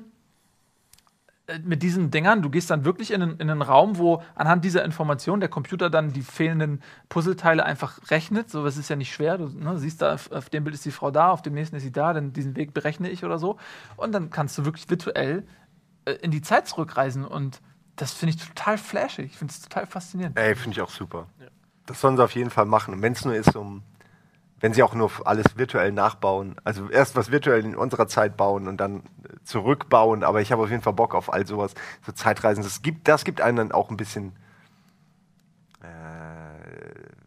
mit 1.64 1.84
diesen 1.84 2.12
Dingern, 2.12 2.42
du 2.42 2.50
gehst 2.50 2.70
dann 2.70 2.86
wirklich 2.86 3.12
in 3.12 3.22
einen, 3.22 3.38
in 3.38 3.50
einen 3.50 3.62
Raum, 3.62 3.98
wo 3.98 4.22
anhand 4.36 4.64
dieser 4.66 4.84
Information 4.84 5.40
der 5.40 5.50
Computer 5.50 5.90
dann 5.90 6.14
die 6.14 6.22
fehlenden 6.22 6.82
Puzzleteile 7.10 7.66
einfach 7.66 8.00
rechnet. 8.10 8.50
So, 8.50 8.64
das 8.64 8.78
ist 8.78 8.90
ja 8.90 8.96
nicht 8.96 9.14
schwer. 9.14 9.38
Du 9.38 9.48
ne, 9.48 9.78
siehst 9.78 10.02
da, 10.02 10.14
auf, 10.14 10.32
auf 10.32 10.50
dem 10.50 10.64
Bild 10.64 10.76
ist 10.76 10.86
die 10.86 10.92
Frau 10.92 11.12
da, 11.12 11.30
auf 11.30 11.42
dem 11.42 11.54
nächsten 11.54 11.76
ist 11.76 11.84
sie 11.84 11.92
da, 11.92 12.14
dann 12.14 12.34
diesen 12.34 12.56
Weg 12.56 12.74
berechne 12.74 13.10
ich 13.10 13.24
oder 13.24 13.40
so. 13.40 13.58
Und 13.98 14.12
dann 14.14 14.30
kannst 14.30 14.58
du 14.58 14.66
wirklich 14.66 14.90
virtuell 14.90 15.46
äh, 16.06 16.14
in 16.14 16.32
die 16.32 16.42
Zeit 16.42 16.68
zurückreisen. 16.68 17.26
Und 17.26 17.62
das 17.96 18.14
finde 18.14 18.36
ich 18.36 18.48
total 18.48 18.78
flashig. 18.78 19.26
Ich 19.26 19.38
finde 19.38 19.52
es 19.52 19.62
total 19.62 19.86
faszinierend. 19.86 20.38
Ey, 20.38 20.56
finde 20.56 20.78
ich 20.78 20.82
auch 20.82 20.90
super. 20.90 21.28
Das 21.86 22.02
sollen 22.02 22.18
sie 22.18 22.24
auf 22.24 22.36
jeden 22.36 22.50
Fall 22.50 22.66
machen. 22.66 22.94
Und 22.94 23.02
wenn 23.02 23.14
es 23.14 23.26
nur 23.26 23.36
ist, 23.36 23.56
um, 23.56 23.84
wenn 24.62 24.74
sie 24.74 24.84
auch 24.84 24.94
nur 24.94 25.12
alles 25.26 25.58
virtuell 25.58 25.92
nachbauen, 25.92 26.56
also 26.64 26.88
erst 26.90 27.16
was 27.16 27.32
virtuell 27.32 27.66
in 27.66 27.76
unserer 27.76 28.08
Zeit 28.08 28.38
bauen 28.38 28.68
und 28.68 28.78
dann 28.78 29.04
zurückbauen, 29.44 30.24
aber 30.24 30.40
ich 30.40 30.52
habe 30.52 30.62
auf 30.62 30.70
jeden 30.70 30.84
Fall 30.84 30.94
Bock 30.94 31.16
auf 31.16 31.34
all 31.34 31.46
sowas, 31.48 31.74
so 32.06 32.12
Zeitreisen. 32.12 32.64
Das 32.64 32.84
gibt, 32.84 33.08
das 33.08 33.26
gibt 33.26 33.42
einem 33.42 33.58
dann 33.58 33.72
auch 33.72 33.90
ein 33.90 33.98
bisschen 33.98 34.34
äh, 35.82 35.86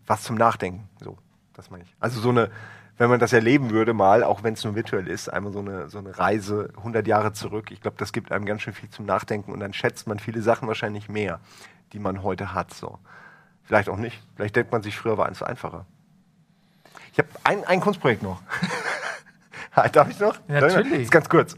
was 0.07 0.23
zum 0.23 0.37
Nachdenken. 0.37 0.89
So, 1.01 1.19
das 1.55 1.71
meine 1.71 1.83
ich. 1.83 1.95
Also 1.99 2.21
so 2.21 2.31
eine, 2.31 2.51
wenn 2.99 3.11
man 3.11 3.19
das 3.19 3.33
erleben 3.33 3.71
würde 3.71 3.95
mal, 3.95 4.23
auch 4.23 4.45
wenn 4.45 4.55
es 4.55 4.63
nur 4.63 4.77
virtuell 4.77 5.09
ist, 5.09 5.29
einmal 5.29 5.53
so 5.53 5.59
eine, 5.59 5.89
so 5.89 5.99
eine 5.99 6.17
Reise 6.17 6.71
100 6.77 7.05
Jahre 7.09 7.33
zurück, 7.33 7.73
ich 7.73 7.81
glaube, 7.81 7.97
das 7.99 8.13
gibt 8.13 8.31
einem 8.31 8.47
ganz 8.47 8.63
schön 8.63 8.75
viel 8.75 8.91
zum 8.91 9.07
Nachdenken 9.07 9.53
und 9.53 9.59
dann 9.59 9.73
schätzt 9.73 10.07
man 10.07 10.21
viele 10.21 10.41
Sachen 10.41 10.69
wahrscheinlich 10.69 11.09
mehr, 11.09 11.41
die 11.93 11.99
man 11.99 12.23
heute 12.23 12.55
hat. 12.55 12.73
So. 12.73 13.01
Vielleicht 13.65 13.89
auch 13.89 13.97
nicht. 13.97 14.23
Vielleicht 14.37 14.55
denkt 14.55 14.71
man 14.71 14.85
sich, 14.85 14.97
früher 14.97 15.19
war 15.19 15.29
es 15.29 15.43
einfacher. 15.43 15.85
Ich 17.15 17.19
habe 17.21 17.29
ein, 17.45 17.63
ein 17.63 17.81
Kunstprojekt 17.81 18.25
noch. 18.25 18.43
Darf 19.93 20.11
ich 20.11 20.19
noch? 20.19 20.37
Ja, 20.49 20.61
natürlich. 20.61 20.91
Das 20.91 21.01
ist 21.03 21.11
ganz 21.13 21.29
kurz. 21.29 21.57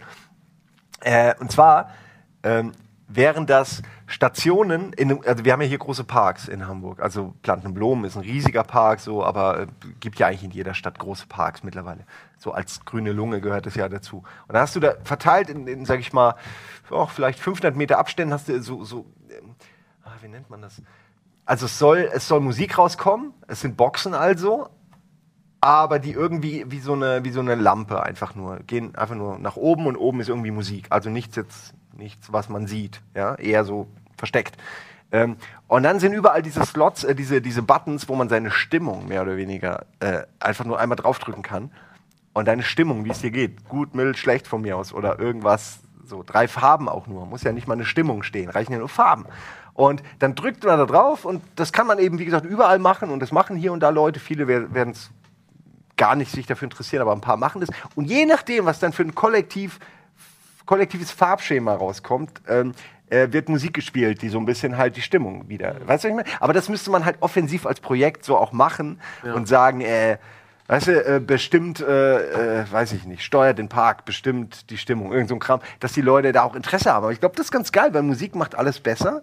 Äh, 1.01 1.35
und 1.41 1.51
zwar 1.51 1.95
ähm, 2.43 2.73
wären 3.09 3.47
das 3.47 3.81
Stationen, 4.07 4.93
in, 4.93 5.25
also 5.25 5.47
wir 5.47 5.55
haben 5.55 5.63
ja 5.63 5.67
hier 5.67 5.79
große 5.79 6.05
Parks 6.05 6.47
in 6.47 6.69
Hamburg. 6.69 7.01
Also 7.01 7.35
Plantenblumen 7.41 8.05
ist 8.05 8.17
ein 8.17 8.23
riesiger 8.23 8.65
Park, 8.65 9.01
so, 9.01 9.25
aber 9.25 9.61
äh, 9.61 9.67
gibt 9.99 10.19
ja 10.19 10.27
eigentlich 10.27 10.45
in 10.45 10.51
jeder 10.51 10.75
Stadt 10.75 10.99
große 10.99 11.27
Parks 11.27 11.63
mittlerweile. 11.63 12.05
So 12.37 12.53
als 12.53 12.85
grüne 12.85 13.13
Lunge 13.13 13.41
gehört 13.41 13.67
es 13.67 13.77
ja 13.77 13.89
dazu. 13.89 14.19
Und 14.19 14.53
dann 14.53 14.61
hast 14.61 14.77
du 14.77 14.81
da 14.81 14.97
verteilt 15.05 15.49
in, 15.49 15.67
in 15.67 15.87
sag 15.87 16.01
ich 16.01 16.13
mal, 16.13 16.35
auch 16.91 17.09
vielleicht 17.09 17.39
500 17.39 17.75
Meter 17.75 17.97
Abständen 17.97 18.35
hast 18.35 18.51
du 18.51 18.61
so, 18.61 18.85
so 18.85 19.07
ähm, 19.31 19.55
ah, 20.05 20.11
wie 20.21 20.29
nennt 20.29 20.51
man 20.51 20.61
das? 20.61 20.83
Also 21.47 21.65
es 21.65 21.79
soll, 21.79 22.11
es 22.13 22.29
soll 22.29 22.41
Musik 22.41 22.77
rauskommen, 22.77 23.33
es 23.47 23.63
sind 23.63 23.79
Boxen 23.79 24.13
also, 24.13 24.69
aber 25.67 25.99
die 25.99 26.13
irgendwie 26.13 26.65
wie 26.69 26.79
so 26.79 26.93
eine 26.93 27.25
wie 27.25 27.31
so 27.31 27.41
eine 27.41 27.57
Lampe 27.57 28.01
einfach 28.01 28.37
nur 28.37 28.61
gehen 28.69 28.95
einfach 28.95 29.17
nur 29.17 29.39
nach 29.39 29.57
oben 29.57 29.87
und 29.87 29.97
oben 29.97 30.21
ist 30.21 30.29
irgendwie 30.29 30.53
Musik 30.53 30.87
also 30.91 31.11
nichts 31.11 31.35
jetzt 31.35 31.75
nichts 31.99 32.33
was 32.33 32.49
man 32.49 32.69
sieht 32.69 33.03
ja 33.15 33.35
eher 33.35 33.65
so 33.65 33.89
versteckt 34.17 34.57
Ähm, 35.13 35.37
und 35.69 35.85
dann 35.85 36.01
sind 36.01 36.15
überall 36.15 36.43
diese 36.43 36.65
Slots, 36.67 37.05
äh, 37.05 37.15
diese, 37.15 37.41
diese 37.41 37.63
Buttons, 37.63 38.09
wo 38.09 38.17
man 38.17 38.29
seine 38.29 38.51
Stimmung 38.51 39.07
mehr 39.07 39.23
oder 39.23 39.37
weniger 39.37 39.87
äh, 40.01 40.23
einfach 40.41 40.65
nur 40.65 40.81
einmal 40.81 40.97
draufdrücken 40.97 41.45
kann. 41.45 41.71
Und 42.35 42.49
deine 42.49 42.65
Stimmung, 42.65 43.05
wie 43.05 43.11
es 43.11 43.21
dir 43.21 43.31
geht, 43.31 43.69
gut, 43.69 43.95
mittel, 43.95 44.17
schlecht 44.17 44.49
von 44.49 44.63
mir 44.63 44.77
aus 44.77 44.93
oder 44.93 45.21
irgendwas, 45.21 45.79
so 46.05 46.25
drei 46.27 46.49
Farben 46.49 46.89
auch 46.89 47.07
nur, 47.07 47.25
muss 47.25 47.45
ja 47.45 47.53
nicht 47.53 47.69
mal 47.69 47.75
eine 47.75 47.85
Stimmung 47.85 48.25
stehen, 48.25 48.51
reichen 48.51 48.73
ja 48.73 48.79
nur 48.81 48.89
Farben. 48.89 49.27
Und 49.77 50.03
dann 50.21 50.35
drückt 50.35 50.65
man 50.65 50.79
da 50.79 50.87
drauf 50.87 51.27
und 51.27 51.43
das 51.55 51.71
kann 51.71 51.87
man 51.87 51.99
eben, 51.99 52.19
wie 52.19 52.25
gesagt, 52.25 52.47
überall 52.47 52.79
machen 52.79 53.11
und 53.11 53.21
das 53.21 53.31
machen 53.31 53.57
hier 53.57 53.73
und 53.73 53.81
da 53.81 53.91
Leute, 53.91 54.21
viele 54.21 54.49
werden 54.49 54.93
es 54.93 55.11
gar 55.97 56.17
nicht 56.17 56.31
sich 56.31 56.47
dafür 56.47 56.67
interessieren, 56.67 57.03
aber 57.03 57.13
ein 57.13 57.21
paar 57.21 57.37
machen 57.37 57.61
das. 57.61 57.71
Und 57.95 58.07
je 58.07 58.27
nachdem, 58.27 58.67
was 58.67 58.79
dann 58.79 58.93
für 58.93 59.03
ein 59.03 59.15
Kollektiv, 59.15 59.79
kollektives 60.67 61.11
Farbschema 61.11 61.75
rauskommt, 61.75 62.43
ähm, 62.49 62.73
äh, 63.09 63.29
wird 63.31 63.49
Musik 63.49 63.75
gespielt, 63.75 64.23
die 64.23 64.29
so 64.29 64.39
ein 64.39 64.47
bisschen 64.47 64.77
halt 64.77 64.97
die 64.97 65.03
Stimmung 65.03 65.49
wieder. 65.49 65.77
Weißt 65.87 66.05
du, 66.05 66.09
was 66.09 66.11
ich 66.11 66.15
meine? 66.15 66.29
Aber 66.41 66.53
das 66.53 66.69
müsste 66.69 66.91
man 66.91 67.05
halt 67.05 67.19
offensiv 67.21 67.67
als 67.67 67.81
Projekt 67.81 68.25
so 68.25 68.37
auch 68.37 68.53
machen 68.53 69.01
und 69.23 69.47
sagen, 69.47 69.81
äh, 69.81 70.19
Weißt 70.69 70.89
du, 70.89 71.17
äh, 71.17 71.21
bestimmt, 71.21 71.81
äh, 71.81 72.63
äh, 72.63 72.65
weiß 72.69 72.93
ich 72.93 73.05
nicht, 73.05 73.23
steuert 73.23 73.59
den 73.59 73.69
Park, 73.69 74.05
bestimmt 74.05 74.69
die 74.71 74.79
Stimmung, 74.79 75.13
irgend 75.13 75.29
so 75.29 75.37
ein 75.37 75.39
Kram, 75.39 75.61
dass 75.79 75.93
die 75.93 76.01
Leute 76.01 76.33
da 76.33 76.43
auch 76.43 76.57
Interesse 76.57 76.93
haben. 76.93 77.05
Aber 77.05 77.13
ich 77.13 77.21
glaube, 77.21 77.37
das 77.37 77.47
ist 77.47 77.53
ganz 77.53 77.71
geil, 77.71 77.95
weil 77.95 78.03
Musik 78.03 78.35
macht 78.35 78.57
alles 78.57 78.81
besser. 78.81 79.23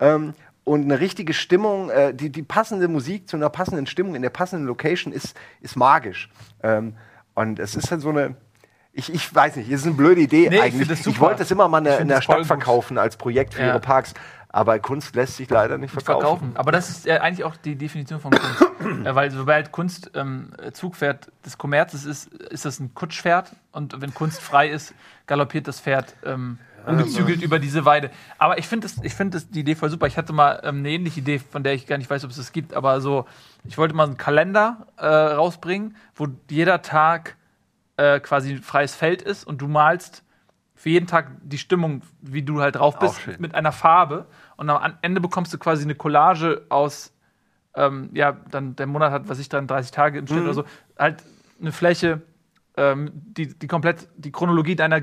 Ähm, 0.00 0.34
und 0.64 0.82
eine 0.84 1.00
richtige 1.00 1.34
Stimmung, 1.34 1.90
äh, 1.90 2.14
die, 2.14 2.30
die 2.30 2.42
passende 2.42 2.88
Musik 2.88 3.28
zu 3.28 3.36
einer 3.36 3.50
passenden 3.50 3.86
Stimmung 3.86 4.14
in 4.14 4.22
der 4.22 4.30
passenden 4.30 4.66
Location 4.66 5.12
ist, 5.12 5.36
ist 5.60 5.76
magisch. 5.76 6.30
Ähm, 6.62 6.94
und 7.34 7.58
es 7.58 7.74
ist 7.74 7.90
halt 7.90 8.00
so 8.00 8.10
eine, 8.10 8.36
ich, 8.92 9.12
ich 9.12 9.34
weiß 9.34 9.56
nicht, 9.56 9.70
es 9.70 9.80
ist 9.80 9.86
eine 9.86 9.96
blöde 9.96 10.20
Idee 10.20 10.48
Nee, 10.48 10.56
ich 10.56 10.62
eigentlich. 10.62 10.90
Ich, 10.90 11.02
super. 11.02 11.20
wollte 11.20 11.38
das 11.40 11.50
immer 11.50 11.66
mal 11.68 11.78
in 11.78 11.84
Ich 11.84 11.88
der, 11.90 11.96
find 11.98 12.10
in 12.10 12.14
der 12.14 12.22
Stadt 12.22 12.46
verkaufen 12.46 12.98
als 12.98 13.16
Projekt 13.16 13.54
für 13.54 13.62
Ja. 13.62 13.68
ihre 13.68 13.80
Parks. 13.80 14.14
Aber 14.54 14.78
Kunst 14.80 15.16
lässt 15.16 15.38
sich 15.38 15.48
leider 15.48 15.78
nicht 15.78 15.92
verkaufen. 15.92 16.20
verkaufen. 16.20 16.52
Aber 16.56 16.72
das 16.72 16.90
ist 16.90 17.06
ja 17.06 17.22
eigentlich 17.22 17.42
auch 17.42 17.56
die 17.56 17.74
Definition 17.74 18.20
von 18.20 18.32
Kunst. 18.32 18.62
äh, 19.06 19.14
weil 19.14 19.30
sobald 19.30 19.72
Kunst 19.72 20.10
ähm, 20.14 20.50
Zugpferd 20.74 21.32
des 21.44 21.56
Kommerzes 21.56 22.04
ist, 22.04 22.26
ist 22.34 22.66
das 22.66 22.78
ein 22.78 22.92
Kutschpferd. 22.94 23.50
Und 23.72 23.98
wenn 24.02 24.12
Kunst 24.12 24.42
frei 24.42 24.68
ist, 24.68 24.94
galoppiert 25.26 25.66
das 25.68 25.80
Pferd 25.80 26.14
ähm, 26.26 26.58
ungezügelt 26.86 27.42
über 27.42 27.58
diese 27.58 27.84
Weide. 27.84 28.10
Aber 28.38 28.58
ich 28.58 28.66
finde 28.66 28.88
find 28.88 29.54
die 29.54 29.60
Idee 29.60 29.74
voll 29.74 29.90
super. 29.90 30.06
Ich 30.06 30.16
hatte 30.16 30.32
mal 30.32 30.60
ähm, 30.64 30.78
eine 30.78 30.90
ähnliche 30.90 31.20
Idee, 31.20 31.38
von 31.38 31.62
der 31.62 31.74
ich 31.74 31.86
gar 31.86 31.98
nicht 31.98 32.10
weiß, 32.10 32.24
ob 32.24 32.30
es 32.30 32.36
das 32.36 32.52
gibt. 32.52 32.74
Aber 32.74 33.00
so, 33.00 33.26
ich 33.64 33.78
wollte 33.78 33.94
mal 33.94 34.06
einen 34.06 34.16
Kalender 34.16 34.86
äh, 34.96 35.06
rausbringen, 35.06 35.96
wo 36.14 36.28
jeder 36.50 36.82
Tag 36.82 37.36
äh, 37.96 38.20
quasi 38.20 38.52
ein 38.52 38.62
freies 38.62 38.94
Feld 38.94 39.22
ist 39.22 39.44
und 39.44 39.60
du 39.60 39.68
malst 39.68 40.24
für 40.74 40.90
jeden 40.90 41.06
Tag 41.06 41.30
die 41.42 41.58
Stimmung, 41.58 42.02
wie 42.20 42.42
du 42.42 42.60
halt 42.60 42.74
drauf 42.74 42.98
bist, 42.98 43.38
mit 43.38 43.54
einer 43.54 43.70
Farbe. 43.70 44.26
Und 44.56 44.68
am 44.68 44.94
Ende 45.00 45.20
bekommst 45.20 45.54
du 45.54 45.58
quasi 45.58 45.84
eine 45.84 45.94
Collage 45.94 46.62
aus, 46.70 47.12
ähm, 47.76 48.10
ja, 48.14 48.32
dann 48.50 48.74
der 48.74 48.88
Monat 48.88 49.12
hat, 49.12 49.28
was 49.28 49.38
ich 49.38 49.48
dann 49.48 49.68
30 49.68 49.92
Tage 49.92 50.18
im 50.18 50.26
Schnitt 50.26 50.40
Mhm. 50.40 50.46
oder 50.46 50.54
so, 50.54 50.64
halt 50.98 51.22
eine 51.60 51.70
Fläche, 51.70 52.22
ähm, 52.76 53.12
die, 53.14 53.56
die 53.56 53.68
komplett 53.68 54.08
die 54.16 54.32
Chronologie 54.32 54.74
deiner 54.74 55.02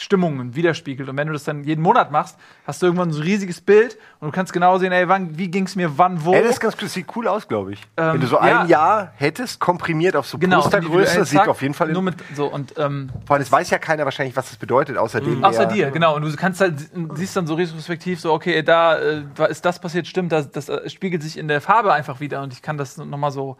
Stimmungen 0.00 0.54
widerspiegelt. 0.54 1.08
Und 1.08 1.16
wenn 1.16 1.26
du 1.26 1.32
das 1.32 1.44
dann 1.44 1.64
jeden 1.64 1.82
Monat 1.82 2.10
machst, 2.10 2.38
hast 2.66 2.82
du 2.82 2.86
irgendwann 2.86 3.12
so 3.12 3.20
ein 3.20 3.24
riesiges 3.24 3.60
Bild 3.60 3.98
und 4.20 4.28
du 4.28 4.32
kannst 4.32 4.52
genau 4.52 4.78
sehen, 4.78 4.92
ey, 4.92 5.08
wann, 5.08 5.36
wie 5.38 5.50
ging 5.50 5.64
es 5.64 5.76
mir 5.76 5.98
wann, 5.98 6.24
wo. 6.24 6.32
Ey, 6.32 6.42
das 6.42 6.52
ist 6.52 6.60
ganz 6.60 6.76
das 6.76 6.92
sieht 6.92 7.06
cool 7.16 7.28
aus, 7.28 7.48
glaube 7.48 7.72
ich. 7.72 7.82
Ähm, 7.96 8.14
Wenn 8.14 8.20
du 8.20 8.26
so 8.26 8.36
ja. 8.36 8.60
ein 8.60 8.68
Jahr 8.68 9.12
hättest, 9.16 9.60
komprimiert 9.60 10.16
auf 10.16 10.26
so 10.26 10.38
genau, 10.38 10.60
Postergröße, 10.60 11.24
sieht 11.24 11.48
auf 11.48 11.62
jeden 11.62 11.74
Fall. 11.74 11.92
Nur 11.92 12.02
mit 12.02 12.16
so 12.34 12.46
und 12.46 12.74
ähm, 12.78 13.10
vor 13.26 13.34
allem, 13.34 13.42
es 13.42 13.52
weiß 13.52 13.70
ja 13.70 13.78
keiner 13.78 14.04
wahrscheinlich, 14.04 14.36
was 14.36 14.48
das 14.48 14.56
bedeutet, 14.56 14.96
außer 14.96 15.20
dem. 15.20 15.44
Außer 15.44 15.66
dir, 15.66 15.90
genau. 15.90 16.16
Und 16.16 16.22
du 16.22 16.36
kannst 16.36 16.60
halt, 16.60 16.74
siehst 17.14 17.36
dann 17.36 17.46
so 17.46 17.54
retrospektiv 17.54 18.20
so, 18.20 18.32
okay, 18.32 18.62
da 18.62 18.98
äh, 18.98 19.22
ist 19.48 19.64
das 19.64 19.80
passiert, 19.80 20.06
stimmt, 20.06 20.32
das, 20.32 20.50
das 20.50 20.68
äh, 20.68 20.88
spiegelt 20.88 21.22
sich 21.22 21.36
in 21.36 21.48
der 21.48 21.60
Farbe 21.60 21.92
einfach 21.92 22.20
wieder 22.20 22.42
und 22.42 22.52
ich 22.52 22.62
kann 22.62 22.76
das 22.76 22.96
nochmal 22.96 23.30
so. 23.30 23.56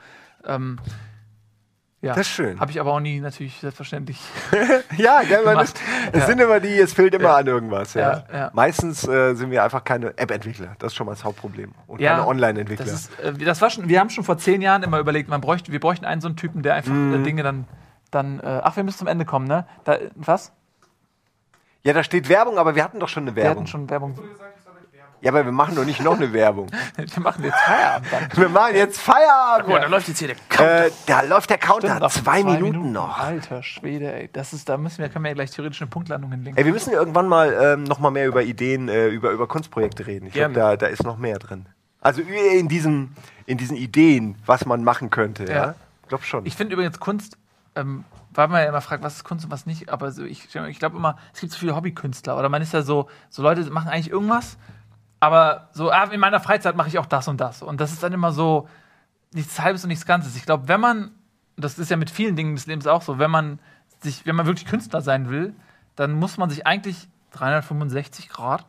Ähm, 0.47 0.79
ja. 2.01 2.15
Das 2.15 2.27
ist 2.27 2.29
schön. 2.33 2.61
Habe 2.61 2.71
ich 2.71 2.81
aber 2.81 2.93
auch 2.93 3.01
nie 3.01 3.19
natürlich 3.21 3.59
selbstverständlich. 3.61 4.19
Ja, 4.97 5.23
gell, 5.23 5.45
man 5.45 5.59
ist, 5.61 5.79
es 6.13 6.27
sind 6.27 6.41
immer 6.41 6.59
die, 6.61 6.77
es 6.79 6.93
fehlt 6.93 7.15
immer 7.15 7.37
an 7.37 7.47
irgendwas. 7.47 7.95
Ja. 7.95 8.25
Ja, 8.31 8.39
ja. 8.39 8.51
Meistens 8.53 9.07
äh, 9.07 9.35
sind 9.35 9.51
wir 9.51 9.63
einfach 9.63 9.85
keine 9.85 10.17
App-Entwickler. 10.19 10.75
Das 10.79 10.93
ist 10.93 10.97
schon 10.97 11.07
mal 11.07 11.13
das 11.13 11.25
Hauptproblem. 11.25 11.73
Und 11.87 12.01
Ja, 12.01 12.17
keine 12.17 12.27
Online-Entwickler. 12.27 12.85
Das, 12.87 12.95
ist, 12.95 13.21
äh, 13.21 13.33
das 13.35 13.61
war 13.61 13.71
schon, 13.71 13.89
wir 13.89 14.01
haben 14.01 14.11
schon 14.11 14.25
vor 14.25 14.39
zehn 14.39 14.61
Jahren 14.63 14.83
immer 14.83 14.99
überlegt, 14.99 15.29
man 15.29 15.41
bräuchte, 15.41 15.71
wir 15.73 15.81
bräuchten 15.81 16.05
einen 16.05 16.21
so 16.21 16.29
einen 16.29 16.37
Typen, 16.37 16.63
der 16.63 16.75
einfach 16.75 16.93
Mhm. 16.93 17.15
äh, 17.15 17.23
Dinge 17.25 17.43
dann, 17.43 17.67
dann 18.11 18.41
äh, 18.41 18.61
ach, 18.65 18.77
wir 18.77 18.83
müssen 18.85 18.99
zum 18.99 19.07
Ende 19.09 19.25
kommen, 19.25 19.47
ne? 19.47 19.67
Da, 19.85 19.99
was? 20.17 20.53
Ja, 21.83 21.93
da 21.93 22.03
steht 22.03 22.29
Werbung, 22.29 22.59
aber 22.59 22.75
wir 22.75 22.83
hatten 22.83 22.99
doch 22.99 23.09
schon 23.09 23.23
eine 23.25 23.37
Wir 23.37 23.45
Werbung. 23.45 23.59
hatten 23.63 23.67
schon 23.69 23.89
Werbung. 23.91 24.19
Ja, 25.21 25.33
aber 25.33 25.45
wir 25.45 25.53
machen 25.53 25.75
doch 25.75 25.85
nicht 25.85 26.01
noch 26.03 26.17
eine 26.17 26.33
Werbung. 26.33 26.69
Wir 26.97 27.21
machen 27.23 27.43
jetzt 27.45 27.59
Feierabend 27.59 28.07
dann. 28.13 28.29
Wir 28.37 28.49
machen 28.49 28.75
jetzt 28.77 29.01
Feierabend. 29.01 29.65
Guck 29.67 29.75
mal, 29.75 29.81
da 29.81 29.87
läuft 29.89 30.09
jetzt 30.09 30.19
hier 30.19 30.29
der 30.29 30.37
Count. 30.49 30.69
Äh, 30.69 30.91
da 31.07 31.23
läuft 31.23 31.51
der 31.51 31.59
Counter. 31.59 31.89
Stimmt, 31.89 32.01
noch 32.03 32.11
zwei, 32.13 32.45
Minuten, 32.45 32.93
noch. 32.93 33.19
Alter 33.19 33.63
Schwede, 33.65 34.13
ey. 34.13 34.31
Das 34.33 34.53
ist, 34.53 34.69
da 34.69 34.77
müssen 34.77 34.99
wir, 34.99 35.09
können 35.09 35.25
wir 35.25 35.31
ja 35.31 35.35
gleich 35.35 35.51
theoretisch 35.51 35.81
eine 35.83 35.91
Punktlandung 35.91 36.31
hinlegen. 36.31 36.57
Ey, 36.57 36.65
wir 36.65 36.73
müssen 36.73 36.93
irgendwann 36.93 37.27
mal 37.27 37.53
ähm, 37.61 37.85
noch 37.85 37.99
mal 37.99 38.11
mehr 38.11 38.29
über 38.29 38.43
Ideen, 38.43 38.89
äh, 38.89 39.09
über, 39.09 39.31
über 39.31 39.49
Kunstprojekte 39.49 40.07
reden. 40.07 40.27
Ich 40.27 40.35
glaube, 40.35 40.55
da, 40.55 40.77
da 40.77 40.87
ist 40.87 41.03
noch 41.03 41.17
mehr 41.19 41.39
drin. 41.39 41.67
Also 42.01 42.23
in 42.23 42.69
diesen, 42.69 43.17
in 43.47 43.59
diesen 43.59 43.77
Ideen, 43.77 44.37
was 44.47 44.67
man 44.67 44.85
machen 44.85 45.11
könnte. 45.11 45.45
Ja, 45.47 45.53
Ja. 45.53 45.75
ich 46.03 46.09
glaube 46.09 46.25
schon. 46.25 46.47
Ich 46.47 46.55
finde 46.55 46.75
übrigens 46.75 47.01
Kunst, 47.01 47.37
ähm, 47.75 48.05
weil 48.33 48.47
man 48.49 48.63
ja 48.63 48.69
immer 48.69 48.81
fragt, 48.81 49.03
was 49.03 49.17
ist 49.17 49.25
Kunst 49.25 49.45
und 49.47 49.51
was 49.51 49.67
nicht, 49.67 49.89
aber 49.89 50.13
so, 50.13 50.23
ich, 50.25 50.55
ich 50.55 50.79
glaube 50.79 50.97
immer, 50.97 51.17
es 51.35 51.41
gibt 51.41 51.53
so 51.53 51.59
viele 51.59 51.75
Hobbykünstler 51.75 52.39
oder 52.39 52.49
man 52.49 52.63
ist 52.63 52.73
ja 52.73 52.83
so, 52.83 53.09
so 53.31 53.43
Leute 53.43 53.63
machen 53.71 53.89
eigentlich 53.89 54.11
irgendwas, 54.11 54.59
aber 55.21 55.69
so, 55.73 55.91
ah, 55.91 56.05
in 56.05 56.21
meiner 56.21 56.41
Freizeit 56.41 56.77
mache 56.77 56.89
ich 56.89 56.99
auch 56.99 57.07
das 57.07 57.29
und 57.29 57.41
das. 57.41 57.63
Und 57.63 57.81
das 57.81 57.93
ist 57.93 58.03
dann 58.03 58.13
immer 58.13 58.33
so 58.33 58.69
nichts 59.33 59.61
Halbes 59.61 59.83
und 59.85 59.89
nichts 59.89 60.07
Ganzes. 60.07 60.37
Ich 60.37 60.45
glaube, 60.45 60.69
wenn 60.69 60.81
man, 60.81 61.11
das 61.57 61.79
ist 61.79 61.91
ja 61.91 61.97
mit 61.97 62.11
vielen 62.11 62.37
Dingen 62.37 62.55
des 62.55 62.67
Lebens 62.67 62.87
auch 62.87 63.03
so, 63.03 63.19
wenn 63.19 63.31
man 63.31 63.59
sich, 64.01 64.27
wenn 64.27 64.37
man 64.37 64.47
wirklich 64.47 64.67
Künstler 64.67 65.01
sein 65.03 65.29
will, 65.29 65.55
dann 65.97 66.13
muss 66.13 66.39
man 66.39 66.49
sich 66.51 66.67
eigentlich 66.67 67.09
365 67.33 68.29
Grad 68.29 68.65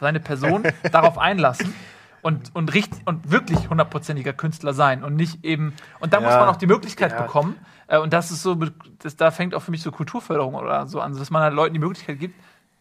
seine 0.00 0.20
Person 0.20 0.64
darauf 0.92 1.18
einlassen 1.18 1.74
und, 2.22 2.54
und, 2.54 2.72
richtig, 2.72 3.00
und 3.06 3.30
wirklich 3.30 3.68
hundertprozentiger 3.68 4.32
Künstler 4.32 4.72
sein 4.72 5.04
und 5.04 5.14
nicht 5.14 5.44
eben, 5.44 5.74
und 6.00 6.12
da 6.14 6.20
muss 6.20 6.32
Ja. 6.32 6.40
man 6.40 6.48
auch 6.48 6.56
die 6.56 6.66
Möglichkeit 6.66 7.12
Ja. 7.12 7.22
bekommen, 7.22 7.56
äh, 7.86 7.98
und 7.98 8.12
das 8.14 8.30
ist 8.30 8.42
so, 8.42 8.54
das, 9.00 9.16
da 9.16 9.30
fängt 9.30 9.54
auch 9.54 9.60
für 9.62 9.70
mich 9.70 9.82
so 9.82 9.92
Kulturförderung 9.92 10.54
oder 10.54 10.86
so 10.86 11.00
an, 11.00 11.14
dass 11.16 11.30
man 11.30 11.42
halt 11.42 11.52
Leuten 11.54 11.74
die 11.74 11.80
Möglichkeit 11.80 12.18
gibt, 12.18 12.34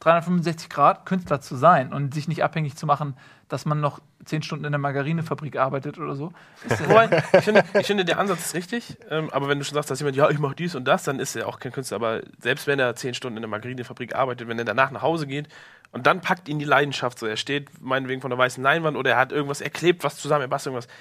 365 0.03 0.69
Grad 0.69 1.05
Künstler 1.05 1.39
zu 1.39 1.55
sein 1.55 1.93
und 1.93 2.13
sich 2.13 2.27
nicht 2.27 2.43
abhängig 2.43 2.75
zu 2.75 2.85
machen, 2.85 3.15
dass 3.47 3.65
man 3.65 3.79
noch 3.79 4.01
zehn 4.25 4.43
Stunden 4.43 4.65
in 4.65 4.71
der 4.71 4.79
Margarinefabrik 4.79 5.57
arbeitet 5.57 5.97
oder 5.97 6.15
so. 6.15 6.33
Ich, 6.69 7.43
finde, 7.43 7.63
ich 7.79 7.87
finde, 7.87 8.05
der 8.05 8.19
Ansatz 8.19 8.47
ist 8.47 8.55
richtig. 8.55 8.97
Ähm, 9.09 9.29
aber 9.31 9.47
wenn 9.47 9.59
du 9.59 9.65
schon 9.65 9.75
sagst, 9.75 9.89
dass 9.91 9.99
jemand, 9.99 10.17
ja, 10.17 10.29
ich 10.29 10.39
mache 10.39 10.55
dies 10.55 10.75
und 10.75 10.85
das, 10.85 11.03
dann 11.03 11.19
ist 11.19 11.35
er 11.35 11.47
auch 11.47 11.59
kein 11.59 11.71
Künstler. 11.71 11.95
Aber 11.95 12.21
selbst 12.39 12.67
wenn 12.67 12.79
er 12.79 12.95
zehn 12.95 13.13
Stunden 13.13 13.37
in 13.37 13.41
der 13.41 13.49
Margarinefabrik 13.49 14.15
arbeitet, 14.15 14.47
wenn 14.47 14.59
er 14.59 14.65
danach 14.65 14.91
nach 14.91 15.01
Hause 15.01 15.25
geht 15.25 15.47
und 15.91 16.05
dann 16.05 16.21
packt 16.21 16.49
ihn 16.49 16.59
die 16.59 16.65
Leidenschaft 16.65 17.19
so, 17.19 17.25
er 17.25 17.37
steht 17.37 17.69
meinetwegen 17.81 18.21
von 18.21 18.29
der 18.29 18.37
weißen 18.37 18.63
Leinwand 18.63 18.97
oder 18.97 19.11
er 19.11 19.17
hat 19.17 19.31
irgendwas, 19.31 19.61
er 19.61 19.69
klebt 19.69 20.03
was 20.03 20.17
zusammen, 20.17 20.41
er 20.41 20.47
bastelt 20.47 20.73
irgendwas, 20.73 20.93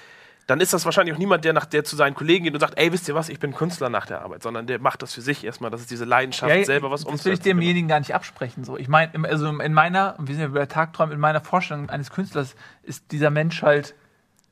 dann 0.47 0.59
ist 0.59 0.73
das 0.73 0.83
wahrscheinlich 0.85 1.15
auch 1.15 1.19
niemand, 1.19 1.45
der 1.45 1.53
nach 1.53 1.65
der 1.65 1.83
zu 1.83 1.95
seinen 1.95 2.15
Kollegen 2.15 2.43
geht 2.43 2.53
und 2.53 2.59
sagt, 2.59 2.77
ey, 2.77 2.91
wisst 2.91 3.07
ihr 3.07 3.15
was, 3.15 3.29
ich 3.29 3.39
bin 3.39 3.53
Künstler 3.53 3.89
nach 3.89 4.05
der 4.05 4.21
Arbeit, 4.21 4.43
sondern 4.43 4.67
der 4.67 4.79
macht 4.79 5.01
das 5.01 5.13
für 5.13 5.21
sich 5.21 5.43
erstmal, 5.43 5.71
das 5.71 5.81
ist 5.81 5.91
diese 5.91 6.05
Leidenschaft, 6.05 6.53
Ja, 6.53 6.63
selber 6.65 6.91
was 6.91 7.05
Das 7.05 7.23
will 7.25 7.33
ich 7.33 7.39
demjenigen 7.39 7.87
gar 7.87 7.99
nicht 7.99 8.13
absprechen. 8.13 8.63
So. 8.63 8.77
Ich 8.77 8.89
meine, 8.89 9.11
also 9.27 9.47
in 9.47 9.73
meiner, 9.73 10.15
wir 10.19 10.35
sind 10.35 10.41
ja 10.41 10.47
bei 10.49 10.65
Tagträumen, 10.65 11.13
in 11.13 11.19
meiner 11.19 11.41
Vorstellung 11.41 11.89
eines 11.89 12.11
Künstlers 12.11 12.55
ist 12.83 13.11
dieser 13.11 13.29
Mensch 13.29 13.61
halt, 13.61 13.95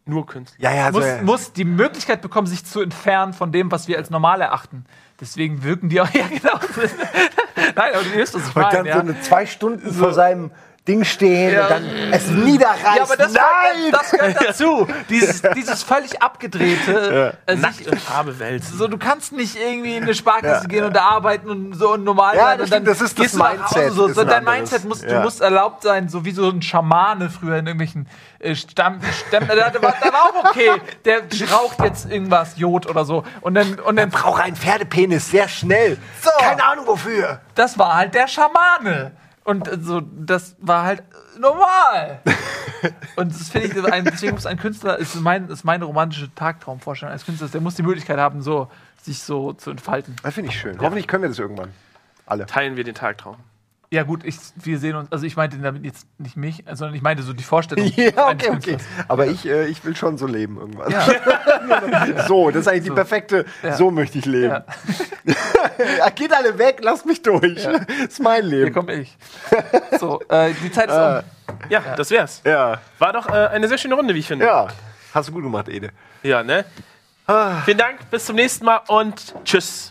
Nur 0.06 0.26
Künstler. 0.26 0.64
ja, 0.64 0.76
ja, 0.76 0.86
also, 0.86 1.00
muss, 1.00 1.22
muss 1.22 1.54
die 1.54 1.66
Möglichkeit 1.66 2.22
bekommen, 2.22 2.48
sich 2.48 2.66
zu 2.66 2.82
entfernen 2.82 3.34
von 3.34 3.52
dem, 3.52 3.72
was 3.72 3.88
wir 3.89 3.98
als 3.98 4.10
normal 4.10 4.39
erachten. 4.42 4.86
Deswegen 5.20 5.64
wirken 5.64 5.89
die 5.89 6.00
auch, 6.00 6.10
ja 6.14 6.26
genau. 6.28 6.58
Nein, 7.76 7.94
aber 7.94 8.04
du 8.04 8.14
wirst 8.14 8.36
ich 8.36 8.56
und 8.56 8.74
dann. 8.74 8.86
Ja. 8.86 8.94
so 8.96 9.00
eine 9.02 9.22
zwei 9.22 9.46
Stunden 9.46 9.94
vor 9.94 10.14
seinem 10.14 10.52
Ding 10.88 11.04
stehen 11.04 11.54
Ja. 11.54 11.64
und 11.66 11.70
dann 11.70 11.86
es 12.12 12.28
niederreißen. 12.28 12.96
Ja, 12.96 13.04
aber 13.04 13.16
das, 13.16 13.34
Nein! 13.34 13.44
Gehört, 13.92 13.94
das 13.94 14.12
gehört 14.12 14.48
dazu. 14.50 14.88
Dieses, 15.10 15.42
dieses 15.56 15.84
völlig 15.84 16.22
abgedrehte. 16.24 17.36
äh, 17.46 17.52
sich- 17.54 17.62
Nackt 17.62 17.82
in 17.82 17.98
Farbe 18.00 18.40
wälzen. 18.40 18.78
so, 18.80 18.88
du 18.88 18.98
kannst 18.98 19.32
nicht 19.32 19.56
irgendwie 19.58 19.96
in 19.98 20.04
eine 20.04 20.16
Sparkasse 20.16 20.68
gehen 20.68 20.84
und 20.86 20.96
da 20.96 21.04
arbeiten 21.04 21.50
und 21.52 21.74
so 21.76 21.94
und 21.94 22.04
normal 22.04 22.36
Ja, 22.36 22.46
sein 22.46 22.58
das 22.58 22.66
und 22.66 22.72
dann 22.74 22.86
das 22.86 23.00
ist 23.02 23.20
das 23.20 23.34
Mindset, 23.34 23.94
So, 23.94 24.08
ist 24.08 24.16
so 24.16 24.22
ein 24.22 24.28
dein. 24.28 24.44
Mindset 24.44 24.84
muss, 24.86 25.04
Ja. 25.04 25.10
du 25.18 25.22
musst 25.22 25.40
erlaubt 25.42 25.84
sein, 25.84 26.10
so 26.10 26.26
wie 26.26 26.32
so 26.32 26.50
ein 26.50 26.64
Schamane 26.64 27.30
früher 27.30 27.58
in 27.58 27.68
irgendwelchen 27.68 28.08
äh, 28.40 28.56
Stamm, 28.56 29.02
Stämmen. 29.28 29.50
Da 29.50 29.58
war 29.84 29.94
dann 30.02 30.16
auch 30.16 30.46
okay. 30.50 30.72
Der 31.06 31.20
raucht 31.52 31.80
jetzt 31.84 32.10
irgendwas 32.12 32.58
Jod 32.58 32.88
oder 32.90 33.06
so 33.06 33.24
und 33.42 33.54
dann 33.54 33.78
und 33.80 33.98
dann 33.98 34.10
brauche 34.10 34.42
einen 34.42 34.56
Pferdepenis 34.56 35.30
sehr 35.30 35.48
schnell. 35.48 36.00
So. 36.24 36.32
Keine 36.40 36.64
Ahnung 36.64 36.88
wofür. 36.88 37.40
das 37.54 37.78
war 37.78 37.96
halt 37.96 38.16
der 38.16 38.28
Schamane. 38.28 39.12
Und 39.44 39.68
äh, 39.68 39.78
so, 39.80 40.02
das 40.02 40.56
war 40.60 40.84
halt 40.84 41.00
äh, 41.00 41.39
normal. 41.39 42.22
Und 43.16 43.32
das 43.32 43.50
finde 43.50 43.68
ich, 43.68 43.94
ein, 43.94 44.06
deswegen 44.06 44.34
muss 44.34 44.46
ein 44.46 44.58
Künstler, 44.58 44.98
ist, 44.98 45.16
mein, 45.16 45.50
ist 45.50 45.64
meine 45.64 45.86
romantische 45.86 46.34
Tagtraumvorstellung 46.34 47.12
eines 47.12 47.26
Künstlers, 47.26 47.52
der 47.52 47.62
muss 47.62 47.76
die 47.76 47.84
Möglichkeit 47.84 48.18
haben, 48.18 48.42
so, 48.42 48.70
sich 49.02 49.22
so 49.22 49.54
zu 49.54 49.72
entfalten. 49.72 50.16
Das 50.24 50.34
finde 50.34 50.50
ich 50.50 50.60
schön. 50.60 50.80
Hoffentlich 50.80 51.08
können 51.08 51.24
wir 51.24 51.30
das 51.30 51.39
irgendwann. 51.39 51.74
Alle. 52.26 52.46
Teilen 52.46 52.76
wir 52.76 52.84
den 52.84 52.96
Tagtraum. 52.96 53.38
Ja, 53.94 54.04
gut, 54.04 54.24
ich, 54.24 54.38
wir 54.56 54.80
sehen 54.80 54.96
uns. 54.96 55.12
Also, 55.12 55.26
ich 55.26 55.36
meinte 55.36 55.58
damit 55.58 55.84
jetzt 55.84 56.08
nicht 56.18 56.38
mich, 56.38 56.64
sondern 56.72 56.96
ich 56.96 57.02
meinte 57.02 57.24
so 57.24 57.34
die 57.34 57.44
Vorstellung. 57.44 57.86
Ja, 57.98 58.08
okay, 58.08 58.32
okay. 58.32 58.48
Künstlers. 58.50 58.82
Aber 59.10 59.28
ich, 59.28 59.46
äh, 59.46 59.66
ich 59.68 59.84
will 59.84 59.98
schon 59.98 60.18
so 60.18 60.28
leben 60.28 60.58
irgendwann. 60.58 60.89
Ja, 60.92 61.06
So, 62.28 62.50
das 62.52 62.62
ist 62.62 62.68
eigentlich 62.70 62.84
die 62.86 62.92
perfekte, 62.92 63.46
Ja. 63.62 63.76
so 63.76 63.92
möchte 63.92 64.18
ich 64.20 64.26
leben. 64.26 64.54
ja. 64.54 64.66
Ja, 65.98 66.10
geht 66.10 66.34
alle 66.34 66.58
weg, 66.58 66.80
lasst 66.82 67.06
mich 67.06 67.22
durch. 67.22 67.64
Das 67.64 67.82
ist 68.08 68.22
mein 68.22 68.44
Hier 68.44 68.64
Leben. 68.66 68.74
komme 68.74 68.94
ich. 68.94 69.18
So, 70.00 70.22
äh, 70.30 70.54
die 70.64 70.72
Zeit 70.72 70.89
ist 70.89 70.96
Äh, 70.96 71.22
um. 71.52 71.58
Ja, 71.70 71.82
das 71.98 72.10
wär's. 72.12 72.42
Ja, 72.46 72.80
War 73.00 73.14
doch 73.14 73.28
äh, 73.28 73.32
eine 73.48 73.68
sehr 73.68 73.78
schöne 73.78 73.96
Runde, 73.96 74.14
wie 74.16 74.20
ich 74.20 74.28
finde. 74.28 74.46
ja. 74.46 74.68
Hast 75.14 75.28
du 75.28 75.34
gut 75.34 75.44
gemacht, 75.44 75.68
Ede. 75.68 75.89
Ja, 76.24 76.42
ne? 76.44 76.64
Vielen 77.66 77.78
Dank, 77.78 78.10
bis 78.10 78.26
zum 78.26 78.36
nächsten 78.38 78.64
Mal 78.66 78.80
und 78.88 79.36
tschüss. 79.44 79.91